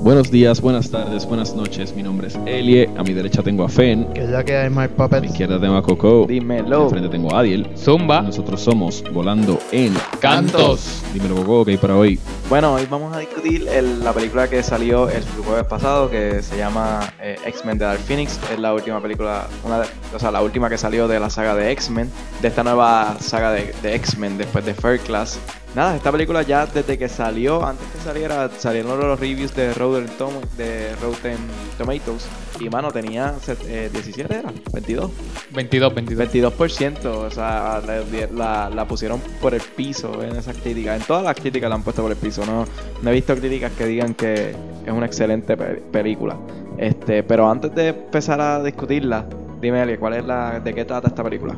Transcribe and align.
Buenos 0.00 0.30
días, 0.30 0.60
buenas 0.60 0.90
tardes, 0.90 1.26
buenas 1.26 1.54
noches. 1.54 1.94
Mi 1.94 2.02
nombre 2.02 2.28
es 2.28 2.38
Elie. 2.46 2.88
A 2.96 3.02
mi 3.02 3.12
derecha 3.12 3.42
tengo 3.42 3.64
a 3.64 3.68
Fen. 3.68 4.06
Que 4.14 4.22
es 4.22 4.30
la 4.30 4.42
que 4.44 4.56
hay 4.56 4.70
Mark 4.70 4.92
A 4.96 5.02
mi 5.02 5.08
Puppets. 5.08 5.26
izquierda 5.32 5.60
tengo 5.60 5.76
a 5.76 5.82
Coco. 5.82 6.24
Dímelo. 6.26 6.84
Enfrente 6.84 7.08
tengo 7.10 7.34
a 7.34 7.40
Adiel. 7.40 7.68
Zumba. 7.76 8.22
Nosotros 8.22 8.60
somos 8.60 9.04
Volando 9.12 9.58
en 9.72 9.92
Cantos. 10.20 11.02
Dímelo, 11.12 11.34
Coco, 11.36 11.64
que 11.66 11.72
hay 11.72 11.76
para 11.76 11.96
hoy. 11.96 12.18
Bueno, 12.48 12.74
hoy 12.74 12.86
vamos 12.88 13.14
a 13.14 13.18
discutir 13.18 13.68
el- 13.68 14.02
la 14.02 14.12
película 14.12 14.48
que 14.48 14.62
salió 14.62 15.10
el 15.10 15.22
jueves 15.44 15.64
pasado, 15.66 16.08
que 16.08 16.42
se 16.42 16.56
llama 16.56 17.12
eh, 17.20 17.36
X-Men 17.44 17.76
de 17.78 17.84
Dark 17.84 18.00
Phoenix. 18.00 18.38
Es 18.52 18.58
la 18.58 18.72
última 18.72 19.02
película, 19.02 19.46
una 19.64 19.80
de- 19.80 19.88
o 20.14 20.18
sea, 20.18 20.30
la 20.30 20.40
última 20.40 20.70
que 20.70 20.78
salió 20.78 21.06
de 21.08 21.20
la 21.20 21.28
saga 21.28 21.54
de 21.54 21.70
X-Men, 21.72 22.10
de 22.40 22.48
esta 22.48 22.62
nueva 22.62 23.16
saga 23.20 23.52
de, 23.52 23.74
de 23.82 23.94
X-Men 23.96 24.38
después 24.38 24.64
de 24.64 24.72
First 24.74 25.06
Class. 25.06 25.38
Nada, 25.74 25.94
esta 25.96 26.10
película 26.10 26.42
ya 26.42 26.66
desde 26.66 26.98
que 26.98 27.08
salió, 27.08 27.64
antes 27.64 27.86
que 27.88 27.98
saliera, 27.98 28.48
salieron 28.58 28.98
los 28.98 29.20
reviews 29.20 29.54
de 29.54 29.72
Rotten, 29.74 30.06
Tom- 30.16 30.32
de 30.56 30.94
Rotten 30.96 31.36
Tomatoes. 31.76 32.26
Y 32.58 32.68
mano, 32.70 32.90
tenía 32.90 33.34
eh, 33.68 33.88
17, 33.92 34.34
¿era? 34.34 34.50
22. 34.72 35.10
22, 35.54 35.94
22. 35.94 36.32
22%, 36.32 37.04
o 37.06 37.30
sea, 37.30 37.80
la, 37.86 38.02
la- 38.32 38.70
la 38.70 38.88
pusieron 38.88 39.20
por 39.40 39.54
el 39.54 39.60
piso 39.60 40.22
en 40.24 40.36
esas 40.36 40.56
críticas. 40.56 41.00
En 41.00 41.06
todas 41.06 41.22
las 41.22 41.34
críticas 41.36 41.68
la 41.68 41.76
han 41.76 41.82
puesto 41.82 42.02
por 42.02 42.10
el 42.10 42.16
piso. 42.16 42.44
No, 42.46 42.64
no 43.02 43.10
he 43.10 43.12
visto 43.12 43.36
críticas 43.36 43.70
que 43.72 43.86
digan 43.86 44.14
que 44.14 44.50
es 44.86 44.92
una 44.92 45.06
excelente 45.06 45.56
pe- 45.56 45.82
película. 45.92 46.36
Este, 46.78 47.22
pero 47.22 47.48
antes 47.48 47.72
de 47.74 47.88
empezar 47.88 48.40
a 48.40 48.62
discutirla, 48.62 49.26
dime, 49.60 49.80
Ali, 49.82 49.96
¿cuál 49.98 50.14
es 50.14 50.24
la, 50.24 50.58
¿de 50.60 50.74
qué 50.74 50.84
trata 50.84 51.08
esta 51.08 51.22
película? 51.22 51.54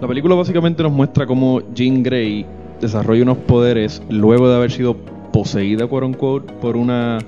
La 0.00 0.08
película 0.08 0.34
básicamente 0.36 0.82
nos 0.82 0.92
muestra 0.92 1.26
cómo 1.26 1.60
Jean 1.74 2.02
Grey 2.02 2.46
desarrolla 2.80 3.22
unos 3.22 3.38
poderes 3.38 4.02
luego 4.08 4.48
de 4.48 4.56
haber 4.56 4.70
sido 4.70 4.96
poseída, 5.32 5.86
quote 5.86 6.06
unquote, 6.06 6.52
por 6.54 6.76
una, 6.76 7.18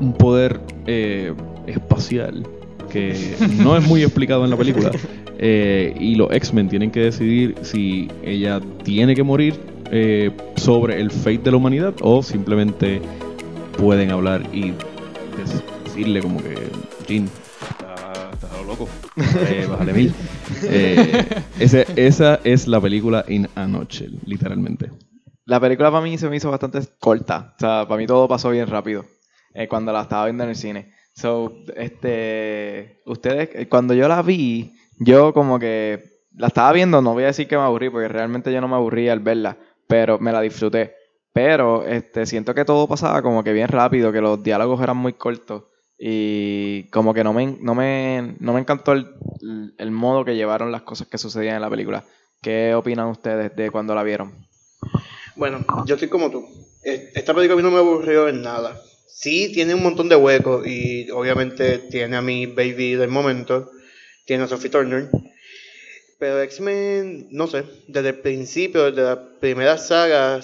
un 0.00 0.12
poder 0.12 0.60
eh, 0.86 1.32
espacial 1.66 2.46
que 2.90 3.14
no 3.58 3.76
es 3.76 3.86
muy 3.86 4.02
explicado 4.02 4.44
en 4.44 4.50
la 4.50 4.56
película. 4.56 4.90
Eh, 5.38 5.94
y 6.00 6.16
los 6.16 6.32
X-Men 6.32 6.68
tienen 6.68 6.90
que 6.90 7.00
decidir 7.00 7.54
si 7.62 8.08
ella 8.24 8.60
tiene 8.82 9.14
que 9.14 9.22
morir 9.22 9.54
eh, 9.92 10.32
sobre 10.56 11.00
el 11.00 11.10
fate 11.10 11.38
de 11.38 11.50
la 11.52 11.56
humanidad 11.56 11.94
o 12.00 12.22
simplemente 12.22 13.00
pueden 13.78 14.10
hablar 14.10 14.42
y 14.52 14.72
decirle 15.84 16.20
como 16.20 16.42
que 16.42 16.56
Jean, 17.06 17.28
loco, 18.68 18.88
eh, 19.48 19.66
bájale 19.68 19.92
mil. 19.92 20.14
Eh, 20.62 21.24
ese- 21.58 21.86
esa 21.96 22.40
es 22.44 22.66
la 22.68 22.80
película 22.80 23.24
in 23.28 23.48
a 23.54 23.66
nutshell, 23.66 24.18
literalmente. 24.26 24.90
La 25.46 25.58
película 25.60 25.90
para 25.90 26.02
mí 26.04 26.18
se 26.18 26.28
me 26.28 26.36
hizo 26.36 26.50
bastante 26.50 26.80
corta. 27.00 27.54
O 27.56 27.58
sea, 27.58 27.86
para 27.88 27.96
mí 27.98 28.06
todo 28.06 28.28
pasó 28.28 28.50
bien 28.50 28.66
rápido. 28.66 29.04
eh, 29.54 29.66
cuando 29.66 29.92
la 29.92 30.02
estaba 30.02 30.26
viendo 30.26 30.44
en 30.44 30.50
el 30.50 30.56
cine. 30.56 30.92
So, 31.14 31.52
este. 31.74 33.00
Ustedes, 33.06 33.48
eh, 33.54 33.68
cuando 33.68 33.94
yo 33.94 34.06
la 34.06 34.22
vi, 34.22 34.74
yo 35.00 35.32
como 35.32 35.58
que 35.58 36.20
la 36.36 36.48
estaba 36.48 36.70
viendo, 36.72 37.00
no 37.02 37.14
voy 37.14 37.24
a 37.24 37.28
decir 37.28 37.48
que 37.48 37.56
me 37.56 37.62
aburrí, 37.62 37.88
porque 37.90 38.06
realmente 38.08 38.52
yo 38.52 38.60
no 38.60 38.68
me 38.68 38.76
aburrí 38.76 39.08
al 39.08 39.20
verla, 39.20 39.56
pero 39.88 40.18
me 40.20 40.30
la 40.32 40.42
disfruté. 40.42 40.94
Pero 41.32 41.84
este, 41.86 42.26
siento 42.26 42.54
que 42.54 42.64
todo 42.64 42.86
pasaba 42.86 43.22
como 43.22 43.42
que 43.42 43.52
bien 43.52 43.68
rápido, 43.68 44.12
que 44.12 44.20
los 44.20 44.42
diálogos 44.42 44.80
eran 44.82 44.96
muy 44.98 45.14
cortos. 45.14 45.64
Y 45.98 46.84
como 46.90 47.12
que 47.12 47.24
no 47.24 47.32
me, 47.32 47.56
no 47.60 47.74
me, 47.74 48.36
no 48.38 48.52
me 48.52 48.60
encantó 48.60 48.92
el, 48.92 49.08
el 49.78 49.90
modo 49.90 50.24
que 50.24 50.36
llevaron 50.36 50.70
las 50.70 50.82
cosas 50.82 51.08
que 51.08 51.18
sucedían 51.18 51.56
en 51.56 51.62
la 51.62 51.70
película. 51.70 52.04
¿Qué 52.40 52.74
opinan 52.74 53.08
ustedes 53.08 53.54
de 53.56 53.70
cuando 53.70 53.94
la 53.94 54.04
vieron? 54.04 54.46
Bueno, 55.34 55.64
yo 55.86 55.94
estoy 55.96 56.08
como 56.08 56.30
tú. 56.30 56.46
Es- 56.82 57.14
Esta 57.16 57.34
película 57.34 57.54
a 57.54 57.56
mí 57.56 57.62
no 57.62 57.70
me 57.70 57.78
aburrió 57.78 58.28
en 58.28 58.42
nada. 58.42 58.80
Sí, 59.08 59.50
tiene 59.52 59.74
un 59.74 59.82
montón 59.82 60.08
de 60.08 60.14
huecos 60.16 60.64
y 60.66 61.10
obviamente 61.10 61.78
tiene 61.78 62.16
a 62.16 62.22
mi 62.22 62.46
baby 62.46 62.94
del 62.94 63.08
momento, 63.08 63.70
tiene 64.24 64.44
a 64.44 64.48
Sophie 64.48 64.70
Turner. 64.70 65.08
Pero 66.20 66.42
X-Men, 66.42 67.28
no 67.30 67.46
sé, 67.46 67.64
desde 67.88 68.08
el 68.10 68.18
principio, 68.20 68.90
desde 68.90 69.02
la 69.08 69.38
primera 69.40 69.78
saga, 69.78 70.40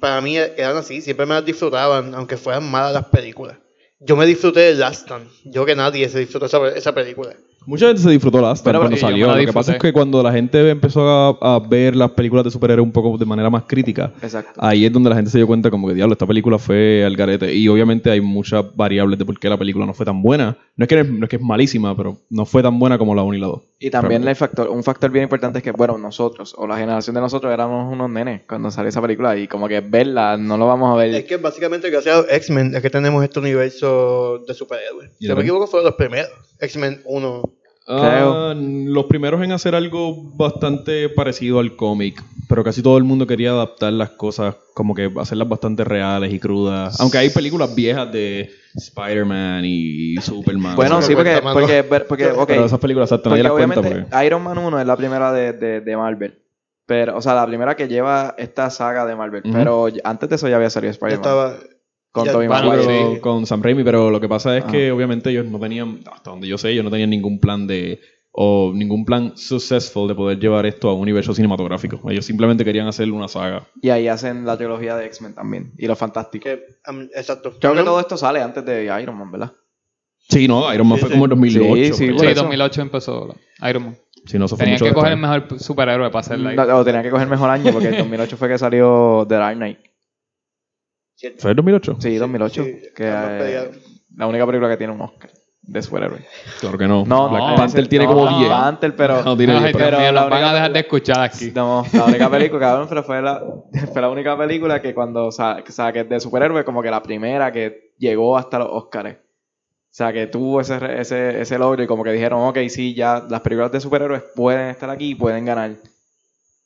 para 0.00 0.20
mí 0.20 0.36
eran 0.36 0.76
así, 0.76 1.00
siempre 1.00 1.26
me 1.26 1.34
las 1.34 1.44
disfrutaban, 1.44 2.14
aunque 2.14 2.36
fueran 2.36 2.68
malas 2.70 2.92
las 2.92 3.04
películas. 3.06 3.58
Yo 4.04 4.16
me 4.16 4.26
disfruté 4.26 4.60
de 4.60 4.74
Last 4.74 5.02
Stand. 5.02 5.28
Yo 5.44 5.64
que 5.64 5.76
nadie 5.76 6.08
se 6.08 6.18
disfrutó 6.18 6.46
esa, 6.46 6.68
esa 6.68 6.94
película. 6.94 7.36
Mucha 7.66 7.86
gente 7.86 8.02
se 8.02 8.10
disfrutó 8.10 8.40
Last 8.40 8.60
Stand 8.60 8.72
Pero, 8.72 8.78
cuando 8.80 8.96
salió. 8.96 9.34
Lo 9.34 9.46
que 9.46 9.52
pasa 9.52 9.72
es 9.72 9.78
que 9.78 9.92
cuando 9.92 10.22
la 10.22 10.32
gente 10.32 10.70
empezó 10.70 11.08
a, 11.08 11.56
a 11.56 11.58
ver 11.60 11.94
las 11.94 12.10
películas 12.10 12.44
de 12.44 12.50
superhéroes 12.50 12.84
un 12.84 12.92
poco 12.92 13.16
de 13.16 13.24
manera 13.24 13.50
más 13.50 13.64
crítica, 13.64 14.12
Exacto. 14.22 14.52
ahí 14.58 14.84
es 14.84 14.92
donde 14.92 15.10
la 15.10 15.16
gente 15.16 15.30
se 15.30 15.38
dio 15.38 15.46
cuenta 15.46 15.70
como 15.70 15.88
que, 15.88 15.94
diablo, 15.94 16.12
esta 16.12 16.26
película 16.26 16.58
fue 16.58 17.04
al 17.04 17.16
garete. 17.16 17.54
Y 17.54 17.68
obviamente 17.68 18.10
hay 18.10 18.20
muchas 18.20 18.64
variables 18.74 19.18
de 19.18 19.24
por 19.24 19.38
qué 19.38 19.48
la 19.48 19.56
película 19.56 19.86
no 19.86 19.94
fue 19.94 20.06
tan 20.06 20.22
buena. 20.22 20.56
No 20.76 20.84
es 20.84 20.88
que, 20.88 21.04
no 21.04 21.24
es, 21.24 21.30
que 21.30 21.36
es 21.36 21.42
malísima, 21.42 21.96
pero 21.96 22.18
no 22.30 22.44
fue 22.46 22.62
tan 22.62 22.78
buena 22.78 22.98
como 22.98 23.14
la 23.14 23.22
1 23.22 23.36
y 23.36 23.40
la 23.40 23.46
2. 23.46 23.60
Y 23.78 23.90
también 23.90 24.26
el 24.26 24.36
factor, 24.36 24.68
un 24.68 24.82
factor 24.82 25.10
bien 25.10 25.24
importante 25.24 25.58
es 25.58 25.64
que, 25.64 25.72
bueno, 25.72 25.98
nosotros, 25.98 26.54
o 26.56 26.66
la 26.66 26.76
generación 26.76 27.14
de 27.14 27.20
nosotros, 27.20 27.52
éramos 27.52 27.92
unos 27.92 28.10
nenes 28.10 28.42
cuando 28.48 28.70
salió 28.70 28.88
esa 28.88 29.02
película 29.02 29.36
y 29.36 29.48
como 29.48 29.68
que 29.68 29.80
verla, 29.80 30.36
no 30.36 30.56
lo 30.56 30.66
vamos 30.66 30.92
a 30.92 30.96
ver. 30.96 31.14
Es 31.14 31.24
que 31.24 31.36
básicamente 31.36 31.90
gracias 31.90 32.24
a 32.24 32.34
X-Men 32.36 32.74
es 32.74 32.82
que 32.82 32.90
tenemos 32.90 33.22
este 33.22 33.38
universo 33.40 34.38
de 34.46 34.54
superhéroes. 34.54 35.10
Si 35.18 35.28
no 35.28 35.36
me 35.36 35.42
equivoco 35.42 35.66
fueron 35.66 35.86
los 35.86 35.96
primeros. 35.96 36.30
X-Men 36.60 37.02
1. 37.04 37.42
Ah, 37.86 38.54
los 38.56 39.06
primeros 39.06 39.42
en 39.42 39.52
hacer 39.52 39.74
algo 39.74 40.14
bastante 40.36 41.08
parecido 41.08 41.58
al 41.58 41.74
cómic, 41.76 42.22
pero 42.48 42.62
casi 42.62 42.82
todo 42.82 42.96
el 42.96 43.04
mundo 43.04 43.26
quería 43.26 43.50
adaptar 43.50 43.92
las 43.92 44.10
cosas, 44.10 44.54
como 44.74 44.94
que 44.94 45.10
hacerlas 45.18 45.48
bastante 45.48 45.84
reales 45.84 46.32
y 46.32 46.38
crudas. 46.38 47.00
Aunque 47.00 47.18
hay 47.18 47.30
películas 47.30 47.74
viejas 47.74 48.10
de 48.12 48.50
Spider-Man 48.74 49.64
y 49.64 50.16
Superman. 50.22 50.76
bueno, 50.76 51.02
sí, 51.02 51.14
porque, 51.14 51.40
porque, 51.42 51.84
porque, 51.84 52.26
ok, 52.30 52.46
Pero 52.46 52.64
esas 52.64 52.78
películas 52.78 53.10
exacto, 53.10 53.30
nadie 53.30 53.42
las 53.42 53.52
cuenta 53.52 53.82
porque... 53.82 54.06
Iron 54.26 54.42
Man 54.42 54.58
1 54.58 54.80
es 54.80 54.86
la 54.86 54.96
primera 54.96 55.32
de, 55.32 55.52
de, 55.52 55.80
de 55.80 55.96
Marvel. 55.96 56.38
Pero, 56.86 57.16
o 57.16 57.22
sea, 57.22 57.34
la 57.34 57.46
primera 57.46 57.74
que 57.76 57.88
lleva 57.88 58.34
esta 58.38 58.68
saga 58.70 59.06
de 59.06 59.16
Marvel. 59.16 59.42
Pero 59.50 59.86
antes 60.04 60.28
de 60.28 60.36
eso 60.36 60.48
ya 60.48 60.56
había 60.56 60.70
salido 60.70 60.90
Spider-Man. 60.90 61.54
Con 62.12 62.24
bueno, 62.32 62.48
Maguire. 62.48 63.14
sí. 63.14 63.20
con 63.20 63.46
Sam 63.46 63.62
Raimi, 63.62 63.82
pero 63.84 64.10
lo 64.10 64.20
que 64.20 64.28
pasa 64.28 64.56
es 64.58 64.64
que 64.64 64.92
obviamente 64.92 65.30
ellos 65.30 65.46
no 65.46 65.58
tenían, 65.58 66.00
hasta 66.12 66.30
donde 66.30 66.46
yo 66.46 66.58
sé, 66.58 66.70
ellos 66.70 66.84
no 66.84 66.90
tenían 66.90 67.10
ningún 67.10 67.40
plan 67.40 67.66
de 67.66 68.00
o 68.34 68.72
ningún 68.74 69.04
plan 69.04 69.32
successful 69.36 70.08
de 70.08 70.14
poder 70.14 70.38
llevar 70.38 70.64
esto 70.64 70.88
a 70.88 70.94
un 70.94 71.00
universo 71.00 71.34
cinematográfico. 71.34 72.00
Ellos 72.10 72.24
simplemente 72.24 72.64
querían 72.64 72.86
hacer 72.86 73.10
una 73.10 73.28
saga. 73.28 73.66
Y 73.82 73.90
ahí 73.90 74.08
hacen 74.08 74.46
la 74.46 74.56
trilogía 74.56 74.96
de 74.96 75.04
X-Men 75.06 75.34
también. 75.34 75.72
Y 75.76 75.86
los 75.86 75.98
fantásticos. 75.98 76.52
am, 76.84 77.08
exacto. 77.14 77.52
Creo 77.60 77.74
que 77.74 77.82
todo 77.82 78.00
esto 78.00 78.16
sale 78.16 78.40
antes 78.40 78.64
de 78.64 78.84
Iron 79.02 79.18
Man, 79.18 79.30
¿verdad? 79.32 79.52
Sí, 80.30 80.48
no, 80.48 80.72
Iron 80.72 80.88
Man 80.88 80.96
Sí, 80.98 81.00
fue 81.02 81.08
sí. 81.10 81.12
como 81.14 81.24
en 81.26 81.30
2008. 81.30 81.74
Sí, 81.74 81.92
sí. 81.92 82.18
Sí, 82.18 82.26
eso. 82.26 82.42
2008 82.42 82.80
empezó 82.82 83.34
la- 83.58 83.68
Iron 83.70 83.82
Man. 83.84 83.96
Sí, 84.24 84.38
no, 84.38 84.44
eso 84.46 84.56
fue 84.56 84.64
Tenían 84.64 84.76
mucho 84.80 84.84
que 84.86 84.94
coger 84.94 85.12
el 85.12 85.18
mejor 85.18 85.60
superhéroe 85.60 86.08
para 86.10 86.20
hacerla. 86.20 86.54
No, 86.54 86.64
no, 86.64 86.84
tenía 86.84 87.02
que 87.02 87.10
coger 87.10 87.28
mejor 87.28 87.50
año 87.50 87.70
porque 87.72 87.88
en 87.88 87.98
2008 87.98 88.36
fue 88.36 88.48
que 88.48 88.56
salió 88.56 89.26
The 89.28 89.34
Dark 89.34 89.56
Knight. 89.56 89.78
Cierto. 91.22 91.40
¿Fue 91.40 91.50
en 91.52 91.56
2008? 91.56 91.96
Sí, 92.00 92.16
2008. 92.16 92.64
sí, 92.64 92.78
que 92.94 93.04
eh, 93.08 93.70
la 94.16 94.26
única 94.26 94.44
película 94.46 94.68
que 94.70 94.76
tiene 94.76 94.92
un 94.92 95.00
Oscar 95.00 95.30
de 95.62 95.80
superhéroe. 95.80 96.18
Claro 96.60 96.76
que 96.76 96.88
no. 96.88 97.04
No, 97.06 97.28
Black 97.30 97.42
no, 97.50 97.54
Panther 97.54 97.88
tiene 97.88 98.04
no, 98.06 98.12
como 98.14 98.38
10. 98.38 98.50
Panther, 98.50 98.96
pero. 98.96 99.22
No, 99.22 99.36
tiene 99.36 99.52
Ay, 99.54 99.60
10, 99.62 99.76
Dios 99.76 99.90
pero 99.90 100.12
la 100.12 100.24
van 100.24 100.44
a 100.44 100.52
dejar 100.52 100.72
de 100.72 100.80
escuchar 100.80 101.20
aquí. 101.20 101.52
No, 101.54 101.86
la 101.92 102.04
única 102.04 102.28
película, 102.30 102.60
cabrón, 102.60 102.86
pero 102.88 103.02
fue 103.04 103.22
la, 103.22 103.42
fue 103.92 104.02
la 104.02 104.10
única 104.10 104.36
película 104.36 104.82
que 104.82 104.92
cuando, 104.92 105.26
o 105.26 105.32
sea, 105.32 105.62
que- 105.64 105.70
o 105.70 105.74
sea, 105.74 105.92
que 105.92 106.04
de 106.04 106.20
superhéroe, 106.20 106.64
como 106.64 106.82
que 106.82 106.90
la 106.90 107.02
primera 107.02 107.52
que 107.52 107.92
llegó 107.98 108.36
hasta 108.36 108.58
los 108.58 108.68
Oscars. 108.70 109.14
O 109.14 109.94
sea, 109.94 110.10
que 110.12 110.26
tuvo 110.26 110.60
ese, 110.62 110.78
ese, 111.00 111.42
ese 111.42 111.58
logro 111.58 111.82
y 111.82 111.86
como 111.86 112.02
que 112.02 112.12
dijeron, 112.12 112.40
ok, 112.48 112.58
sí, 112.68 112.94
ya 112.94 113.22
las 113.28 113.42
películas 113.42 113.70
de 113.72 113.80
superhéroes 113.80 114.22
pueden 114.34 114.68
estar 114.70 114.88
aquí 114.88 115.10
y 115.10 115.14
pueden 115.14 115.44
ganar 115.44 115.72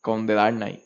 con 0.00 0.26
The 0.28 0.34
Dark 0.34 0.54
Knight. 0.54 0.80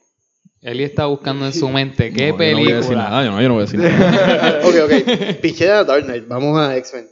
Eli 0.62 0.84
está 0.84 1.06
buscando 1.06 1.47
en 1.47 1.53
su 1.54 1.69
mente 1.71 2.12
qué 2.12 2.32
No, 2.32 2.38
yo 2.38 2.53
no 2.53 2.59
voy 2.59 2.72
a 2.72 2.76
decir 2.76 2.88
película. 2.88 3.09
nada, 3.09 3.25
yo 3.25 3.31
no, 3.31 3.41
yo 3.41 3.48
no 3.48 3.54
voy 3.54 3.62
a 3.62 3.66
decir 3.66 3.81
nada. 3.81 4.60
ok, 4.65 4.75
ok. 4.84 5.41
Pichea 5.41 5.78
a 5.81 5.84
Dark 5.84 6.04
Knight. 6.04 6.28
Vamos 6.28 6.59
a 6.59 6.76
X-Men. 6.76 7.09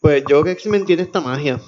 Pues 0.00 0.20
yo 0.22 0.42
creo 0.42 0.44
que 0.44 0.50
X-Men 0.52 0.84
tiene 0.84 1.02
esta 1.02 1.20
magia. 1.20 1.60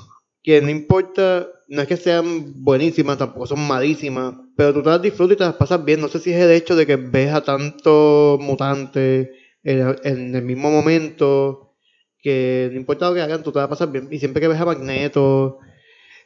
Que 0.43 0.61
no 0.63 0.71
importa, 0.71 1.49
no 1.69 1.83
es 1.83 1.89
que 1.89 1.97
sean 1.97 2.63
buenísimas, 2.63 3.19
tampoco 3.19 3.47
son 3.47 3.67
malísimas. 3.67 4.35
Pero 4.57 4.73
tú 4.73 4.83
te 4.83 4.91
las 4.91 5.03
disfrutas 5.03 5.35
y 5.35 5.39
te 5.39 5.45
las 5.45 5.55
pasas 5.55 5.85
bien. 5.85 6.01
No 6.01 6.09
sé 6.09 6.21
si 6.21 6.33
es 6.33 6.41
el 6.41 6.53
hecho 6.53 6.77
de 6.77 6.87
que 6.87 6.95
ves 6.95 7.33
a 7.33 7.43
tantos 7.43 8.39
mutantes 8.39 9.31
en, 9.65 9.97
en 10.05 10.35
el 10.35 10.43
mismo 10.43 10.71
momento. 10.71 11.75
Que 12.23 12.69
no 12.71 12.79
importa 12.79 13.09
lo 13.09 13.15
que 13.15 13.23
hagan, 13.23 13.43
tú 13.43 13.51
te 13.51 13.59
las 13.59 13.69
pasas 13.69 13.91
bien. 13.91 14.07
Y 14.13 14.21
siempre 14.21 14.41
que 14.41 14.49
ves 14.49 14.61
a 14.61 14.65
Magneto, 14.65 15.59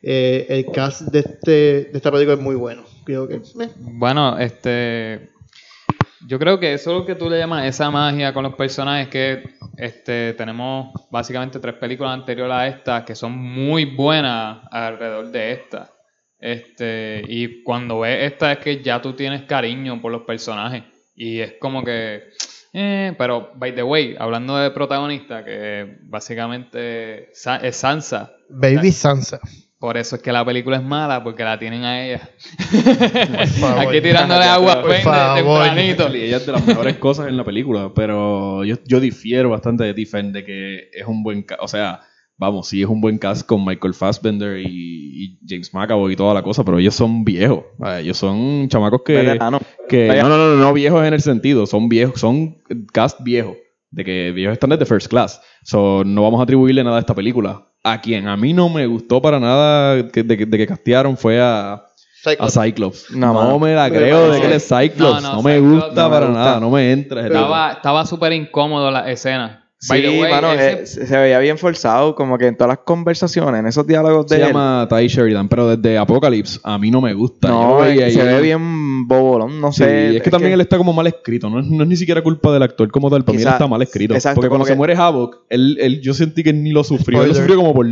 eh, 0.02 0.47
el 0.49 0.67
cast 0.73 1.02
de, 1.02 1.20
este, 1.20 1.50
de 1.50 1.91
esta 1.94 2.11
película 2.11 2.35
es 2.35 2.41
muy 2.41 2.55
bueno. 2.55 2.85
Creo 3.05 3.29
que. 3.29 3.37
eh, 3.37 3.70
Bueno, 3.76 4.38
este. 4.38 5.31
Yo 6.26 6.38
creo 6.38 6.61
que 6.61 6.75
eso 6.75 6.91
es 6.93 6.99
lo 6.99 7.06
que 7.06 7.14
tú 7.14 7.31
le 7.31 7.38
llamas 7.38 7.67
esa 7.67 7.91
magia 7.91 8.35
con 8.35 8.43
los 8.43 8.55
personajes, 8.55 9.08
que 9.08 9.43
este, 9.76 10.35
tenemos 10.35 10.93
básicamente 11.11 11.58
tres 11.58 11.75
películas 11.76 12.12
anteriores 12.12 12.55
a 12.55 12.67
esta 12.69 13.05
que 13.05 13.14
son 13.14 13.32
muy 13.32 13.87
buenas 13.87 14.58
alrededor 14.70 15.31
de 15.31 15.52
esta. 15.52 15.91
Este, 16.38 17.23
y 17.26 17.62
cuando 17.62 18.00
ves 18.00 18.32
esta 18.32 18.53
es 18.53 18.58
que 18.58 18.82
ya 18.82 19.00
tú 19.00 19.14
tienes 19.14 19.43
cariño 19.43 20.00
por 20.00 20.12
los 20.12 20.23
personajes. 20.23 20.85
Y 21.14 21.41
es 21.41 21.55
como 21.58 21.82
que 21.85 22.31
eh, 22.73 23.14
pero, 23.19 23.53
by 23.56 23.75
the 23.75 23.82
way, 23.82 24.17
hablando 24.19 24.56
de 24.56 24.70
protagonista, 24.70 25.44
que 25.44 25.99
básicamente 26.03 27.31
es 27.31 27.76
Sansa. 27.76 28.32
Baby 28.49 28.93
Sansa. 28.93 29.41
Por 29.81 29.97
eso 29.97 30.17
es 30.17 30.23
que 30.23 30.31
la 30.31 30.44
película 30.44 30.77
es 30.77 30.82
mala, 30.82 31.25
porque 31.25 31.43
la 31.43 31.59
tienen 31.59 31.85
a 31.85 32.05
ella. 32.05 32.29
favor. 33.59 33.79
Aquí 33.88 34.03
tirándole 34.03 34.44
agua 34.44 34.82
tempranito. 34.82 36.15
Y 36.15 36.25
ella 36.25 36.37
es 36.37 36.44
de 36.44 36.53
las 36.53 36.67
mejores 36.67 36.99
cosas 36.99 37.29
en 37.29 37.38
la 37.38 37.44
película, 37.44 37.91
pero 37.94 38.62
yo, 38.62 38.77
yo 38.85 39.00
difiero 39.00 39.49
bastante 39.49 39.85
de 39.85 39.94
Tiffen 39.94 40.32
de 40.35 40.44
que 40.44 40.91
es 40.93 41.06
un 41.06 41.23
buen 41.23 41.44
cast. 41.44 41.62
O 41.62 41.67
sea, 41.67 42.03
vamos, 42.37 42.69
sí 42.69 42.82
es 42.82 42.88
un 42.88 43.00
buen 43.00 43.17
cast 43.17 43.47
con 43.47 43.65
Michael 43.65 43.94
Fassbender 43.94 44.59
y, 44.59 44.67
y 44.67 45.38
James 45.49 45.73
McAvoy 45.73 46.12
y 46.12 46.17
toda 46.17 46.35
la 46.35 46.43
cosa, 46.43 46.62
pero 46.62 46.79
ellos 46.79 46.94
son 46.94 47.25
viejos. 47.25 47.65
Ellos 48.00 48.19
son 48.19 48.69
chamacos 48.69 49.00
que. 49.03 49.15
Veterano. 49.15 49.61
que 49.88 50.09
no, 50.09 50.29
no, 50.29 50.37
no, 50.37 50.56
no 50.56 50.73
viejos 50.75 51.06
en 51.06 51.15
el 51.15 51.23
sentido, 51.23 51.65
son 51.65 51.88
viejos, 51.88 52.21
son 52.21 52.59
cast 52.93 53.19
viejos. 53.23 53.56
De 53.91 54.05
que 54.05 54.31
viejos 54.32 54.53
están 54.53 54.69
desde 54.69 54.85
First 54.85 55.09
Class. 55.09 55.41
So, 55.65 56.05
no 56.05 56.23
vamos 56.23 56.38
a 56.41 56.43
atribuirle 56.43 56.85
nada 56.85 56.99
a 56.99 57.00
esta 57.00 57.15
película. 57.15 57.69
A 57.82 58.00
quien 58.00 58.29
a 58.29 58.37
mí 58.37 58.53
no 58.53 58.69
me 58.69 58.87
gustó 58.87 59.23
para 59.23 59.41
nada 59.41 60.09
que- 60.11 60.23
de, 60.23 60.37
que- 60.37 60.47
de 60.47 60.59
que 60.59 60.67
castearon 60.67 61.17
fue 61.17 61.41
a, 61.41 61.73
a 61.75 61.81
Cyclops. 62.23 62.53
Cyclops. 62.53 63.11
No, 63.12 63.59
me 63.59 63.75
la 63.75 63.88
creo 63.88 64.31
de 64.31 64.41
que 64.41 64.47
él 64.49 64.53
es 64.53 64.65
Cyclops. 64.69 64.99
No, 64.99 65.21
No, 65.23 65.32
no, 65.37 65.43
me 65.43 65.55
Cyclops 65.55 65.85
gusta 65.87 66.03
no 66.03 66.09
me 66.09 66.15
para 66.15 66.27
gusta. 66.27 66.41
nada, 66.44 66.61
no 66.61 66.71
me 66.71 66.93
entra. 66.93 67.27
estaba 67.73 68.05
súper 68.05 68.32
incómodo 68.35 68.91
la 68.91 69.11
escena. 69.11 69.69
By 69.88 70.03
Sí, 70.03 70.21
way, 70.21 70.31
mano, 70.31 70.53
ese- 70.53 70.82
eh, 70.82 71.06
se 71.06 71.17
veía 71.17 71.38
bien 71.38 71.56
forzado, 71.56 72.15
como 72.15 72.37
que 72.37 72.47
en 72.49 72.55
todas 72.55 72.69
las 72.69 72.79
conversaciones, 72.85 73.61
en 73.61 73.67
esos 73.67 73.87
diálogos 73.87 74.27
de 74.27 74.37
Se 74.37 74.43
él. 74.43 74.49
llama 74.49 74.87
Ty 74.91 75.09
Sheridan, 75.09 75.49
pero 75.49 75.75
desde 75.75 75.97
Apocalypse 75.97 76.61
a 76.62 76.77
mí 76.77 76.91
no 76.91 77.00
me 77.00 77.15
gusta. 77.15 77.49
No, 77.49 77.79
se 77.82 78.23
ve 78.23 78.41
bien 78.43 79.09
bobolón, 79.09 79.59
no 79.59 79.73
Sí, 79.73 79.82
sé. 79.82 80.17
es 80.19 80.23
que 80.23 80.31
también 80.31 80.53
él 80.53 80.61
está 80.61 80.77
como 80.77 80.93
mal 80.93 81.06
escrito, 81.06 81.49
no 81.49 81.61
es, 81.61 81.67
no 81.67 81.82
es 81.85 81.88
ni 81.88 81.97
siquiera 81.97 82.21
culpa 82.23 82.53
del 82.53 82.62
actor 82.62 82.91
como 82.91 83.09
tal, 83.09 83.25
para 83.25 83.37
mí 83.38 83.43
él 83.43 83.49
está 83.49 83.67
mal 83.67 83.81
escrito. 83.81 84.12
exacto, 84.15 84.35
porque 84.37 84.49
cuando 84.50 84.65
como 84.65 84.67
se 84.67 84.73
que- 84.75 84.77
muere 84.77 84.94
Havoc, 84.97 85.37
él, 85.49 85.79
él, 85.81 86.00
yo 86.03 86.12
sentí 86.12 86.43
que 86.43 86.53
ni 86.53 86.73
lo 86.73 86.85
sufrió, 86.85 87.23
él 87.23 87.29
lo 87.29 87.35
Spoiler. 87.35 87.37
sufrió 87.50 87.56
como 87.56 87.73
por 87.75 87.87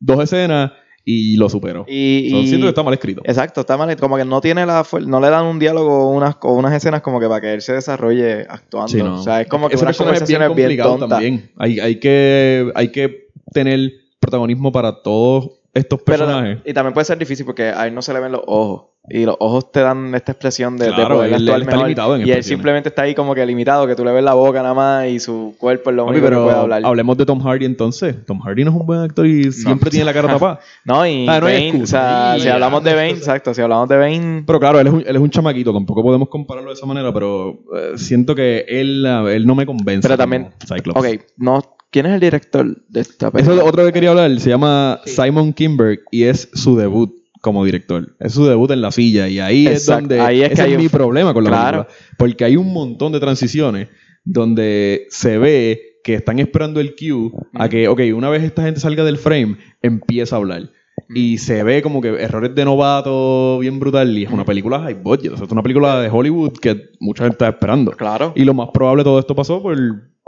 dos 0.00 0.24
escenas 0.24 0.72
y 1.04 1.36
lo 1.36 1.48
superó. 1.48 1.84
Y, 1.88 2.28
So, 2.30 2.38
y- 2.38 2.46
siento 2.48 2.64
que 2.66 2.70
está 2.70 2.82
mal 2.82 2.94
escrito. 2.94 3.20
Exacto, 3.24 3.60
está 3.60 3.76
mal. 3.76 3.94
Como 3.96 4.16
que 4.16 4.24
no 4.24 4.40
tiene 4.40 4.64
la 4.64 4.86
no 5.06 5.20
le 5.20 5.28
dan 5.30 5.44
un 5.46 5.58
diálogo 5.58 6.08
o 6.08 6.10
unas, 6.12 6.36
o 6.40 6.52
unas 6.54 6.72
escenas 6.72 7.02
como 7.02 7.20
que 7.20 7.28
para 7.28 7.40
que 7.40 7.52
él 7.54 7.60
se 7.62 7.74
desarrolle 7.74 8.46
actuando. 8.48 8.88
Sí, 8.88 8.98
no. 9.02 9.16
O 9.20 9.22
sea, 9.22 9.40
es 9.42 9.48
como 9.48 9.68
que 9.68 9.74
Ese 9.74 9.84
unas 9.84 9.96
personaje 9.96 10.22
es 10.24 10.28
bien 10.28 10.68
bien, 10.68 10.82
tontas. 10.82 11.08
también. 11.08 11.50
Hay, 11.58 11.78
hay, 11.80 11.96
que, 12.00 12.72
hay 12.74 12.88
que 12.88 13.28
tener 13.52 13.92
protagonismo 14.18 14.72
para 14.72 15.02
todos 15.02 15.50
estos 15.74 16.00
Pero, 16.02 16.18
personajes. 16.24 16.58
y 16.64 16.72
también 16.72 16.94
puede 16.94 17.04
ser 17.04 17.18
difícil 17.18 17.44
porque 17.44 17.64
a 17.64 17.86
él 17.86 17.94
no 17.94 18.00
se 18.02 18.12
le 18.12 18.20
ven 18.20 18.32
los 18.32 18.42
ojos. 18.46 18.84
Y 19.06 19.26
los 19.26 19.36
ojos 19.38 19.70
te 19.70 19.80
dan 19.80 20.14
esta 20.14 20.32
expresión 20.32 20.78
de, 20.78 20.86
de 20.86 20.94
Claro, 20.94 21.16
poder 21.16 21.28
él- 21.28 21.34
actuar 21.34 21.56
él 21.56 21.62
está 21.64 21.72
mejor. 21.72 21.88
limitado 21.88 22.16
en 22.16 22.26
y 22.26 22.30
él 22.30 22.42
simplemente 22.42 22.88
está 22.88 23.02
ahí 23.02 23.14
como 23.14 23.34
que 23.34 23.44
limitado, 23.44 23.86
que 23.86 23.94
tú 23.94 24.02
le 24.02 24.10
ves 24.12 24.24
la 24.24 24.32
boca 24.32 24.62
nada 24.62 24.72
más 24.72 25.06
y 25.08 25.20
su 25.20 25.54
cuerpo 25.58 25.90
es 25.90 25.96
lo 25.96 26.06
único 26.06 26.26
que 26.26 26.34
puede 26.36 26.56
hablar. 26.56 26.80
hablemos 26.86 27.18
de 27.18 27.26
Tom 27.26 27.38
Hardy 27.42 27.66
entonces. 27.66 28.24
Tom 28.24 28.40
Hardy 28.40 28.64
no 28.64 28.70
es 28.70 28.76
un 28.78 28.86
buen 28.86 29.00
actor 29.00 29.26
y 29.26 29.52
siempre 29.52 29.90
tiene 29.90 30.06
la 30.06 30.14
cara 30.14 30.28
tapada. 30.32 30.60
No, 30.86 31.06
y 31.06 31.26
Ah, 31.28 31.38
no 31.38 31.44
Bane, 31.44 31.80
o 31.82 31.86
sea, 31.86 32.32
Sí, 32.36 32.44
si 32.44 32.48
hablamos 32.48 32.82
de 32.82 32.94
Bane, 32.94 33.10
exacto, 33.10 33.52
si 33.52 33.60
hablamos 33.60 33.90
de 33.90 33.96
Bane, 33.98 34.42
Pero 34.46 34.58
claro, 34.58 34.80
él 34.80 34.86
es, 34.86 34.92
un, 34.94 35.00
él 35.06 35.16
es 35.16 35.22
un 35.22 35.28
chamaquito, 35.30 35.70
tampoco 35.74 36.02
podemos 36.02 36.30
compararlo 36.30 36.70
de 36.70 36.74
esa 36.74 36.86
manera, 36.86 37.12
pero 37.12 37.58
eh, 37.76 37.92
siento 37.98 38.34
que 38.34 38.64
él, 38.66 39.04
él 39.04 39.46
no 39.46 39.54
me 39.54 39.66
convence. 39.66 40.08
Pero 40.08 40.16
también- 40.16 40.48
Cyclops. 40.66 40.98
ok, 40.98 41.06
no, 41.36 41.62
¿quién 41.94 42.06
es 42.06 42.12
el 42.12 42.20
director 42.20 42.66
de 42.88 43.00
esta 43.00 43.28
Eso 43.28 43.32
película? 43.32 43.56
es 43.62 43.68
otro 43.68 43.86
que 43.86 43.92
quería 43.92 44.10
hablar, 44.10 44.40
se 44.40 44.50
llama 44.50 45.00
Simon 45.06 45.52
Kimberg 45.52 46.00
y 46.10 46.24
es 46.24 46.48
su 46.52 46.76
debut 46.76 47.14
como 47.40 47.64
director. 47.64 48.14
Es 48.18 48.32
su 48.32 48.44
debut 48.46 48.70
en 48.72 48.80
la 48.80 48.90
silla 48.90 49.28
y 49.28 49.38
ahí 49.38 49.66
es 49.66 49.86
donde 49.86 50.18
ahí 50.20 50.42
es 50.42 50.52
que 50.54 50.62
hay 50.62 50.72
es 50.72 50.76
un- 50.78 50.82
mi 50.82 50.88
problema 50.88 51.32
con 51.32 51.44
la 51.44 51.50
Claro. 51.50 51.84
película. 51.86 52.16
Porque 52.18 52.44
hay 52.44 52.56
un 52.56 52.72
montón 52.72 53.12
de 53.12 53.20
transiciones 53.20 53.88
donde 54.24 55.06
se 55.10 55.38
ve 55.38 55.80
que 56.02 56.14
están 56.14 56.38
esperando 56.38 56.80
el 56.80 56.94
cue 56.96 57.30
a 57.54 57.68
que, 57.68 57.86
ok, 57.88 58.00
una 58.14 58.28
vez 58.30 58.42
esta 58.42 58.62
gente 58.64 58.80
salga 58.80 59.04
del 59.04 59.16
frame, 59.18 59.56
empieza 59.82 60.36
a 60.36 60.38
hablar. 60.38 60.70
Y 61.14 61.38
se 61.38 61.62
ve 61.62 61.82
como 61.82 62.00
que 62.00 62.08
errores 62.08 62.54
de 62.54 62.64
novato 62.64 63.58
bien 63.60 63.78
brutal. 63.78 64.16
Y 64.16 64.24
es 64.24 64.30
una 64.30 64.44
película 64.44 64.80
high 64.80 64.94
budget. 64.94 65.32
O 65.32 65.36
sea, 65.36 65.46
es 65.46 65.52
una 65.52 65.62
película 65.62 66.00
de 66.00 66.08
Hollywood 66.10 66.52
que 66.60 66.90
mucha 67.00 67.24
gente 67.24 67.34
está 67.34 67.48
esperando. 67.48 67.92
Claro. 67.92 68.32
Y 68.34 68.44
lo 68.44 68.54
más 68.54 68.68
probable 68.72 69.00
de 69.00 69.04
todo 69.04 69.18
esto 69.18 69.34
pasó 69.34 69.62
por 69.62 69.76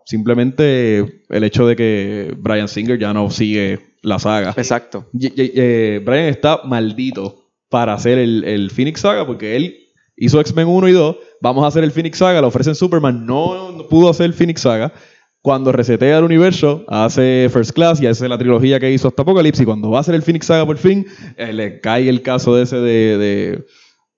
simplemente 0.06 1.22
el 1.28 1.44
hecho 1.44 1.66
de 1.66 1.76
que 1.76 2.34
Brian 2.38 2.68
Singer 2.68 2.98
ya 2.98 3.12
no 3.12 3.28
sigue 3.30 3.80
la 4.02 4.18
saga. 4.18 4.54
Exacto. 4.56 5.10
Y- 5.12 5.26
y- 5.26 5.52
eh, 5.56 6.00
Brian 6.04 6.26
está 6.26 6.62
maldito 6.64 7.50
para 7.68 7.92
hacer 7.94 8.18
el, 8.18 8.44
el 8.44 8.70
Phoenix 8.70 9.00
Saga 9.00 9.26
porque 9.26 9.56
él 9.56 9.76
hizo 10.16 10.40
X-Men 10.40 10.68
1 10.68 10.88
y 10.88 10.92
2. 10.92 11.16
Vamos 11.42 11.64
a 11.64 11.66
hacer 11.68 11.84
el 11.84 11.90
Phoenix 11.92 12.18
Saga, 12.18 12.40
le 12.40 12.46
ofrecen 12.46 12.74
Superman, 12.74 13.26
no, 13.26 13.72
no 13.72 13.86
pudo 13.88 14.08
hacer 14.08 14.26
el 14.26 14.32
Phoenix 14.34 14.62
Saga. 14.62 14.92
Cuando 15.42 15.70
resetea 15.70 16.18
el 16.18 16.24
universo, 16.24 16.84
hace 16.88 17.48
First 17.52 17.72
Class 17.72 18.00
y 18.00 18.06
hace 18.06 18.28
la 18.28 18.38
trilogía 18.38 18.80
que 18.80 18.90
hizo 18.90 19.06
hasta 19.08 19.22
Apocalypse. 19.22 19.62
Y 19.62 19.66
cuando 19.66 19.90
va 19.90 19.98
a 19.98 20.00
hacer 20.00 20.14
el 20.14 20.22
Phoenix 20.22 20.46
Saga 20.46 20.66
por 20.66 20.76
fin, 20.76 21.06
eh, 21.36 21.52
le 21.52 21.80
cae 21.80 22.08
el 22.08 22.22
caso 22.22 22.54
de 22.56 22.62
ese 22.64 22.76
de. 22.76 23.18
de, 23.18 23.64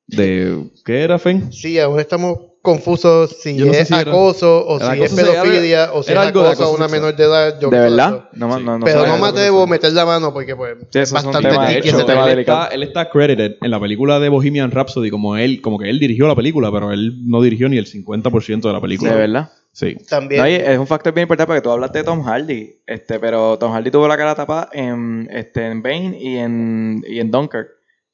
de- 0.06 0.70
¿Qué 0.86 1.00
era, 1.02 1.18
Fen? 1.18 1.52
Sí, 1.52 1.78
aún 1.78 2.00
estamos 2.00 2.38
confusos 2.72 3.36
si 3.40 3.56
Yo 3.56 3.66
no 3.66 3.72
sé 3.72 3.80
es 3.82 3.88
si 3.88 3.94
era- 3.94 4.10
acoso 4.10 4.66
o 4.66 4.76
Era 4.76 4.94
si 4.94 5.02
es 5.02 5.12
acoso 5.12 5.32
pedofilia 5.32 5.90
o 5.92 6.02
si 6.02 6.08
es 6.08 6.12
era 6.12 6.22
algo 6.22 6.42
de 6.42 6.46
acoso 6.48 6.62
a 6.62 6.66
acoso 6.66 6.76
una 6.76 6.88
sexual. 6.88 7.00
menor 7.12 7.16
de 7.16 7.24
edad. 7.24 7.60
yo 7.60 7.70
¿De 7.70 7.76
no 7.76 7.82
sé 7.84 7.88
verdad? 7.90 8.08
eso. 8.14 8.28
No, 8.32 8.56
Sí. 8.58 8.64
no, 8.64 8.78
no 8.78 8.84
Pero 8.84 9.06
no 9.06 9.18
me 9.18 9.26
atrevo 9.28 9.62
a 9.62 9.66
meter 9.66 9.92
la 9.92 10.04
mano 10.06 10.32
porque 10.32 10.54
pues 10.56 10.76
Sí, 10.90 10.98
es 10.98 11.08
eso 11.08 11.16
es 11.18 11.24
un 11.24 11.32
bastante 11.32 11.48
tema 11.48 11.72
hecho, 11.72 11.96
un 11.98 12.06
tema 12.06 12.22
él, 12.24 12.28
delicado. 12.30 12.62
está, 12.64 12.74
él 12.74 12.82
está 12.82 13.10
credited 13.10 13.56
en 13.60 13.70
la 13.70 13.80
película 13.80 14.20
de 14.20 14.28
Bohemian 14.28 14.70
Rhapsody 14.70 15.10
como 15.10 15.36
él, 15.36 15.60
como 15.60 15.78
que 15.78 15.88
él 15.90 15.98
dirigió 15.98 16.26
la 16.28 16.34
película, 16.36 16.70
pero 16.72 16.92
él 16.92 17.14
no 17.26 17.40
dirigió 17.42 17.68
ni 17.68 17.78
el 17.78 17.86
50% 17.86 18.68
de 18.68 18.72
la 18.72 18.80
película. 18.80 19.12
De 19.12 19.18
verdad. 19.18 19.50
Sí. 19.72 19.96
También. 20.08 20.40
No, 20.40 20.48
y 20.48 20.54
es 20.54 20.76
un 20.78 20.86
factor 20.88 21.12
bien 21.14 21.22
importante 21.24 21.46
porque 21.46 21.60
tú 21.62 21.70
hablaste 21.70 21.98
de 21.98 22.04
Tom 22.04 22.22
Hardy, 22.24 22.80
este, 22.86 23.20
pero 23.20 23.58
Tom 23.58 23.72
Hardy 23.72 23.90
tuvo 23.92 24.08
la 24.08 24.16
cara 24.16 24.34
tapada 24.34 24.68
en, 24.72 25.28
este, 25.30 25.66
en 25.66 25.82
Bane 25.82 26.18
y 26.20 26.36
en, 26.38 27.04
y 27.06 27.20
en 27.20 27.30
Dunkirk. 27.30 27.68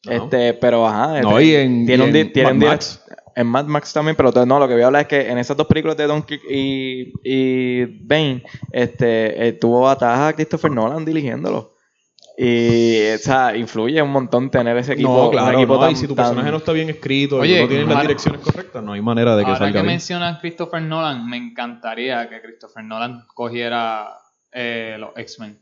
Ajá. 0.06 0.16
Este, 0.16 0.52
pero 0.54 0.86
ajá. 0.86 1.22
No, 1.22 1.38
este, 1.38 1.44
y 1.50 1.54
en, 1.54 1.86
tiene 1.86 2.04
y 2.04 2.06
un, 2.08 2.12
di- 2.12 2.18
en 2.20 2.32
tiene 2.34 2.50
un 2.52 2.58
Mad 2.58 2.66
direct- 2.66 2.70
Max. 2.72 3.00
En 3.36 3.46
Mad 3.48 3.64
Max 3.66 3.92
también, 3.92 4.16
pero 4.16 4.30
no, 4.46 4.58
lo 4.58 4.68
que 4.68 4.74
voy 4.74 4.82
a 4.82 4.86
hablar 4.86 5.02
es 5.02 5.08
que 5.08 5.28
en 5.30 5.38
esas 5.38 5.56
dos 5.56 5.66
películas 5.66 5.96
de 5.96 6.06
Dunkirk 6.06 6.42
y, 6.48 7.12
y 7.24 7.84
Bane, 8.06 8.44
este, 8.70 9.48
eh, 9.48 9.52
tuvo 9.54 9.88
a 9.88 10.32
Christopher 10.34 10.70
Nolan 10.70 11.04
dirigiéndolo. 11.04 11.72
Y, 12.36 13.10
o 13.14 13.18
sea, 13.18 13.56
influye 13.56 14.02
un 14.02 14.10
montón 14.10 14.50
tener 14.50 14.76
ese 14.76 14.94
equipo. 14.94 15.08
no, 15.26 15.30
claro, 15.30 15.56
equipo 15.56 15.74
no, 15.74 15.80
tan- 15.80 15.92
y 15.92 15.96
si 15.96 16.08
tu 16.08 16.14
tan- 16.16 16.24
personaje 16.24 16.50
no 16.50 16.56
está 16.56 16.72
bien 16.72 16.90
escrito 16.90 17.36
Oye, 17.38 17.58
y 17.58 17.62
no 17.62 17.68
tiene 17.68 17.82
las 17.84 17.90
ahora- 17.92 18.02
direcciones 18.02 18.40
correctas, 18.40 18.82
no 18.82 18.92
hay 18.92 19.00
manera 19.02 19.36
de 19.36 19.42
que 19.44 19.46
Ahora 19.50 19.58
salga 19.58 19.72
que 19.72 19.78
bien. 19.82 19.86
mencionas 19.86 20.40
Christopher 20.40 20.82
Nolan, 20.82 21.28
me 21.28 21.36
encantaría 21.36 22.28
que 22.28 22.40
Christopher 22.42 22.82
Nolan 22.84 23.24
cogiera 23.34 24.18
eh, 24.52 24.96
los 24.98 25.10
X-Men. 25.16 25.60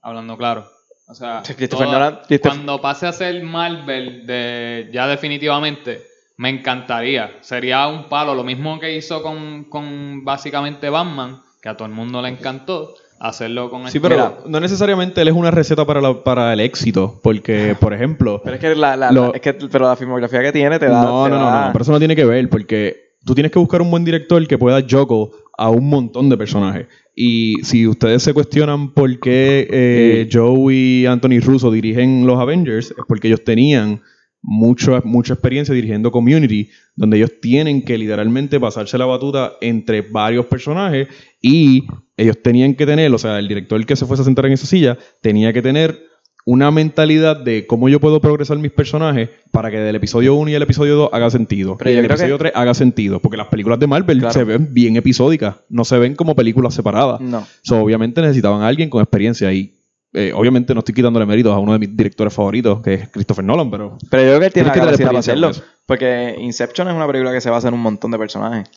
Hablando 0.00 0.36
claro. 0.38 0.66
O 1.08 1.14
sea, 1.14 1.44
Sí, 1.44 1.54
Christopher 1.54 1.86
toda- 1.88 1.98
Nolan- 1.98 2.20
Christopher- 2.26 2.40
cuando 2.56 2.80
pase 2.80 3.06
a 3.06 3.12
ser 3.12 3.42
Marvel 3.42 4.26
de, 4.26 4.88
ya 4.92 5.06
definitivamente, 5.06 6.02
me 6.36 6.48
encantaría. 6.50 7.30
Sería 7.42 7.86
un 7.88 8.08
palo. 8.08 8.34
Lo 8.34 8.44
mismo 8.44 8.78
que 8.80 8.96
hizo 8.96 9.22
con, 9.22 9.64
con 9.64 10.24
básicamente 10.24 10.90
Batman, 10.90 11.40
que 11.62 11.68
a 11.68 11.76
todo 11.76 11.86
el 11.88 11.94
mundo 11.94 12.20
le 12.22 12.28
encantó. 12.28 12.94
Hacerlo 13.20 13.70
con 13.70 13.82
Sí, 13.82 13.86
este- 13.96 14.00
pero 14.00 14.16
Mira. 14.16 14.34
no 14.46 14.60
necesariamente 14.60 15.22
él 15.22 15.28
es 15.28 15.34
una 15.34 15.50
receta 15.50 15.86
para, 15.86 16.00
la- 16.00 16.22
para 16.24 16.52
el 16.52 16.60
éxito, 16.60 17.20
porque, 17.22 17.74
por 17.80 17.94
ejemplo, 17.94 18.42
Pero 18.44 18.56
es 18.56 18.60
que 18.60 18.74
la, 18.74 18.96
la- 18.96 19.12
Lo- 19.12 19.32
es 19.32 19.40
que, 19.40 19.54
pero 19.54 19.86
la 19.86 19.96
filmografía 19.96 20.42
que 20.42 20.52
tiene 20.52 20.78
te 20.78 20.86
da. 20.86 21.04
no, 21.04 21.24
te 21.24 21.30
no, 21.30 21.38
no, 21.38 21.44
da- 21.46 21.66
no, 21.68 21.72
pero 21.72 21.82
eso 21.84 21.92
no 21.92 21.98
tiene 22.00 22.16
que 22.16 22.24
ver, 22.24 22.50
porque 22.50 23.12
tú 23.24 23.32
tienes 23.34 23.50
que 23.52 23.58
buscar 23.60 23.80
un 23.80 23.90
buen 23.90 24.04
director 24.04 24.46
que 24.46 24.58
pueda 24.58 24.80
juggle 24.82 25.28
a 25.56 25.70
un 25.70 25.88
montón 25.88 26.28
de 26.28 26.36
personajes. 26.36 26.86
Y 27.14 27.54
si 27.62 27.86
ustedes 27.86 28.22
se 28.24 28.34
cuestionan 28.34 28.92
por 28.92 29.18
qué 29.20 29.68
eh, 29.70 30.28
Joe 30.30 30.74
y 30.74 31.06
Anthony 31.06 31.38
Russo 31.40 31.70
dirigen 31.70 32.26
los 32.26 32.38
Avengers, 32.40 32.90
es 32.90 32.96
porque 33.08 33.28
ellos 33.28 33.42
tenían 33.44 34.02
mucho, 34.46 35.00
mucha 35.04 35.32
experiencia 35.32 35.74
dirigiendo 35.74 36.10
Community, 36.12 36.68
donde 36.94 37.16
ellos 37.16 37.32
tienen 37.40 37.82
que 37.82 37.96
literalmente 37.96 38.60
pasarse 38.60 38.98
la 38.98 39.06
batuta 39.06 39.54
entre 39.62 40.02
varios 40.02 40.44
personajes 40.46 41.08
y 41.40 41.84
ellos 42.16 42.36
tenían 42.42 42.74
que 42.74 42.84
tener, 42.84 43.12
o 43.12 43.18
sea, 43.18 43.38
el 43.38 43.48
director 43.48 43.84
que 43.86 43.96
se 43.96 44.04
fuese 44.04 44.20
a 44.20 44.24
sentar 44.26 44.44
en 44.46 44.52
esa 44.52 44.66
silla 44.66 44.98
tenía 45.22 45.52
que 45.52 45.62
tener 45.62 45.98
una 46.46 46.70
mentalidad 46.70 47.42
de 47.42 47.66
cómo 47.66 47.88
yo 47.88 48.00
puedo 48.00 48.20
progresar 48.20 48.58
mis 48.58 48.70
personajes 48.70 49.30
para 49.50 49.70
que 49.70 49.78
del 49.78 49.96
episodio 49.96 50.34
1 50.34 50.50
y 50.50 50.54
el 50.54 50.62
episodio 50.62 50.94
2 50.94 51.08
haga 51.14 51.30
sentido. 51.30 51.78
Pero 51.78 51.90
y 51.90 51.94
el 51.94 52.04
episodio 52.04 52.36
que- 52.36 52.50
3 52.50 52.52
haga 52.54 52.74
sentido. 52.74 53.18
Porque 53.20 53.38
las 53.38 53.46
películas 53.48 53.78
de 53.78 53.86
Marvel 53.86 54.18
Claro. 54.18 54.34
se 54.34 54.44
ven 54.44 54.68
bien 54.74 54.96
episódicas, 54.96 55.56
no 55.70 55.86
se 55.86 55.96
ven 55.98 56.14
como 56.14 56.34
películas 56.36 56.74
separadas. 56.74 57.22
No. 57.22 57.46
So, 57.62 57.80
obviamente 57.80 58.20
necesitaban 58.20 58.60
a 58.60 58.68
alguien 58.68 58.90
con 58.90 59.00
experiencia 59.00 59.50
y 59.54 59.72
eh, 60.14 60.32
obviamente 60.34 60.72
no 60.74 60.78
estoy 60.78 60.94
quitándole 60.94 61.26
méritos 61.26 61.52
a 61.52 61.58
uno 61.58 61.72
de 61.72 61.78
mis 61.80 61.96
directores 61.96 62.32
favoritos, 62.32 62.80
que 62.82 62.94
es 62.94 63.08
Christopher 63.10 63.44
Nolan, 63.44 63.70
pero 63.70 63.98
Pero 64.10 64.22
yo 64.22 64.28
creo 64.28 64.40
que 64.40 64.46
él 64.46 64.52
tiene 64.52 64.68
la 64.68 64.74
capacidad 64.74 65.06
para 65.08 65.18
hacerlo. 65.18 65.50
Porque 65.86 66.36
Inception 66.40 66.88
es 66.88 66.94
una 66.94 67.06
película 67.06 67.30
que 67.32 67.40
se 67.42 67.50
basa 67.50 67.68
en 67.68 67.74
un 67.74 67.80
montón 67.80 68.10
de 68.10 68.18
personajes. 68.18 68.68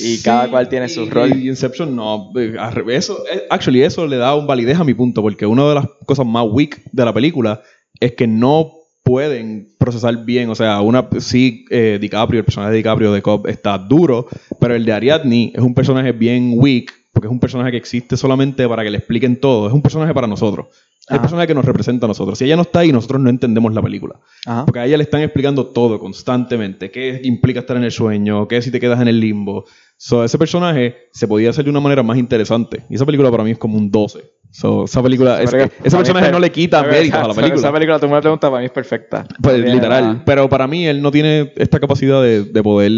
Y 0.00 0.20
cada 0.22 0.48
cual 0.50 0.68
tiene 0.68 0.88
su 0.88 1.02
y- 1.04 1.10
rol. 1.10 1.34
Y 1.36 1.48
Inception 1.48 1.96
no. 1.96 2.32
eh, 2.36 2.54
Eso, 2.88 3.18
eh, 3.32 3.44
actually, 3.48 3.82
eso 3.82 4.06
le 4.06 4.16
da 4.18 4.34
un 4.34 4.46
validez 4.46 4.78
a 4.78 4.84
mi 4.84 4.92
punto, 4.92 5.22
porque 5.22 5.46
una 5.46 5.66
de 5.68 5.74
las 5.76 5.86
cosas 6.04 6.26
más 6.26 6.44
weak 6.50 6.82
de 6.92 7.04
la 7.04 7.14
película 7.14 7.62
es 7.98 8.12
que 8.12 8.26
no 8.26 8.72
pueden 9.02 9.68
procesar 9.78 10.24
bien. 10.24 10.50
O 10.50 10.54
sea, 10.54 10.80
una 10.82 11.08
sí, 11.20 11.64
eh, 11.70 11.98
DiCaprio, 12.00 12.40
el 12.40 12.44
personaje 12.44 12.72
de 12.72 12.76
DiCaprio 12.78 13.12
de 13.12 13.22
Cobb 13.22 13.46
está 13.48 13.78
duro, 13.78 14.26
pero 14.60 14.74
el 14.74 14.84
de 14.84 14.92
Ariadne 14.92 15.52
es 15.54 15.62
un 15.62 15.74
personaje 15.74 16.12
bien 16.12 16.52
weak, 16.56 16.92
porque 17.12 17.26
es 17.26 17.32
un 17.32 17.40
personaje 17.40 17.70
que 17.72 17.76
existe 17.76 18.16
solamente 18.16 18.68
para 18.68 18.82
que 18.82 18.90
le 18.90 18.98
expliquen 18.98 19.36
todo. 19.40 19.66
Es 19.66 19.72
un 19.72 19.82
personaje 19.82 20.14
para 20.14 20.26
nosotros. 20.26 20.66
Es 21.08 21.14
el 21.14 21.20
personaje 21.20 21.48
que 21.48 21.54
nos 21.54 21.64
representa 21.64 22.06
a 22.06 22.08
nosotros. 22.08 22.38
Si 22.38 22.44
ella 22.44 22.54
no 22.54 22.62
está 22.62 22.80
ahí, 22.80 22.92
nosotros 22.92 23.20
no 23.20 23.30
entendemos 23.30 23.74
la 23.74 23.82
película. 23.82 24.20
Ajá. 24.46 24.64
Porque 24.64 24.78
a 24.78 24.86
ella 24.86 24.96
le 24.96 25.02
están 25.02 25.22
explicando 25.22 25.66
todo 25.66 25.98
constantemente. 25.98 26.90
¿Qué 26.92 27.20
implica 27.24 27.60
estar 27.60 27.76
en 27.76 27.82
el 27.84 27.90
sueño? 27.90 28.46
¿Qué 28.46 28.62
si 28.62 28.70
te 28.70 28.78
quedas 28.78 29.00
en 29.00 29.08
el 29.08 29.18
limbo? 29.18 29.64
So, 29.96 30.22
ese 30.24 30.38
personaje 30.38 31.08
se 31.12 31.26
podía 31.26 31.50
hacer 31.50 31.64
de 31.64 31.70
una 31.70 31.80
manera 31.80 32.02
más 32.04 32.16
interesante. 32.16 32.84
Y 32.88 32.94
esa 32.94 33.04
película 33.06 33.30
para 33.30 33.42
mí 33.42 33.50
es 33.50 33.58
como 33.58 33.76
un 33.76 33.90
12. 33.90 34.20
So, 34.50 34.84
esa 34.84 35.02
película, 35.02 35.42
es- 35.42 35.52
ese 35.52 35.96
personaje 35.96 36.26
es- 36.26 36.32
no 36.32 36.38
le 36.38 36.50
quita 36.52 36.82
méritos 36.84 37.18
a 37.20 37.28
la 37.28 37.34
película. 37.34 37.60
Esa 37.60 37.72
película, 37.72 37.98
tú 37.98 38.06
me 38.06 38.12
la 38.14 38.20
preguntas, 38.20 38.48
para 38.50 38.60
mí 38.60 38.66
es 38.66 38.72
perfecta. 38.72 39.26
Pues 39.42 39.58
literal. 39.64 40.22
Pero 40.24 40.48
para 40.48 40.68
mí 40.68 40.86
él 40.86 41.02
no 41.02 41.10
tiene 41.10 41.52
esta 41.56 41.80
capacidad 41.80 42.22
de, 42.22 42.44
de 42.44 42.62
poder 42.62 42.92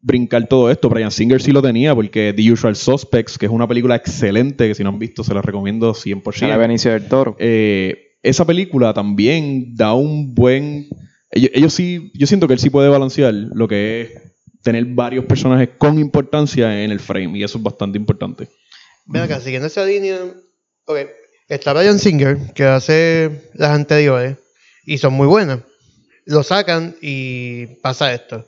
brincar 0.00 0.46
todo 0.46 0.70
esto. 0.70 0.88
Brian 0.88 1.10
Singer 1.10 1.42
sí 1.42 1.52
lo 1.52 1.62
tenía 1.62 1.94
porque 1.94 2.32
The 2.34 2.52
Usual 2.52 2.76
Suspects, 2.76 3.38
que 3.38 3.46
es 3.46 3.52
una 3.52 3.68
película 3.68 3.96
excelente, 3.96 4.68
que 4.68 4.74
si 4.74 4.82
no 4.82 4.90
han 4.90 4.98
visto 4.98 5.24
se 5.24 5.34
la 5.34 5.42
recomiendo 5.42 5.94
100%. 5.94 6.38
Sale 6.38 6.56
Benicio 6.56 6.92
del 6.92 7.06
Toro. 7.06 7.36
Eh, 7.38 8.16
esa 8.22 8.44
película 8.44 8.92
también 8.94 9.74
da 9.74 9.94
un 9.94 10.34
buen... 10.34 10.88
Ellos, 11.30 11.50
ellos 11.54 11.74
sí, 11.74 12.10
yo 12.14 12.26
siento 12.26 12.46
que 12.46 12.54
él 12.54 12.58
sí 12.58 12.70
puede 12.70 12.88
balancear 12.88 13.32
lo 13.32 13.68
que 13.68 14.00
es 14.00 14.30
tener 14.62 14.84
varios 14.84 15.24
personajes 15.24 15.70
con 15.78 15.98
importancia 15.98 16.82
en 16.82 16.90
el 16.90 17.00
frame 17.00 17.38
y 17.38 17.44
eso 17.44 17.58
es 17.58 17.64
bastante 17.64 17.98
importante. 17.98 18.48
Ven 19.06 19.22
acá, 19.22 19.40
siguiendo 19.40 19.66
esa 19.66 19.84
línea. 19.84 20.18
Ok, 20.84 20.98
está 21.48 21.72
Brian 21.72 21.98
Singer, 21.98 22.52
que 22.54 22.64
hace 22.64 23.50
las 23.54 23.70
anteriores, 23.70 24.36
y 24.84 24.98
son 24.98 25.14
muy 25.14 25.26
buenas. 25.26 25.60
Lo 26.26 26.42
sacan 26.42 26.96
y 27.00 27.66
pasa 27.82 28.12
esto. 28.12 28.44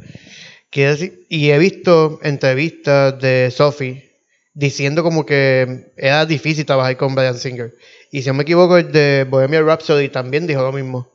Decir, 0.81 1.27
y 1.29 1.51
he 1.51 1.59
visto 1.59 2.19
entrevistas 2.23 3.21
de 3.21 3.51
Sophie 3.55 4.11
diciendo 4.55 5.03
como 5.03 5.25
que 5.27 5.93
era 5.97 6.25
difícil 6.27 6.65
trabajar 6.67 6.97
con 6.97 7.15
Brian 7.15 7.37
Singer. 7.37 7.73
Y 8.11 8.23
si 8.23 8.29
no 8.29 8.35
me 8.35 8.43
equivoco, 8.43 8.77
el 8.79 8.91
de 8.91 9.27
Bohemian 9.29 9.65
Rhapsody 9.67 10.09
también 10.09 10.47
dijo 10.47 10.63
lo 10.63 10.73
mismo. 10.73 11.11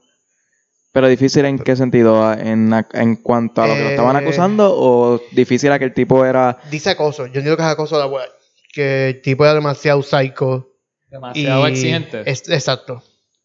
Pero 0.91 1.07
difícil 1.07 1.45
en 1.45 1.59
qué 1.59 1.75
sentido, 1.75 2.33
¿En, 2.33 2.71
en 2.93 3.15
cuanto 3.17 3.61
a 3.61 3.67
lo 3.67 3.73
que 3.75 3.83
lo 3.83 3.89
estaban 3.89 4.15
Eh. 4.15 4.19
acusando 4.19 4.71
o 4.75 5.21
difícil 5.31 5.71
a 5.71 5.77
que 5.77 5.85
el 5.85 5.93
tipo 5.93 6.25
era... 6.25 6.57
Dice 6.71 6.91
acoso. 6.91 7.27
Yo 7.27 7.41
digo 7.41 7.55
que 7.55 7.61
es 7.63 7.67
acoso 7.69 7.95
de 7.97 8.01
la 8.03 8.07
web. 8.07 8.29
Que 8.73 9.09
el 9.09 9.21
tipo 9.21 9.43
era 9.43 9.53
demasiado 9.53 10.01
psycho. 10.01 10.69
Demasiado 11.09 11.67
y- 11.67 11.71
exigente. 11.71 12.23
es- 12.25 12.49
exacto. 12.49 13.03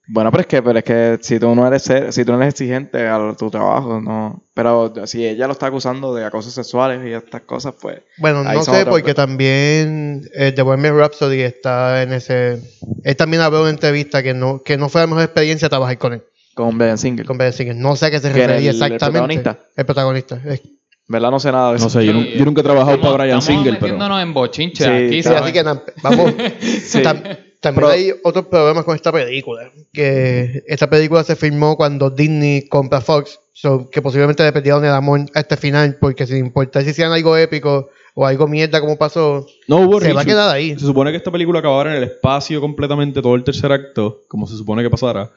Bueno, 0.09 0.31
pero 0.33 0.41
es 0.43 0.47
que, 0.49 0.63
pero 0.63 0.79
es 0.79 0.85
que 0.85 1.19
si 1.23 1.39
tú 1.39 1.55
no 1.55 1.67
eres 1.67 1.83
ser- 1.85 2.13
si 2.13 2.25
tú 2.25 2.33
no 2.33 2.39
eres 2.43 2.55
exigente 2.55 3.07
a 3.07 3.35
tu 3.39 3.51
trabajo, 3.51 4.01
no. 4.01 4.43
Pero 4.53 4.93
si 5.07 5.25
ella 5.25 5.47
lo 5.47 5.53
está 5.53 5.67
acusando 5.67 6.13
de 6.15 6.25
acosos 6.25 6.53
sexuales 6.53 7.01
y 7.07 7.13
estas 7.13 7.43
cosas, 7.43 7.75
pues. 7.81 8.01
Bueno, 8.19 8.43
no 8.43 8.63
sé, 8.65 8.71
otros, 8.73 8.87
porque 8.89 9.15
también 9.15 10.29
el 10.35 10.55
de 10.55 10.63
Bohemian 10.63 10.99
Rhapsody 10.99 11.41
está 11.43 12.03
en 12.03 12.13
ese... 12.13 12.61
Él 13.05 13.17
también 13.17 13.43
habló 13.43 13.59
en 13.59 13.63
una 13.63 13.71
entrevista 13.71 14.23
que 14.25 14.35
no, 14.35 14.61
que 14.63 14.77
no 14.77 14.89
fue 14.89 15.01
la 15.03 15.07
mejor 15.07 15.23
experiencia 15.23 15.69
trabajar 15.69 15.97
con 15.99 16.15
él, 16.15 16.23
Con 16.55 16.77
Brian 16.79 16.99
Singer. 16.99 17.25
con 17.25 17.39
Brian 17.39 17.53
Singer. 17.53 17.77
No 17.77 17.95
sé 17.95 18.07
a 18.07 18.11
qué 18.11 18.19
se 18.19 18.33
¿Que 18.33 18.39
era 18.43 18.49
refería 18.55 18.71
el- 18.71 18.77
el 18.77 18.83
exactamente. 18.93 19.41
protagonista? 19.43 19.59
El 19.77 19.87
protagonista. 19.87 20.41
Es- 20.47 20.63
¿Verdad? 21.09 21.31
No 21.31 21.41
sé 21.41 21.53
nada 21.53 21.71
de 21.71 21.77
eso. 21.77 21.85
No 21.87 21.91
sé, 21.91 22.05
yo, 22.07 22.13
Sí, 22.13 22.19
nu- 22.19 22.25
yo 22.39 22.45
nunca 22.45 22.61
he 22.61 22.65
trabajado 22.65 22.95
estamos- 22.97 23.13
para 23.15 23.25
Brian 23.25 23.43
Singer, 23.43 23.75
pero... 23.75 23.81
metiéndonos 23.83 24.23
en 24.23 24.35
bochinche 24.35 24.85
Sí, 24.85 24.91
aquí, 24.91 25.29
así 25.35 25.53
que 25.53 25.63
vamos. 25.63 26.35
Sí. 26.61 26.99
Tam- 27.03 27.23
también 27.63 27.87
hay 27.89 28.13
otros 28.25 28.47
problemas 28.47 28.85
con 28.85 28.97
esta 28.97 29.13
película. 29.13 29.71
Que 29.93 30.65
esta 30.67 30.91
película 30.91 31.23
se 31.23 31.37
filmó 31.37 31.77
cuando 31.77 32.11
Disney 32.11 32.69
compra 32.69 33.01
Fox. 33.01 33.39
so, 33.53 33.89
que 33.89 34.03
posiblemente 34.03 34.43
le 34.43 34.53
perdieron 34.53 34.85
el 34.85 34.91
amor 34.91 35.21
a 35.35 35.41
este 35.41 35.57
final. 35.57 35.97
Porque 36.01 36.27
sin 36.27 36.39
importar 36.39 36.83
si 36.83 36.91
hicieran 36.91 37.13
algo 37.13 37.37
épico 37.37 37.89
o 38.15 38.27
algo 38.27 38.49
mierda 38.49 38.81
como 38.81 38.99
pasó, 38.99 39.47
No 39.69 39.79
hubo 39.79 40.01
se 40.01 40.13
va 40.13 40.23
a 40.23 40.25
quedar 40.25 40.55
ahí. 40.55 40.73
Se 40.79 40.85
supone 40.85 41.13
que 41.13 41.17
esta 41.17 41.31
película 41.31 41.61
acabara 41.61 41.93
en 41.93 42.03
el 42.03 42.05
espacio 42.05 42.61
completamente 42.61 43.23
todo 43.23 43.37
el 43.37 43.45
tercer 43.45 43.73
acto, 43.73 44.23
como 44.29 44.47
se 44.47 44.57
supone 44.57 44.83
que 44.83 44.91
pasara, 44.91 45.31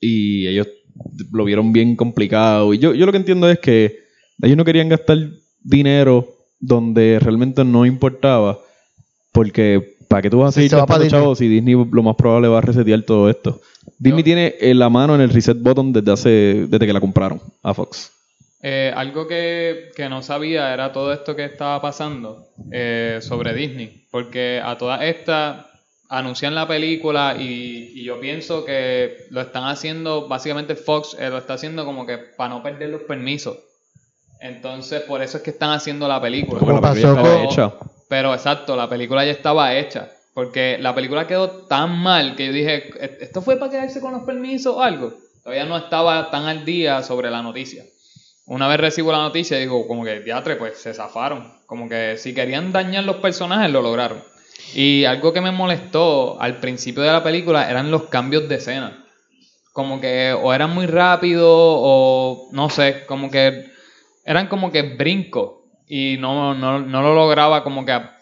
y 0.00 0.46
ellos 0.46 0.66
lo 1.32 1.44
vieron 1.44 1.72
bien 1.72 1.96
complicado. 1.96 2.74
Y 2.74 2.78
yo, 2.78 2.92
yo 2.92 3.06
lo 3.06 3.12
que 3.12 3.18
entiendo 3.18 3.48
es 3.48 3.60
que 3.60 4.00
ellos 4.42 4.56
no 4.56 4.64
querían 4.64 4.88
gastar 4.88 5.18
dinero 5.62 6.28
donde 6.60 7.18
realmente 7.20 7.64
no 7.64 7.86
importaba, 7.86 8.58
porque 9.32 9.96
¿para 10.08 10.22
qué 10.22 10.30
tú 10.30 10.38
vas 10.40 10.48
a 10.48 10.52
Sí, 10.52 10.56
seguir 10.60 10.70
se 10.70 10.76
gastando 10.76 11.04
Disney. 11.04 11.20
chavos 11.20 11.38
si 11.38 11.48
Disney 11.48 11.74
lo 11.74 12.02
más 12.02 12.16
probable 12.16 12.48
va 12.48 12.58
a 12.58 12.62
resetear 12.62 13.02
todo 13.02 13.28
esto? 13.30 13.60
Disney 13.98 14.22
Yo- 14.22 14.24
tiene 14.24 14.54
eh, 14.60 14.74
la 14.74 14.88
mano 14.88 15.14
en 15.14 15.20
el 15.20 15.30
reset 15.30 15.58
button 15.60 15.92
desde 15.92 16.12
hace 16.12 16.28
desde 16.68 16.86
que 16.86 16.92
la 16.92 17.00
compraron 17.00 17.40
a 17.62 17.74
Fox. 17.74 18.12
Eh, 18.60 18.92
algo 18.96 19.28
que, 19.28 19.90
que 19.94 20.08
no 20.08 20.20
sabía 20.22 20.72
era 20.74 20.92
todo 20.92 21.12
esto 21.12 21.36
que 21.36 21.44
estaba 21.44 21.80
pasando 21.80 22.48
eh, 22.72 23.18
sobre 23.22 23.54
Disney. 23.54 24.06
Porque 24.10 24.60
a 24.64 24.76
todas 24.76 25.02
estas 25.02 25.66
anuncian 26.10 26.54
la 26.54 26.66
película 26.66 27.36
y, 27.38 27.92
y 27.94 28.02
yo 28.02 28.18
pienso 28.18 28.64
que 28.64 29.18
lo 29.30 29.42
están 29.42 29.64
haciendo, 29.64 30.26
básicamente 30.26 30.74
Fox 30.74 31.14
eh, 31.20 31.28
lo 31.30 31.38
está 31.38 31.54
haciendo 31.54 31.84
como 31.84 32.04
que 32.06 32.16
para 32.18 32.50
no 32.54 32.62
perder 32.62 32.88
los 32.90 33.02
permisos. 33.02 33.58
Entonces, 34.40 35.02
por 35.02 35.22
eso 35.22 35.36
es 35.38 35.42
que 35.42 35.50
están 35.50 35.70
haciendo 35.70 36.06
la 36.08 36.20
película. 36.20 36.60
Como 36.60 36.72
Bueno, 36.72 36.86
la 36.86 36.94
pasó 36.94 37.14
con-. 37.16 37.78
Pero 38.08 38.34
exacto, 38.34 38.74
la 38.76 38.88
película 38.88 39.24
ya 39.24 39.32
estaba 39.32 39.74
hecha. 39.74 40.10
Porque 40.34 40.78
la 40.80 40.94
película 40.94 41.26
quedó 41.26 41.50
tan 41.66 41.98
mal 41.98 42.36
que 42.36 42.46
yo 42.46 42.52
dije, 42.52 42.90
"¿E- 43.00 43.18
¿esto 43.22 43.42
fue 43.42 43.56
para 43.56 43.72
quedarse 43.72 44.00
con 44.00 44.12
los 44.12 44.22
permisos 44.22 44.74
o 44.76 44.82
algo? 44.82 45.12
Todavía 45.42 45.64
no 45.64 45.76
estaba 45.76 46.30
tan 46.30 46.44
al 46.46 46.64
día 46.64 47.02
sobre 47.02 47.30
la 47.30 47.42
noticia. 47.42 47.84
Una 48.46 48.68
vez 48.68 48.78
recibo 48.78 49.12
la 49.12 49.18
noticia, 49.18 49.58
digo, 49.58 49.86
como 49.86 50.04
que 50.04 50.20
teatre, 50.20 50.56
pues 50.56 50.78
se 50.78 50.94
zafaron. 50.94 51.52
Como 51.66 51.88
que 51.88 52.16
si 52.18 52.34
querían 52.34 52.72
dañar 52.72 53.04
los 53.04 53.16
personajes, 53.16 53.70
lo 53.70 53.82
lograron. 53.82 54.22
Y 54.74 55.04
algo 55.04 55.32
que 55.32 55.40
me 55.40 55.50
molestó 55.50 56.40
al 56.40 56.58
principio 56.58 57.02
de 57.02 57.12
la 57.12 57.22
película 57.22 57.68
eran 57.70 57.90
los 57.90 58.04
cambios 58.04 58.48
de 58.48 58.54
escena. 58.56 59.04
Como 59.72 60.00
que 60.00 60.32
o 60.32 60.52
eran 60.54 60.74
muy 60.74 60.86
rápido 60.86 61.46
o 61.50 62.48
no 62.52 62.70
sé, 62.70 63.04
como 63.06 63.30
que 63.30 63.70
eran 64.24 64.46
como 64.48 64.70
que 64.72 64.82
brincos 64.82 65.57
y 65.88 66.16
no, 66.18 66.54
no, 66.54 66.80
no 66.80 67.02
lo 67.02 67.14
lograba 67.14 67.62
como 67.64 67.84
que 67.84 67.92
a- 67.92 68.14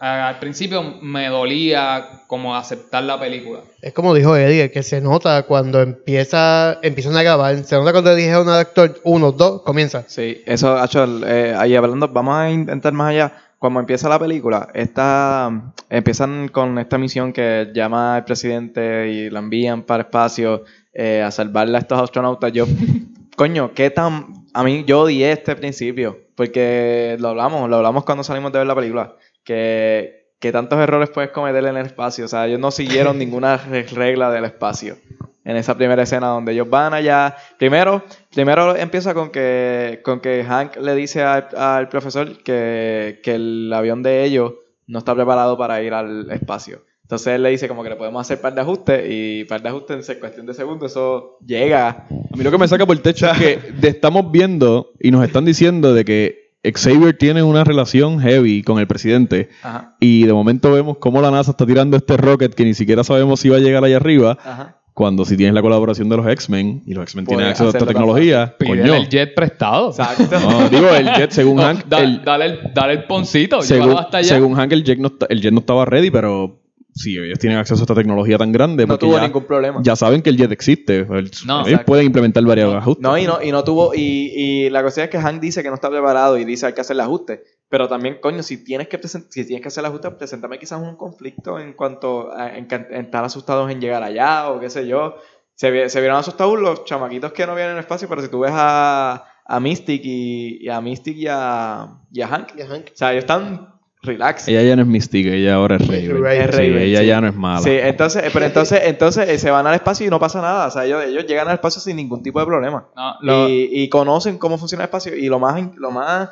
a- 0.00 0.28
al 0.28 0.38
principio 0.40 0.82
me 1.00 1.28
dolía 1.28 2.22
como 2.26 2.56
aceptar 2.56 3.04
la 3.04 3.20
película. 3.20 3.60
Es 3.80 3.92
como 3.92 4.14
dijo 4.14 4.36
Eddie, 4.36 4.70
que 4.70 4.82
se 4.82 5.00
nota 5.00 5.44
cuando 5.44 5.80
empieza, 5.80 6.78
empiezan 6.82 7.16
a 7.16 7.22
grabar. 7.22 7.56
Se 7.64 7.76
nota 7.76 7.92
cuando 7.92 8.14
dijeron 8.14 8.48
al 8.48 8.58
actor 8.60 9.00
uno, 9.04 9.30
dos, 9.32 9.62
comienza. 9.62 10.04
Sí, 10.08 10.42
eso, 10.46 10.76
Hacho, 10.76 11.04
eh, 11.26 11.54
ahí 11.56 11.76
hablando, 11.76 12.08
vamos 12.08 12.34
a 12.36 12.50
intentar 12.50 12.92
más 12.92 13.10
allá. 13.10 13.32
Cuando 13.58 13.78
empieza 13.78 14.08
la 14.08 14.18
película, 14.18 14.68
esta, 14.74 15.72
empiezan 15.88 16.48
con 16.48 16.80
esta 16.80 16.98
misión 16.98 17.32
que 17.32 17.70
llama 17.72 18.16
al 18.16 18.24
presidente 18.24 19.08
y 19.08 19.30
la 19.30 19.38
envían 19.38 19.82
para 19.84 20.00
el 20.02 20.06
espacio 20.06 20.64
eh, 20.92 21.22
a 21.22 21.30
salvarle 21.30 21.76
a 21.76 21.80
estos 21.80 22.00
astronautas. 22.00 22.50
Yo, 22.52 22.66
coño, 23.36 23.70
qué 23.72 23.90
tan. 23.90 24.41
A 24.54 24.62
mí, 24.64 24.84
yo 24.86 25.00
odié 25.02 25.32
este 25.32 25.56
principio, 25.56 26.18
porque 26.34 27.16
lo 27.18 27.28
hablamos, 27.28 27.68
lo 27.70 27.76
hablamos 27.76 28.04
cuando 28.04 28.22
salimos 28.24 28.52
de 28.52 28.58
ver 28.58 28.66
la 28.66 28.74
película, 28.74 29.16
que, 29.44 30.26
que 30.40 30.52
tantos 30.52 30.78
errores 30.78 31.10
puedes 31.10 31.30
cometer 31.30 31.64
en 31.64 31.76
el 31.76 31.86
espacio. 31.86 32.24
O 32.26 32.28
sea, 32.28 32.46
ellos 32.46 32.60
no 32.60 32.70
siguieron 32.70 33.18
ninguna 33.18 33.56
re- 33.56 33.84
regla 33.84 34.30
del 34.30 34.44
espacio 34.44 34.96
en 35.44 35.56
esa 35.56 35.76
primera 35.76 36.02
escena 36.04 36.28
donde 36.28 36.52
ellos 36.52 36.68
van 36.70 36.94
allá. 36.94 37.34
Primero, 37.58 38.04
primero 38.32 38.76
empieza 38.76 39.12
con 39.14 39.30
que, 39.30 40.00
con 40.04 40.20
que 40.20 40.44
Hank 40.44 40.76
le 40.76 40.94
dice 40.94 41.22
al, 41.22 41.48
al 41.56 41.88
profesor 41.88 42.42
que, 42.44 43.20
que 43.24 43.34
el 43.34 43.72
avión 43.74 44.02
de 44.04 44.22
ellos 44.24 44.52
no 44.86 44.98
está 44.98 45.14
preparado 45.14 45.56
para 45.58 45.82
ir 45.82 45.94
al 45.94 46.30
espacio. 46.30 46.82
Entonces 47.12 47.34
él 47.34 47.42
le 47.42 47.50
dice 47.50 47.68
como 47.68 47.82
que 47.82 47.90
le 47.90 47.96
podemos 47.96 48.22
hacer 48.22 48.40
par 48.40 48.54
de 48.54 48.62
ajustes 48.62 49.04
y 49.06 49.44
par 49.44 49.60
de 49.60 49.68
ajustes 49.68 50.08
en 50.08 50.18
cuestión 50.18 50.46
de 50.46 50.54
segundos 50.54 50.92
eso 50.92 51.36
llega. 51.44 52.06
A 52.08 52.34
mí 52.34 52.42
lo 52.42 52.50
que 52.50 52.56
me 52.56 52.66
saca 52.66 52.86
por 52.86 52.96
el 52.96 53.02
techo 53.02 53.30
es 53.30 53.36
que 53.36 53.58
estamos 53.86 54.32
viendo 54.32 54.92
y 54.98 55.10
nos 55.10 55.22
están 55.22 55.44
diciendo 55.44 55.92
de 55.92 56.06
que 56.06 56.52
Xavier 56.64 57.18
tiene 57.18 57.42
una 57.42 57.64
relación 57.64 58.18
heavy 58.18 58.62
con 58.62 58.78
el 58.78 58.86
presidente 58.86 59.50
Ajá, 59.62 59.94
y 60.00 60.24
de 60.24 60.32
momento 60.32 60.72
vemos 60.72 60.96
cómo 60.96 61.20
la 61.20 61.30
NASA 61.30 61.50
está 61.50 61.66
tirando 61.66 61.98
este 61.98 62.16
rocket 62.16 62.54
que 62.54 62.64
ni 62.64 62.72
siquiera 62.72 63.04
sabemos 63.04 63.40
si 63.40 63.50
va 63.50 63.58
a 63.58 63.60
llegar 63.60 63.84
allá 63.84 63.96
arriba 63.98 64.38
ajá. 64.42 64.78
cuando 64.94 65.26
si 65.26 65.36
tienes 65.36 65.54
la 65.54 65.60
colaboración 65.60 66.08
de 66.08 66.16
los 66.16 66.26
X-Men 66.26 66.82
y 66.86 66.94
los 66.94 67.02
X-Men 67.02 67.26
tienen 67.26 67.46
acceso 67.48 67.66
a 67.66 67.72
esta 67.72 67.84
tecnología, 67.84 68.56
coño. 68.58 68.94
el 68.94 69.06
jet 69.10 69.34
prestado. 69.34 69.90
Exacto. 69.90 70.40
No, 70.40 70.70
digo, 70.70 70.88
el 70.88 71.08
jet, 71.12 71.30
según 71.30 71.56
No, 71.56 71.62
Hank, 71.64 71.84
da- 71.88 71.98
el- 72.02 72.24
dale, 72.24 72.44
el, 72.46 72.60
dale 72.72 72.92
el 72.94 73.04
poncito, 73.04 73.60
según, 73.60 73.98
hasta 73.98 74.16
allá. 74.16 74.28
según 74.36 74.54
Hank, 74.54 74.72
el 74.72 74.82
jet, 74.82 74.98
no, 74.98 75.08
está- 75.08 75.26
el 75.28 75.42
jet 75.42 75.52
no 75.52 75.60
estaba 75.60 75.84
ready, 75.84 76.10
pero 76.10 76.61
si 76.94 77.16
ellos 77.18 77.38
tienen 77.38 77.58
acceso 77.58 77.80
a 77.80 77.84
esta 77.84 77.94
tecnología 77.94 78.36
tan 78.38 78.52
grande, 78.52 78.86
No 78.86 78.98
tuvo 78.98 79.16
ya, 79.16 79.22
ningún 79.26 79.44
problema. 79.44 79.80
ya 79.82 79.96
saben 79.96 80.22
que 80.22 80.30
el 80.30 80.36
jet 80.36 80.52
existe. 80.52 80.98
El- 80.98 81.30
No, 81.46 81.56
ellos 81.60 81.68
exacto. 81.68 81.86
pueden 81.86 82.06
implementar 82.06 82.44
varios 82.44 82.74
ajustes. 82.74 83.02
No, 83.02 83.16
y 83.18 83.24
no, 83.26 83.42
y 83.42 83.50
no 83.50 83.64
tuvo, 83.64 83.94
y, 83.94 84.32
y 84.34 84.70
la 84.70 84.82
cuestión 84.82 85.04
es 85.04 85.10
que 85.10 85.18
Hank 85.18 85.40
dice 85.40 85.62
que 85.62 85.68
no 85.68 85.74
está 85.76 85.88
preparado 85.90 86.36
y 86.38 86.44
dice 86.44 86.66
hay 86.66 86.72
que 86.74 86.80
hacer 86.82 86.94
el 86.94 87.00
ajuste. 87.00 87.42
Pero 87.68 87.88
también, 87.88 88.18
coño, 88.20 88.42
si 88.42 88.62
tienes 88.62 88.88
que 88.88 89.00
si 89.08 89.44
tienes 89.46 89.62
que 89.62 89.68
hacer 89.68 89.80
el 89.82 89.86
ajuste, 89.86 90.10
preséntame 90.10 90.58
quizás 90.58 90.80
un 90.80 90.96
conflicto 90.96 91.58
en 91.58 91.72
cuanto 91.72 92.30
a 92.30 92.56
en, 92.58 92.66
can- 92.66 92.86
en 92.90 93.06
estar 93.06 93.24
asustados 93.24 93.70
en 93.70 93.80
llegar 93.80 94.02
allá 94.02 94.50
o 94.50 94.60
qué 94.60 94.68
sé 94.68 94.86
yo. 94.86 95.14
se, 95.54 95.70
vi- 95.70 95.88
se 95.88 96.00
vieron 96.00 96.18
asustados 96.18 96.58
los 96.60 96.84
chamaquitos 96.84 97.32
que 97.32 97.46
no 97.46 97.54
vienen 97.54 97.70
en 97.72 97.76
el 97.78 97.82
espacio, 97.84 98.08
pero 98.08 98.20
si 98.20 98.28
tú 98.28 98.40
ves 98.40 98.52
a, 98.54 99.24
a 99.46 99.60
Mystic 99.60 100.02
y, 100.04 100.58
y 100.64 100.68
a 100.68 100.80
Mystic 100.82 101.16
y 101.16 101.26
a, 101.28 101.88
y 102.12 102.20
a 102.20 102.28
Hank, 102.28 102.48
Y 102.58 102.60
a 102.62 102.66
Hank. 102.66 102.86
o 102.92 102.96
sea, 102.96 103.12
ellos 103.12 103.22
están 103.24 103.71
relax. 104.02 104.48
Ella 104.48 104.62
ya 104.62 104.76
no 104.76 104.82
es 104.82 104.88
Mystique, 104.88 105.34
ella 105.36 105.54
ahora 105.54 105.76
es 105.76 105.86
Raven. 105.86 106.22
Raven. 106.22 106.40
Es 106.42 106.56
Sí, 106.56 106.62
Raven, 106.62 106.78
ella 106.82 106.98
sí. 107.00 107.06
ya 107.06 107.20
no 107.20 107.28
es 107.28 107.34
mala. 107.36 107.60
Sí, 107.62 107.70
entonces, 107.70 108.24
pero 108.32 108.44
entonces, 108.46 108.80
entonces 108.84 109.28
eh, 109.28 109.38
se 109.38 109.50
van 109.50 109.66
al 109.66 109.74
espacio 109.74 110.06
y 110.06 110.10
no 110.10 110.18
pasa 110.18 110.40
nada. 110.40 110.66
O 110.66 110.70
sea, 110.70 110.84
ellos, 110.84 111.04
ellos 111.04 111.24
llegan 111.26 111.48
al 111.48 111.54
espacio 111.54 111.80
sin 111.80 111.96
ningún 111.96 112.22
tipo 112.22 112.40
de 112.40 112.46
problema. 112.46 112.88
No, 112.96 113.14
lo- 113.20 113.48
y, 113.48 113.68
y 113.72 113.88
conocen 113.88 114.38
cómo 114.38 114.58
funciona 114.58 114.84
el 114.84 114.88
espacio. 114.88 115.14
Y 115.16 115.28
lo 115.28 115.38
más, 115.38 115.60
lo 115.76 115.90
más 115.90 116.30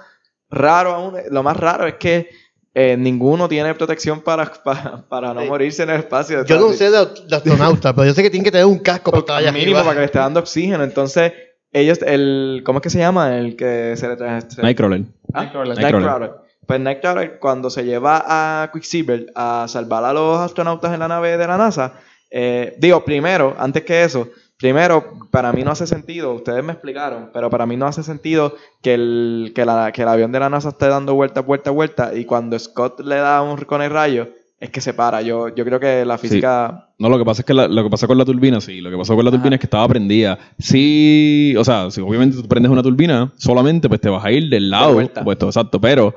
raro 0.50 0.90
aún, 0.94 1.14
lo 1.30 1.42
más 1.42 1.56
raro 1.56 1.86
es 1.86 1.94
que 1.94 2.28
eh, 2.74 2.96
ninguno 2.96 3.48
tiene 3.48 3.74
protección 3.74 4.20
para, 4.20 4.44
para, 4.64 5.02
para 5.08 5.34
no 5.34 5.42
Sí. 5.42 5.48
morirse 5.48 5.82
en 5.84 5.90
el 5.90 5.96
espacio. 6.00 6.44
Yo 6.44 6.58
no 6.58 6.72
sé 6.72 6.90
de, 6.90 7.06
de 7.28 7.36
astronauta, 7.36 7.94
pero 7.94 8.06
yo 8.06 8.14
sé 8.14 8.22
que 8.22 8.30
tienen 8.30 8.44
que 8.44 8.50
tener 8.52 8.66
un 8.66 8.78
casco 8.78 9.10
para 9.12 9.20
estar 9.20 9.36
allá 9.36 9.52
mínimo 9.52 9.76
arriba. 9.78 9.82
para 9.84 9.94
que 9.94 10.00
le 10.00 10.06
esté 10.06 10.18
dando 10.18 10.40
oxígeno. 10.40 10.82
Entonces, 10.82 11.32
ellos, 11.72 12.00
el, 12.02 12.62
¿cómo 12.64 12.80
es 12.80 12.82
que 12.82 12.90
se 12.90 12.98
llama? 12.98 13.36
El 13.38 13.54
que 13.54 13.94
se 13.96 14.08
le 14.08 14.16
trae. 14.16 14.40
Nightcrawler. 14.60 15.02
¿Ah? 15.32 15.42
Nightcrawler. 15.42 15.78
Nightcrawler. 15.78 16.30
Pues 16.70 16.80
Nightcrawler, 16.82 17.40
cuando 17.40 17.68
se 17.68 17.84
lleva 17.84 18.22
a 18.28 18.70
Quicksilver 18.72 19.26
a 19.34 19.64
salvar 19.66 20.04
a 20.04 20.12
los 20.12 20.38
astronautas 20.38 20.92
en 20.94 21.00
la 21.00 21.08
nave 21.08 21.36
de 21.36 21.44
la 21.48 21.58
NASA, 21.58 21.94
eh, 22.30 22.76
digo, 22.78 23.04
primero, 23.04 23.56
antes 23.58 23.82
que 23.82 24.04
eso, 24.04 24.28
primero, 24.56 25.14
para 25.32 25.52
mí 25.52 25.64
no 25.64 25.72
hace 25.72 25.88
sentido, 25.88 26.32
ustedes 26.32 26.62
me 26.62 26.70
explicaron, 26.74 27.30
pero 27.34 27.50
para 27.50 27.66
mí 27.66 27.76
no 27.76 27.86
hace 27.88 28.04
sentido 28.04 28.54
que 28.82 28.94
el, 28.94 29.52
que 29.52 29.64
la- 29.64 29.90
que 29.90 30.02
el 30.02 30.08
avión 30.08 30.30
de 30.30 30.38
la 30.38 30.48
NASA 30.48 30.68
esté 30.68 30.86
dando 30.86 31.14
vuelta, 31.16 31.40
vuelta, 31.40 31.72
vuelta, 31.72 32.14
y 32.14 32.24
cuando 32.24 32.56
Scott 32.56 33.00
le 33.00 33.16
da 33.16 33.42
un 33.42 33.56
con 33.62 33.82
el 33.82 33.90
rayo, 33.90 34.28
es 34.60 34.68
que 34.70 34.82
se 34.82 34.92
para. 34.92 35.22
Yo, 35.22 35.48
yo 35.48 35.64
creo 35.64 35.80
que 35.80 36.04
la 36.04 36.18
física... 36.18 36.88
No, 36.98 37.08
lo 37.08 37.16
que 37.18 37.24
pasa 37.24 37.40
es 37.40 37.46
que 37.46 37.54
la- 37.54 37.66
lo 37.66 37.82
que 37.82 37.88
pasa 37.88 38.06
con 38.06 38.18
la 38.18 38.26
turbina, 38.26 38.60
sí, 38.60 38.82
lo 38.82 38.90
que 38.90 38.96
pasó 38.98 39.16
con 39.16 39.24
la 39.24 39.30
Ajá. 39.30 39.38
turbina 39.38 39.56
es 39.56 39.60
que 39.60 39.66
estaba 39.66 39.88
prendida. 39.88 40.38
Sí, 40.58 41.54
o 41.58 41.64
sea, 41.64 41.90
si 41.90 42.00
obviamente 42.02 42.36
tú 42.36 42.46
prendes 42.46 42.70
una 42.70 42.82
turbina, 42.82 43.32
solamente 43.38 43.88
pues 43.88 44.00
te 44.02 44.10
vas 44.10 44.22
a 44.22 44.30
ir 44.30 44.50
del 44.50 44.68
lado 44.70 44.98
opuesto, 44.98 45.46
exacto, 45.46 45.80
pero 45.80 46.14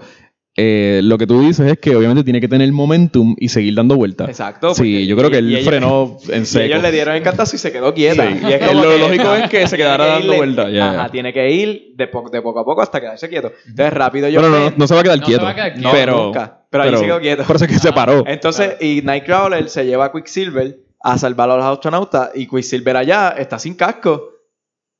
eh, 0.55 1.01
lo 1.03 1.17
que 1.17 1.25
tú 1.25 1.41
dices 1.41 1.71
es 1.71 1.79
que 1.79 1.95
obviamente 1.95 2.23
tiene 2.23 2.39
que 2.39 2.47
tener 2.47 2.71
momentum 2.71 3.35
y 3.39 3.49
seguir 3.49 3.73
dando 3.73 3.95
vueltas. 3.95 4.29
Exacto. 4.29 4.75
Sí, 4.75 5.07
yo 5.07 5.17
creo 5.17 5.31
que 5.31 5.39
él 5.39 5.51
y 5.57 5.63
frenó 5.63 6.17
en 6.29 6.43
Y 6.43 6.45
seco. 6.45 6.65
ellos 6.65 6.81
le 6.83 6.91
dieron 6.91 7.15
el 7.15 7.23
cantazo 7.23 7.55
y 7.55 7.59
se 7.59 7.71
quedó 7.71 7.91
quieta. 7.93 8.27
Sí. 8.31 8.39
Y 8.47 8.53
es 8.53 8.59
como 8.67 8.83
lo 8.83 8.89
que- 8.91 8.99
lógico 8.99 9.33
es 9.33 9.49
que 9.49 9.67
se 9.67 9.77
quedara 9.77 10.05
dando 10.05 10.35
vueltas, 10.35 10.67
Ajá, 10.79 11.09
tiene 11.09 11.33
que 11.33 11.49
ir 11.49 11.93
de, 11.95 12.07
po- 12.07 12.29
de 12.29 12.41
poco 12.41 12.59
a 12.59 12.65
poco 12.65 12.81
hasta 12.83 13.01
quedarse 13.01 13.27
quieto. 13.29 13.51
Entonces 13.67 13.93
rápido 13.93 14.29
yo 14.29 14.41
Bueno, 14.41 14.59
no, 14.59 14.69
no, 14.69 14.73
no 14.77 14.87
se 14.87 14.93
va 14.93 14.99
a 14.99 15.03
quedar 15.03 15.19
No 15.19 15.25
se 15.25 15.29
quieto. 15.31 15.43
va 15.45 15.49
a 15.51 15.55
quedar 15.55 15.71
No, 15.77 15.91
quieto. 15.91 15.91
pero, 15.93 16.23
nunca. 16.25 16.59
Pero 16.69 16.83
ahí 16.83 16.97
se 16.97 17.05
quedó 17.05 17.19
quieto. 17.19 17.43
Por 17.45 17.55
eso 17.55 17.65
es 17.65 17.71
que 17.71 17.79
se 17.79 17.91
paró. 17.93 18.23
Entonces, 18.27 18.75
y 18.79 19.01
Nightcrawler 19.03 19.69
se 19.69 19.85
lleva 19.85 20.05
a 20.05 20.11
Quicksilver 20.11 20.79
a 21.01 21.17
salvar 21.17 21.49
a 21.49 21.57
los 21.57 21.65
astronautas 21.65 22.29
y 22.35 22.47
Quicksilver 22.47 22.95
allá 22.95 23.29
está 23.37 23.57
sin 23.59 23.73
casco 23.73 24.29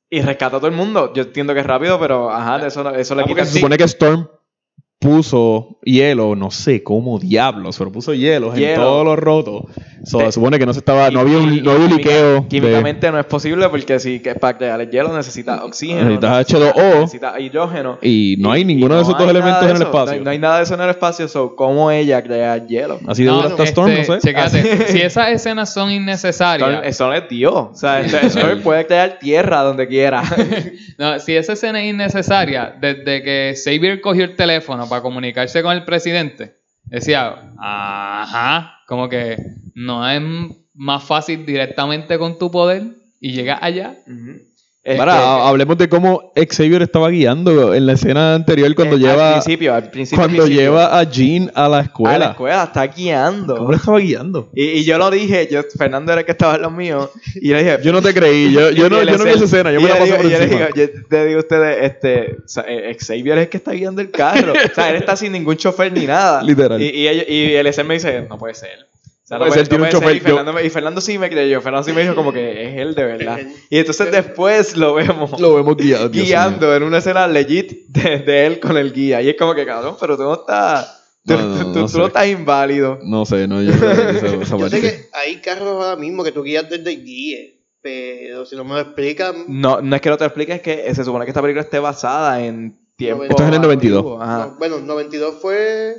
y 0.10 0.20
rescata 0.22 0.58
a 0.58 0.60
todo 0.60 0.68
el 0.68 0.76
mundo. 0.76 1.14
Yo 1.14 1.24
entiendo 1.24 1.54
que 1.54 1.60
es 1.62 1.66
rápido, 1.66 2.00
pero 2.00 2.30
ajá, 2.32 2.66
eso, 2.68 2.84
no- 2.84 2.90
eso 2.96 3.14
le 3.16 3.22
Ah, 3.22 3.26
quita 3.26 3.30
porque 3.36 3.42
el 3.42 3.48
se 3.48 3.54
supone 3.60 3.78
que 3.78 3.84
Storm 3.86 4.28
puso 5.04 5.78
hielo, 5.84 6.36
no 6.36 6.50
sé 6.50 6.82
cómo 6.82 7.20
diablos, 7.20 7.78
pero 7.78 7.92
puso 7.92 8.14
hielos 8.14 8.54
en 8.56 8.62
Hielo. 8.62 8.84
todos 8.84 9.06
los 9.06 9.20
rotos. 9.20 9.64
So, 10.06 10.18
De- 10.18 10.26
se 10.26 10.32
supone 10.34 10.60
que 10.60 10.66
no 10.66 10.74
se 10.74 10.80
estaba, 10.80 11.10
no 11.12 11.22
había 11.22 11.38
un, 11.38 11.64
no 11.64 11.72
había 11.72 11.86
un 11.86 11.96
liqueo. 11.96 12.42
de- 12.42 12.48
Químicamente 12.50 13.10
no 13.12 13.20
es 13.20 13.26
posible 13.26 13.70
porque 13.70 14.00
si 14.00 14.20
que 14.20 14.36
para 14.36 14.58
crear 14.58 14.82
el 14.82 14.90
hielo 14.90 15.16
necesita 15.16 15.64
oxígeno, 15.64 16.04
Necesitas 16.10 16.48
H2O. 16.50 17.00
necesita 17.02 17.40
hidrógeno. 17.40 18.00
y 18.02 18.36
no 18.40 18.52
hay 18.52 18.66
ninguno 18.66 18.96
de 18.96 19.02
esos 19.04 19.14
no 19.14 19.20
dos 19.20 19.30
elementos 19.30 19.64
en 19.64 19.70
el 19.70 19.76
eso. 19.76 19.84
espacio. 19.86 20.06
No 20.14 20.18
hay, 20.18 20.24
no 20.24 20.30
hay 20.32 20.40
nada 20.40 20.58
de 20.58 20.64
eso 20.64 20.74
en 20.74 20.82
el 20.82 20.90
espacio, 20.90 21.28
so, 21.30 21.56
¿cómo 21.56 21.90
ella 21.92 22.22
crea 22.22 22.66
hielo? 22.66 23.00
Así 23.08 23.24
de 23.24 23.30
No, 23.30 23.36
dura 23.38 23.48
está 23.50 23.64
este, 23.64 23.70
Storm, 23.82 23.92
no 24.08 24.20
sé. 24.20 24.88
Si 24.92 25.02
esas 25.02 25.30
escenas 25.30 25.74
son 25.74 25.90
innecesarias, 25.92 26.70
Storm- 26.70 26.86
Storm 26.88 27.14
es 27.14 27.30
Dios. 27.30 27.54
O 27.72 27.76
sea, 27.76 28.02
este- 28.02 28.28
Storm 28.28 28.62
puede 28.62 28.86
crear 28.86 29.20
tierra 29.20 29.62
donde 29.64 29.88
quiera. 29.88 30.22
no, 30.98 31.20
si 31.20 31.34
esa 31.36 31.54
escena 31.54 31.82
es 31.82 31.90
innecesaria, 31.94 32.76
desde 32.80 33.24
que 33.24 33.54
Xavier 33.56 34.02
cogió 34.02 34.26
el 34.26 34.36
teléfono 34.36 34.88
para 34.94 35.02
comunicarse 35.02 35.64
con 35.64 35.76
el 35.76 35.86
presidente, 35.86 36.58
decía, 36.84 37.52
ajá, 37.58 38.78
como 38.88 39.10
que 39.10 39.38
no 39.74 40.08
es 40.08 40.22
más 40.76 41.04
fácil 41.04 41.48
directamente 41.48 42.20
con 42.20 42.38
tu 42.38 42.52
poder 42.52 42.84
y 43.20 43.32
llegas 43.32 43.58
allá. 43.64 43.98
Este, 44.86 44.98
Para, 44.98 45.14
ha- 45.18 45.48
hablemos 45.48 45.78
de 45.78 45.88
cómo 45.88 46.34
Xavier 46.36 46.82
estaba 46.82 47.08
guiando 47.10 47.74
en 47.74 47.86
la 47.86 47.94
escena 47.94 48.36
anterior 48.36 48.76
cuando 48.76 48.98
eh, 48.98 49.00
lleva 49.00 49.28
Al 49.30 49.34
principio, 49.42 49.74
al 49.74 49.90
principio. 49.90 50.20
cuando 50.22 50.44
principio. 50.44 50.62
lleva 50.62 51.00
a 51.00 51.04
Jean 51.10 51.50
a 51.56 51.70
la 51.70 51.80
escuela. 51.80 52.16
A 52.16 52.20
la 52.20 52.26
escuela, 52.32 52.64
está 52.66 52.88
guiando. 52.88 53.56
¿Cómo 53.56 53.72
le 53.72 53.78
estaba 53.78 54.00
guiando? 54.00 54.50
Y, 54.54 54.64
y 54.66 54.84
yo 54.84 54.98
lo 54.98 55.10
dije, 55.10 55.48
yo, 55.50 55.62
Fernando 55.78 56.12
era 56.12 56.20
el 56.20 56.26
que 56.26 56.34
estaba 56.34 56.56
en 56.56 56.64
los 56.64 56.74
míos, 56.74 57.10
y 57.36 57.48
yo 57.48 57.56
le 57.56 57.64
dije, 57.64 57.78
Yo 57.82 57.94
no 57.94 58.02
te 58.02 58.14
creí, 58.14 58.52
yo, 58.52 58.72
yo 58.72 58.90
no, 58.90 59.02
yo 59.04 59.18
no 59.18 59.24
vi 59.24 59.30
esa 59.32 59.46
escena, 59.46 59.72
yo 59.72 59.80
y 59.80 59.84
me 59.84 59.88
la 59.90 59.96
digo- 60.04 60.18
por 60.18 60.26
yo 60.30 60.38
le 60.38 60.44
encima. 60.44 60.66
digo, 60.66 60.76
yo 60.76 61.06
te 61.08 61.26
digo 61.28 61.38
a 61.38 61.42
ustedes, 61.44 61.78
este, 61.92 62.38
o 62.44 62.48
sea, 62.50 62.66
eh, 62.68 62.98
Xavier 63.00 63.38
es 63.38 63.44
el 63.46 63.50
que 63.50 63.58
está 63.58 63.72
guiando 63.72 64.02
el 64.02 64.12
carro. 64.12 64.52
o 64.52 64.76
sea, 64.76 64.90
él 64.90 64.98
está 64.98 65.16
sin 65.16 65.32
ningún 65.32 65.56
chofer 65.56 65.94
ni 65.94 66.06
nada. 66.06 66.44
Literal. 66.44 66.82
Y, 66.82 66.90
y, 66.90 67.08
ellos- 67.08 67.26
y 67.30 67.54
el 67.54 67.68
SR 67.68 67.88
me 67.88 67.94
dice, 67.94 68.26
no 68.30 68.38
puede 68.38 68.54
ser. 68.54 68.86
Sea, 69.24 69.38
No 69.40 69.46
un 69.46 69.90
chofer, 69.90 70.18
Y 70.18 70.20
Fernando, 70.20 70.52
me- 70.52 70.66
y 70.66 70.70
Fernando 70.70 71.00
sí 71.02 71.18
me 71.18 71.30
creyó. 71.30 71.62
Fernando 71.62 71.88
sí 71.88 71.94
me 71.94 72.02
dijo 72.02 72.14
como 72.14 72.34
que 72.34 72.66
es 72.68 72.78
él 72.78 72.94
de 72.94 73.04
verdad. 73.06 73.40
Es. 73.40 73.48
Y 73.70 73.78
entonces 73.78 74.12
después 74.12 74.76
lo 74.76 74.96
vemos 74.96 75.40
Lo 75.40 75.56
vemos 75.56 75.78
guiado. 75.78 76.10
Dios 76.10 76.26
guiando 76.28 76.76
en 76.76 76.84
una 76.84 76.98
escena 76.98 77.26
legit 77.28 77.88
de, 77.88 78.20
de 78.20 78.46
él 78.46 78.60
con 78.60 78.76
el 78.78 78.92
guía. 78.92 79.22
Y 79.22 79.30
es 79.30 79.36
como 79.38 79.56
que, 79.56 79.66
cabrón, 79.66 79.96
pero 80.00 80.18
tú 80.18 80.24
no 80.24 80.34
estás... 80.34 81.00
Tú, 81.26 81.34
No, 81.36 81.42
no, 81.42 81.56
tú- 81.56 81.68
no 81.68 81.74
tú- 81.74 81.80
tú 81.84 81.88
sé. 81.88 81.98
no 82.00 82.08
estás 82.08 82.28
inválido. 82.28 83.00
No 83.02 83.26
sé, 83.26 83.48
no, 83.48 83.62
yo 83.62 83.72
esa, 83.72 83.92
esa 84.42 84.58
Yo 84.58 84.70
sé 84.70 84.82
que 84.82 85.06
hay 85.14 85.38
carros 85.38 85.70
ahora 85.82 85.96
mismo 85.96 86.22
que 86.26 86.34
tú 86.34 86.44
guías 86.44 86.70
desde 86.70 86.92
el 86.92 87.02
guíe, 87.06 87.62
pero 87.82 88.46
si 88.46 88.58
no 88.58 88.66
me 88.66 88.72
lo 88.74 88.80
explican, 88.82 89.46
No, 89.48 89.80
no 89.82 89.96
es 89.96 90.02
que 90.02 90.10
no 90.10 90.18
te 90.18 90.26
lo 90.26 90.28
explique, 90.28 90.52
es 90.56 90.62
que 90.62 90.94
se 90.94 91.06
supone 91.06 91.24
que 91.24 91.32
esta 91.32 91.42
película 91.42 91.62
esté 91.64 91.80
basada 91.80 92.44
en 92.44 92.78
tiempo. 92.98 93.24
Esto 93.24 93.42
es 93.42 93.48
en 93.48 93.54
el 93.54 93.62
92. 93.62 94.00
antiguo, 94.00 94.22
Ajá. 94.22 94.48
no, 94.52 94.56
bueno, 94.58 94.80
92 94.80 95.36
fue 95.42 95.96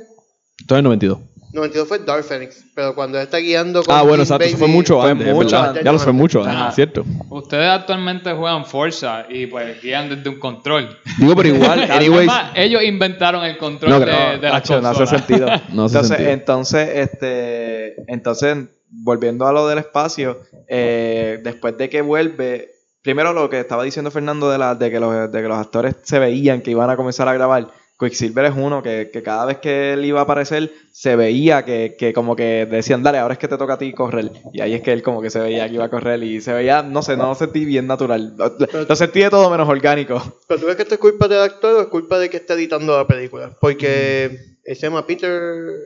Todo 0.67 0.77
en 0.77 0.83
92. 0.85 1.17
92 1.55 1.87
fue 1.87 1.99
Dark 1.99 2.23
Phoenix, 2.23 2.65
pero 2.75 2.93
cuando 2.93 3.17
él 3.17 3.23
está 3.23 3.37
guiando 3.37 3.83
con 3.83 3.95
Ah, 3.95 4.01
bueno, 4.03 4.23
exacto, 4.23 4.45
eso 4.45 4.57
fue 4.57 4.67
mucho 4.67 5.01
Fue 5.01 5.11
antes, 5.11 5.27
es 5.27 5.33
mucho 5.33 5.55
verdad. 5.55 5.69
antes. 5.69 5.83
Ya 5.83 5.91
lo 5.91 5.99
fue 5.99 6.13
mucho 6.13 6.39
antes, 6.43 6.55
Ajá. 6.55 6.71
¿cierto? 6.71 7.05
Ustedes 7.29 7.69
actualmente 7.69 8.31
juegan 8.33 8.65
Forza 8.65 9.25
y 9.29 9.47
pues 9.47 9.81
guían 9.81 10.09
desde 10.09 10.29
un 10.29 10.39
control. 10.39 10.97
Digo, 11.17 11.35
pero 11.35 11.49
igual, 11.55 11.89
anyways, 11.91 12.29
Además, 12.29 12.51
ellos 12.55 12.83
inventaron 12.83 13.43
el 13.45 13.57
control 13.57 13.91
No, 13.91 13.99
de, 14.01 14.05
no, 14.05 14.17
de 14.37 14.49
la 14.49 14.55
Hacho, 14.57 14.81
no 14.81 14.89
hace 14.89 14.99
consola. 14.99 15.19
sentido. 15.19 15.47
No 15.73 15.85
hace 15.85 15.97
entonces, 15.97 16.07
sentido. 16.09 16.31
entonces, 16.31 16.89
este, 16.93 18.11
entonces, 18.11 18.57
volviendo 18.89 19.47
a 19.47 19.51
lo 19.53 19.67
del 19.67 19.79
espacio, 19.79 20.41
eh, 20.67 21.39
después 21.43 21.77
de 21.77 21.89
que 21.89 22.01
vuelve, 22.01 22.71
primero 23.01 23.33
lo 23.33 23.49
que 23.49 23.59
estaba 23.59 23.83
diciendo 23.83 24.11
Fernando 24.11 24.49
de, 24.49 24.57
la, 24.57 24.75
de, 24.75 24.91
que 24.91 24.99
los, 24.99 25.31
de 25.31 25.41
que 25.41 25.47
los 25.47 25.57
actores 25.57 25.95
se 26.03 26.19
veían 26.19 26.61
que 26.61 26.71
iban 26.71 26.89
a 26.89 26.95
comenzar 26.97 27.27
a 27.27 27.33
grabar. 27.33 27.67
Quicksilver 27.97 28.43
es 28.45 28.53
uno 28.57 28.83
que, 28.83 29.09
que 29.11 29.23
cada 29.23 29.45
vez 29.45 29.59
que 29.59 29.93
él 29.93 30.03
iba 30.03 30.19
a 30.19 30.23
aparecer 30.23 30.69
se 30.91 31.15
veía 31.15 31.63
que, 31.63 31.95
que 31.97 32.11
como 32.11 32.35
que 32.35 32.65
decían, 32.65 33.03
dale, 33.03 33.19
ahora 33.19 33.33
es 33.35 33.39
que 33.39 33.47
te 33.47 33.57
toca 33.57 33.73
a 33.75 33.77
ti 33.77 33.93
correr. 33.93 34.31
Y 34.53 34.59
ahí 34.61 34.73
es 34.73 34.81
que 34.81 34.91
él 34.91 35.01
como 35.01 35.21
que 35.21 35.29
se 35.29 35.39
veía 35.39 35.67
que 35.69 35.75
iba 35.75 35.85
a 35.85 35.89
correr 35.89 36.21
y 36.23 36.41
se 36.41 36.51
veía, 36.51 36.83
no 36.83 37.01
sé, 37.01 37.15
no 37.15 37.27
lo 37.27 37.35
sentí 37.35 37.63
bien 37.63 37.87
natural. 37.87 38.35
Lo, 38.37 38.53
lo 38.89 38.95
sentí 38.97 39.21
de 39.21 39.29
todo 39.29 39.49
menos 39.49 39.69
orgánico. 39.69 40.21
Pero 40.47 40.59
tú 40.59 40.65
ves 40.67 40.75
que 40.75 40.81
esto 40.81 40.95
es 40.95 40.99
culpa 40.99 41.27
del 41.29 41.39
actor 41.41 41.73
o 41.77 41.81
es 41.83 41.87
culpa 41.87 42.19
de 42.19 42.29
que 42.29 42.35
está 42.37 42.55
editando 42.55 42.97
la 42.97 43.07
película. 43.07 43.55
Porque 43.61 44.39
él 44.65 44.75
se 44.75 44.81
llama 44.87 45.07
Peter. 45.07 45.31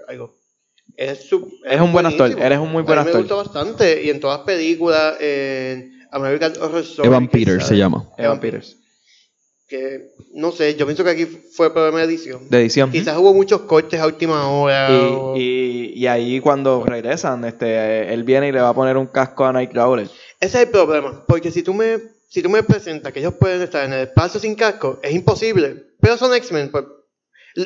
Algo. 0.07 0.35
Es, 0.97 1.29
su- 1.29 1.47
Es 1.63 1.79
un 1.79 1.91
buen 1.93 2.07
actor, 2.07 2.31
eres 2.41 2.57
un 2.57 2.71
muy 2.71 2.81
buen 2.81 2.97
actor. 2.97 3.13
Me 3.13 3.19
gusta 3.21 3.35
bastante. 3.35 4.03
Y 4.03 4.09
en 4.09 4.19
todas 4.19 4.39
las 4.39 4.45
películas, 4.47 5.15
en 5.21 5.91
American 6.11 6.53
Horror 6.59 6.81
Story. 6.81 7.07
Evan 7.07 7.27
Peters 7.27 7.67
se 7.67 7.77
llama. 7.77 8.09
Evan 8.17 8.39
Peters. 8.39 8.77
Que 9.69 10.09
no 10.33 10.51
sé, 10.51 10.75
yo 10.75 10.85
pienso 10.87 11.03
que 11.03 11.11
aquí 11.11 11.25
fue 11.25 11.71
problema 11.71 11.99
de 11.99 12.05
edición. 12.05 12.41
De 12.49 12.59
edición. 12.59 12.89
Quizás 12.91 13.15
hubo 13.19 13.33
muchos 13.35 13.61
cortes 13.61 13.99
a 13.99 14.07
última 14.07 14.49
hora. 14.49 14.87
o- 14.91 15.35
Y, 15.37 16.07
ahí 16.07 16.39
cuando 16.39 16.83
regresan, 16.83 17.45
este, 17.45 18.11
él 18.11 18.23
viene 18.23 18.47
y 18.47 18.51
le 18.51 18.61
va 18.61 18.69
a 18.69 18.73
poner 18.73 18.97
un 18.97 19.05
casco 19.05 19.45
a 19.45 19.53
Nightcrawler. 19.53 20.07
Ese 20.39 20.57
es 20.57 20.63
el 20.65 20.69
problema. 20.69 21.23
Porque 21.27 21.51
si 21.51 21.61
tú 21.61 21.75
me, 21.75 21.99
si 22.29 22.41
tú 22.41 22.49
me 22.49 22.63
presentas 22.63 23.13
que 23.13 23.19
ellos 23.19 23.35
pueden 23.39 23.61
estar 23.61 23.85
en 23.85 23.93
el 23.93 23.99
espacio 24.07 24.39
sin 24.39 24.55
casco, 24.55 24.99
es 25.03 25.13
imposible. 25.13 25.75
Pero 26.01 26.17
son 26.17 26.33
X-Men, 26.33 26.69
pues 26.71 26.85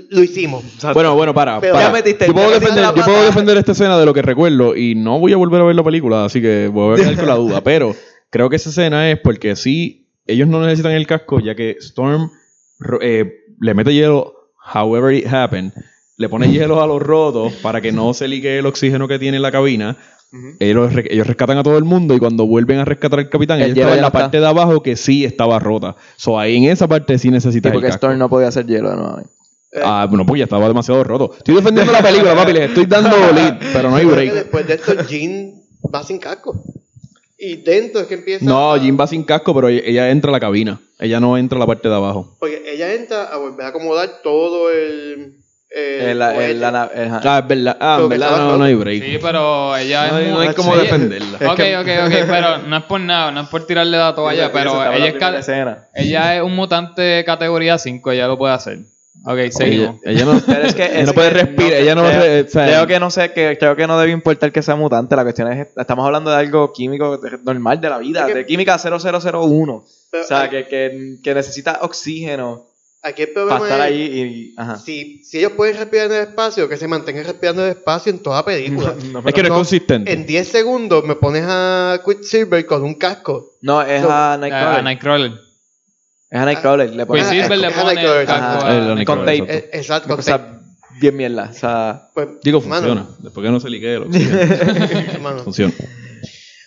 lo 0.10 0.24
hicimos. 0.24 0.64
Bueno, 0.94 1.16
bueno, 1.16 1.34
para. 1.34 1.62
Pero 1.62 1.74
para. 1.74 1.88
ya 1.88 1.94
metiste- 1.94 2.28
yo 2.28 2.34
puedo, 2.34 2.50
defender, 2.52 2.84
yo 2.96 3.04
puedo 3.06 3.24
defender 3.24 3.58
esta 3.58 3.72
escena 3.74 3.98
de 3.98 4.06
lo 4.06 4.14
que 4.14 4.22
recuerdo 4.22 4.76
y 4.76 4.96
no 4.96 5.20
voy 5.20 5.32
a 5.34 5.38
volver 5.38 5.62
a 5.62 5.66
ver 5.66 5.76
la 5.76 5.84
película, 5.84 6.26
así 6.26 6.42
que 6.42 6.68
voy 6.68 6.94
a 7.00 7.04
quedar 7.04 7.16
con 7.16 7.28
la 7.28 7.36
duda. 7.36 7.62
Pero 7.64 7.96
creo 8.30 8.50
que 8.50 8.56
esa 8.58 8.72
escena 8.72 9.10
es 9.12 9.20
porque 9.20 9.56
sí, 9.56 10.03
ellos 10.28 10.48
no 10.48 10.62
necesitan 10.62 10.92
el 10.94 11.08
casco, 11.08 11.40
ya 11.40 11.56
que 11.56 11.72
Storm 11.80 12.32
eh, 13.02 13.40
le 13.60 13.74
mete 13.74 13.94
hielo, 13.94 14.34
however 14.74 15.14
it 15.14 15.26
happened, 15.28 15.74
le 16.18 16.30
pone 16.30 16.52
hielo 16.52 16.82
a 16.82 16.88
los 16.88 17.02
rotos 17.02 17.54
para 17.62 17.82
que 17.82 17.92
no 17.92 18.14
se 18.14 18.28
ligue 18.28 18.60
el 18.60 18.66
oxígeno 18.66 19.08
que 19.08 19.20
tiene 19.20 19.40
la 19.40 19.52
cabina. 19.52 19.98
ellos, 20.60 20.94
re- 20.94 21.08
ellos 21.12 21.28
rescatan 21.28 21.58
a 21.58 21.64
todo 21.64 21.78
el 21.78 21.84
mundo 21.84 22.16
y 22.16 22.20
cuando 22.20 22.46
vuelven 22.48 22.80
a 22.80 22.86
rescatar 22.86 23.20
al 23.20 23.30
capitán, 23.30 23.60
El 23.60 23.66
ellos 23.66 23.76
hielo 23.78 23.90
estaban 23.90 23.98
en 24.00 24.02
la 24.02 24.08
está. 24.08 24.20
parte 24.20 24.40
de 24.40 24.48
abajo 24.48 24.82
que 24.84 24.96
sí 24.96 25.26
estaba 25.26 25.60
rota. 25.60 25.96
So 26.16 26.40
ahí 26.40 26.56
en 26.58 26.66
esa 26.72 26.88
parte 26.88 27.18
sí 27.18 27.30
necesitan 27.30 27.72
el 27.72 27.76
porque 27.76 27.88
casco. 27.90 28.08
Storm 28.08 28.18
no 28.20 28.30
podía 28.30 28.48
hacer 28.48 28.66
hielo 28.66 28.90
de 28.92 28.96
nuevo. 28.98 29.20
Eh, 29.20 29.82
Ah, 29.84 30.06
bueno, 30.10 30.26
pues 30.26 30.38
ya 30.40 30.44
estaba 30.46 30.68
demasiado 30.68 31.04
roto. 31.04 31.34
Estoy 31.38 31.56
defendiendo 31.56 31.92
la 31.92 32.02
película, 32.02 32.36
papi, 32.36 32.54
les 32.54 32.70
estoy 32.70 32.86
dando 32.86 33.10
lead, 33.34 33.58
pero 33.74 33.90
no 33.90 33.96
hay 33.96 34.06
break. 34.06 34.34
después 34.34 34.68
de 34.68 34.74
esto, 34.76 34.94
Jean 35.08 35.54
va 35.94 36.04
sin 36.04 36.20
casco. 36.20 36.64
Y 37.46 37.58
dentro 37.58 38.02
es 38.02 38.08
que 38.08 38.14
empieza. 38.14 38.46
No, 38.46 38.74
a- 38.74 38.80
Jim 38.80 38.98
va 39.00 39.06
sin 39.06 39.24
casco, 39.24 39.54
pero 39.54 39.68
ella, 39.68 40.10
entra 40.10 40.30
a 40.30 40.32
la 40.32 40.40
cabina. 40.40 40.80
Ella 41.00 41.20
no 41.20 41.38
entra 41.38 41.58
a 41.58 41.60
la 41.60 41.68
parte 41.68 41.90
de 41.90 41.96
abajo. 41.96 42.38
Porque 42.40 42.64
ella 42.66 42.94
entra 42.94 43.24
a 43.26 43.38
volver 43.38 43.66
a 43.66 43.70
acomodar 43.70 44.22
todo 44.24 44.72
el. 44.72 45.40
el 45.76 46.22
El- 46.22 46.22
el-. 46.22 46.64
Ah, 46.64 46.90
es 46.94 47.48
verdad. 47.48 47.78
Ah, 47.82 47.98
en 48.02 48.10
verdad 48.10 48.38
no, 48.38 48.58
no 48.58 48.64
hay 48.64 48.76
break. 48.76 49.04
Sí, 49.04 49.18
pero 49.22 49.76
ella 49.76 50.08
No 50.12 50.18
es 50.20 50.26
hay, 50.26 50.32
no 50.32 50.40
hay 50.40 50.54
cómo 50.54 50.74
Sí. 50.76 50.82
defenderla. 50.82 51.38
Ok, 51.52 51.60
ok, 51.82 51.88
ok, 52.06 52.14
pero 52.30 52.58
no 52.60 52.78
es 52.78 52.84
por 52.84 53.02
nada, 53.02 53.32
no 53.32 53.42
es 53.42 53.48
por 53.50 53.66
tirarle 53.66 53.98
la 53.98 54.16
toalla, 54.16 54.52
pero 54.54 54.72
ella 54.94 55.14
la 55.20 55.40
es, 55.40 55.50
ella 55.96 56.36
es 56.38 56.42
un 56.44 56.56
mutante 56.56 57.24
categoría 57.26 57.78
5, 57.78 58.12
ella 58.12 58.28
lo 58.28 58.38
puede 58.38 58.54
hacer. 58.54 58.80
Ok, 59.26 59.38
seguimos. 59.52 60.02
ella 60.04 60.26
no, 60.26 60.42
Pero 60.46 60.64
es 60.64 60.76
que 60.76 60.84
ella 60.86 61.00
es 61.02 61.08
no 61.08 61.14
puede 61.14 61.30
que 61.30 61.34
respirar. 61.36 61.74
ella 61.74 61.96
no 61.96 62.02
creo, 62.04 62.22
re- 62.22 62.42
o 62.42 62.48
sea, 62.50 62.66
creo 62.66 62.88
que 62.88 63.00
no 63.00 63.10
sé 63.12 63.32
que 63.32 63.58
creo 63.58 63.76
que 63.76 63.88
no 63.88 63.98
debe 64.00 64.12
importar 64.12 64.52
que 64.52 64.62
sea 64.62 64.76
mutante. 64.76 65.16
La 65.16 65.24
cuestión 65.24 65.52
es 65.52 65.68
estamos 65.78 66.06
hablando 66.06 66.30
de 66.32 66.38
algo 66.38 66.74
químico 66.74 67.18
de- 67.18 67.38
normal 67.44 67.80
de 67.80 67.90
la 67.90 68.00
vida, 68.00 68.22
Es 68.22 68.28
que- 68.28 68.34
de 68.36 68.46
química 68.46 68.78
0001. 68.78 69.86
Pero 70.12 70.24
o 70.24 70.28
sea, 70.28 70.42
hay- 70.42 70.50
que, 70.50 70.68
que, 70.68 71.18
que 71.24 71.34
necesita 71.36 71.80
oxígeno 71.82 72.68
Aquí 73.06 73.24
el 73.24 73.30
problema 73.32 73.60
para 73.60 73.72
estar 73.74 73.88
es. 73.92 73.94
ahí 73.94 74.02
y 74.02 74.56
ajá. 74.58 74.78
Si, 74.78 75.24
si 75.26 75.38
ellos 75.40 75.52
pueden 75.54 75.76
respirar 75.78 76.06
en 76.08 76.14
el 76.14 76.22
espacio, 76.30 76.70
que 76.70 76.78
se 76.78 76.88
mantengan 76.88 77.26
respirando 77.26 77.62
en 77.64 77.72
el 77.72 77.78
espacio 77.78 78.12
en 78.14 78.20
toda 78.20 78.44
película. 78.46 78.96
No, 79.12 79.20
es 79.26 79.34
que 79.34 79.42
no 79.44 79.48
es 79.50 79.54
consistente. 79.54 80.12
En 80.12 80.26
10 80.26 80.48
segundos 80.48 81.04
me 81.04 81.16
pones 81.16 81.44
a 81.46 82.00
Quicksilver 82.06 82.66
con 82.66 82.82
un 82.84 82.94
casco. 82.96 83.52
No, 83.62 83.82
es 83.82 84.04
a 84.04 84.34
A, 84.34 84.38
Nightcrawler. 84.38 84.80
a 84.80 84.82
Nightcrawler. 84.82 85.32
Es 86.34 86.40
a 86.40 86.46
Nightcrawler. 86.46 86.90
Le 86.96 87.06
pones 87.06 87.26
Quicksilver 87.28 87.58
le 87.60 87.68
es 87.68 87.74
pone 87.74 87.90
el 87.92 87.96
Nightcrawler. 87.96 88.30
a- 88.32 88.94
el 89.00 89.06
con 89.06 89.20
tape. 89.20 89.38
exacto. 89.38 89.54
Eh, 89.54 89.70
Exacto. 89.74 90.08
Una 90.08 90.16
cosa 90.16 90.48
bien 91.00 91.16
mierda. 91.16 91.50
O 91.52 91.54
sea, 91.54 92.10
Pues, 92.14 92.28
Digo, 92.44 92.60
mano, 92.62 92.88
funciona. 92.88 93.06
Después 93.20 93.46
que 93.46 93.52
no 93.52 93.60
se 93.60 93.70
liquee 93.70 93.94
el 93.96 94.04
oxígeno. 94.04 95.20
mano. 95.22 95.44
funciona. 95.44 95.74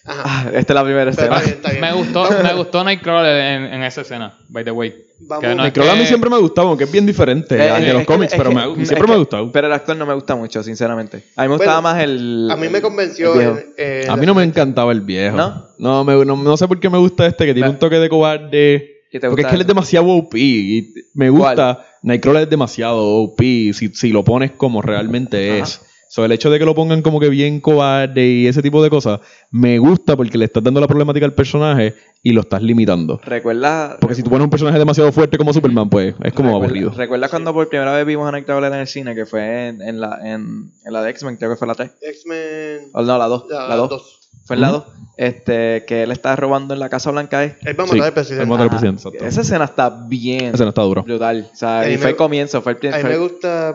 Ajá. 0.08 0.22
ah, 0.24 0.50
esta 0.54 0.72
es 0.72 0.74
la 0.76 0.84
primera 0.84 1.10
Pero 1.10 1.20
escena. 1.20 1.36
está 1.38 1.40
bien, 1.44 1.56
está 1.56 1.70
bien. 1.70 1.80
Me 1.80 1.92
gustó, 1.94 2.28
me 2.44 2.54
gustó 2.54 2.84
Nightcrawler 2.84 3.36
en, 3.38 3.64
en 3.74 3.82
esa 3.82 4.02
escena, 4.02 4.38
by 4.48 4.62
the 4.62 4.70
way. 4.70 4.94
Vamos. 5.18 5.40
Que 5.40 5.46
no 5.48 5.52
es 5.54 5.56
Nightcrawler 5.58 5.92
a 5.92 5.96
mí 5.96 6.00
que- 6.02 6.06
siempre 6.06 6.30
me 6.30 6.36
ha 6.36 6.38
gustado, 6.38 6.68
aunque 6.68 6.84
es 6.84 6.92
bien 6.92 7.04
diferente 7.06 7.56
Eh, 7.56 7.68
al 7.70 7.80
de 7.82 7.88
es 7.88 7.92
los 7.92 8.02
que- 8.02 8.06
cómics, 8.06 8.32
es 8.32 8.38
pero 8.38 8.50
que- 8.50 8.54
me 8.54 8.62
ha- 8.62 8.66
es 8.82 8.86
siempre 8.88 9.08
me 9.08 9.14
ha 9.14 9.18
gustado. 9.18 9.50
Pero 9.50 9.66
el 9.66 9.72
actor 9.72 9.96
no 9.96 10.06
me 10.06 10.14
gusta 10.14 10.36
mucho, 10.36 10.62
sinceramente. 10.62 11.24
A 11.34 11.42
mí 11.42 11.48
me 11.48 11.56
gustaba 11.56 11.80
Bueno, 11.80 11.94
más 11.96 12.04
el. 12.04 12.48
A 12.52 12.56
mí 12.56 12.68
me 12.68 12.80
convenció. 12.80 13.32
el 13.32 13.38
viejo. 13.40 13.58
el- 13.76 13.84
el- 14.04 14.10
A 14.10 14.16
mí 14.16 14.26
no 14.26 14.34
me 14.36 14.44
encantaba 14.44 14.92
el 14.92 15.00
viejo. 15.00 15.36
¿No? 15.36 15.66
No, 15.78 16.04
me- 16.04 16.24
no, 16.24 16.36
no 16.36 16.56
sé 16.56 16.68
por 16.68 16.78
qué 16.78 16.88
me 16.88 16.98
gusta 16.98 17.26
este, 17.26 17.44
que 17.44 17.52
tiene 17.54 17.68
un 17.70 17.78
toque 17.80 17.96
de 17.98 18.08
cobarde. 18.08 18.92
¿Y 19.16 19.20
te 19.20 19.28
Porque 19.28 19.42
es 19.42 19.48
que 19.48 19.54
él 19.54 19.60
es 19.62 19.66
demasiado 19.66 20.06
OP. 20.08 20.34
Y 20.36 20.94
me 21.14 21.30
gusta. 21.30 21.84
Nightcrawler 22.02 22.42
es 22.44 22.50
demasiado 22.50 23.04
OP 23.04 23.40
si, 23.40 23.72
si 23.92 24.10
lo 24.10 24.22
pones 24.24 24.52
como 24.52 24.80
realmente 24.82 25.54
Ajá. 25.60 25.62
es. 25.64 25.80
So, 26.08 26.24
el 26.24 26.30
hecho 26.30 26.50
de 26.50 26.58
que 26.60 26.64
lo 26.64 26.74
pongan 26.74 27.02
como 27.02 27.18
que 27.18 27.28
bien 27.28 27.60
cobarde 27.60 28.24
y 28.26 28.46
ese 28.46 28.62
tipo 28.62 28.80
de 28.82 28.88
cosas, 28.88 29.20
me 29.50 29.78
gusta 29.80 30.16
porque 30.16 30.38
le 30.38 30.44
estás 30.44 30.62
dando 30.62 30.80
la 30.80 30.86
problemática 30.86 31.26
al 31.26 31.34
personaje 31.34 31.94
y 32.22 32.30
lo 32.32 32.42
estás 32.42 32.62
limitando. 32.62 33.20
Recuerda. 33.24 33.96
Porque 34.00 34.14
si 34.14 34.22
tú 34.22 34.30
pones 34.30 34.44
un 34.44 34.50
personaje 34.50 34.78
demasiado 34.78 35.10
fuerte 35.10 35.36
como 35.36 35.52
Superman, 35.52 35.90
pues 35.90 36.14
es 36.22 36.32
como 36.32 36.50
recuerda- 36.50 36.64
aburrido. 36.64 36.90
¿Recuerdas 36.92 37.28
cuando 37.30 37.52
por 37.52 37.68
primera 37.68 37.92
vez 37.92 38.06
vimos 38.06 38.26
a 38.28 38.32
Nightcrawler 38.32 38.72
en 38.72 38.78
el 38.78 38.86
cine? 38.86 39.16
Que 39.16 39.26
fue 39.26 39.66
en, 39.68 39.82
en 39.82 40.00
la, 40.00 40.20
en, 40.22 40.70
en 40.84 40.92
la 40.92 41.02
de 41.02 41.10
X-Men, 41.10 41.36
creo 41.38 41.50
que 41.50 41.56
fue 41.56 41.66
la 41.66 41.74
3. 41.74 41.90
X-Men. 42.00 42.90
O 42.94 43.02
no, 43.02 43.18
la 43.18 43.26
2. 43.26 43.44
La, 43.50 43.68
La 43.68 43.74
2. 43.76 44.25
Fue 44.46 44.56
en 44.56 44.62
la 44.62 44.70
Ujú. 44.70 44.78
2. 44.86 44.96
Este, 45.18 45.84
que 45.86 46.02
él 46.02 46.10
está 46.12 46.36
robando 46.36 46.74
en 46.74 46.80
la 46.80 46.88
Casa 46.90 47.10
Blanca. 47.10 47.42
¿eh? 47.44 47.56
Él 47.62 47.78
va 47.78 47.84
a 47.84 47.86
Sí, 47.86 47.92
matar 47.94 48.06
al 48.08 48.12
presidente. 48.14 48.42
él 48.42 48.48
mata 48.48 48.62
al 48.64 48.68
presidente, 48.70 49.00
exacto. 49.02 49.24
Esa 49.24 49.40
escena 49.40 49.64
está 49.64 49.88
bien 49.90 50.54
Ese 50.54 50.62
no 50.62 50.68
está 50.68 50.82
duro. 50.82 51.02
brutal. 51.02 51.48
O 51.52 51.56
sea, 51.56 51.80
A 51.80 51.84
mí 51.84 51.88
y 51.88 51.90
me- 51.92 51.98
fue 51.98 52.10
el 52.10 52.16
comienzo, 52.16 52.60
fue 52.62 52.76
el 52.80 52.94
A 52.94 52.98
mí 52.98 53.04
me 53.04 53.16
gusta 53.18 53.74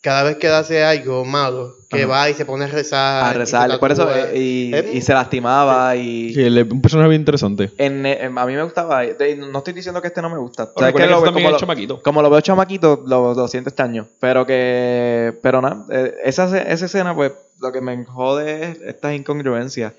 cada 0.00 0.22
vez 0.22 0.36
que 0.36 0.48
hace 0.48 0.82
algo 0.84 1.24
malo, 1.26 1.74
que 1.90 2.04
Ajá. 2.04 2.06
va 2.06 2.30
y 2.30 2.34
se 2.34 2.46
pone 2.46 2.64
a 2.64 2.68
rezar. 2.68 3.24
a 3.24 3.28
y 3.28 3.32
se 3.32 3.38
rezar. 3.38 3.78
Por 3.78 3.92
eso, 3.92 4.06
tatúa. 4.06 4.30
eh, 4.30 4.38
y, 4.38 4.74
Es- 4.74 4.94
y 4.94 5.00
se 5.02 5.12
lastimaba. 5.12 5.94
Y 5.96 6.32
Sí, 6.32 6.42
él 6.42 6.56
es 6.56 6.70
un 6.70 6.80
personaje 6.80 7.10
bien 7.10 7.20
interesante. 7.20 7.70
en, 7.76 8.06
en- 8.06 8.38
a 8.38 8.46
mí 8.46 8.54
me 8.54 8.62
gustaba. 8.62 9.00
de- 9.02 9.36
no 9.36 9.58
estoy 9.58 9.74
diciendo 9.74 10.00
que 10.00 10.08
este 10.08 10.22
no 10.22 10.30
me 10.30 10.38
gusta. 10.38 10.64
Pero 10.74 10.74
¿Sabes 10.78 10.94
recuerda 10.94 11.06
qué? 11.08 11.14
que 11.20 11.26
Lo- 11.26 11.32
como 11.34 11.46
es 11.48 11.52
lo- 11.52 11.58
chamaquito. 11.58 12.02
como 12.02 12.22
lo 12.22 12.30
veo 12.30 12.40
chamaquito, 12.40 13.02
lo, 13.06 13.34
lo 13.34 13.46
siento 13.48 13.68
extraño. 13.68 14.06
Pero 14.20 14.46
que. 14.46 15.36
Pero 15.42 15.60
nada, 15.60 15.84
eh, 15.90 16.14
esa, 16.24 16.44
esa 16.62 16.86
escena, 16.86 17.14
pues, 17.14 17.32
lo 17.60 17.72
que 17.72 17.80
me 17.82 18.04
jode 18.06 18.64
es 18.70 18.80
estas 18.80 19.14
incongruencias. 19.14 19.92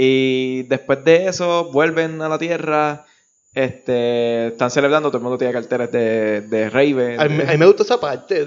Y 0.00 0.62
después 0.62 1.04
de 1.04 1.26
eso, 1.26 1.72
vuelven 1.72 2.22
a 2.22 2.28
la 2.28 2.38
Tierra. 2.38 3.04
Este, 3.52 4.48
están 4.48 4.70
celebrando, 4.70 5.08
todo 5.08 5.18
el 5.18 5.24
mundo 5.24 5.36
tiene 5.36 5.52
carteles 5.52 5.90
de, 5.90 6.42
de 6.42 6.70
Raven. 6.70 7.20
A 7.20 7.24
mí, 7.24 7.42
a 7.42 7.52
mí 7.52 7.56
me 7.58 7.66
gusta 7.66 7.82
esa 7.82 8.00
parte. 8.00 8.46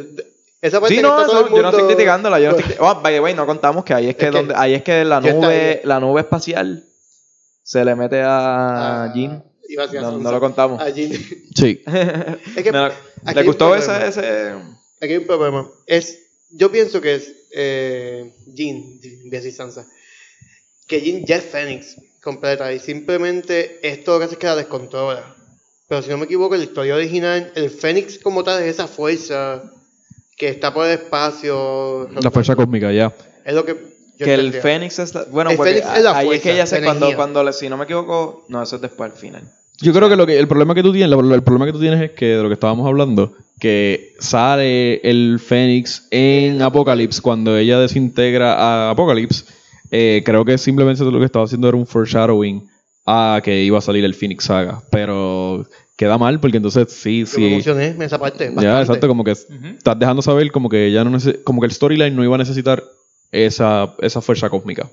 Esa 0.61 0.79
parte 0.79 0.95
Sí, 0.95 1.01
que 1.01 1.01
no, 1.01 1.19
está 1.19 1.29
todo 1.29 1.47
el 1.47 1.53
yo 1.53 1.61
no 1.61 1.69
estoy 1.69 1.87
criticándola. 1.87 2.39
Yo 2.39 2.51
no 2.51 2.57
estoy, 2.57 2.75
oh, 2.79 3.01
by 3.01 3.13
the 3.13 3.19
way, 3.19 3.33
no 3.33 3.45
contamos 3.45 3.83
que 3.83 3.93
ahí 3.93 4.07
es 4.07 4.15
que, 4.15 4.27
Es 4.27 4.31
que 4.31 4.37
donde, 4.37 4.53
ahí 4.55 4.75
es 4.75 4.83
que 4.83 5.03
la 5.03 5.19
nube, 5.19 5.47
ahí. 5.47 5.79
la 5.83 5.99
nube 5.99 6.21
espacial 6.21 6.85
se 7.63 7.83
le 7.83 7.95
mete 7.95 8.21
a 8.21 9.03
Ah, 9.03 9.13
iba 9.67 9.83
a 9.83 9.87
a 9.87 9.91
No, 9.93 10.17
no 10.19 10.31
lo 10.31 10.39
contamos. 10.39 10.81
A 10.81 10.89
Jean. 10.89 11.11
Sí. 11.55 11.83
Es 12.55 12.63
que 12.63 12.71
No, 12.71 12.87
¿Le 13.35 13.43
gustó 13.43 13.75
ese, 13.75 14.07
ese? 14.07 14.53
Aquí 15.01 15.13
hay 15.13 15.17
un 15.17 15.25
problema. 15.25 15.69
Es, 15.85 16.17
yo 16.51 16.71
pienso 16.71 17.01
que 17.01 17.15
es 17.15 17.33
eh, 17.53 18.33
Jean, 18.53 18.99
voy 19.23 19.29
a 19.29 19.41
decir 19.41 19.51
Sansa, 19.51 19.85
ya 20.99 21.37
es 21.37 21.45
Fénix 21.45 21.97
completa 22.21 22.71
y 22.73 22.79
simplemente 22.79 23.79
esto 23.81 24.13
lo 24.13 24.19
que 24.19 24.25
hace 24.25 24.33
es 24.35 24.39
que 24.39 24.47
la 24.47 24.55
descontrola. 24.55 25.35
Pero 25.87 26.01
si 26.01 26.09
no 26.09 26.17
me 26.17 26.25
equivoco, 26.25 26.55
en 26.55 26.61
la 26.61 26.65
historia 26.65 26.95
original, 26.95 27.51
el 27.55 27.69
Fénix 27.69 28.17
como 28.19 28.43
tal 28.43 28.61
es 28.63 28.69
esa 28.69 28.87
fuerza 28.87 29.63
que 30.37 30.47
está 30.47 30.73
por 30.73 30.87
el 30.87 30.93
espacio. 30.93 32.09
La 32.21 32.31
fuerza 32.31 32.55
cósmica, 32.55 32.91
ya. 32.91 33.13
Es 33.43 33.53
lo 33.53 33.65
que 33.65 33.73
yo 34.17 34.25
Que 34.25 34.35
el. 34.35 34.53
Fénix 34.53 34.99
es 34.99 35.13
la, 35.13 35.25
bueno, 35.25 35.51
El 35.51 35.57
porque 35.57 35.73
Fénix 35.73 35.97
es 35.97 36.03
la 36.03 36.17
ahí 36.17 36.25
es 36.25 36.29
fuerza, 36.29 36.43
que 36.43 36.53
ella 36.53 36.65
se 36.65 36.81
cuando 36.81 37.15
cuando 37.15 37.53
si 37.53 37.69
no 37.69 37.77
me 37.77 37.83
equivoco, 37.83 38.45
no, 38.47 38.63
eso 38.63 38.77
es 38.77 38.81
después 38.81 39.11
al 39.11 39.17
final. 39.17 39.43
Yo 39.81 39.93
creo 39.93 40.09
que, 40.09 40.15
lo 40.15 40.27
que 40.27 40.37
el 40.37 40.47
problema 40.47 40.75
que 40.75 40.83
tú 40.83 40.93
tienes, 40.93 41.11
el, 41.11 41.31
el 41.31 41.43
problema 41.43 41.65
que 41.65 41.71
tú 41.71 41.79
tienes 41.79 42.01
es 42.01 42.11
que 42.11 42.37
de 42.37 42.43
lo 42.43 42.49
que 42.49 42.53
estábamos 42.53 42.87
hablando, 42.87 43.35
que 43.59 44.15
sale 44.19 45.01
el 45.03 45.39
Fénix 45.39 46.07
en 46.11 46.61
Apocalypse 46.61 47.21
cuando 47.21 47.57
ella 47.57 47.79
desintegra 47.79 48.53
a 48.53 48.91
Apocalypse. 48.91 49.45
Eh, 49.91 50.21
creo 50.25 50.43
que 50.45 50.57
simplemente 50.57 51.03
lo 51.03 51.19
que 51.19 51.25
estaba 51.25 51.45
haciendo 51.45 51.67
era 51.67 51.77
un 51.77 51.85
foreshadowing 51.85 52.67
a 53.05 53.41
que 53.43 53.63
iba 53.63 53.77
a 53.77 53.81
salir 53.81 54.05
el 54.05 54.13
Phoenix 54.13 54.45
Saga, 54.45 54.81
pero 54.91 55.67
queda 55.97 56.17
mal 56.17 56.39
porque 56.39 56.57
entonces 56.57 56.91
sí, 56.91 57.19
Yo 57.19 57.25
me 57.25 57.47
sí. 57.47 57.53
emocioné 57.53 57.87
en 57.87 58.01
esa 58.01 58.17
parte. 58.19 58.45
Ya, 58.45 58.51
bastante. 58.53 58.81
exacto, 58.81 59.07
como 59.07 59.23
que 59.23 59.31
estás 59.31 59.99
dejando 59.99 60.21
saber 60.21 60.51
como 60.51 60.69
que 60.69 60.91
ya 60.91 61.03
no 61.03 61.17
como 61.43 61.61
que 61.61 61.65
el 61.67 61.71
storyline 61.73 62.15
no 62.15 62.23
iba 62.23 62.35
a 62.35 62.39
necesitar 62.39 62.81
esa, 63.31 63.95
esa 63.99 64.21
fuerza 64.21 64.49
cósmica. 64.49 64.89